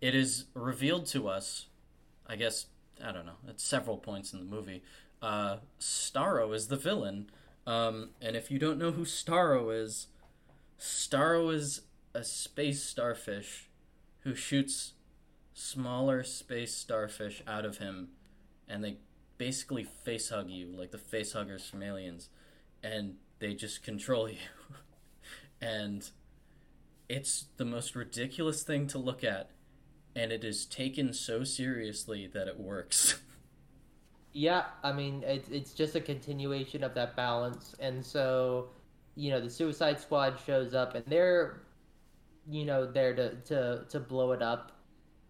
it 0.00 0.14
is 0.14 0.44
revealed 0.52 1.06
to 1.06 1.26
us 1.26 1.68
i 2.26 2.36
guess 2.36 2.66
i 3.02 3.10
don't 3.10 3.24
know 3.24 3.38
at 3.48 3.58
several 3.58 3.96
points 3.96 4.32
in 4.32 4.38
the 4.38 4.44
movie. 4.44 4.82
Uh 5.22 5.58
starro 5.80 6.54
is 6.54 6.68
the 6.68 6.76
villain. 6.76 7.30
Um 7.66 8.10
and 8.20 8.36
if 8.36 8.50
you 8.50 8.58
don't 8.58 8.78
know 8.78 8.92
who 8.92 9.04
starro 9.04 9.74
is 9.74 10.08
starro 10.78 11.52
is 11.52 11.82
a 12.14 12.24
space 12.24 12.82
starfish 12.82 13.68
who 14.20 14.34
shoots 14.34 14.92
smaller 15.54 16.22
space 16.22 16.74
starfish 16.74 17.42
out 17.46 17.64
of 17.64 17.78
him 17.78 18.08
and 18.68 18.84
they 18.84 18.98
basically 19.38 19.84
face 19.84 20.28
hug 20.28 20.50
you 20.50 20.66
like 20.66 20.90
the 20.90 20.98
face 20.98 21.32
huggers 21.32 21.68
from 21.68 21.82
aliens 21.82 22.28
and 22.82 23.16
they 23.38 23.54
just 23.54 23.82
control 23.82 24.28
you. 24.28 24.36
And 25.60 26.08
it's 27.08 27.46
the 27.56 27.64
most 27.64 27.94
ridiculous 27.94 28.62
thing 28.62 28.86
to 28.86 28.98
look 28.98 29.22
at 29.22 29.50
and 30.14 30.32
it 30.32 30.44
is 30.44 30.66
taken 30.66 31.12
so 31.12 31.44
seriously 31.44 32.26
that 32.26 32.48
it 32.48 32.58
works 32.58 33.18
Yeah, 34.36 34.64
I 34.84 34.92
mean 34.92 35.24
it's 35.26 35.48
it's 35.48 35.72
just 35.72 35.94
a 35.96 36.00
continuation 36.00 36.84
of 36.84 36.92
that 36.92 37.16
balance, 37.16 37.74
and 37.80 38.04
so 38.04 38.68
you 39.14 39.30
know 39.30 39.40
the 39.40 39.48
Suicide 39.48 39.98
Squad 39.98 40.38
shows 40.44 40.74
up, 40.74 40.94
and 40.94 41.02
they're 41.06 41.62
you 42.46 42.66
know 42.66 42.84
there 42.84 43.16
to 43.16 43.36
to 43.46 43.86
to 43.88 43.98
blow 43.98 44.32
it 44.32 44.42
up 44.42 44.72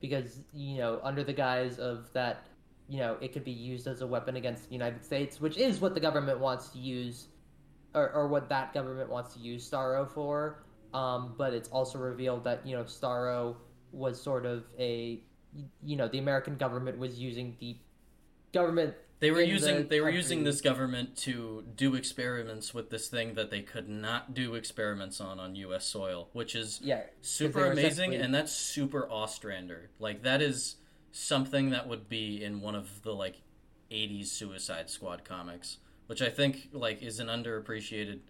because 0.00 0.40
you 0.52 0.78
know 0.78 0.98
under 1.04 1.22
the 1.22 1.32
guise 1.32 1.78
of 1.78 2.12
that 2.14 2.48
you 2.88 2.98
know 2.98 3.16
it 3.20 3.32
could 3.32 3.44
be 3.44 3.52
used 3.52 3.86
as 3.86 4.00
a 4.00 4.06
weapon 4.08 4.34
against 4.34 4.66
the 4.66 4.72
United 4.72 5.04
States, 5.04 5.40
which 5.40 5.56
is 5.56 5.80
what 5.80 5.94
the 5.94 6.00
government 6.00 6.40
wants 6.40 6.70
to 6.70 6.78
use, 6.80 7.28
or 7.94 8.10
or 8.10 8.26
what 8.26 8.48
that 8.48 8.74
government 8.74 9.08
wants 9.08 9.34
to 9.34 9.38
use 9.38 9.70
Starro 9.70 10.10
for. 10.10 10.64
Um, 10.96 11.34
but 11.36 11.52
it's 11.52 11.68
also 11.68 11.98
revealed 11.98 12.44
that 12.44 12.66
you 12.66 12.74
know 12.74 12.84
Starro 12.84 13.56
was 13.92 14.20
sort 14.20 14.46
of 14.46 14.64
a 14.78 15.20
you 15.84 15.96
know 15.96 16.08
the 16.08 16.18
American 16.18 16.56
government 16.56 16.98
was 16.98 17.18
using 17.18 17.54
the 17.60 17.76
government 18.54 18.94
they 19.20 19.30
were 19.30 19.42
using 19.42 19.76
the 19.76 19.82
they 19.82 20.00
were 20.00 20.08
using 20.08 20.44
this 20.44 20.62
government 20.62 21.14
to 21.18 21.64
do 21.76 21.94
experiments 21.94 22.72
with 22.72 22.88
this 22.88 23.08
thing 23.08 23.34
that 23.34 23.50
they 23.50 23.60
could 23.60 23.90
not 23.90 24.32
do 24.32 24.54
experiments 24.54 25.20
on 25.20 25.38
on 25.38 25.54
US 25.56 25.84
soil 25.84 26.28
which 26.32 26.54
is 26.54 26.80
yeah 26.82 27.02
super 27.20 27.70
amazing 27.70 28.14
and 28.14 28.34
that's 28.34 28.52
super 28.52 29.06
Ostrander. 29.10 29.90
Like 29.98 30.22
that 30.22 30.40
is 30.40 30.76
something 31.12 31.70
that 31.70 31.86
would 31.88 32.08
be 32.08 32.42
in 32.42 32.62
one 32.62 32.74
of 32.74 33.02
the 33.02 33.12
like 33.12 33.42
80s 33.90 34.28
Suicide 34.28 34.88
Squad 34.88 35.24
comics, 35.24 35.76
which 36.06 36.22
I 36.22 36.30
think 36.30 36.70
like 36.72 37.02
is 37.02 37.20
an 37.20 37.26
underappreciated 37.26 38.20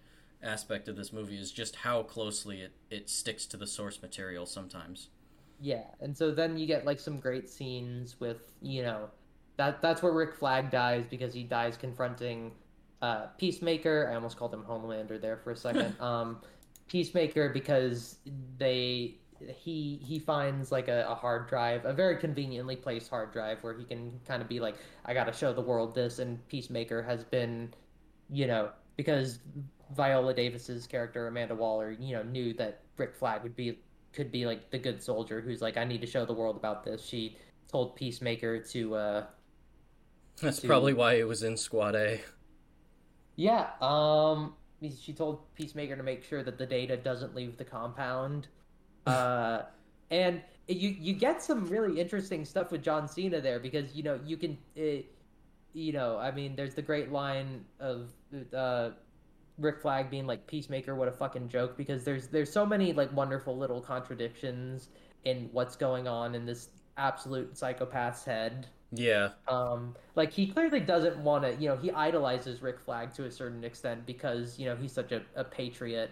aspect 0.42 0.88
of 0.88 0.96
this 0.96 1.12
movie 1.12 1.38
is 1.38 1.50
just 1.50 1.76
how 1.76 2.02
closely 2.02 2.60
it, 2.60 2.72
it 2.90 3.10
sticks 3.10 3.46
to 3.46 3.56
the 3.56 3.66
source 3.66 4.00
material 4.00 4.46
sometimes. 4.46 5.08
Yeah, 5.60 5.84
and 6.00 6.16
so 6.16 6.32
then 6.32 6.58
you 6.58 6.66
get 6.66 6.84
like 6.84 7.00
some 7.00 7.18
great 7.18 7.48
scenes 7.48 8.20
with 8.20 8.52
you 8.60 8.82
know 8.82 9.08
that 9.56 9.80
that's 9.80 10.02
where 10.02 10.12
Rick 10.12 10.34
Flag 10.34 10.70
dies 10.70 11.06
because 11.08 11.32
he 11.32 11.42
dies 11.42 11.76
confronting 11.76 12.52
uh, 13.02 13.26
Peacemaker. 13.38 14.08
I 14.10 14.14
almost 14.14 14.36
called 14.36 14.52
him 14.52 14.62
Homelander 14.62 15.20
there 15.20 15.38
for 15.38 15.52
a 15.52 15.56
second. 15.56 15.94
um, 16.00 16.38
Peacemaker 16.88 17.48
because 17.48 18.18
they 18.58 19.16
he 19.40 20.00
he 20.02 20.18
finds 20.18 20.72
like 20.72 20.88
a, 20.88 21.06
a 21.08 21.14
hard 21.14 21.48
drive, 21.48 21.84
a 21.84 21.92
very 21.92 22.16
conveniently 22.16 22.76
placed 22.76 23.10
hard 23.10 23.32
drive 23.32 23.62
where 23.62 23.76
he 23.76 23.84
can 23.84 24.18
kind 24.26 24.42
of 24.42 24.48
be 24.48 24.60
like, 24.60 24.76
I 25.04 25.14
got 25.14 25.24
to 25.24 25.32
show 25.32 25.52
the 25.52 25.62
world 25.62 25.94
this, 25.94 26.18
and 26.18 26.46
Peacemaker 26.48 27.02
has 27.02 27.24
been, 27.24 27.72
you 28.30 28.46
know, 28.46 28.70
because 28.96 29.40
Viola 29.94 30.34
Davis's 30.34 30.86
character 30.86 31.26
Amanda 31.28 31.54
Waller, 31.54 31.90
you 31.92 32.14
know, 32.16 32.22
knew 32.22 32.52
that 32.54 32.82
Rick 32.96 33.14
Flag 33.14 33.42
would 33.42 33.56
be 33.56 33.78
could 34.12 34.32
be 34.32 34.46
like 34.46 34.70
the 34.70 34.78
good 34.78 35.02
soldier 35.02 35.40
who's 35.40 35.60
like, 35.60 35.76
I 35.76 35.84
need 35.84 36.00
to 36.00 36.06
show 36.06 36.24
the 36.24 36.32
world 36.32 36.56
about 36.56 36.84
this. 36.84 37.04
She 37.04 37.36
told 37.68 37.96
Peacemaker 37.96 38.60
to 38.60 38.94
uh 38.94 39.26
That's 40.40 40.60
to- 40.60 40.66
probably 40.66 40.94
why 40.94 41.14
it 41.14 41.28
was 41.28 41.42
in 41.42 41.56
Squad 41.58 41.94
A. 41.94 42.22
Yeah, 43.36 43.70
um, 43.80 44.54
she 44.98 45.12
told 45.12 45.54
Peacemaker 45.54 45.96
to 45.96 46.02
make 46.02 46.22
sure 46.24 46.42
that 46.42 46.58
the 46.58 46.66
data 46.66 46.96
doesn't 46.96 47.34
leave 47.34 47.56
the 47.56 47.64
compound. 47.64 48.48
Uh, 49.06 49.62
and 50.10 50.42
you 50.66 50.90
you 50.90 51.12
get 51.14 51.40
some 51.40 51.66
really 51.68 52.00
interesting 52.00 52.44
stuff 52.44 52.72
with 52.72 52.82
John 52.82 53.06
Cena 53.08 53.40
there 53.40 53.60
because 53.60 53.94
you 53.94 54.02
know 54.02 54.18
you 54.24 54.36
can, 54.36 54.58
It, 54.74 55.14
you 55.72 55.92
know, 55.92 56.18
I 56.18 56.30
mean, 56.32 56.56
there's 56.56 56.74
the 56.74 56.82
great 56.82 57.12
line 57.12 57.64
of 57.80 58.10
uh, 58.52 58.90
Rick 59.58 59.80
Flag 59.80 60.10
being 60.10 60.26
like 60.26 60.46
Peacemaker, 60.46 60.94
what 60.94 61.08
a 61.08 61.12
fucking 61.12 61.48
joke, 61.48 61.76
because 61.76 62.04
there's 62.04 62.28
there's 62.28 62.52
so 62.52 62.66
many 62.66 62.92
like 62.92 63.12
wonderful 63.12 63.56
little 63.56 63.80
contradictions 63.80 64.88
in 65.24 65.48
what's 65.52 65.76
going 65.76 66.06
on 66.08 66.34
in 66.34 66.46
this 66.46 66.68
absolute 66.96 67.54
psychopath's 67.54 68.24
head. 68.24 68.68
Yeah, 68.92 69.30
Um, 69.48 69.96
like 70.14 70.32
he 70.32 70.46
clearly 70.46 70.80
doesn't 70.80 71.18
want 71.18 71.44
to, 71.44 71.54
you 71.60 71.68
know, 71.68 71.76
he 71.76 71.90
idolizes 71.90 72.62
Rick 72.62 72.80
Flag 72.80 73.12
to 73.14 73.24
a 73.24 73.30
certain 73.30 73.64
extent 73.64 74.06
because 74.06 74.58
you 74.58 74.66
know 74.66 74.76
he's 74.76 74.92
such 74.92 75.12
a, 75.12 75.22
a 75.34 75.44
patriot, 75.44 76.10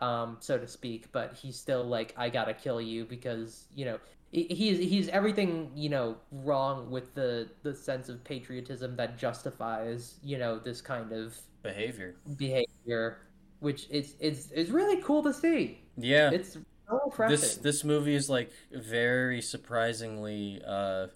um, 0.00 0.36
so 0.40 0.58
to 0.58 0.66
speak. 0.66 1.10
But 1.12 1.34
he's 1.34 1.58
still 1.58 1.84
like, 1.84 2.14
I 2.16 2.28
gotta 2.28 2.54
kill 2.54 2.80
you 2.80 3.04
because 3.04 3.66
you 3.74 3.84
know 3.84 3.98
he's 4.32 4.78
he's 4.78 5.08
everything 5.08 5.70
you 5.74 5.88
know 5.88 6.16
wrong 6.30 6.90
with 6.90 7.14
the 7.14 7.48
the 7.62 7.74
sense 7.74 8.08
of 8.08 8.22
patriotism 8.24 8.96
that 8.96 9.18
justifies 9.18 10.20
you 10.22 10.38
know 10.38 10.58
this 10.58 10.80
kind 10.80 11.12
of 11.12 11.36
behavior. 11.62 12.16
behavior, 12.36 13.18
which 13.60 13.88
is 13.90 14.14
it's 14.20 14.50
it's 14.52 14.70
really 14.70 15.00
cool 15.02 15.22
to 15.22 15.32
see. 15.32 15.80
Yeah, 15.96 16.30
It's 16.30 16.56
so 16.88 17.12
this 17.28 17.56
this 17.56 17.84
movie 17.84 18.14
is 18.14 18.28
like 18.28 18.50
very 18.72 19.40
surprisingly 19.42 20.60
uh 20.66 21.06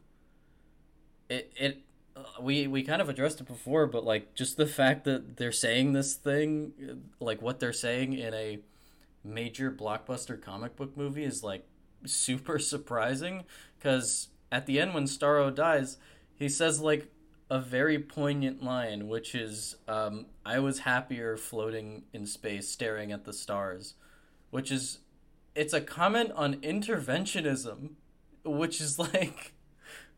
it 1.29 1.53
it 1.57 1.79
we 2.41 2.67
we 2.67 2.83
kind 2.83 3.03
of 3.03 3.09
addressed 3.09 3.41
it 3.41 3.47
before 3.49 3.87
but 3.87 4.05
like 4.05 4.35
just 4.35 4.57
the 4.57 4.67
fact 4.67 5.05
that 5.05 5.37
they're 5.37 5.53
saying 5.53 5.93
this 5.93 6.15
thing 6.15 7.03
like 7.19 7.43
what 7.43 7.59
they're 7.59 7.73
saying 7.73 8.13
in 8.13 8.33
a 8.35 8.59
major 9.25 9.71
blockbuster 9.71 10.41
comic 10.41 10.77
book 10.77 10.97
movie 10.97 11.25
is 11.25 11.43
like 11.43 11.67
super 12.05 12.59
surprising 12.73 13.45
cuz 13.81 14.29
at 14.53 14.67
the 14.67 14.79
end 14.79 14.95
when 14.95 15.05
Starro 15.05 15.55
dies 15.55 15.97
he 16.37 16.49
says 16.49 16.81
like 16.81 17.11
a 17.51 17.61
very 17.61 17.99
poignant 17.99 18.63
line 18.63 19.09
which 19.09 19.35
is 19.35 19.77
um 19.89 20.27
I 20.45 20.59
was 20.59 20.81
happier 20.81 21.37
floating 21.37 22.05
in 22.13 22.27
space 22.27 22.69
staring 22.69 23.13
at 23.13 23.25
the 23.25 23.33
stars 23.33 23.95
which 24.51 24.71
is 24.71 24.99
it's 25.55 25.73
a 25.73 25.81
comment 25.81 26.33
on 26.35 26.55
interventionism, 26.57 27.91
which 28.45 28.81
is 28.81 28.99
like, 28.99 29.53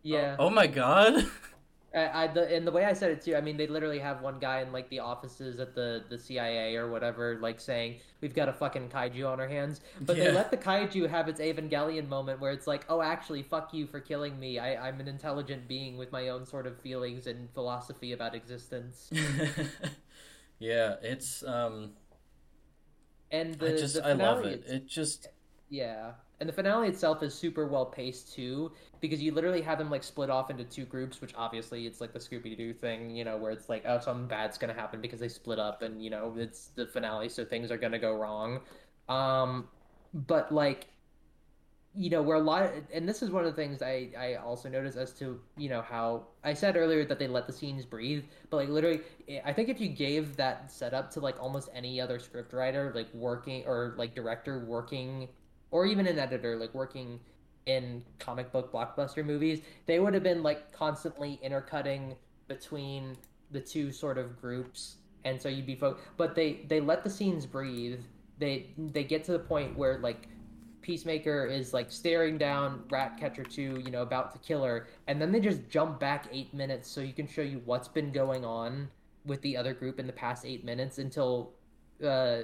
yeah. 0.02 0.36
oh 0.38 0.50
my 0.50 0.66
god. 0.66 1.26
I, 1.96 2.24
I 2.24 2.26
the 2.28 2.54
and 2.54 2.66
the 2.66 2.70
way 2.72 2.84
I 2.84 2.92
said 2.92 3.10
it 3.10 3.22
too. 3.22 3.34
I 3.36 3.40
mean, 3.40 3.56
they 3.56 3.66
literally 3.66 3.98
have 4.00 4.20
one 4.20 4.38
guy 4.38 4.60
in 4.60 4.70
like 4.70 4.90
the 4.90 5.00
offices 5.00 5.58
at 5.60 5.74
the 5.74 6.04
the 6.10 6.18
CIA 6.18 6.76
or 6.76 6.90
whatever, 6.90 7.38
like 7.40 7.58
saying 7.58 7.96
we've 8.20 8.34
got 8.34 8.48
a 8.50 8.52
fucking 8.52 8.90
kaiju 8.90 9.26
on 9.26 9.40
our 9.40 9.48
hands. 9.48 9.80
But 10.00 10.18
Yeah. 10.18 10.24
they 10.24 10.30
let 10.30 10.50
the 10.50 10.58
kaiju 10.58 11.08
have 11.08 11.28
its 11.28 11.40
Evangelion 11.40 12.06
moment 12.08 12.40
where 12.40 12.52
it's 12.52 12.66
like, 12.66 12.84
oh, 12.90 13.00
actually, 13.02 13.42
fuck 13.42 13.72
you 13.72 13.86
for 13.86 14.00
killing 14.00 14.38
me. 14.38 14.58
I, 14.58 14.88
I'm 14.88 15.00
an 15.00 15.08
intelligent 15.08 15.68
being 15.68 15.96
with 15.96 16.12
my 16.12 16.28
own 16.28 16.44
sort 16.46 16.66
of 16.66 16.78
feelings 16.78 17.26
and 17.26 17.50
philosophy 17.54 18.12
about 18.12 18.34
existence. 18.34 19.10
yeah, 20.58 20.96
it's 21.02 21.42
um, 21.44 21.92
And 23.30 23.54
the 23.58 23.68
I 23.74 23.76
just 23.78 24.00
I 24.00 24.12
love 24.12 24.44
it. 24.44 24.64
It 24.66 24.86
just 24.86 25.28
Yeah. 25.70 26.12
And 26.38 26.48
the 26.48 26.52
finale 26.52 26.88
itself 26.88 27.22
is 27.22 27.34
super 27.34 27.66
well 27.66 27.86
paced 27.86 28.34
too, 28.34 28.70
because 29.00 29.22
you 29.22 29.32
literally 29.32 29.62
have 29.62 29.78
them 29.78 29.90
like 29.90 30.04
split 30.04 30.28
off 30.28 30.50
into 30.50 30.64
two 30.64 30.84
groups, 30.84 31.20
which 31.20 31.32
obviously 31.34 31.86
it's 31.86 32.00
like 32.00 32.12
the 32.12 32.18
Scooby 32.18 32.56
Doo 32.56 32.74
thing, 32.74 33.16
you 33.16 33.24
know, 33.24 33.38
where 33.38 33.50
it's 33.52 33.70
like, 33.70 33.84
oh, 33.86 33.98
something 34.00 34.26
bad's 34.26 34.58
gonna 34.58 34.74
happen 34.74 35.00
because 35.00 35.18
they 35.18 35.28
split 35.28 35.58
up, 35.58 35.80
and 35.80 36.02
you 36.02 36.10
know, 36.10 36.34
it's 36.36 36.68
the 36.74 36.86
finale, 36.86 37.30
so 37.30 37.44
things 37.44 37.70
are 37.70 37.78
gonna 37.78 37.98
go 37.98 38.14
wrong. 38.14 38.60
Um, 39.08 39.68
but 40.12 40.52
like, 40.52 40.88
you 41.94 42.10
know, 42.10 42.20
where 42.20 42.36
a 42.36 42.40
lot, 42.40 42.70
and 42.92 43.08
this 43.08 43.22
is 43.22 43.30
one 43.30 43.46
of 43.46 43.56
the 43.56 43.62
things 43.62 43.80
I 43.80 44.10
I 44.18 44.34
also 44.34 44.68
noticed 44.68 44.98
as 44.98 45.14
to 45.14 45.40
you 45.56 45.70
know 45.70 45.80
how 45.80 46.26
I 46.44 46.52
said 46.52 46.76
earlier 46.76 47.06
that 47.06 47.18
they 47.18 47.28
let 47.28 47.46
the 47.46 47.52
scenes 47.54 47.86
breathe, 47.86 48.24
but 48.50 48.58
like 48.58 48.68
literally, 48.68 49.00
I 49.42 49.54
think 49.54 49.70
if 49.70 49.80
you 49.80 49.88
gave 49.88 50.36
that 50.36 50.70
setup 50.70 51.10
to 51.12 51.20
like 51.20 51.40
almost 51.42 51.70
any 51.74 51.98
other 51.98 52.18
scriptwriter, 52.18 52.94
like 52.94 53.12
working 53.14 53.64
or 53.66 53.94
like 53.96 54.14
director 54.14 54.58
working 54.66 55.28
or 55.70 55.86
even 55.86 56.06
an 56.06 56.18
editor 56.18 56.56
like 56.56 56.72
working 56.74 57.20
in 57.66 58.02
comic 58.18 58.52
book 58.52 58.72
blockbuster 58.72 59.24
movies 59.24 59.60
they 59.86 59.98
would 59.98 60.14
have 60.14 60.22
been 60.22 60.42
like 60.42 60.72
constantly 60.72 61.38
intercutting 61.42 62.14
between 62.48 63.16
the 63.50 63.60
two 63.60 63.90
sort 63.90 64.18
of 64.18 64.40
groups 64.40 64.96
and 65.26 65.42
so 65.42 65.48
you'd 65.48 65.66
be 65.66 65.74
fo- 65.74 65.96
but 66.16 66.34
they 66.34 66.64
they 66.68 66.80
let 66.80 67.02
the 67.04 67.10
scenes 67.10 67.44
breathe. 67.44 68.00
They 68.38 68.70
they 68.78 69.04
get 69.04 69.24
to 69.24 69.32
the 69.32 69.38
point 69.38 69.76
where 69.76 69.98
like 69.98 70.28
peacemaker 70.82 71.46
is 71.46 71.74
like 71.74 71.90
staring 71.90 72.38
down 72.38 72.84
ratcatcher 72.90 73.42
2 73.42 73.82
you 73.84 73.90
know 73.90 74.02
about 74.02 74.32
to 74.32 74.38
kill 74.38 74.62
her 74.62 74.86
and 75.08 75.20
then 75.20 75.32
they 75.32 75.40
just 75.40 75.68
jump 75.68 75.98
back 75.98 76.26
eight 76.30 76.54
minutes 76.54 76.88
so 76.88 77.00
you 77.00 77.12
can 77.12 77.26
show 77.26 77.42
you 77.42 77.60
what's 77.64 77.88
been 77.88 78.12
going 78.12 78.44
on 78.44 78.88
with 79.24 79.42
the 79.42 79.56
other 79.56 79.74
group 79.74 79.98
in 79.98 80.06
the 80.06 80.12
past 80.12 80.46
eight 80.46 80.64
minutes 80.64 80.98
until 80.98 81.54
uh 82.04 82.42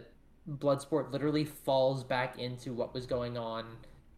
Bloodsport 0.48 1.12
literally 1.12 1.44
falls 1.44 2.02
back 2.02 2.38
into 2.38 2.72
what 2.72 2.94
was 2.94 3.06
going 3.06 3.38
on 3.38 3.64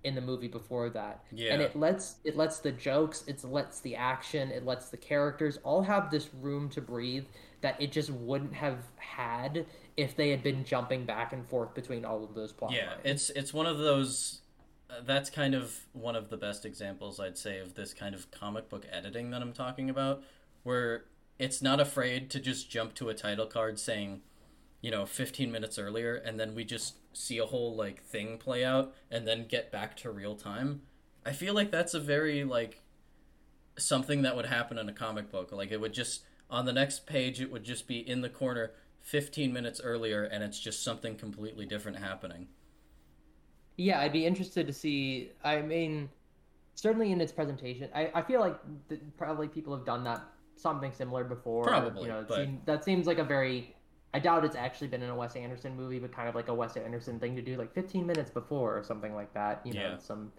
in 0.04 0.14
the 0.14 0.20
movie 0.20 0.48
before 0.48 0.90
that. 0.90 1.24
Yeah. 1.32 1.54
And 1.54 1.62
it 1.62 1.74
lets 1.74 2.16
it 2.24 2.36
lets 2.36 2.58
the 2.58 2.72
jokes, 2.72 3.24
it 3.26 3.42
lets 3.44 3.80
the 3.80 3.96
action, 3.96 4.50
it 4.50 4.64
lets 4.64 4.90
the 4.90 4.96
characters 4.96 5.58
all 5.64 5.82
have 5.82 6.10
this 6.10 6.28
room 6.40 6.68
to 6.70 6.80
breathe 6.80 7.24
that 7.62 7.80
it 7.80 7.90
just 7.90 8.10
wouldn't 8.10 8.52
have 8.54 8.78
had 8.96 9.64
if 9.96 10.14
they 10.14 10.28
had 10.28 10.42
been 10.42 10.64
jumping 10.64 11.06
back 11.06 11.32
and 11.32 11.48
forth 11.48 11.74
between 11.74 12.04
all 12.04 12.22
of 12.22 12.34
those 12.34 12.52
plot 12.52 12.72
yeah, 12.72 12.90
lines. 12.90 13.00
it's 13.04 13.30
it's 13.30 13.54
one 13.54 13.66
of 13.66 13.78
those. 13.78 14.42
Uh, 14.90 15.00
that's 15.06 15.30
kind 15.30 15.54
of 15.54 15.74
one 15.94 16.14
of 16.14 16.28
the 16.28 16.36
best 16.36 16.66
examples 16.66 17.18
I'd 17.18 17.38
say 17.38 17.58
of 17.58 17.74
this 17.74 17.94
kind 17.94 18.14
of 18.14 18.30
comic 18.30 18.68
book 18.68 18.84
editing 18.92 19.30
that 19.30 19.40
I'm 19.40 19.54
talking 19.54 19.88
about, 19.88 20.22
where 20.62 21.04
it's 21.38 21.62
not 21.62 21.80
afraid 21.80 22.28
to 22.30 22.40
just 22.40 22.70
jump 22.70 22.94
to 22.96 23.08
a 23.08 23.14
title 23.14 23.46
card 23.46 23.78
saying, 23.78 24.20
you 24.85 24.91
know, 24.91 25.07
15 25.07 25.51
minutes 25.51 25.78
earlier, 25.78 26.14
and 26.14 26.39
then 26.39 26.55
we 26.55 26.62
just 26.62 26.97
see 27.14 27.39
a 27.39 27.47
whole 27.47 27.74
like 27.74 28.03
thing 28.03 28.37
play 28.37 28.62
out, 28.62 28.93
and 29.11 29.26
then 29.26 29.47
get 29.49 29.72
back 29.72 29.97
to 29.97 30.11
real 30.11 30.35
time. 30.35 30.82
I 31.24 31.32
feel 31.32 31.55
like 31.55 31.70
that's 31.70 31.95
a 31.95 32.01
very 32.01 32.45
like 32.45 32.82
something 33.78 34.20
that 34.22 34.37
would 34.37 34.45
happen 34.45 34.76
in 34.76 34.87
a 34.87 34.93
comic 34.93 35.30
book. 35.30 35.53
Like 35.53 35.72
it 35.72 35.80
would 35.80 35.95
just 35.95 36.24
on 36.51 36.66
the 36.66 36.72
next 36.74 37.07
page, 37.07 37.41
it 37.41 37.51
would 37.51 37.64
just 37.64 37.89
be 37.89 38.07
in 38.07 38.20
the 38.20 38.28
corner 38.28 38.72
15 39.01 39.55
minutes 39.55 39.80
earlier, 39.82 40.24
and 40.24 40.45
it's 40.45 40.61
just 40.61 40.85
something 40.85 41.16
completely 41.16 41.64
different 41.64 41.97
happening. 41.99 42.49
Yeah, 43.78 44.01
I'd 44.01 44.12
be 44.12 44.27
interested 44.27 44.66
to 44.66 44.74
see. 44.74 45.31
I 45.43 45.62
mean, 45.62 46.11
certainly 46.74 47.11
in 47.11 47.23
its 47.23 47.32
presentation, 47.32 47.89
I, 47.94 48.11
I 48.15 48.20
feel 48.20 48.40
like 48.40 48.59
th- 48.90 49.01
probably 49.16 49.48
people 49.48 49.74
have 49.74 49.86
done 49.86 50.05
that 50.05 50.23
something 50.56 50.93
similar 50.93 51.24
before. 51.24 51.65
Probably, 51.65 52.02
you 52.02 52.09
know, 52.09 52.27
but- 52.28 52.66
that 52.66 52.85
seems 52.85 53.06
like 53.06 53.19
a 53.19 53.24
very. 53.24 53.74
I 54.15 54.19
doubt 54.20 54.45
it's 54.45 54.57
actually 54.57 54.86
been 54.89 55.03
in 55.03 55.11
a 55.11 55.15
Wes 55.16 55.35
Anderson 55.36 55.77
movie, 55.77 55.99
but 55.99 56.12
kind 56.12 56.28
of 56.28 56.35
like 56.35 56.49
a 56.49 56.55
Wes 56.55 56.77
Anderson 56.77 57.19
thing 57.20 57.35
to 57.36 57.43
do, 57.43 57.57
like 57.57 57.74
15 57.74 58.07
minutes 58.07 58.31
before 58.31 58.78
or 58.78 58.82
something 58.82 59.15
like 59.15 59.35
that. 59.35 59.61
You 59.66 59.74
know, 59.74 59.81
Yeah. 59.82 59.99
some 59.99 60.32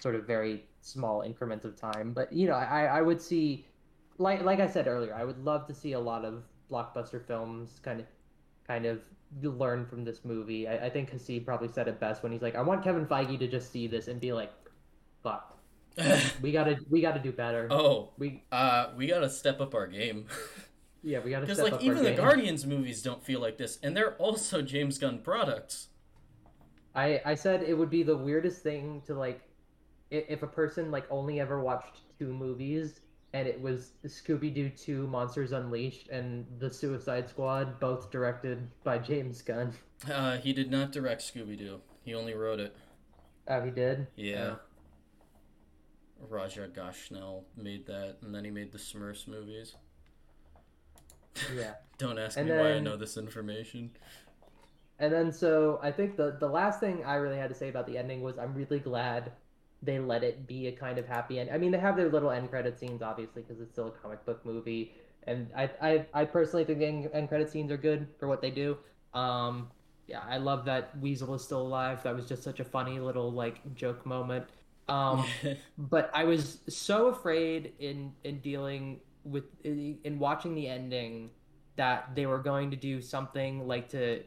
sort 0.00 0.14
of 0.14 0.26
very 0.26 0.64
small 0.82 1.22
increments 1.22 1.64
of 1.64 1.74
time. 1.76 2.12
But 2.12 2.32
you 2.32 2.46
know, 2.46 2.54
I 2.54 2.84
I 2.98 3.00
would 3.02 3.20
see, 3.20 3.66
like 4.18 4.42
like 4.42 4.60
I 4.60 4.66
said 4.68 4.86
earlier, 4.86 5.14
I 5.14 5.24
would 5.24 5.42
love 5.44 5.66
to 5.68 5.74
see 5.74 5.92
a 5.92 6.00
lot 6.00 6.24
of 6.24 6.44
blockbuster 6.70 7.24
films 7.26 7.80
kind 7.82 8.00
of 8.00 8.06
kind 8.66 8.86
of 8.86 9.00
learn 9.42 9.86
from 9.86 10.04
this 10.04 10.24
movie. 10.24 10.68
I, 10.68 10.86
I 10.86 10.90
think 10.90 11.10
Hasib 11.10 11.44
probably 11.46 11.68
said 11.68 11.88
it 11.88 11.98
best 11.98 12.22
when 12.22 12.32
he's 12.32 12.42
like, 12.42 12.54
"I 12.54 12.62
want 12.62 12.84
Kevin 12.84 13.06
Feige 13.06 13.38
to 13.38 13.48
just 13.48 13.72
see 13.72 13.86
this 13.86 14.08
and 14.08 14.20
be 14.20 14.32
like, 14.32 14.52
fuck, 15.22 15.56
we 16.42 16.52
gotta 16.52 16.78
we 16.90 17.00
gotta 17.00 17.20
do 17.20 17.32
better. 17.32 17.68
oh, 17.70 18.10
We 18.18 18.44
uh, 18.52 18.90
we 18.96 19.06
gotta 19.06 19.30
step 19.30 19.60
up 19.60 19.74
our 19.74 19.86
game. 19.86 20.26
yeah, 21.02 21.20
we 21.20 21.30
gotta 21.30 21.46
Because 21.46 21.58
step 21.58 21.72
like 21.72 21.74
up 21.74 21.80
our 21.80 21.86
even 21.86 22.04
the 22.04 22.10
game. 22.10 22.18
Guardians 22.18 22.66
movies 22.66 23.02
don't 23.02 23.22
feel 23.24 23.40
like 23.40 23.58
this, 23.58 23.78
and 23.82 23.96
they're 23.96 24.14
also 24.14 24.62
James 24.62 24.98
Gunn 24.98 25.18
products. 25.18 25.88
I 26.94 27.20
I 27.24 27.34
said 27.34 27.62
it 27.62 27.74
would 27.74 27.90
be 27.90 28.02
the 28.02 28.16
weirdest 28.16 28.62
thing 28.62 29.02
to 29.06 29.14
like, 29.14 29.42
if 30.10 30.42
a 30.42 30.46
person 30.46 30.90
like 30.90 31.06
only 31.10 31.40
ever 31.40 31.60
watched 31.60 32.00
two 32.18 32.32
movies 32.32 33.00
and 33.34 33.48
it 33.48 33.60
was 33.60 33.92
Scooby 34.04 34.54
Doo 34.54 34.68
Two, 34.68 35.06
Monsters 35.06 35.52
Unleashed, 35.52 36.08
and 36.08 36.46
The 36.58 36.70
Suicide 36.70 37.28
Squad, 37.28 37.80
both 37.80 38.10
directed 38.10 38.68
by 38.84 38.98
James 38.98 39.40
Gunn. 39.42 39.72
Uh, 40.10 40.36
he 40.36 40.52
did 40.52 40.70
not 40.70 40.92
direct 40.92 41.22
Scooby 41.22 41.56
Doo. 41.56 41.80
He 42.04 42.14
only 42.14 42.34
wrote 42.34 42.60
it. 42.60 42.76
Oh, 43.48 43.60
he 43.62 43.70
did. 43.70 44.06
Yeah. 44.16 44.56
Raja 46.28 46.68
Gosnell 46.68 47.44
made 47.56 47.86
that, 47.86 48.16
and 48.22 48.34
then 48.34 48.44
he 48.44 48.50
made 48.50 48.72
the 48.72 48.78
Smurfs 48.78 49.26
movies. 49.26 49.74
Yeah. 51.54 51.74
Don't 51.98 52.18
ask 52.18 52.36
And 52.36 52.48
me 52.48 52.54
why 52.54 52.72
I 52.72 52.80
know 52.80 52.96
this 52.96 53.16
information. 53.16 53.90
And 54.98 55.12
then 55.12 55.32
so 55.32 55.80
I 55.82 55.90
think 55.90 56.16
the 56.16 56.36
the 56.38 56.48
last 56.48 56.80
thing 56.80 57.04
I 57.04 57.16
really 57.16 57.36
had 57.36 57.48
to 57.48 57.54
say 57.54 57.68
about 57.68 57.86
the 57.86 57.98
ending 57.98 58.22
was 58.22 58.38
I'm 58.38 58.54
really 58.54 58.78
glad 58.78 59.32
they 59.82 59.98
let 59.98 60.22
it 60.22 60.46
be 60.46 60.68
a 60.68 60.72
kind 60.72 60.98
of 60.98 61.06
happy 61.06 61.40
end. 61.40 61.50
I 61.50 61.58
mean, 61.58 61.72
they 61.72 61.78
have 61.78 61.96
their 61.96 62.08
little 62.08 62.30
end 62.30 62.50
credit 62.50 62.78
scenes, 62.78 63.02
obviously, 63.02 63.42
because 63.42 63.60
it's 63.60 63.72
still 63.72 63.88
a 63.88 63.90
comic 63.90 64.24
book 64.24 64.44
movie, 64.46 64.92
and 65.26 65.48
I 65.56 65.70
I, 65.80 66.06
I 66.14 66.24
personally 66.24 66.64
think 66.64 66.78
the 66.78 67.16
end 67.16 67.28
credit 67.28 67.50
scenes 67.50 67.72
are 67.72 67.76
good 67.76 68.06
for 68.18 68.28
what 68.28 68.40
they 68.40 68.50
do. 68.50 68.78
Um, 69.12 69.70
yeah, 70.06 70.20
I 70.28 70.38
love 70.38 70.64
that 70.66 70.96
Weasel 71.00 71.34
is 71.34 71.42
still 71.42 71.62
alive. 71.62 72.02
That 72.02 72.14
was 72.14 72.26
just 72.26 72.42
such 72.42 72.60
a 72.60 72.64
funny 72.64 73.00
little 73.00 73.32
like 73.32 73.74
joke 73.74 74.06
moment. 74.06 74.46
Um, 74.88 75.24
but 75.78 76.10
I 76.14 76.24
was 76.24 76.58
so 76.68 77.08
afraid 77.08 77.72
in 77.78 78.12
in 78.24 78.40
dealing 78.40 79.00
with 79.24 79.44
in 79.64 80.18
watching 80.18 80.54
the 80.54 80.68
ending 80.68 81.30
that 81.76 82.14
they 82.14 82.26
were 82.26 82.38
going 82.38 82.70
to 82.70 82.76
do 82.76 83.00
something 83.00 83.66
like 83.66 83.88
to 83.90 84.22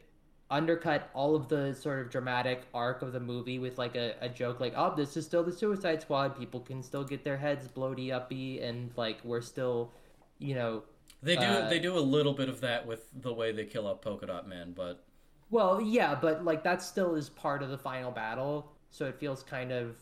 undercut 0.50 1.10
all 1.12 1.34
of 1.34 1.48
the 1.48 1.74
sort 1.74 1.98
of 2.00 2.10
dramatic 2.10 2.62
arc 2.72 3.02
of 3.02 3.12
the 3.12 3.20
movie 3.20 3.58
with 3.58 3.78
like 3.78 3.96
a, 3.96 4.14
a 4.20 4.28
joke 4.28 4.60
like 4.60 4.72
oh 4.76 4.94
this 4.96 5.16
is 5.16 5.24
still 5.26 5.42
the 5.42 5.52
suicide 5.52 6.00
squad. 6.02 6.38
People 6.38 6.60
can 6.60 6.82
still 6.82 7.04
get 7.04 7.24
their 7.24 7.36
heads 7.36 7.68
bloaty 7.68 8.12
uppy 8.12 8.60
and 8.60 8.92
like 8.96 9.18
we're 9.24 9.40
still 9.40 9.92
you 10.38 10.54
know 10.54 10.82
They 11.22 11.36
do 11.36 11.46
Uh, 11.46 11.68
they 11.68 11.78
do 11.78 11.96
a 11.98 12.00
little 12.00 12.34
bit 12.34 12.48
of 12.48 12.60
that 12.60 12.86
with 12.86 13.08
the 13.22 13.32
way 13.32 13.52
they 13.52 13.64
kill 13.64 13.86
up 13.86 14.02
Polka 14.02 14.26
Dot 14.26 14.48
Man, 14.48 14.72
but 14.72 15.04
well 15.50 15.80
yeah 15.80 16.14
but 16.14 16.44
like 16.44 16.62
that 16.64 16.82
still 16.82 17.14
is 17.14 17.28
part 17.28 17.62
of 17.62 17.70
the 17.70 17.78
final 17.78 18.10
battle 18.10 18.72
so 18.90 19.06
it 19.06 19.18
feels 19.18 19.42
kind 19.42 19.72
of 19.72 19.96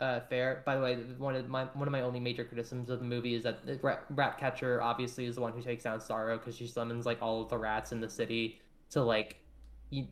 uh, 0.00 0.20
fair 0.30 0.62
by 0.64 0.76
the 0.76 0.82
way 0.82 0.96
one 1.18 1.36
of 1.36 1.48
my 1.48 1.64
one 1.74 1.86
of 1.86 1.92
my 1.92 2.00
only 2.02 2.18
major 2.20 2.44
criticisms 2.44 2.88
of 2.90 2.98
the 3.00 3.04
movie 3.04 3.34
is 3.34 3.42
that 3.42 3.64
the 3.66 3.78
rat, 3.82 4.04
Ratcatcher 4.10 4.80
obviously 4.82 5.26
is 5.26 5.34
the 5.34 5.40
one 5.40 5.52
who 5.52 5.62
takes 5.62 5.84
down 5.84 5.98
Starro 6.00 6.38
because 6.38 6.56
she 6.56 6.66
summons 6.66 7.04
like 7.06 7.18
all 7.20 7.42
of 7.42 7.48
the 7.50 7.58
rats 7.58 7.92
in 7.92 8.00
the 8.00 8.08
city 8.08 8.60
to 8.90 9.02
like 9.02 9.36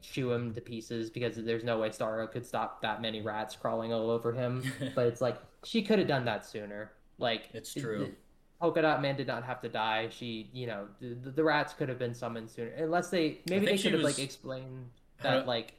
chew 0.02 0.32
him 0.32 0.52
to 0.54 0.60
pieces 0.60 1.08
because 1.08 1.36
there's 1.36 1.64
no 1.64 1.78
way 1.78 1.88
Starro 1.90 2.30
could 2.30 2.44
stop 2.44 2.82
that 2.82 3.00
many 3.00 3.22
rats 3.22 3.56
crawling 3.56 3.92
all 3.92 4.10
over 4.10 4.32
him. 4.32 4.62
but 4.94 5.06
it's 5.06 5.20
like 5.20 5.36
she 5.64 5.82
could 5.82 5.98
have 5.98 6.08
done 6.08 6.24
that 6.24 6.44
sooner. 6.44 6.92
Like 7.18 7.48
It's 7.54 7.72
true. 7.74 8.02
it- 8.04 8.18
Polka 8.60 8.82
Dot 8.82 9.00
Man 9.00 9.14
did 9.16 9.28
not 9.28 9.44
have 9.44 9.60
to 9.60 9.68
die. 9.68 10.08
She, 10.10 10.50
you 10.52 10.66
know, 10.66 10.88
the, 11.00 11.30
the 11.30 11.44
rats 11.44 11.72
could 11.74 11.88
have 11.88 11.98
been 12.00 12.12
summoned 12.12 12.50
sooner. 12.50 12.70
Unless 12.72 13.10
they 13.10 13.38
maybe 13.48 13.66
they 13.66 13.76
should 13.76 13.92
have 13.92 14.02
was- 14.02 14.18
like 14.18 14.24
explained 14.24 14.90
that 15.22 15.46
like 15.46 15.74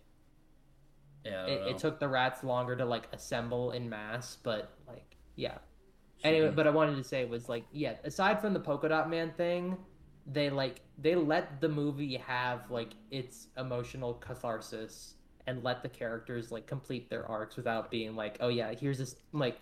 yeah, 1.30 1.45
it, 1.45 1.68
it 1.72 1.77
took 1.77 1.99
the 1.99 2.07
rats 2.07 2.43
longer 2.43 2.76
to 2.76 2.85
like 2.85 3.07
assemble 3.14 3.72
in 3.72 3.89
mass. 3.89 4.38
But 4.41 4.72
like 4.88 5.15
yeah. 5.35 5.57
She 6.18 6.26
Anyway, 6.26 6.51
but 6.53 6.68
I 6.68 6.69
wanted 6.69 6.97
to 6.97 7.03
say 7.03 7.22
it 7.22 7.30
was 7.30 7.47
like 7.47 7.64
yeah. 7.72 7.95
Aside 8.03 8.41
from 8.41 8.53
the 8.53 8.60
Polka 8.60 8.89
Dot 8.89 9.10
Man 9.10 9.31
thing, 9.38 9.77
they 10.31 10.49
like 10.49 10.81
they 10.97 11.15
let 11.15 11.61
the 11.61 11.69
movie 11.69 12.18
have 12.18 12.69
like 12.69 12.91
its 13.11 13.47
emotional 13.57 14.14
catharsis 14.15 15.15
and 15.47 15.64
let 15.64 15.81
the 15.81 15.89
characters 15.89 16.51
like 16.51 16.68
complete 16.68 17.10
their 17.10 17.26
arcs 17.27 17.56
without 17.56 17.89
being 17.89 18.15
like 18.15 18.38
oh 18.39 18.49
yeah 18.49 18.72
here's 18.80 18.97
this 18.97 19.15
like 19.31 19.60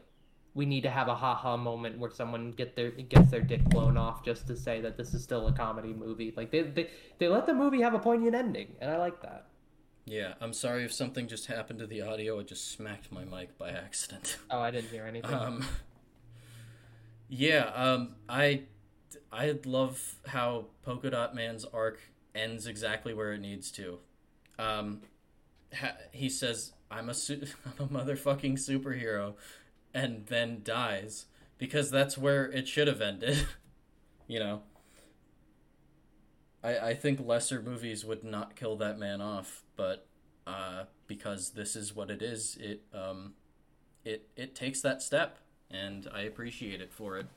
we 0.54 0.66
need 0.66 0.82
to 0.82 0.90
have 0.90 1.08
a 1.08 1.16
haha 1.16 1.56
moment 1.56 1.98
where 1.98 2.10
someone 2.10 2.52
get 2.52 2.76
their 2.76 2.92
gets 2.92 3.32
their 3.32 3.42
dick 3.42 3.64
blown 3.66 3.96
off 3.96 4.24
just 4.26 4.48
to 4.48 4.58
say 4.58 4.82
that 4.82 4.98
this 4.98 5.14
is 5.14 5.24
still 5.24 5.48
a 5.48 5.54
comedy 5.54 5.94
movie 5.94 6.34
like 6.36 6.52
they 6.52 6.64
they, 6.64 6.90
they 7.20 7.28
let 7.28 7.46
the 7.46 7.54
movie 7.54 7.82
have 7.82 7.94
a 7.94 8.00
poignant 8.00 8.36
ending 8.36 8.76
and 8.82 8.92
i 8.92 8.98
like 8.98 9.22
that 9.22 9.48
Yeah, 10.08 10.36
I'm 10.40 10.54
sorry 10.54 10.86
if 10.86 10.94
something 10.94 11.28
just 11.28 11.48
happened 11.48 11.80
to 11.80 11.86
the 11.86 12.02
audio. 12.02 12.40
I 12.40 12.44
just 12.44 12.72
smacked 12.72 13.12
my 13.12 13.26
mic 13.26 13.58
by 13.58 13.72
accident. 13.72 14.38
oh 14.50 14.60
i 14.60 14.72
didn't 14.72 14.90
hear 14.90 15.06
anything 15.06 15.34
Um, 15.34 15.66
yeah, 17.28 17.66
um, 17.76 18.16
I 18.30 18.64
I 19.34 19.60
love 19.66 20.16
how 20.28 20.68
Polka 20.84 21.10
Dot 21.10 21.36
Man's 21.36 21.66
arc 21.66 22.00
ends 22.34 22.68
exactly 22.68 23.14
where 23.14 23.34
it 23.34 23.42
needs 23.42 23.70
to. 23.72 24.00
Um, 24.58 25.02
ha- 25.78 25.98
he 26.14 26.30
says, 26.30 26.72
"I'm 26.90 27.10
a 27.10 27.14
su- 27.14 27.46
I'm 27.66 27.86
a 27.86 27.90
motherfucking 27.90 28.54
superhero," 28.54 29.34
and 29.94 30.26
then 30.28 30.62
dies 30.64 31.26
because 31.58 31.92
that's 31.92 32.18
where 32.18 32.46
it 32.50 32.66
should 32.70 32.88
have 32.88 33.02
ended. 33.02 33.46
you 34.28 34.40
know. 34.40 34.62
I 36.64 36.78
I 36.90 36.94
think 36.94 37.20
lesser 37.20 37.62
movies 37.62 38.06
would 38.06 38.24
not 38.24 38.56
kill 38.56 38.78
that 38.78 38.98
man 38.98 39.20
off, 39.20 39.64
but 39.78 40.08
uh, 40.46 40.84
because 41.08 41.52
this 41.52 41.76
is 41.76 41.96
what 41.96 42.10
it 42.10 42.22
is, 42.22 42.58
it 42.60 42.82
um 42.94 43.34
it 44.04 44.28
it 44.36 44.56
takes 44.56 44.82
that 44.82 45.02
step 45.02 45.38
and 45.72 46.08
I 46.14 46.22
appreciate 46.22 46.82
it 46.82 46.92
for 46.92 47.18
it. 47.18 47.28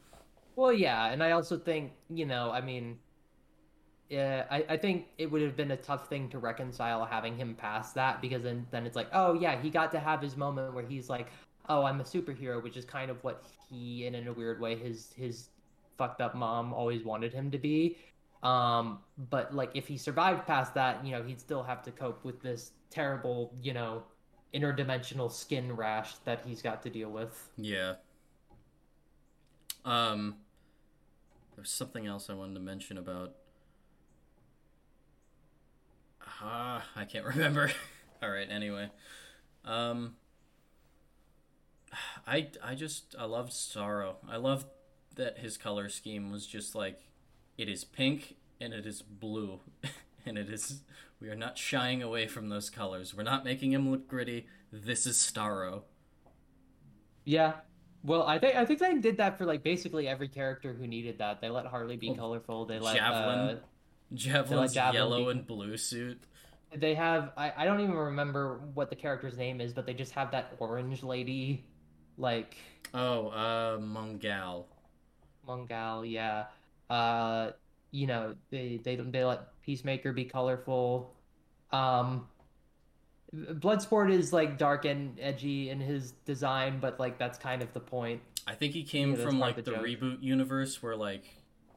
Well, 0.56 0.72
yeah, 0.72 1.06
and 1.06 1.22
I 1.22 1.32
also 1.32 1.58
think 1.58 1.92
you 2.08 2.26
know, 2.26 2.50
I 2.50 2.60
mean, 2.60 2.98
yeah, 4.08 4.46
I, 4.50 4.64
I 4.70 4.76
think 4.76 5.06
it 5.18 5.30
would 5.30 5.42
have 5.42 5.56
been 5.56 5.70
a 5.70 5.76
tough 5.76 6.08
thing 6.08 6.28
to 6.30 6.38
reconcile 6.38 7.04
having 7.04 7.36
him 7.36 7.54
pass 7.54 7.92
that 7.92 8.20
because 8.20 8.42
then 8.42 8.66
then 8.70 8.86
it's 8.86 8.96
like, 8.96 9.08
oh 9.12 9.34
yeah, 9.34 9.60
he 9.60 9.70
got 9.70 9.92
to 9.92 10.00
have 10.00 10.20
his 10.20 10.36
moment 10.36 10.74
where 10.74 10.84
he's 10.84 11.08
like, 11.08 11.28
oh, 11.68 11.84
I'm 11.84 12.00
a 12.00 12.04
superhero, 12.04 12.62
which 12.62 12.76
is 12.76 12.84
kind 12.84 13.10
of 13.10 13.22
what 13.22 13.44
he, 13.68 14.06
and 14.06 14.16
in 14.16 14.28
a 14.28 14.32
weird 14.32 14.60
way, 14.60 14.76
his 14.76 15.12
his 15.16 15.50
fucked 15.96 16.20
up 16.20 16.34
mom 16.34 16.72
always 16.72 17.04
wanted 17.04 17.32
him 17.32 17.50
to 17.50 17.58
be. 17.58 17.98
Um, 18.42 19.00
but 19.30 19.54
like 19.54 19.70
if 19.74 19.86
he 19.86 19.98
survived 19.98 20.46
past 20.46 20.74
that, 20.74 21.04
you 21.04 21.12
know, 21.12 21.22
he'd 21.22 21.40
still 21.40 21.62
have 21.62 21.82
to 21.82 21.90
cope 21.90 22.24
with 22.24 22.40
this 22.42 22.72
terrible, 22.88 23.52
you 23.62 23.74
know, 23.74 24.02
interdimensional 24.54 25.30
skin 25.30 25.74
rash 25.76 26.14
that 26.24 26.42
he's 26.46 26.62
got 26.62 26.82
to 26.82 26.90
deal 26.90 27.10
with. 27.10 27.50
Yeah. 27.56 27.94
Um 29.84 30.36
there's 31.56 31.70
something 31.70 32.06
else 32.06 32.30
I 32.30 32.34
wanted 32.34 32.54
to 32.54 32.60
mention 32.60 32.96
about 32.98 33.34
Ah, 36.42 36.84
I 36.96 37.04
can't 37.04 37.24
remember. 37.34 37.70
All 38.22 38.30
right, 38.30 38.48
anyway. 38.50 38.90
Um 39.64 40.16
I 42.26 42.48
I 42.62 42.74
just 42.74 43.14
I 43.18 43.24
loved 43.24 43.52
Starro. 43.52 44.14
I 44.28 44.36
loved 44.36 44.66
that 45.16 45.38
his 45.38 45.56
color 45.56 45.88
scheme 45.88 46.30
was 46.30 46.46
just 46.46 46.74
like 46.74 47.02
it 47.60 47.68
is 47.68 47.84
pink 47.84 48.36
and 48.60 48.72
it 48.72 48.86
is 48.86 49.02
blue 49.02 49.60
and 50.26 50.38
it 50.38 50.48
is 50.48 50.82
we 51.20 51.28
are 51.28 51.34
not 51.36 51.58
shying 51.58 52.02
away 52.02 52.26
from 52.26 52.48
those 52.48 52.70
colors. 52.70 53.14
We're 53.14 53.22
not 53.24 53.44
making 53.44 53.72
him 53.72 53.90
look 53.90 54.08
gritty. 54.08 54.46
This 54.72 55.06
is 55.06 55.18
Starro. 55.18 55.82
Yeah. 57.24 57.54
Well, 58.02 58.22
I 58.22 58.38
think 58.38 58.56
I 58.56 58.64
think 58.64 58.80
they 58.80 58.94
did 58.94 59.18
that 59.18 59.36
for 59.36 59.44
like 59.44 59.62
basically 59.62 60.08
every 60.08 60.28
character 60.28 60.72
who 60.72 60.86
needed 60.86 61.18
that. 61.18 61.42
They 61.42 61.50
let 61.50 61.66
Harley 61.66 61.96
be 61.98 62.08
Well, 62.08 62.16
colorful. 62.16 62.64
They 62.64 62.78
let 62.78 62.96
Javelin. 62.96 63.38
uh, 63.38 63.58
Javelin's 64.14 64.72
Javelin 64.72 64.94
yellow 64.94 65.24
be- 65.26 65.30
and 65.32 65.46
blue 65.46 65.76
suit. 65.76 66.22
they 66.74 66.94
have 66.94 67.32
I, 67.36 67.52
I 67.58 67.64
don't 67.66 67.80
even 67.80 67.94
remember 67.94 68.60
what 68.72 68.88
the 68.88 68.96
character's 68.96 69.36
name 69.36 69.60
is, 69.60 69.74
but 69.74 69.84
they 69.84 69.92
just 69.94 70.12
have 70.12 70.30
that 70.30 70.54
orange 70.58 71.02
lady 71.02 71.66
like 72.16 72.56
Oh, 72.94 73.28
uh, 73.28 73.76
Mongal. 73.78 74.64
Mongal, 75.46 76.10
yeah. 76.10 76.46
Uh 76.90 77.52
you 77.92 78.08
know, 78.08 78.36
they 78.50 78.78
they 78.84 78.96
they 78.96 79.24
let 79.24 79.60
Peacemaker 79.62 80.12
be 80.14 80.26
colorful. 80.26 81.16
Um 81.72 82.28
Bloodsport 83.34 84.10
is 84.12 84.32
like 84.32 84.58
dark 84.58 84.84
and 84.84 85.18
edgy 85.20 85.70
in 85.70 85.80
his 85.80 86.12
design, 86.12 86.80
but 86.80 86.98
like 86.98 87.18
that's 87.18 87.38
kind 87.38 87.62
of 87.62 87.72
the 87.72 87.80
point. 87.80 88.22
I 88.46 88.54
think 88.54 88.74
he 88.74 88.84
came 88.84 89.14
Yeah, 89.14 89.16
from 89.16 89.38
like 89.38 89.64
the 89.64 89.72
the 89.72 89.72
reboot 89.72 90.22
universe 90.22 90.82
where 90.82 90.96
like 90.96 91.24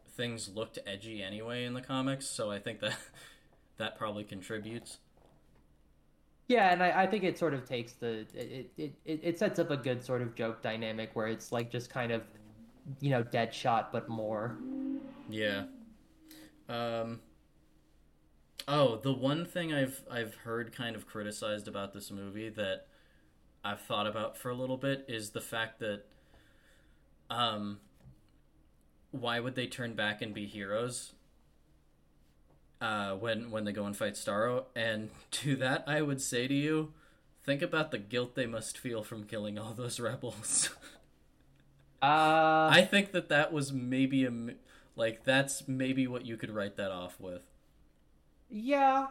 things 0.10 0.50
looked 0.50 0.80
edgy 0.86 1.22
anyway 1.22 1.66
in 1.66 1.74
the 1.74 1.82
comics, 1.82 2.28
so 2.28 2.52
I 2.52 2.60
think 2.60 2.80
that 2.80 2.98
that 3.78 3.98
probably 3.98 4.24
contributes. 4.24 5.00
Yeah, 6.48 6.72
and 6.74 6.84
I, 6.84 7.04
I 7.04 7.08
think 7.08 7.24
it 7.24 7.38
sort 7.38 7.54
of 7.54 7.66
takes 7.66 7.94
the 7.94 8.28
it, 8.34 8.72
it, 8.78 8.94
it, 9.06 9.20
it 9.24 9.40
sets 9.40 9.60
up 9.60 9.72
a 9.72 9.78
good 9.78 10.04
sort 10.04 10.22
of 10.22 10.36
joke 10.36 10.62
dynamic 10.62 11.12
where 11.14 11.28
it's 11.28 11.52
like 11.52 11.72
just 11.72 11.90
kind 11.90 12.12
of 12.12 12.24
you 13.00 13.10
know 13.10 13.24
Deadshot 13.24 13.88
but 13.92 14.10
more. 14.10 14.60
Yeah. 15.34 15.64
Um 16.70 17.20
Oh, 18.68 18.98
the 18.98 19.12
one 19.14 19.46
thing 19.46 19.74
I've 19.74 20.04
I've 20.10 20.36
heard 20.36 20.74
kind 20.76 20.96
of 20.96 21.08
criticized 21.08 21.68
about 21.68 21.94
this 21.94 22.12
movie 22.12 22.50
that 22.50 22.88
I've 23.64 23.82
thought 23.82 24.08
about 24.08 24.38
for 24.38 24.50
a 24.50 24.56
little 24.56 24.78
bit 24.78 25.06
is 25.08 25.32
the 25.32 25.42
fact 25.42 25.80
that 25.80 26.06
um 27.30 27.80
why 29.12 29.40
would 29.40 29.56
they 29.56 29.68
turn 29.68 29.94
back 29.94 30.22
and 30.22 30.34
be 30.34 30.46
heroes 30.46 31.14
uh 32.82 33.14
when 33.14 33.52
when 33.52 33.64
they 33.66 33.72
go 33.72 33.86
and 33.86 33.96
fight 33.96 34.14
Starro 34.14 34.66
and 34.76 35.10
to 35.32 35.56
that 35.58 35.84
I 35.88 36.02
would 36.02 36.22
say 36.22 36.48
to 36.48 36.54
you 36.54 36.94
think 37.44 37.62
about 37.62 37.92
the 37.92 37.98
guilt 37.98 38.36
they 38.36 38.46
must 38.46 38.78
feel 38.78 39.04
from 39.04 39.26
killing 39.26 39.58
all 39.60 39.74
those 39.74 40.00
rebels. 40.00 40.70
Uh 42.02 42.68
I 42.70 42.86
think 42.90 43.14
that 43.14 43.30
that 43.30 43.54
was 43.54 43.72
maybe 43.72 44.26
a 44.26 44.32
like 44.96 45.24
that's 45.24 45.68
maybe 45.68 46.08
what 46.08 46.26
you 46.26 46.38
could 46.38 46.52
write 46.52 46.78
that 46.78 46.92
off 46.92 47.20
with. 47.20 47.44
yeah. 48.50 49.08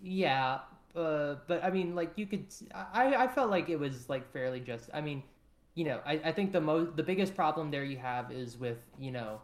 Yeah. 0.00 0.60
Uh, 0.94 1.36
but 1.48 1.64
I 1.64 1.70
mean 1.70 1.94
like 1.94 2.12
you 2.16 2.26
could 2.26 2.46
I 2.74 3.14
I 3.16 3.28
felt 3.28 3.50
like 3.50 3.68
it 3.68 3.78
was 3.78 4.08
like 4.08 4.32
fairly 4.32 4.60
just 4.60 4.90
I 4.94 5.00
mean, 5.00 5.22
you 5.74 5.84
know, 5.84 6.00
I, 6.06 6.14
I 6.26 6.32
think 6.32 6.52
the 6.52 6.60
most 6.60 6.96
the 6.96 7.02
biggest 7.04 7.36
problem 7.36 7.70
there 7.70 7.84
you 7.84 7.98
have 7.98 8.32
is 8.32 8.58
with, 8.58 8.78
you 8.98 9.12
know, 9.12 9.40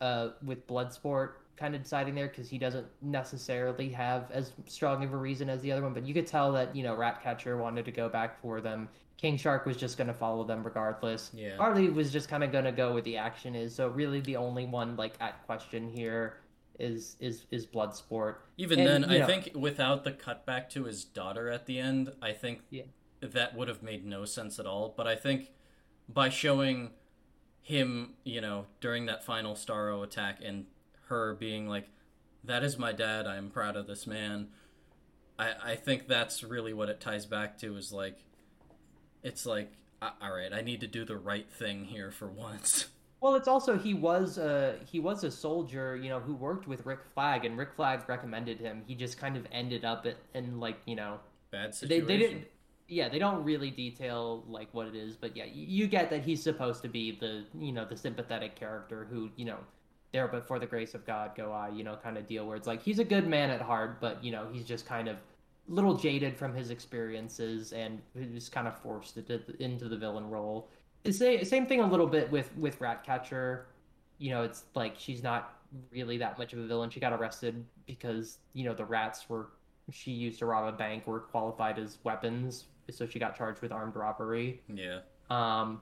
uh 0.00 0.30
with 0.44 0.66
Bloodsport 0.66 1.32
kind 1.60 1.74
of 1.74 1.82
deciding 1.82 2.14
there 2.14 2.26
because 2.28 2.48
he 2.48 2.58
doesn't 2.58 2.86
necessarily 3.02 3.90
have 3.90 4.30
as 4.32 4.52
strong 4.66 5.04
of 5.04 5.12
a 5.12 5.16
reason 5.16 5.48
as 5.50 5.60
the 5.60 5.70
other 5.70 5.82
one. 5.82 5.92
But 5.92 6.06
you 6.06 6.14
could 6.14 6.26
tell 6.26 6.50
that 6.52 6.74
you 6.74 6.82
know 6.82 6.94
Ratcatcher 6.96 7.56
wanted 7.58 7.84
to 7.84 7.92
go 7.92 8.08
back 8.08 8.40
for 8.40 8.60
them. 8.60 8.88
King 9.18 9.36
Shark 9.36 9.66
was 9.66 9.76
just 9.76 9.98
going 9.98 10.08
to 10.08 10.14
follow 10.14 10.42
them 10.44 10.64
regardless. 10.64 11.30
Yeah. 11.34 11.56
Harley 11.58 11.90
was 11.90 12.10
just 12.10 12.30
kind 12.30 12.42
of 12.42 12.50
going 12.50 12.64
to 12.64 12.72
go 12.72 12.94
where 12.94 13.02
the 13.02 13.18
action 13.18 13.54
is. 13.54 13.74
So 13.74 13.88
really, 13.88 14.20
the 14.20 14.36
only 14.36 14.64
one 14.64 14.96
like 14.96 15.12
at 15.20 15.44
question 15.44 15.88
here 15.90 16.38
is 16.78 17.16
is 17.20 17.44
is 17.50 17.66
Bloodsport. 17.66 18.36
Even 18.56 18.78
And, 18.80 18.88
then, 19.04 19.10
I 19.10 19.18
know- 19.18 19.26
think 19.26 19.50
without 19.54 20.04
the 20.04 20.12
cutback 20.12 20.70
to 20.70 20.84
his 20.84 21.04
daughter 21.04 21.50
at 21.50 21.66
the 21.66 21.78
end, 21.78 22.10
I 22.22 22.32
think 22.32 22.62
Yeah. 22.70 22.84
that 23.20 23.54
would 23.54 23.68
have 23.68 23.82
made 23.82 24.06
no 24.06 24.24
sense 24.24 24.58
at 24.58 24.64
all. 24.64 24.94
But 24.96 25.06
I 25.06 25.14
think 25.16 25.50
by 26.08 26.30
showing 26.30 26.92
him, 27.62 28.14
you 28.24 28.40
know, 28.40 28.64
during 28.80 29.04
that 29.06 29.22
final 29.22 29.54
Starro 29.54 30.02
attack 30.02 30.38
and 30.42 30.64
her 31.10 31.34
being 31.34 31.68
like, 31.68 31.88
"That 32.44 32.64
is 32.64 32.78
my 32.78 32.92
dad. 32.92 33.26
I 33.26 33.36
am 33.36 33.50
proud 33.50 33.76
of 33.76 33.86
this 33.86 34.06
man." 34.06 34.48
I 35.38 35.52
I 35.62 35.76
think 35.76 36.08
that's 36.08 36.42
really 36.42 36.72
what 36.72 36.88
it 36.88 37.00
ties 37.00 37.26
back 37.26 37.58
to. 37.58 37.76
Is 37.76 37.92
like, 37.92 38.24
it's 39.22 39.44
like, 39.46 39.72
all 40.00 40.32
right, 40.32 40.52
I 40.52 40.62
need 40.62 40.80
to 40.80 40.86
do 40.86 41.04
the 41.04 41.16
right 41.16 41.50
thing 41.50 41.84
here 41.84 42.10
for 42.10 42.28
once. 42.28 42.86
Well, 43.20 43.34
it's 43.34 43.48
also 43.48 43.76
he 43.76 43.92
was 43.92 44.38
a 44.38 44.76
he 44.90 44.98
was 44.98 45.24
a 45.24 45.30
soldier, 45.30 45.94
you 45.94 46.08
know, 46.08 46.20
who 46.20 46.34
worked 46.34 46.66
with 46.66 46.86
Rick 46.86 47.00
Flag, 47.12 47.44
and 47.44 47.58
Rick 47.58 47.74
Flag 47.74 48.08
recommended 48.08 48.58
him. 48.58 48.82
He 48.86 48.94
just 48.94 49.18
kind 49.18 49.36
of 49.36 49.46
ended 49.52 49.84
up 49.84 50.06
in 50.34 50.58
like 50.58 50.78
you 50.86 50.96
know 50.96 51.20
Bad 51.50 51.72
they 51.72 51.76
situation. 51.76 52.06
they 52.06 52.16
didn't 52.16 52.44
yeah 52.88 53.10
they 53.10 53.18
don't 53.18 53.44
really 53.44 53.70
detail 53.70 54.42
like 54.48 54.68
what 54.72 54.86
it 54.86 54.94
is, 54.94 55.16
but 55.16 55.36
yeah, 55.36 55.44
you 55.44 55.86
get 55.86 56.08
that 56.08 56.24
he's 56.24 56.42
supposed 56.42 56.80
to 56.82 56.88
be 56.88 57.12
the 57.12 57.44
you 57.58 57.72
know 57.72 57.84
the 57.84 57.96
sympathetic 57.96 58.56
character 58.56 59.06
who 59.10 59.28
you 59.36 59.44
know 59.44 59.58
there 60.12 60.28
but 60.28 60.46
for 60.46 60.58
the 60.58 60.66
grace 60.66 60.94
of 60.94 61.06
God 61.06 61.32
go 61.36 61.52
I 61.52 61.68
you 61.68 61.84
know 61.84 61.96
kind 62.02 62.18
of 62.18 62.26
deal 62.26 62.46
where 62.46 62.56
it's 62.56 62.66
like 62.66 62.82
he's 62.82 62.98
a 62.98 63.04
good 63.04 63.26
man 63.26 63.50
at 63.50 63.60
heart, 63.60 64.00
but 64.00 64.22
you 64.24 64.32
know 64.32 64.46
he's 64.52 64.64
just 64.64 64.86
kind 64.86 65.08
of 65.08 65.16
a 65.16 65.72
little 65.72 65.94
jaded 65.94 66.36
from 66.36 66.54
his 66.54 66.70
experiences 66.70 67.72
and 67.72 68.00
he's 68.14 68.48
kind 68.48 68.66
of 68.66 68.76
forced 68.78 69.16
into, 69.16 69.40
into 69.60 69.88
the 69.88 69.96
villain 69.96 70.28
role. 70.28 70.68
The 71.04 71.12
same 71.12 71.66
thing 71.66 71.80
a 71.80 71.86
little 71.86 72.06
bit 72.06 72.30
with 72.30 72.54
with 72.56 72.80
Ratcatcher. 72.80 73.66
You 74.18 74.30
know, 74.30 74.42
it's 74.42 74.64
like 74.74 74.94
she's 74.98 75.22
not 75.22 75.60
really 75.90 76.18
that 76.18 76.38
much 76.38 76.52
of 76.52 76.58
a 76.58 76.66
villain. 76.66 76.90
She 76.90 77.00
got 77.00 77.12
arrested 77.12 77.64
because 77.86 78.38
you 78.52 78.64
know 78.64 78.74
the 78.74 78.84
rats 78.84 79.28
were 79.28 79.48
she 79.90 80.10
used 80.10 80.38
to 80.40 80.46
rob 80.46 80.72
a 80.72 80.76
bank 80.76 81.06
were 81.06 81.20
qualified 81.20 81.78
as 81.78 81.98
weapons, 82.04 82.66
so 82.90 83.06
she 83.06 83.18
got 83.18 83.36
charged 83.36 83.62
with 83.62 83.72
armed 83.72 83.96
robbery. 83.96 84.60
Yeah. 84.68 85.00
Um, 85.30 85.80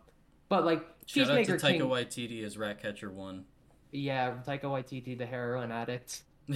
but 0.48 0.64
like 0.64 0.86
Shout 1.06 1.30
out 1.30 1.44
to 1.44 1.52
Taika 1.54 1.60
King, 1.60 1.80
Waititi 1.82 2.44
as 2.44 2.56
Ratcatcher 2.56 3.10
One. 3.10 3.44
Yeah, 3.92 4.36
Taika 4.46 4.64
Waititi, 4.64 5.16
the 5.16 5.26
heroin 5.26 5.72
addict. 5.72 6.22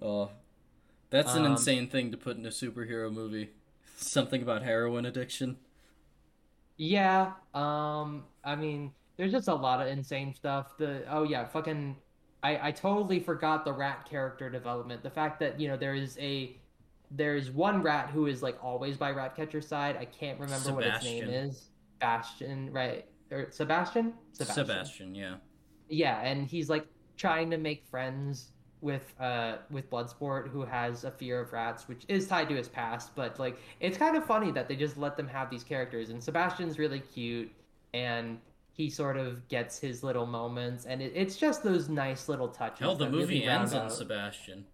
oh, 0.00 0.30
that's 1.10 1.34
an 1.34 1.44
Um, 1.44 1.46
insane 1.46 1.88
thing 1.88 2.10
to 2.12 2.16
put 2.16 2.36
in 2.36 2.46
a 2.46 2.50
superhero 2.50 3.12
movie. 3.12 3.50
Something 3.96 4.42
about 4.42 4.62
heroin 4.62 5.06
addiction. 5.06 5.58
Yeah, 6.76 7.32
um, 7.54 8.26
I 8.44 8.54
mean, 8.56 8.92
there's 9.16 9.32
just 9.32 9.48
a 9.48 9.54
lot 9.54 9.80
of 9.80 9.88
insane 9.88 10.34
stuff. 10.34 10.76
The 10.76 11.04
oh 11.08 11.22
yeah, 11.22 11.46
fucking, 11.46 11.96
I 12.42 12.68
I 12.68 12.72
totally 12.72 13.20
forgot 13.20 13.64
the 13.64 13.72
rat 13.72 14.04
character 14.08 14.50
development. 14.50 15.02
The 15.02 15.10
fact 15.10 15.40
that 15.40 15.58
you 15.58 15.68
know 15.68 15.76
there 15.76 15.94
is 15.94 16.18
a 16.18 16.60
there's 17.10 17.50
one 17.50 17.82
rat 17.82 18.10
who 18.10 18.26
is 18.26 18.42
like 18.42 18.62
always 18.62 18.96
by 18.98 19.10
Ratcatcher's 19.12 19.66
side. 19.68 19.96
I 19.96 20.04
can't 20.04 20.38
remember 20.38 20.72
what 20.72 20.84
his 20.84 21.00
name 21.02 21.28
is. 21.30 21.70
Bastion, 22.00 22.70
right? 22.72 23.06
Or 23.30 23.50
Sebastian? 23.50 24.14
Sebastian? 24.32 24.90
Sebastian, 24.94 25.14
yeah. 25.14 25.36
Yeah, 25.88 26.20
and 26.20 26.46
he's 26.46 26.68
like 26.68 26.86
trying 27.16 27.50
to 27.50 27.56
make 27.58 27.84
friends 27.86 28.52
with 28.82 29.14
uh 29.18 29.56
with 29.70 29.88
Bloodsport 29.90 30.48
who 30.48 30.62
has 30.64 31.04
a 31.04 31.10
fear 31.10 31.40
of 31.40 31.52
rats, 31.52 31.88
which 31.88 32.04
is 32.08 32.26
tied 32.28 32.48
to 32.50 32.54
his 32.54 32.68
past, 32.68 33.14
but 33.14 33.38
like 33.38 33.56
it's 33.80 33.96
kind 33.96 34.16
of 34.16 34.24
funny 34.26 34.50
that 34.52 34.68
they 34.68 34.76
just 34.76 34.96
let 34.98 35.16
them 35.16 35.26
have 35.26 35.50
these 35.50 35.64
characters 35.64 36.10
and 36.10 36.22
Sebastian's 36.22 36.78
really 36.78 37.00
cute 37.00 37.50
and 37.94 38.38
he 38.72 38.90
sort 38.90 39.16
of 39.16 39.48
gets 39.48 39.78
his 39.78 40.02
little 40.02 40.26
moments 40.26 40.84
and 40.84 41.00
it, 41.00 41.12
it's 41.14 41.36
just 41.36 41.62
those 41.64 41.88
nice 41.88 42.28
little 42.28 42.48
touches. 42.48 42.80
Hell, 42.80 42.94
the 42.94 43.08
movie 43.08 43.40
really 43.40 43.44
ends 43.44 43.72
on 43.72 43.86
out- 43.86 43.92
Sebastian. 43.92 44.66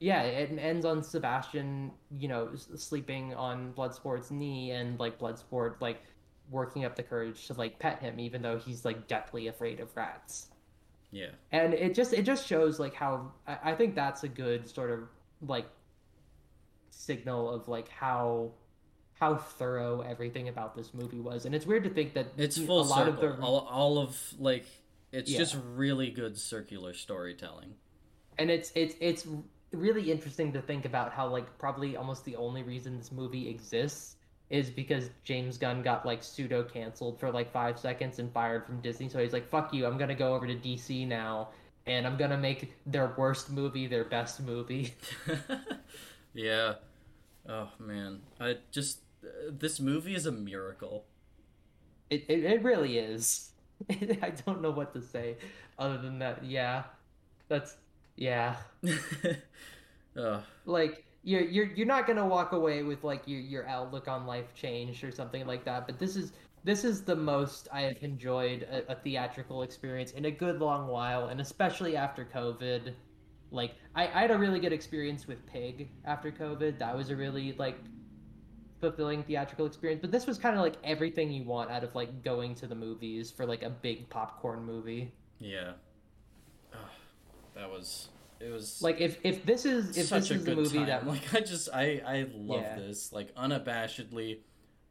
yeah, 0.00 0.22
it 0.22 0.56
ends 0.58 0.84
on 0.84 1.02
Sebastian, 1.02 1.90
you 2.18 2.28
know, 2.28 2.50
sleeping 2.54 3.34
on 3.34 3.72
Bloodsport's 3.72 4.30
knee 4.30 4.72
and 4.72 5.00
like 5.00 5.18
Bloodsport 5.18 5.80
like 5.80 6.02
working 6.50 6.84
up 6.84 6.96
the 6.96 7.02
courage 7.02 7.46
to 7.46 7.54
like 7.54 7.78
pet 7.78 8.00
him 8.00 8.18
even 8.18 8.40
though 8.42 8.58
he's 8.58 8.84
like 8.84 9.06
deathly 9.06 9.48
afraid 9.48 9.80
of 9.80 9.94
rats 9.96 10.48
Yeah. 11.10 11.30
and 11.52 11.74
it 11.74 11.94
just 11.94 12.12
it 12.12 12.22
just 12.24 12.46
shows 12.46 12.78
like 12.80 12.94
how 12.94 13.32
I, 13.46 13.58
I 13.64 13.74
think 13.74 13.94
that's 13.94 14.24
a 14.24 14.28
good 14.28 14.68
sort 14.68 14.90
of 14.90 15.00
like 15.46 15.66
signal 16.90 17.50
of 17.50 17.68
like 17.68 17.88
how 17.88 18.50
how 19.14 19.36
thorough 19.36 20.00
everything 20.02 20.48
about 20.48 20.76
this 20.76 20.94
movie 20.94 21.20
was 21.20 21.44
and 21.44 21.54
it's 21.54 21.66
weird 21.66 21.84
to 21.84 21.90
think 21.90 22.14
that 22.14 22.26
It's 22.36 22.56
full 22.58 22.80
a 22.80 22.82
lot 22.82 23.06
circle. 23.06 23.28
of 23.30 23.36
the 23.38 23.42
all, 23.42 23.58
all 23.70 23.98
of 23.98 24.16
like 24.38 24.64
it's 25.12 25.30
Yeah. 25.30 25.38
just 25.38 25.56
really 25.74 26.10
good 26.10 26.38
circular 26.38 26.94
storytelling. 26.94 27.74
and 28.38 28.50
it's 28.50 28.72
it's 28.74 28.94
it's 29.00 29.26
really 29.72 30.10
interesting 30.10 30.52
to 30.52 30.62
think 30.62 30.84
about 30.86 31.12
how 31.12 31.28
like 31.28 31.58
probably 31.58 31.96
almost 31.96 32.24
the 32.24 32.36
only 32.36 32.62
reason 32.62 32.96
this 32.96 33.12
movie 33.12 33.48
exists 33.48 34.16
is 34.50 34.70
because 34.70 35.10
James 35.24 35.58
Gunn 35.58 35.82
got 35.82 36.06
like 36.06 36.22
pseudo 36.22 36.62
canceled 36.62 37.20
for 37.20 37.30
like 37.30 37.52
five 37.52 37.78
seconds 37.78 38.18
and 38.18 38.32
fired 38.32 38.64
from 38.64 38.80
Disney. 38.80 39.08
So 39.08 39.18
he's 39.18 39.32
like, 39.32 39.48
"Fuck 39.48 39.74
you! 39.74 39.86
I'm 39.86 39.98
gonna 39.98 40.14
go 40.14 40.34
over 40.34 40.46
to 40.46 40.54
DC 40.54 41.06
now, 41.06 41.48
and 41.86 42.06
I'm 42.06 42.16
gonna 42.16 42.38
make 42.38 42.74
their 42.86 43.12
worst 43.16 43.50
movie 43.50 43.86
their 43.86 44.04
best 44.04 44.40
movie." 44.40 44.94
yeah. 46.34 46.74
Oh 47.48 47.68
man, 47.78 48.20
I 48.40 48.56
just 48.70 49.00
this 49.50 49.80
movie 49.80 50.14
is 50.14 50.26
a 50.26 50.32
miracle. 50.32 51.04
It, 52.10 52.24
it, 52.28 52.44
it 52.44 52.62
really 52.62 52.98
is. 52.98 53.50
I 53.90 54.32
don't 54.46 54.62
know 54.62 54.70
what 54.70 54.92
to 54.94 55.02
say 55.02 55.36
other 55.78 55.98
than 55.98 56.18
that. 56.20 56.44
Yeah, 56.44 56.84
that's 57.48 57.76
yeah. 58.16 58.56
Ugh. 60.16 60.42
Like 60.64 61.04
you're 61.28 61.42
you're 61.42 61.66
you're 61.74 61.86
not 61.86 62.06
gonna 62.06 62.26
walk 62.26 62.52
away 62.52 62.82
with 62.82 63.04
like 63.04 63.22
your 63.26 63.40
your 63.40 63.68
outlook 63.68 64.08
on 64.08 64.26
life 64.26 64.54
changed 64.54 65.04
or 65.04 65.12
something 65.12 65.46
like 65.46 65.62
that. 65.66 65.86
But 65.86 65.98
this 65.98 66.16
is 66.16 66.32
this 66.64 66.84
is 66.84 67.02
the 67.02 67.14
most 67.14 67.68
I 67.70 67.82
have 67.82 67.98
enjoyed 68.00 68.62
a, 68.62 68.92
a 68.92 68.94
theatrical 68.94 69.62
experience 69.62 70.12
in 70.12 70.24
a 70.24 70.30
good 70.30 70.58
long 70.58 70.88
while, 70.88 71.28
and 71.28 71.40
especially 71.40 71.96
after 71.96 72.24
COVID. 72.24 72.94
Like 73.50 73.74
I, 73.94 74.04
I 74.04 74.20
had 74.22 74.30
a 74.30 74.38
really 74.38 74.58
good 74.58 74.72
experience 74.72 75.26
with 75.26 75.44
Pig 75.46 75.90
after 76.06 76.32
COVID. 76.32 76.78
That 76.78 76.96
was 76.96 77.10
a 77.10 77.16
really 77.16 77.54
like 77.58 77.76
fulfilling 78.80 79.22
theatrical 79.22 79.66
experience. 79.66 80.00
But 80.00 80.10
this 80.10 80.26
was 80.26 80.38
kind 80.38 80.56
of 80.56 80.62
like 80.62 80.76
everything 80.82 81.30
you 81.30 81.44
want 81.44 81.70
out 81.70 81.84
of 81.84 81.94
like 81.94 82.24
going 82.24 82.54
to 82.56 82.66
the 82.66 82.74
movies 82.74 83.30
for 83.30 83.44
like 83.44 83.62
a 83.62 83.70
big 83.70 84.08
popcorn 84.08 84.64
movie. 84.64 85.12
yeah. 85.38 85.72
Ugh. 86.72 86.78
that 87.54 87.70
was 87.70 88.08
it 88.40 88.50
was 88.52 88.80
Like 88.80 89.00
if 89.00 89.18
if 89.24 89.44
this 89.44 89.64
is 89.64 89.96
if 89.96 90.06
such 90.06 90.28
this 90.28 90.30
a 90.30 90.34
is 90.34 90.44
good 90.44 90.56
movie 90.56 90.78
time. 90.78 90.86
that 90.86 91.06
like 91.06 91.34
I 91.34 91.40
just 91.40 91.68
I 91.72 92.02
I 92.06 92.26
love 92.34 92.60
Yeah. 92.62 92.76
this 92.76 93.12
like 93.12 93.34
unabashedly. 93.34 94.40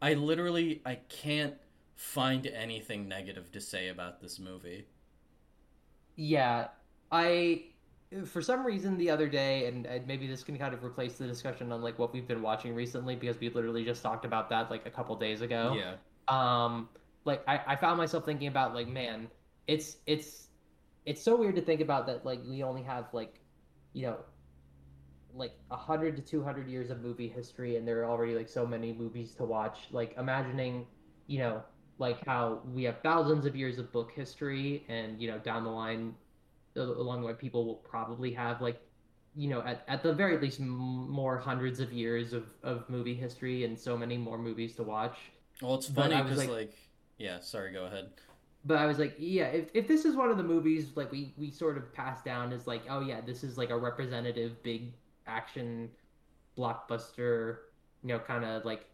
I 0.01 0.13
literally 0.13 0.81
I 0.85 0.95
can't 1.09 1.55
find 1.95 2.45
anything 2.47 3.07
negative 3.07 3.51
to 3.53 3.61
say 3.61 3.87
about 3.89 4.21
this 4.21 4.39
movie. 4.39 4.87
Yeah, 6.15 6.69
I 7.11 7.65
for 8.25 8.41
some 8.41 8.65
reason 8.65 8.97
the 8.97 9.09
other 9.09 9.27
day, 9.27 9.67
and, 9.67 9.85
and 9.85 10.07
maybe 10.07 10.27
this 10.27 10.43
can 10.43 10.57
kind 10.57 10.73
of 10.73 10.83
replace 10.83 11.17
the 11.17 11.27
discussion 11.27 11.71
on 11.71 11.81
like 11.81 11.99
what 11.99 12.13
we've 12.13 12.27
been 12.27 12.41
watching 12.41 12.73
recently 12.73 13.15
because 13.15 13.39
we 13.39 13.49
literally 13.49 13.83
just 13.83 14.01
talked 14.01 14.25
about 14.25 14.49
that 14.49 14.69
like 14.71 14.85
a 14.85 14.89
couple 14.89 15.15
days 15.15 15.41
ago. 15.41 15.77
Yeah. 15.77 15.95
Um, 16.27 16.89
like 17.25 17.43
I, 17.47 17.61
I 17.67 17.75
found 17.75 17.97
myself 17.97 18.25
thinking 18.25 18.47
about 18.47 18.73
like, 18.73 18.87
man, 18.87 19.27
it's 19.67 19.97
it's 20.07 20.46
it's 21.07 21.23
so 21.23 21.35
weird 21.37 21.55
to 21.55 21.61
think 21.61 21.81
about 21.81 22.05
that 22.07 22.25
like 22.25 22.41
we 22.47 22.61
only 22.63 22.83
have 22.83 23.05
like, 23.13 23.39
you 23.93 24.03
know, 24.05 24.17
like 25.33 25.53
a 25.71 25.77
hundred 25.77 26.15
to 26.17 26.21
two 26.21 26.43
hundred 26.43 26.67
years 26.67 26.89
of 26.89 27.01
movie 27.01 27.29
history, 27.29 27.77
and 27.77 27.87
there 27.87 27.99
are 28.01 28.05
already 28.09 28.35
like 28.35 28.49
so 28.49 28.65
many 28.67 28.93
movies 28.93 29.33
to 29.35 29.43
watch. 29.45 29.77
Like 29.91 30.15
imagining, 30.17 30.85
you 31.27 31.39
know, 31.39 31.63
like 31.97 32.23
how 32.25 32.61
we 32.73 32.83
have 32.83 32.97
thousands 33.01 33.45
of 33.45 33.55
years 33.55 33.79
of 33.79 33.91
book 33.91 34.11
history, 34.11 34.85
and 34.89 35.21
you 35.21 35.29
know, 35.31 35.39
down 35.39 35.63
the 35.63 35.69
line, 35.69 36.13
along 36.75 37.21
the 37.21 37.27
way, 37.27 37.33
people 37.33 37.65
will 37.65 37.75
probably 37.75 38.31
have 38.33 38.61
like 38.61 38.81
you 39.35 39.47
know, 39.49 39.61
at, 39.61 39.83
at 39.87 40.01
the 40.01 40.11
very 40.11 40.35
least, 40.39 40.59
m- 40.59 40.67
more 41.11 41.37
hundreds 41.37 41.79
of 41.79 41.93
years 41.93 42.33
of, 42.33 42.45
of 42.63 42.89
movie 42.89 43.13
history 43.13 43.65
and 43.65 43.77
so 43.77 43.95
many 43.95 44.17
more 44.17 44.37
movies 44.39 44.75
to 44.75 44.81
watch. 44.81 45.15
Well, 45.61 45.75
it's 45.75 45.87
funny 45.87 46.19
because 46.23 46.39
like- 46.39 46.49
like, 46.49 46.73
yeah. 47.19 47.39
Sorry, 47.39 47.71
go 47.71 47.85
ahead. 47.85 48.09
But 48.67 48.79
I 48.79 48.85
was 48.85 48.99
like, 48.99 49.15
yeah, 49.17 49.45
if, 49.45 49.69
if 49.73 49.87
this 49.87 50.03
is 50.03 50.15
one 50.17 50.29
of 50.29 50.35
the 50.35 50.43
movies 50.43 50.89
like 50.95 51.09
we, 51.09 51.33
we 51.37 51.49
sort 51.49 51.77
of 51.77 51.93
pass 51.93 52.21
down 52.21 52.51
as 52.51 52.67
like, 52.67 52.81
oh 52.89 52.99
yeah, 52.99 53.21
this 53.21 53.43
is 53.43 53.57
like 53.57 53.69
a 53.69 53.77
representative 53.77 54.61
big 54.61 54.91
action 55.25 55.89
blockbuster, 56.57 57.59
you 58.03 58.09
know, 58.09 58.19
kind 58.19 58.43
of 58.43 58.65
like 58.65 58.85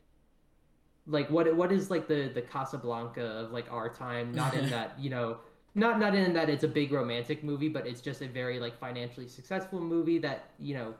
like 1.07 1.27
what 1.31 1.53
what 1.55 1.71
is 1.71 1.89
like 1.89 2.07
the 2.07 2.29
the 2.33 2.41
Casablanca 2.41 3.23
of 3.23 3.51
like 3.51 3.65
our 3.71 3.89
time, 3.89 4.31
not 4.31 4.53
in 4.53 4.69
that, 4.75 4.93
you 4.99 5.09
know, 5.09 5.37
not 5.73 5.99
not 5.99 6.13
in 6.13 6.33
that 6.33 6.49
it's 6.51 6.63
a 6.63 6.67
big 6.67 6.91
romantic 6.91 7.43
movie, 7.43 7.69
but 7.69 7.87
it's 7.87 7.99
just 7.99 8.21
a 8.21 8.27
very 8.27 8.59
like 8.59 8.79
financially 8.79 9.27
successful 9.27 9.81
movie 9.81 10.19
that 10.19 10.51
you 10.59 10.75
know 10.75 10.93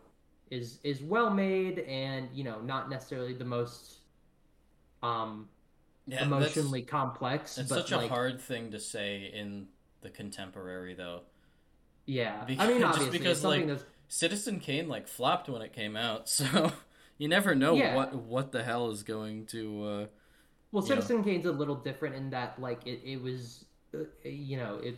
is 0.50 0.80
is 0.84 1.04
well 1.04 1.30
made 1.30 1.80
and 1.80 2.28
you 2.34 2.44
know 2.44 2.60
not 2.62 2.90
necessarily 2.90 3.34
the 3.34 3.46
most 3.46 4.00
um 5.04 5.48
Yeah, 6.06 6.24
emotionally 6.24 6.82
complex. 6.82 7.58
It's 7.58 7.70
such 7.70 7.92
a 7.92 8.08
hard 8.08 8.42
thing 8.42 8.72
to 8.72 8.80
say 8.80 9.32
in 9.34 9.68
the 10.02 10.10
contemporary, 10.10 10.94
though. 10.96 11.22
Yeah, 12.06 12.44
Because- 12.44 12.68
I 12.68 12.72
mean, 12.72 12.82
just 12.82 12.94
obviously, 12.94 13.18
because, 13.18 13.32
it's 13.32 13.42
something 13.42 13.70
like, 13.70 13.78
that's 13.80 13.90
Citizen 14.10 14.60
Kane 14.60 14.88
like 14.90 15.08
flopped 15.08 15.50
when 15.50 15.62
it 15.62 15.74
came 15.74 15.96
out, 15.96 16.28
so 16.38 16.72
you 17.18 17.28
never 17.28 17.56
know 17.56 17.76
Yeah. 17.76 17.96
what 17.96 18.14
what 18.16 18.52
the 18.52 18.64
hell 18.64 18.90
is 18.92 19.04
going 19.04 19.46
to. 19.48 19.84
Uh... 19.84 20.06
Well. 20.72 20.84
Citizen 20.84 21.24
Kane's 21.24 21.46
a 21.46 21.52
little 21.52 21.76
different 21.76 22.16
in 22.16 22.32
that, 22.32 22.60
like, 22.60 22.86
it, 22.88 23.02
it 23.06 23.22
was, 23.22 23.66
uh, 23.94 24.00
you 24.24 24.58
know, 24.58 24.78
it 24.78 24.98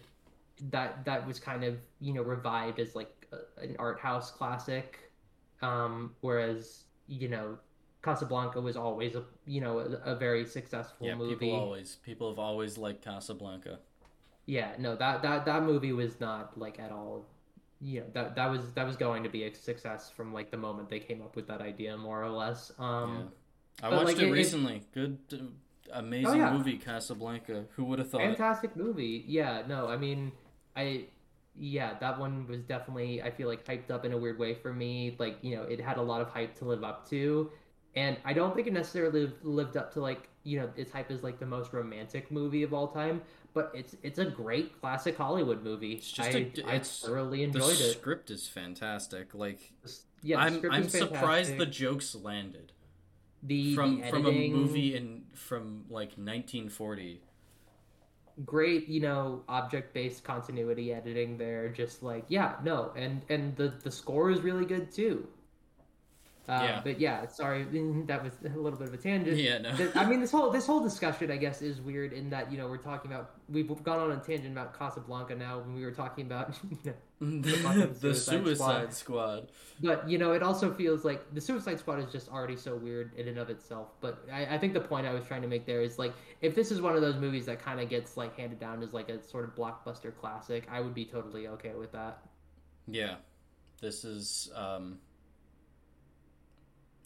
that 0.71 1.03
that 1.05 1.27
was 1.27 1.39
kind 1.39 1.63
of 1.63 1.77
you 1.99 2.13
know 2.13 2.21
revived 2.21 2.79
as 2.79 2.95
like 2.95 3.27
a, 3.31 3.61
an 3.61 3.75
art 3.77 3.99
house 3.99 4.31
classic, 4.31 5.11
um, 5.61 6.15
whereas 6.21 6.83
you 7.07 7.27
know 7.27 7.57
Casablanca 8.05 8.61
was 8.61 8.77
always 8.77 9.15
a 9.15 9.23
you 9.45 9.61
know 9.61 9.79
a, 9.79 10.13
a 10.13 10.15
very 10.15 10.45
successful 10.45 11.07
Yeah, 11.07 11.15
movie. 11.15 11.35
people 11.35 11.59
always 11.59 11.95
people 12.09 12.29
have 12.31 12.39
always 12.39 12.77
liked 12.77 13.03
Casablanca. 13.03 13.79
Yeah, 14.45 14.71
no, 14.79 14.95
that 14.95 15.21
that 15.23 15.45
that 15.45 15.63
movie 15.63 15.91
was 15.91 16.19
not 16.19 16.57
like 16.65 16.79
at 16.79 16.91
all. 16.91 17.25
You 17.81 18.01
know 18.01 18.05
that 18.13 18.35
that 18.35 18.49
was 18.53 18.61
that 18.75 18.85
was 18.85 18.95
going 18.95 19.23
to 19.23 19.29
be 19.29 19.43
a 19.43 19.53
success 19.53 20.09
from 20.15 20.33
like 20.33 20.49
the 20.51 20.57
moment 20.57 20.89
they 20.89 20.99
came 20.99 21.21
up 21.21 21.35
with 21.35 21.47
that 21.47 21.61
idea, 21.61 21.97
more 21.97 22.23
or 22.23 22.29
less. 22.29 22.71
Um, 22.79 23.29
I 23.83 23.89
watched 23.89 24.05
like, 24.05 24.17
it 24.17 24.23
it- 24.23 24.29
it- 24.29 24.31
recently. 24.31 24.81
Good, 24.93 25.17
uh, 25.33 25.37
amazing 25.93 26.27
Oh, 26.27 26.33
yeah. 26.45 26.53
movie, 26.57 26.77
Casablanca. 26.77 27.65
Who 27.75 27.83
would 27.85 27.99
have 27.99 28.09
thought? 28.09 28.21
fantastic 28.21 28.75
movie 28.75 29.23
yeah 29.27 29.61
no 29.67 29.87
i 29.87 29.95
mean 29.97 30.31
i 30.75 31.05
yeah 31.57 31.91
that 31.99 32.19
one 32.19 32.47
was 32.47 32.61
definitely 32.63 33.21
i 33.21 33.29
feel 33.29 33.47
like 33.47 33.63
hyped 33.65 33.91
up 33.91 34.03
in 34.03 34.11
a 34.11 34.17
weird 34.17 34.39
way 34.39 34.53
for 34.55 34.73
me 34.73 35.15
like 35.19 35.37
you 35.41 35.55
know 35.55 35.63
it 35.63 35.79
had 35.79 35.97
a 35.97 36.01
lot 36.01 36.21
of 36.21 36.27
hype 36.29 36.53
to 36.59 36.65
live 36.65 36.83
up 36.83 37.07
to 37.09 37.51
and 37.95 38.17
i 38.25 38.33
don't 38.33 38.55
think 38.55 38.67
it 38.67 38.73
necessarily 38.73 39.31
lived 39.43 39.77
up 39.77 39.91
to 39.93 40.01
like 40.01 40.29
you 40.43 40.59
know 40.59 40.69
its 40.75 40.91
hype 40.91 41.09
as 41.11 41.23
like 41.23 41.39
the 41.39 41.45
most 41.45 41.73
romantic 41.73 42.31
movie 42.31 42.63
of 42.63 42.73
all 42.73 42.87
time 42.87 43.21
but 43.53 43.71
it's 43.73 43.95
it's 44.03 44.19
a 44.19 44.25
great 44.25 44.79
classic 44.81 45.15
hollywood 45.17 45.63
movie. 45.63 45.93
It's 45.93 46.11
just 46.11 46.35
I, 46.35 46.51
a- 46.57 46.67
I 46.67 46.79
thoroughly 46.79 47.45
The 47.51 47.59
enjoyed 47.59 47.79
it. 47.79 47.79
The 47.79 47.83
script 47.85 48.29
is 48.31 48.47
fantastic. 48.47 49.33
Like 49.33 49.73
yeah 50.21 50.37
the 50.37 50.41
I'm 50.41 50.65
I'm 50.71 50.89
surprised 50.89 51.57
the 51.57 51.65
jokes 51.65 52.15
landed. 52.15 52.73
The 53.43 53.75
from 53.75 54.01
the 54.01 54.09
from 54.09 54.25
a 54.25 54.31
movie 54.31 54.95
in 54.95 55.23
from 55.33 55.85
like 55.89 56.17
1940. 56.17 57.21
great 58.43 58.87
you 58.89 58.99
know 58.99 59.43
object 59.47 59.93
based 59.93 60.23
continuity 60.23 60.91
editing 60.93 61.37
there 61.37 61.69
just 61.69 62.03
like 62.03 62.25
yeah 62.27 62.55
no 62.63 62.91
and 62.95 63.21
and 63.29 63.55
the 63.55 63.69
the 63.83 63.91
score 63.91 64.29
is 64.29 64.41
really 64.41 64.65
good 64.65 64.91
too 64.91 65.25
uh, 66.47 66.59
Yeah. 66.63 66.81
but 66.83 66.99
yeah 66.99 67.27
sorry 67.27 67.63
that 68.07 68.23
was 68.23 68.33
a 68.45 68.49
little 68.57 68.77
bit 68.77 68.87
of 68.89 68.93
a 68.93 68.97
tangent 68.97 69.37
Yeah, 69.37 69.57
no. 69.59 69.75
The- 69.75 69.97
i 69.99 70.05
mean 70.05 70.19
this 70.19 70.31
whole 70.31 70.49
this 70.51 70.67
whole 70.67 70.81
discussion 70.81 71.31
i 71.31 71.37
guess 71.37 71.61
is 71.61 71.81
weird 71.81 72.13
in 72.13 72.29
that 72.29 72.51
you 72.51 72.57
know 72.57 72.67
we're 72.67 72.77
talking 72.77 73.11
about 73.11 73.31
we've 73.49 73.67
gone 73.83 73.99
on 73.99 74.11
a 74.11 74.17
tangent 74.17 74.51
about 74.51 74.77
casablanca 74.77 75.35
now 75.35 75.59
when 75.59 75.73
we 75.73 75.83
were 75.83 75.91
talking 75.91 76.25
about 76.25 76.55
you 76.83 76.93
know 76.93 76.93
the, 77.21 78.13
Suicide, 78.13 78.43
Suicide 78.45 78.93
Squad. 78.93 79.47
but 79.81 80.07
you 80.09 80.17
know, 80.17 80.33
it 80.33 80.43
also 80.43 80.73
feels 80.73 81.05
like 81.05 81.33
the 81.33 81.39
Suicide 81.39 81.79
Squad 81.79 81.99
is 81.99 82.11
just 82.11 82.27
already 82.29 82.57
so 82.57 82.75
weird 82.75 83.13
in 83.15 83.29
and 83.29 83.37
of 83.37 83.49
itself. 83.49 83.87
But 84.01 84.25
I, 84.31 84.55
I 84.55 84.57
think 84.57 84.73
the 84.73 84.81
point 84.81 85.07
I 85.07 85.13
was 85.13 85.23
trying 85.25 85.41
to 85.41 85.47
make 85.47 85.65
there 85.65 85.81
is 85.81 85.97
like, 85.97 86.13
if 86.41 86.55
this 86.55 86.71
is 86.71 86.81
one 86.81 86.93
of 86.93 87.01
those 87.01 87.15
movies 87.15 87.45
that 87.45 87.63
kind 87.63 87.79
of 87.79 87.87
gets 87.87 88.17
like 88.17 88.37
handed 88.37 88.59
down 88.59 88.83
as 88.83 88.91
like 88.91 89.07
a 89.07 89.23
sort 89.23 89.45
of 89.45 89.55
blockbuster 89.55 90.13
classic, 90.13 90.67
I 90.69 90.81
would 90.81 90.93
be 90.93 91.05
totally 91.05 91.47
okay 91.47 91.71
with 91.73 91.93
that. 91.93 92.19
Yeah, 92.85 93.15
this 93.81 94.03
is. 94.03 94.51
um 94.53 94.99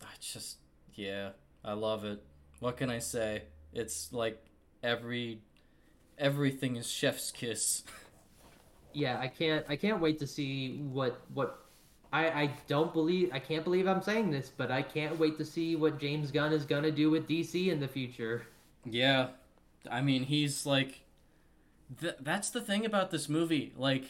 I 0.10 0.14
just 0.20 0.58
yeah, 0.96 1.30
I 1.64 1.74
love 1.74 2.04
it. 2.04 2.22
What 2.60 2.78
can 2.78 2.90
I 2.90 3.00
say? 3.00 3.44
It's 3.74 4.12
like 4.12 4.44
every 4.82 5.42
everything 6.18 6.76
is 6.78 6.90
chef's 6.90 7.32
kiss. 7.32 7.84
Yeah, 8.94 9.20
I 9.20 9.28
can't 9.28 9.66
I 9.70 9.76
can't 9.76 10.02
wait 10.02 10.20
to 10.20 10.28
see 10.28 10.78
what 10.92 11.22
what. 11.34 11.66
I, 12.12 12.26
I 12.28 12.52
don't 12.68 12.92
believe 12.92 13.30
I 13.32 13.38
can't 13.38 13.64
believe 13.64 13.88
I'm 13.88 14.02
saying 14.02 14.32
this, 14.32 14.50
but 14.50 14.72
I 14.72 14.82
can't 14.82 15.20
wait 15.20 15.38
to 15.38 15.46
see 15.46 15.76
what 15.76 16.00
James 16.00 16.32
Gunn 16.32 16.54
is 16.54 16.66
gonna 16.66 16.90
do 16.90 17.12
with 17.12 17.28
DC 17.28 17.68
in 17.68 17.80
the 17.80 17.88
future. 17.88 18.48
Yeah, 18.84 19.28
I 19.92 20.02
mean 20.02 20.24
he's 20.24 20.66
like, 20.66 21.02
th- 22.02 22.16
that's 22.20 22.50
the 22.50 22.62
thing 22.62 22.84
about 22.84 23.12
this 23.12 23.30
movie. 23.30 23.74
Like, 23.78 24.06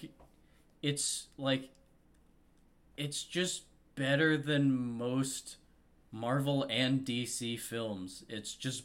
it's 0.81 1.27
like, 1.37 1.71
it's 2.95 3.21
just 3.23 3.63
better 3.95 4.37
than 4.37 4.97
most 4.97 5.57
Marvel 6.11 6.65
and 6.69 7.05
DC 7.05 7.59
films. 7.59 8.23
It's 8.29 8.53
just 8.53 8.83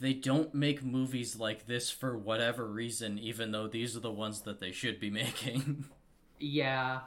they 0.00 0.12
don't 0.12 0.54
make 0.54 0.84
movies 0.84 1.36
like 1.36 1.66
this 1.66 1.90
for 1.90 2.16
whatever 2.16 2.66
reason, 2.66 3.18
even 3.18 3.52
though 3.52 3.66
these 3.66 3.96
are 3.96 4.00
the 4.00 4.12
ones 4.12 4.42
that 4.42 4.60
they 4.60 4.70
should 4.72 5.00
be 5.00 5.10
making. 5.22 5.86
Yeah, 6.38 7.00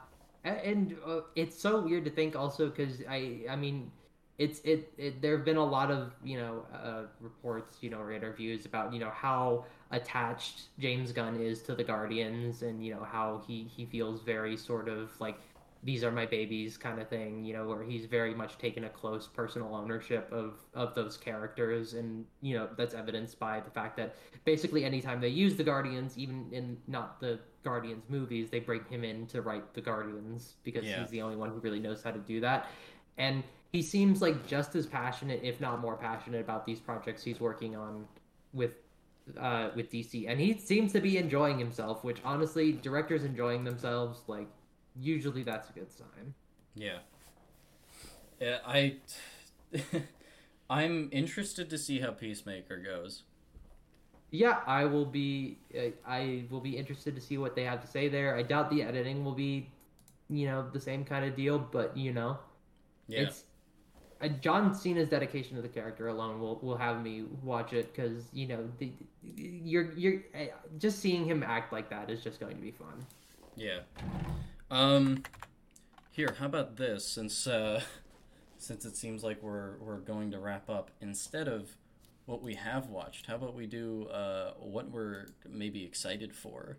and 0.44 0.96
uh, 1.06 1.20
it's 1.34 1.58
so 1.60 1.80
weird 1.80 2.04
to 2.04 2.10
think 2.10 2.36
also 2.36 2.68
because 2.68 3.02
I 3.08 3.42
I 3.48 3.56
mean, 3.56 3.90
it's 4.38 4.60
it, 4.60 4.92
it 4.98 5.20
there 5.22 5.36
have 5.36 5.44
been 5.44 5.56
a 5.56 5.64
lot 5.64 5.90
of 5.90 6.12
you 6.24 6.38
know 6.38 6.64
uh, 6.72 7.02
reports 7.20 7.78
you 7.80 7.90
know 7.90 7.98
or 7.98 8.12
interviews 8.12 8.66
about 8.66 8.92
you 8.92 9.00
know 9.00 9.10
how 9.10 9.64
attached 9.90 10.62
James 10.78 11.12
Gunn 11.12 11.40
is 11.40 11.62
to 11.62 11.74
the 11.74 11.84
Guardians 11.84 12.62
and 12.62 12.84
you 12.84 12.94
know 12.94 13.04
how 13.04 13.42
he 13.46 13.64
he 13.74 13.86
feels 13.86 14.22
very 14.22 14.56
sort 14.56 14.88
of 14.88 15.10
like 15.20 15.38
these 15.86 16.02
are 16.02 16.10
my 16.10 16.26
babies 16.26 16.76
kind 16.76 17.00
of 17.00 17.08
thing 17.08 17.44
you 17.44 17.54
know 17.54 17.64
where 17.66 17.82
he's 17.84 18.06
very 18.06 18.34
much 18.34 18.58
taken 18.58 18.84
a 18.84 18.88
close 18.88 19.28
personal 19.28 19.74
ownership 19.74 20.28
of 20.32 20.58
of 20.74 20.94
those 20.94 21.16
characters. 21.16 21.94
And 21.94 22.26
you 22.42 22.54
know 22.56 22.68
that's 22.76 22.92
evidenced 22.92 23.38
by 23.38 23.60
the 23.60 23.70
fact 23.70 23.96
that 23.96 24.16
basically 24.44 24.84
anytime 24.84 25.20
they 25.20 25.28
use 25.28 25.54
the 25.56 25.64
guardians 25.64 26.18
even 26.18 26.48
in 26.52 26.76
not 26.88 27.20
the 27.20 27.38
guardians 27.62 28.04
movies 28.08 28.50
they 28.50 28.58
bring 28.58 28.84
him 28.90 29.04
in 29.04 29.26
to 29.28 29.42
write 29.42 29.72
the 29.74 29.80
guardians 29.80 30.54
because 30.64 30.84
Yeah. 30.84 31.00
he's 31.00 31.10
the 31.10 31.22
only 31.22 31.36
one 31.36 31.50
who 31.50 31.60
really 31.60 31.80
knows 31.80 32.02
how 32.02 32.10
to 32.10 32.18
do 32.18 32.40
that. 32.40 32.66
And 33.16 33.44
he 33.72 33.80
seems 33.82 34.20
like 34.20 34.46
just 34.46 34.74
as 34.74 34.86
passionate 34.86 35.40
if 35.44 35.60
not 35.60 35.80
more 35.80 35.96
passionate 35.96 36.40
about 36.40 36.66
these 36.66 36.80
projects 36.80 37.22
he's 37.22 37.40
working 37.40 37.76
on 37.76 38.06
with 38.52 38.72
uh 39.38 39.70
with 39.74 39.90
dc 39.90 40.28
and 40.28 40.38
he 40.40 40.56
seems 40.58 40.92
to 40.92 41.00
be 41.00 41.18
enjoying 41.18 41.58
himself 41.58 42.04
which 42.04 42.18
honestly 42.24 42.72
directors 42.72 43.24
enjoying 43.24 43.64
themselves 43.64 44.22
like 44.28 44.46
usually 45.00 45.42
that's 45.42 45.68
a 45.70 45.72
good 45.72 45.90
sign 45.90 46.34
Yeah. 46.74 46.98
Yeah, 48.40 48.58
I 48.66 48.96
I'm 50.70 51.08
interested 51.12 51.70
to 51.70 51.78
see 51.78 52.00
how 52.00 52.10
Peacemaker 52.10 52.76
goes. 52.78 53.22
yeah 54.30 54.58
i 54.66 54.84
will 54.84 55.06
be 55.06 55.56
uh, 55.80 55.90
i 56.04 56.44
will 56.50 56.60
be 56.60 56.76
interested 56.76 57.14
to 57.14 57.20
see 57.20 57.38
what 57.38 57.54
they 57.54 57.62
have 57.64 57.80
to 57.80 57.86
say 57.86 58.08
there 58.08 58.34
i 58.36 58.42
doubt 58.42 58.68
the 58.70 58.82
editing 58.82 59.24
will 59.24 59.34
be 59.46 59.70
you 60.28 60.46
know 60.46 60.68
the 60.72 60.80
same 60.80 61.04
kind 61.04 61.24
of 61.24 61.36
deal 61.36 61.58
but 61.76 61.96
you 61.96 62.12
know 62.12 62.36
Yeah. 63.06 63.20
it's 63.22 63.44
uh, 64.20 64.28
john 64.46 64.74
cena's 64.74 65.08
dedication 65.08 65.54
to 65.56 65.62
the 65.62 65.68
character 65.78 66.08
alone 66.08 66.40
will, 66.40 66.58
will 66.60 66.76
have 66.76 67.02
me 67.02 67.14
watch 67.44 67.72
it 67.72 67.94
because 67.94 68.24
you 68.32 68.48
know 68.48 68.68
the, 68.80 68.90
you're 69.22 69.92
you're 69.92 70.20
uh, 70.34 70.46
just 70.78 70.98
seeing 70.98 71.24
him 71.24 71.42
act 71.44 71.72
like 71.72 71.88
that 71.90 72.10
is 72.10 72.20
just 72.28 72.40
going 72.40 72.56
to 72.56 72.62
be 72.70 72.72
fun 72.72 73.06
Yeah. 73.56 73.80
Um 74.70 75.22
here, 76.10 76.34
how 76.38 76.46
about 76.46 76.76
this 76.76 77.06
since 77.06 77.46
uh 77.46 77.82
since 78.58 78.84
it 78.84 78.96
seems 78.96 79.22
like 79.22 79.42
we're 79.42 79.76
we're 79.78 79.98
going 79.98 80.30
to 80.32 80.38
wrap 80.38 80.68
up 80.68 80.90
instead 81.00 81.48
of 81.48 81.76
what 82.24 82.42
we 82.42 82.54
have 82.54 82.88
watched, 82.88 83.26
how 83.26 83.36
about 83.36 83.54
we 83.54 83.66
do 83.66 84.06
uh 84.08 84.52
what 84.58 84.90
we're 84.90 85.26
maybe 85.48 85.84
excited 85.84 86.34
for? 86.34 86.78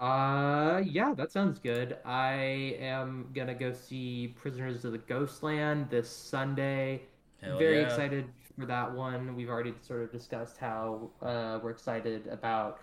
Uh, 0.00 0.82
yeah, 0.84 1.14
that 1.14 1.30
sounds 1.30 1.58
good. 1.58 1.96
I 2.04 2.76
am 2.80 3.30
gonna 3.32 3.54
go 3.54 3.72
see 3.72 4.34
Prisoners 4.36 4.84
of 4.84 4.92
the 4.92 4.98
Ghostland 4.98 5.88
this 5.88 6.10
Sunday. 6.10 7.02
Hell 7.40 7.58
Very 7.58 7.80
yeah. 7.80 7.86
excited 7.86 8.26
for 8.58 8.66
that 8.66 8.92
one. 8.92 9.34
We've 9.36 9.48
already 9.48 9.74
sort 9.82 10.02
of 10.02 10.12
discussed 10.12 10.58
how 10.58 11.10
uh, 11.22 11.60
we're 11.62 11.70
excited 11.70 12.26
about 12.26 12.80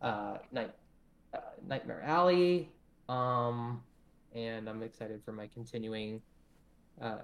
uh, 0.00 0.38
Night 0.52 0.72
uh, 1.34 1.38
Nightmare 1.66 2.02
Alley. 2.02 2.70
Um, 3.08 3.82
and 4.34 4.68
I'm 4.68 4.82
excited 4.82 5.22
for 5.24 5.32
my 5.32 5.46
continuing 5.46 6.20
uh, 7.00 7.18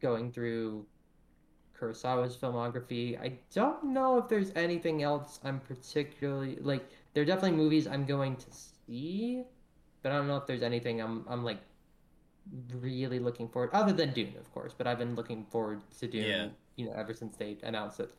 going 0.00 0.30
through 0.32 0.86
Kurosawa's 1.78 2.36
filmography. 2.36 3.18
I 3.20 3.38
don't 3.52 3.84
know 3.92 4.18
if 4.18 4.28
there's 4.28 4.52
anything 4.54 5.02
else 5.02 5.40
I'm 5.44 5.60
particularly 5.60 6.56
like. 6.60 6.88
There 7.12 7.22
are 7.22 7.26
definitely 7.26 7.56
movies 7.56 7.86
I'm 7.86 8.04
going 8.06 8.36
to 8.36 8.46
see, 8.86 9.42
but 10.02 10.12
I 10.12 10.16
don't 10.16 10.28
know 10.28 10.36
if 10.36 10.46
there's 10.46 10.62
anything 10.62 11.00
I'm 11.00 11.24
I'm 11.28 11.44
like 11.44 11.58
really 12.72 13.18
looking 13.18 13.48
forward 13.48 13.70
other 13.72 13.92
than 13.92 14.12
Dune, 14.12 14.34
of 14.38 14.52
course. 14.52 14.74
But 14.76 14.86
I've 14.86 14.98
been 14.98 15.14
looking 15.14 15.44
forward 15.50 15.80
to 15.98 16.06
Dune, 16.06 16.24
Yeah. 16.26 16.48
you 16.76 16.86
know, 16.86 16.92
ever 16.92 17.12
since 17.14 17.36
they 17.36 17.56
announced 17.62 18.00
it. 18.00 18.10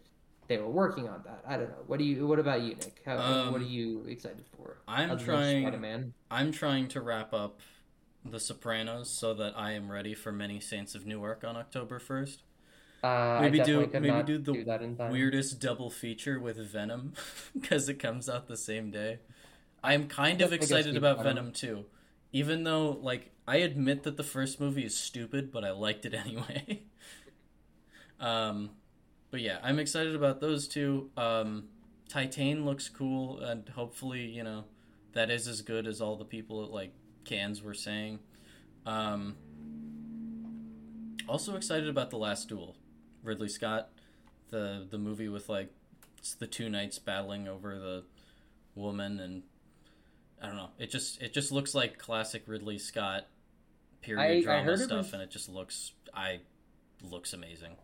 They 0.48 0.58
were 0.58 0.70
working 0.70 1.08
on 1.08 1.24
that. 1.26 1.44
I 1.48 1.58
don't 1.58 1.70
know. 1.70 1.84
What 1.88 2.00
do 2.00 2.06
you? 2.06 2.28
What 2.28 2.40
about 2.40 2.62
you, 2.62 2.76
Nick? 2.76 3.02
How, 3.06 3.18
Um, 3.18 3.52
what 3.52 3.62
are 3.62 3.66
you 3.66 4.04
excited 4.08 4.46
for? 4.56 4.78
I'm 4.88 5.18
trying-. 5.18 6.14
I'm 6.32 6.52
trying 6.52 6.88
to 6.90 7.02
wrap 7.02 7.34
up 7.34 7.62
The 8.24 8.40
Sopranos 8.40 9.10
so 9.10 9.34
that 9.36 9.54
I 9.58 9.72
am 9.72 9.92
ready 9.92 10.14
for 10.14 10.32
Many 10.32 10.60
Saints 10.60 10.96
of 10.96 11.06
Newark 11.06 11.44
on 11.44 11.56
October 11.56 12.00
1st. 12.00 12.38
Uh, 13.04 13.40
Maybe 13.42 13.60
do- 13.60 13.88
maybe 14.00 14.24
do 14.24 14.38
the 14.40 14.64
that. 14.64 15.12
Weirdest 15.12 15.60
double 15.60 15.92
feature 15.92 16.40
with 16.40 16.58
Venom 16.58 17.14
because 17.54 17.88
it 17.88 17.96
comes 18.00 18.28
out 18.28 18.48
the 18.48 18.58
same 18.58 18.90
day. 18.90 19.20
I'm 19.84 20.08
kind 20.08 20.42
of 20.42 20.52
excited 20.52 20.98
about. 20.98 21.22
Venom 21.22 21.52
too. 21.52 21.86
Even 22.32 22.64
though 22.64 22.90
like 23.02 23.30
I 23.48 23.58
admit 23.58 24.02
that 24.04 24.18
the 24.18 24.24
first 24.24 24.60
movie 24.60 24.84
is 24.86 24.98
stupid, 24.98 25.52
but 25.52 25.64
I 25.64 25.70
liked 25.72 26.06
it 26.06 26.14
anyway. 26.26 26.84
um 28.20 28.72
but 29.36 29.42
yeah, 29.42 29.58
I'm 29.62 29.80
excited 29.80 30.16
about 30.16 30.40
those 30.40 30.66
two. 30.66 31.10
Um 31.18 31.66
Titane 32.10 32.64
looks 32.64 32.88
cool 32.88 33.40
and 33.40 33.68
hopefully, 33.68 34.22
you 34.26 34.44
know, 34.44 34.64
that 35.12 35.30
is 35.30 35.46
as 35.50 35.62
good 35.62 35.88
as 35.88 36.00
all 36.00 36.16
the 36.16 36.24
people 36.24 36.64
at 36.64 36.70
like 36.72 36.94
Cannes 37.26 37.62
were 37.62 37.74
saying. 37.74 38.20
Um 38.86 39.36
also 41.28 41.58
excited 41.58 41.90
about 41.90 42.12
The 42.12 42.18
Last 42.18 42.48
Duel. 42.48 42.78
Ridley 43.24 43.50
Scott, 43.50 43.90
the 44.52 44.88
the 44.90 44.98
movie 44.98 45.28
with 45.28 45.50
like 45.50 45.70
it's 46.18 46.34
the 46.34 46.48
two 46.48 46.70
knights 46.70 46.98
battling 46.98 47.50
over 47.50 47.78
the 47.78 48.04
woman 48.74 49.20
and 49.20 49.44
I 50.42 50.48
don't 50.48 50.56
know. 50.56 50.70
It 50.80 50.92
just 50.92 51.22
it 51.22 51.34
just 51.34 51.52
looks 51.52 51.76
like 51.76 51.98
classic 51.98 52.44
Ridley 52.48 52.78
Scott 52.78 53.26
period 54.02 54.22
I- 54.24 54.36
I 54.38 54.42
drama 54.42 54.72
it 54.72 54.78
stuff 54.78 54.98
was- 55.08 55.14
and 55.14 55.22
it 55.22 55.30
just 55.30 55.50
looks 55.50 55.92
I 56.14 56.40
looks 57.04 57.34
amazing. 57.34 57.76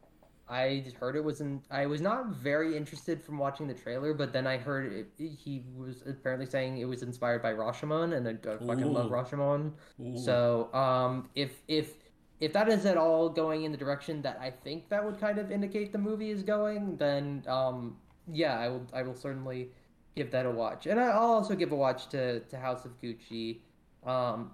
I 0.52 0.84
heard 1.00 1.16
it 1.16 1.24
wasn't. 1.24 1.64
I 1.72 1.86
was 1.86 2.02
not 2.02 2.28
very 2.28 2.76
interested 2.76 3.24
from 3.24 3.38
watching 3.38 3.68
the 3.70 3.74
trailer, 3.74 4.14
but 4.14 4.34
then 4.34 4.46
I 4.46 4.58
heard 4.58 4.92
it, 4.92 5.08
he 5.18 5.64
was 5.74 6.04
apparently 6.06 6.46
saying 6.46 6.78
it 6.80 6.86
was 6.86 7.04
inspired 7.04 7.42
by 7.42 7.54
Rashomon, 7.54 8.18
and 8.18 8.28
I, 8.28 8.34
fucking 8.58 8.92
love 8.92 9.06
Ooh. 9.06 9.16
Rashomon. 9.16 9.72
Ooh. 10.02 10.18
So, 10.18 10.70
um, 10.74 11.30
if 11.36 11.62
if 11.70 11.94
if 12.42 12.52
that 12.52 12.68
is 12.68 12.86
at 12.86 12.98
all 12.98 13.30
going 13.30 13.64
in 13.64 13.72
the 13.72 13.78
direction 13.78 14.22
that 14.24 14.40
I 14.42 14.52
think 14.52 14.90
that 14.90 15.06
would 15.06 15.22
kind 15.22 15.38
of 15.38 15.52
indicate 15.52 15.94
the 15.94 16.00
movie 16.00 16.32
is 16.32 16.44
going, 16.44 16.98
then 16.98 17.46
um, 17.48 17.96
yeah, 18.30 18.60
I 18.60 18.68
will 18.68 18.86
I 18.94 19.04
will 19.04 19.16
certainly 19.16 19.70
give 20.18 20.32
that 20.32 20.46
a 20.46 20.52
watch, 20.52 20.86
and 20.86 21.00
I'll 21.00 21.32
also 21.32 21.56
give 21.56 21.72
a 21.72 21.78
watch 21.78 22.10
to 22.10 22.42
to 22.42 22.58
House 22.58 22.84
of 22.84 23.00
Gucci. 23.02 23.60
Um, 24.06 24.52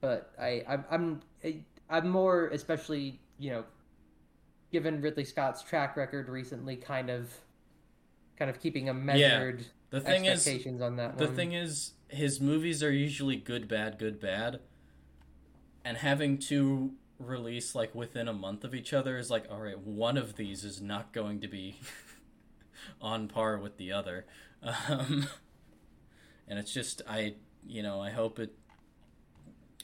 but 0.00 0.30
I 0.38 0.62
I'm 0.68 0.84
I'm 0.88 1.20
I'm 1.90 2.08
more 2.08 2.46
especially 2.48 3.18
you 3.40 3.50
know 3.50 3.64
given 4.72 5.00
Ridley 5.00 5.24
Scott's 5.24 5.62
track 5.62 5.96
record 5.96 6.28
recently, 6.28 6.76
kind 6.76 7.10
of 7.10 7.32
kind 8.38 8.50
of 8.50 8.60
keeping 8.60 8.88
a 8.88 8.94
measured 8.94 9.64
the 9.90 10.00
thing 10.00 10.26
is 10.26 10.46
expectations 10.46 10.82
on 10.82 10.96
that 10.96 11.16
the 11.16 11.26
one. 11.26 11.34
thing 11.34 11.52
is 11.52 11.92
his 12.08 12.40
movies 12.40 12.82
are 12.82 12.92
usually 12.92 13.36
good 13.36 13.68
bad 13.68 13.98
good 13.98 14.20
bad. 14.20 14.60
And 15.84 15.96
having 15.96 16.38
two 16.38 16.94
release 17.18 17.74
like 17.74 17.94
within 17.94 18.28
a 18.28 18.32
month 18.32 18.64
of 18.64 18.74
each 18.74 18.92
other 18.92 19.16
is 19.16 19.30
like 19.30 19.46
all 19.50 19.60
right 19.60 19.78
one 19.78 20.16
of 20.16 20.36
these 20.36 20.64
is 20.64 20.82
not 20.82 21.12
going 21.12 21.40
to 21.40 21.48
be 21.48 21.80
on 23.00 23.28
par 23.28 23.58
with 23.58 23.76
the 23.76 23.92
other. 23.92 24.26
Um, 24.88 25.28
and 26.48 26.58
it's 26.58 26.72
just 26.72 27.02
i 27.08 27.34
you 27.66 27.82
know 27.82 28.00
i 28.00 28.10
hope 28.10 28.38
it 28.38 28.54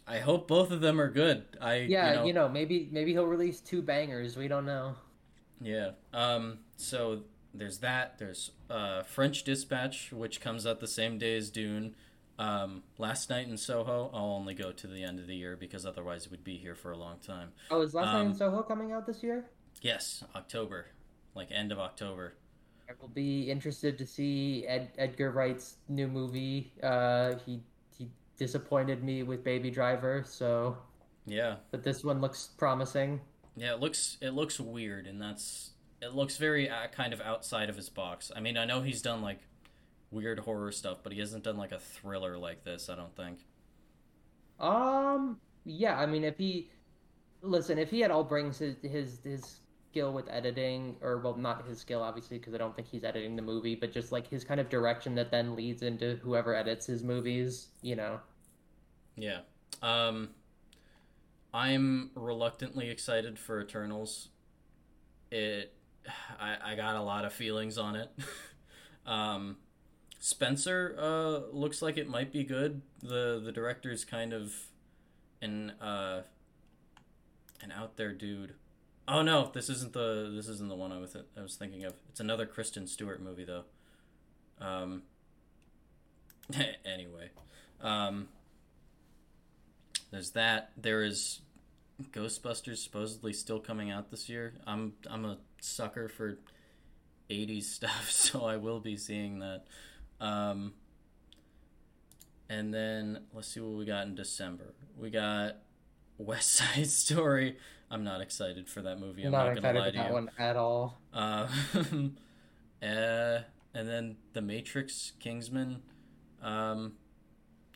i 0.06 0.18
hope 0.18 0.48
both 0.48 0.70
of 0.70 0.80
them 0.80 1.00
are 1.00 1.10
good 1.10 1.44
i 1.60 1.76
yeah, 1.76 2.24
you 2.24 2.32
know, 2.32 2.48
maybe 2.48 2.88
maybe 2.92 3.12
he'll 3.12 3.26
release 3.26 3.60
two 3.60 3.82
bangers. 3.82 4.36
We 4.36 4.48
don't 4.48 4.66
know. 4.66 4.94
Yeah. 5.60 5.90
Um. 6.12 6.58
So 6.76 7.22
there's 7.54 7.78
that. 7.78 8.18
There's 8.18 8.50
uh 8.68 9.02
French 9.04 9.44
Dispatch, 9.44 10.12
which 10.12 10.40
comes 10.40 10.66
out 10.66 10.80
the 10.80 10.88
same 10.88 11.18
day 11.18 11.36
as 11.36 11.50
Dune. 11.50 11.94
Um. 12.38 12.82
Last 12.98 13.30
night 13.30 13.46
in 13.46 13.56
Soho. 13.56 14.10
I'll 14.12 14.32
only 14.32 14.54
go 14.54 14.72
to 14.72 14.86
the 14.88 15.04
end 15.04 15.20
of 15.20 15.26
the 15.28 15.36
year 15.36 15.56
because 15.56 15.86
otherwise 15.86 16.26
it 16.26 16.30
would 16.32 16.42
be 16.44 16.56
here 16.56 16.74
for 16.74 16.90
a 16.90 16.96
long 16.96 17.18
time. 17.24 17.52
Oh, 17.70 17.80
is 17.82 17.94
Last 17.94 18.06
Night 18.06 18.20
Um, 18.20 18.26
in 18.28 18.34
Soho 18.34 18.62
coming 18.62 18.90
out 18.92 19.06
this 19.06 19.22
year? 19.22 19.44
Yes, 19.82 20.24
October, 20.34 20.86
like 21.34 21.48
end 21.52 21.70
of 21.70 21.78
October. 21.78 22.34
I 22.88 22.92
will 23.00 23.08
be 23.08 23.50
interested 23.50 23.96
to 23.98 24.06
see 24.06 24.66
Ed, 24.66 24.90
Edgar 24.98 25.30
Wright's 25.30 25.76
new 25.88 26.08
movie. 26.08 26.72
Uh, 26.82 27.34
he 27.46 27.60
disappointed 28.46 29.04
me 29.04 29.22
with 29.22 29.44
Baby 29.44 29.70
Driver, 29.70 30.24
so 30.26 30.76
Yeah. 31.26 31.56
but 31.70 31.84
this 31.84 32.02
one 32.02 32.20
looks 32.20 32.48
promising. 32.58 33.20
Yeah. 33.56 33.74
It 33.74 33.80
looks 33.80 34.18
it 34.20 34.30
looks 34.30 34.58
weird, 34.58 35.06
and 35.06 35.20
that's 35.22 35.70
it 36.00 36.12
looks 36.14 36.36
very 36.38 36.68
uh, 36.68 36.88
kind 36.88 37.12
of 37.12 37.20
outside 37.20 37.70
of 37.70 37.76
his 37.76 37.88
box. 37.88 38.32
I 38.34 38.40
mean, 38.40 38.56
I 38.56 38.64
know 38.64 38.82
he's 38.82 39.00
done 39.02 39.22
like 39.22 39.38
weird 40.10 40.40
horror 40.40 40.72
stuff, 40.72 40.98
but 41.04 41.12
he 41.12 41.20
hasn't 41.20 41.44
done 41.44 41.56
like 41.56 41.70
a 41.70 41.78
thriller 41.78 42.36
like 42.36 42.64
this. 42.64 42.88
I 42.88 42.96
don't 42.96 43.14
think. 43.14 43.46
Um, 44.58 45.38
yeah, 45.64 45.98
I 45.98 46.06
mean, 46.06 46.24
if 46.24 46.36
he 46.38 46.70
listen, 47.42 47.78
if 47.78 47.90
he 47.90 48.02
at 48.04 48.10
all 48.10 48.24
brings 48.24 48.58
his 48.58 48.76
his 48.82 49.20
his 49.22 49.60
skill 49.90 50.12
with 50.12 50.28
editing, 50.30 50.96
or 51.00 51.18
well, 51.18 51.36
not 51.36 51.66
his 51.68 51.78
skill 51.78 52.02
obviously, 52.02 52.38
because 52.38 52.54
I 52.54 52.58
don't 52.58 52.74
think 52.74 52.88
he's 52.88 53.04
editing 53.04 53.36
the 53.36 53.42
movie, 53.42 53.76
but 53.76 53.92
just 53.92 54.10
like 54.12 54.26
his 54.26 54.42
kind 54.44 54.58
of 54.60 54.68
direction 54.68 55.14
that 55.16 55.30
then 55.30 55.54
leads 55.54 55.82
into 55.82 56.16
whoever 56.22 56.54
edits 56.54 56.86
his 56.86 57.04
movies, 57.04 57.68
you 57.82 57.94
know. 57.96 58.18
Yeah. 59.16 59.40
Um 59.82 60.30
I'm 61.54 62.10
reluctantly 62.14 62.88
excited 62.88 63.38
for 63.38 63.60
Eternals. 63.60 64.28
It 65.30 65.74
I 66.40 66.72
I 66.72 66.74
got 66.74 66.96
a 66.96 67.02
lot 67.02 67.24
of 67.24 67.32
feelings 67.32 67.78
on 67.78 67.96
it. 67.96 68.10
um 69.06 69.56
Spencer 70.18 70.96
uh 70.98 71.54
looks 71.54 71.82
like 71.82 71.96
it 71.96 72.08
might 72.08 72.32
be 72.32 72.44
good. 72.44 72.82
The 73.02 73.40
the 73.42 73.52
director's 73.52 74.04
kind 74.04 74.32
of 74.32 74.54
an 75.40 75.70
uh 75.80 76.22
an 77.62 77.72
out 77.72 77.96
there 77.96 78.12
dude. 78.12 78.54
Oh 79.08 79.22
no, 79.22 79.50
this 79.52 79.68
isn't 79.68 79.92
the 79.92 80.30
this 80.34 80.48
isn't 80.48 80.68
the 80.68 80.76
one 80.76 80.92
I 80.92 80.98
was 80.98 81.16
I 81.36 81.42
was 81.42 81.56
thinking 81.56 81.84
of. 81.84 81.94
It's 82.08 82.20
another 82.20 82.46
Kristen 82.46 82.86
Stewart 82.86 83.20
movie 83.20 83.44
though. 83.44 83.64
Um 84.60 85.02
anyway. 86.84 87.30
Um 87.80 88.28
there's 90.12 90.30
that. 90.32 90.70
There 90.76 91.02
is 91.02 91.40
Ghostbusters 92.12 92.76
supposedly 92.76 93.32
still 93.32 93.58
coming 93.58 93.90
out 93.90 94.10
this 94.10 94.28
year. 94.28 94.54
I'm 94.66 94.92
I'm 95.10 95.24
a 95.24 95.38
sucker 95.60 96.08
for 96.08 96.38
80s 97.28 97.64
stuff, 97.64 98.10
so 98.10 98.44
I 98.44 98.58
will 98.58 98.78
be 98.78 98.96
seeing 98.96 99.40
that. 99.40 99.64
Um, 100.20 100.74
and 102.48 102.72
then 102.72 103.24
let's 103.32 103.48
see 103.48 103.60
what 103.60 103.76
we 103.76 103.84
got 103.84 104.06
in 104.06 104.14
December. 104.14 104.74
We 104.96 105.10
got 105.10 105.56
West 106.18 106.52
Side 106.52 106.86
Story. 106.88 107.56
I'm 107.90 108.04
not 108.04 108.20
excited 108.20 108.68
for 108.68 108.82
that 108.82 109.00
movie. 109.00 109.24
I'm 109.24 109.32
not, 109.32 109.46
not, 109.46 109.56
excited 109.58 109.62
gonna 109.62 109.78
lie 109.78 109.86
for 109.86 109.92
to 109.92 109.98
that 109.98 110.08
you. 110.08 110.14
one 110.14 110.30
at 110.38 110.56
all. 110.56 110.98
Uh, 111.12 111.48
uh, 112.82 113.40
and 113.74 113.88
then 113.88 114.16
The 114.34 114.42
Matrix, 114.42 115.12
Kingsman. 115.20 115.82
Um, 116.42 116.94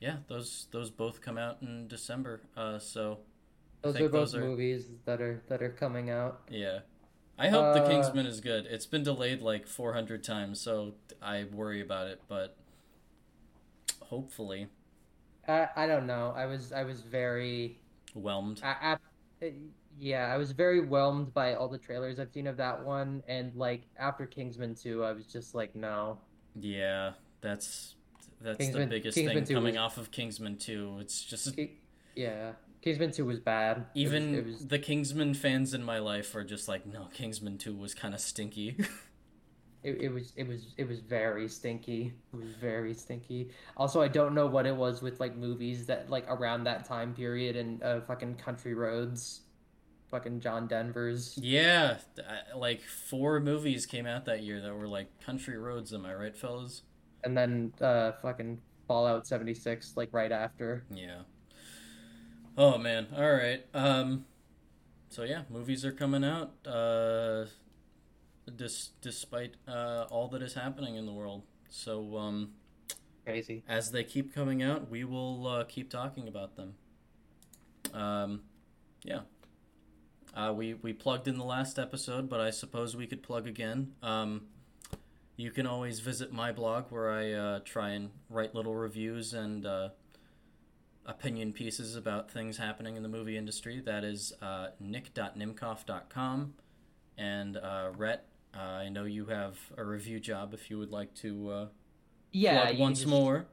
yeah, 0.00 0.16
those 0.28 0.68
those 0.70 0.90
both 0.90 1.20
come 1.20 1.38
out 1.38 1.58
in 1.62 1.88
December. 1.88 2.40
Uh, 2.56 2.78
so 2.78 3.18
Those 3.82 3.96
are 3.96 3.98
both 4.00 4.12
those 4.12 4.34
are- 4.34 4.40
movies 4.40 4.86
that 5.04 5.20
are 5.20 5.42
that 5.48 5.62
are 5.62 5.70
coming 5.70 6.10
out. 6.10 6.42
yeah, 6.50 6.80
I 7.38 7.48
hope 7.48 7.74
The 7.74 7.82
Uh, 7.82 7.88
Kingsman 7.88 8.26
is 8.26 8.40
good. 8.40 8.66
It's 8.66 8.86
been 8.86 9.02
delayed 9.02 9.40
like 9.42 9.66
400 9.66 10.22
times, 10.24 10.60
so 10.60 10.94
I 11.22 11.44
worry 11.44 11.80
about 11.80 12.08
it. 12.08 12.20
But 12.28 12.56
hopefully, 14.02 14.68
I 15.48 15.68
I 15.76 15.86
don't 15.86 16.06
know. 16.06 16.32
I 16.36 16.46
was 16.46 16.72
I 16.72 16.84
was 16.84 17.00
very 17.02 17.78
whelmed. 18.14 18.60
I, 18.64 18.96
I, 19.42 19.52
yeah, 19.98 20.26
I 20.32 20.36
was 20.36 20.52
very 20.52 20.80
whelmed 20.80 21.32
by 21.34 21.54
all 21.54 21.68
the 21.68 21.78
trailers 21.78 22.18
I've 22.18 22.30
seen 22.32 22.46
of 22.46 22.56
that 22.58 22.84
one, 22.84 23.22
and 23.28 23.54
like 23.54 23.82
after 23.98 24.26
Kingsman 24.26 24.74
2, 24.74 25.04
I 25.04 25.12
was 25.12 25.26
just 25.26 25.54
like, 25.54 25.74
no. 25.74 26.18
Yeah, 26.58 27.12
that's 27.40 27.94
that's 28.40 28.68
the 28.70 28.86
biggest 28.86 29.16
Kingsman 29.16 29.44
thing 29.44 29.54
coming 29.56 29.74
was- 29.74 29.80
off 29.80 29.98
of 29.98 30.10
Kingsman 30.10 30.56
2. 30.58 30.98
It's 31.00 31.22
just 31.24 31.58
Yeah, 32.14 32.52
Kingsman 32.82 33.10
2 33.12 33.24
was 33.24 33.40
bad. 33.40 33.78
It 33.78 33.80
was- 33.80 33.88
even 33.94 34.34
it 34.34 34.44
was, 34.46 34.66
the 34.66 34.78
Kingsman 34.78 35.34
fans 35.34 35.74
in 35.74 35.82
my 35.82 35.98
life 35.98 36.34
are 36.34 36.44
just 36.44 36.68
like, 36.68 36.86
no, 36.86 37.06
Kingsman 37.12 37.58
2 37.58 37.74
was 37.74 37.94
kind 37.94 38.14
of 38.14 38.20
stinky. 38.20 38.76
it, 39.82 40.00
it 40.02 40.08
was 40.12 40.32
it 40.36 40.46
was 40.48 40.74
it 40.76 40.88
was 40.88 41.00
very 41.00 41.48
stinky. 41.48 42.12
It 42.32 42.36
was 42.36 42.54
very 42.60 42.92
stinky. 42.94 43.50
Also, 43.76 44.00
I 44.02 44.08
don't 44.08 44.34
know 44.34 44.46
what 44.46 44.66
it 44.66 44.74
was 44.74 45.02
with 45.02 45.20
like 45.20 45.36
movies 45.36 45.86
that 45.86 46.10
like 46.10 46.24
around 46.28 46.64
that 46.64 46.84
time 46.84 47.14
period 47.14 47.56
and 47.56 47.82
uh, 47.82 48.00
fucking 48.00 48.34
Country 48.36 48.74
Roads, 48.74 49.42
fucking 50.10 50.40
John 50.40 50.66
Denver's. 50.66 51.38
yeah, 51.40 51.98
like 52.54 52.80
four 52.82 53.38
movies 53.40 53.86
came 53.86 54.06
out 54.06 54.24
that 54.24 54.42
year 54.42 54.60
that 54.60 54.74
were 54.74 54.88
like 54.88 55.08
country 55.20 55.56
roads. 55.58 55.92
Am 55.94 56.04
I 56.06 56.14
right, 56.14 56.36
fellas? 56.36 56.82
And 57.24 57.36
then 57.36 57.72
uh 57.80 58.12
fucking 58.22 58.60
Fallout 58.86 59.26
76 59.26 59.96
like 59.96 60.10
right 60.12 60.30
after. 60.32 60.84
Yeah. 60.90 61.22
Oh 62.56 62.78
man. 62.78 63.08
All 63.16 63.32
right. 63.32 63.64
Um. 63.74 64.24
So 65.08 65.22
yeah, 65.24 65.42
movies 65.50 65.84
are 65.84 65.92
coming 65.92 66.24
out. 66.24 66.52
Uh, 66.66 67.46
dis- 68.54 68.90
despite 69.00 69.54
uh, 69.66 70.06
all 70.10 70.28
that 70.28 70.42
is 70.42 70.54
happening 70.54 70.96
in 70.96 71.06
the 71.06 71.12
world. 71.12 71.42
So, 71.68 72.16
um, 72.16 72.50
Crazy. 73.24 73.64
as 73.68 73.90
they 73.90 74.04
keep 74.04 74.34
coming 74.34 74.62
out, 74.62 74.90
we 74.90 75.04
will 75.04 75.46
uh, 75.46 75.64
keep 75.64 75.90
talking 75.90 76.28
about 76.28 76.56
them. 76.56 76.74
Um, 77.92 78.42
yeah. 79.02 79.20
Uh, 80.34 80.52
we, 80.52 80.74
we 80.74 80.92
plugged 80.92 81.26
in 81.28 81.38
the 81.38 81.44
last 81.44 81.78
episode, 81.78 82.28
but 82.28 82.40
I 82.40 82.50
suppose 82.50 82.94
we 82.94 83.06
could 83.06 83.22
plug 83.22 83.46
again. 83.46 83.92
Um, 84.02 84.42
you 85.36 85.50
can 85.50 85.66
always 85.66 86.00
visit 86.00 86.32
my 86.32 86.52
blog 86.52 86.84
where 86.90 87.10
I 87.10 87.32
uh, 87.32 87.60
try 87.64 87.90
and 87.90 88.10
write 88.30 88.54
little 88.54 88.74
reviews 88.74 89.34
and 89.34 89.66
uh, 89.66 89.88
opinion 91.04 91.52
pieces 91.52 91.94
about 91.96 92.30
things 92.30 92.56
happening 92.56 92.96
in 92.96 93.02
the 93.02 93.08
movie 93.08 93.36
industry. 93.36 93.80
That 93.80 94.02
is 94.04 94.32
uh, 94.40 94.68
nick.nimkoff.com. 94.80 96.54
And 97.18 97.56
uh, 97.56 97.90
Rhett, 97.96 98.24
uh, 98.56 98.60
I 98.60 98.88
know 98.88 99.04
you 99.04 99.26
have 99.26 99.58
a 99.76 99.84
review 99.84 100.20
job 100.20 100.54
if 100.54 100.70
you 100.70 100.78
would 100.78 100.90
like 100.90 101.14
to 101.16 101.50
uh, 101.50 101.66
Yeah. 102.32 102.72
once 102.72 103.00
just- 103.00 103.10
more. 103.10 103.46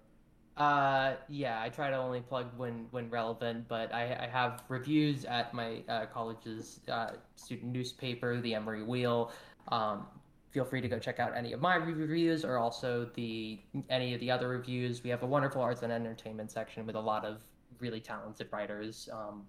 Uh, 0.55 1.15
yeah, 1.29 1.59
I 1.63 1.69
try 1.69 1.89
to 1.89 1.95
only 1.97 2.21
plug 2.21 2.45
when 2.57 2.85
when 2.91 3.09
relevant, 3.09 3.67
but 3.67 3.91
I, 3.91 4.25
I 4.25 4.27
have 4.31 4.61
reviews 4.69 5.25
at 5.25 5.51
my 5.51 5.81
uh, 5.89 6.05
college's 6.05 6.79
uh, 6.87 7.13
student 7.35 7.71
newspaper, 7.71 8.39
the 8.39 8.53
Emory 8.53 8.83
Wheel. 8.83 9.31
Um, 9.69 10.05
feel 10.53 10.63
free 10.63 10.81
to 10.81 10.87
go 10.87 10.99
check 10.99 11.19
out 11.19 11.35
any 11.35 11.51
of 11.51 11.61
my 11.61 11.75
reviews 11.75 12.45
or 12.45 12.57
also 12.57 13.09
the 13.15 13.59
any 13.89 14.13
of 14.13 14.19
the 14.19 14.29
other 14.29 14.47
reviews. 14.47 15.03
We 15.03 15.09
have 15.09 15.23
a 15.23 15.25
wonderful 15.25 15.61
arts 15.61 15.81
and 15.81 15.91
entertainment 15.91 16.51
section 16.51 16.85
with 16.85 16.95
a 16.95 16.99
lot 17.01 17.25
of 17.25 17.41
really 17.79 17.99
talented 17.99 18.47
writers. 18.51 19.09
Um, 19.11 19.45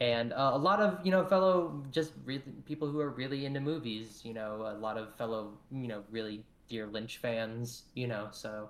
and 0.00 0.32
uh, 0.32 0.50
a 0.52 0.58
lot 0.58 0.80
of 0.80 1.04
you 1.04 1.10
know 1.10 1.24
fellow 1.24 1.82
just 1.90 2.12
really, 2.24 2.42
people 2.66 2.88
who 2.88 3.00
are 3.00 3.10
really 3.10 3.46
into 3.46 3.60
movies. 3.60 4.20
You 4.24 4.34
know, 4.34 4.72
a 4.76 4.78
lot 4.78 4.98
of 4.98 5.16
fellow 5.16 5.54
you 5.70 5.88
know 5.88 6.02
really 6.10 6.44
dear 6.68 6.86
Lynch 6.86 7.18
fans. 7.18 7.84
You 7.94 8.06
know, 8.06 8.28
so. 8.30 8.68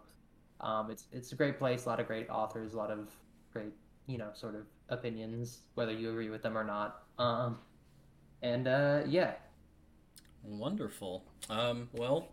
Um, 0.60 0.90
it's 0.90 1.06
it's 1.12 1.32
a 1.32 1.34
great 1.34 1.58
place, 1.58 1.84
a 1.84 1.88
lot 1.88 2.00
of 2.00 2.06
great 2.06 2.30
authors, 2.30 2.72
a 2.72 2.76
lot 2.76 2.90
of 2.90 3.10
great 3.52 3.72
you 4.06 4.16
know 4.16 4.30
sort 4.32 4.54
of 4.54 4.62
opinions, 4.88 5.58
whether 5.74 5.92
you 5.92 6.10
agree 6.10 6.30
with 6.30 6.42
them 6.42 6.56
or 6.56 6.64
not. 6.64 7.02
Um, 7.18 7.58
and 8.42 8.68
uh, 8.68 9.02
yeah, 9.06 9.32
Wonderful. 10.46 11.24
Um, 11.48 11.88
well, 11.92 12.28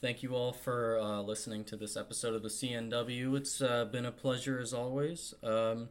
thank 0.00 0.22
you 0.22 0.34
all 0.34 0.52
for 0.52 0.98
uh, 0.98 1.22
listening 1.22 1.64
to 1.64 1.76
this 1.76 1.96
episode 1.96 2.34
of 2.34 2.42
the 2.42 2.48
CNW. 2.48 3.36
It's 3.36 3.62
uh, 3.62 3.84
been 3.84 4.04
a 4.04 4.12
pleasure 4.12 4.58
as 4.58 4.74
always. 4.74 5.34
Um, 5.42 5.88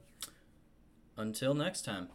until 1.17 1.53
next 1.53 1.83
time. 1.83 2.09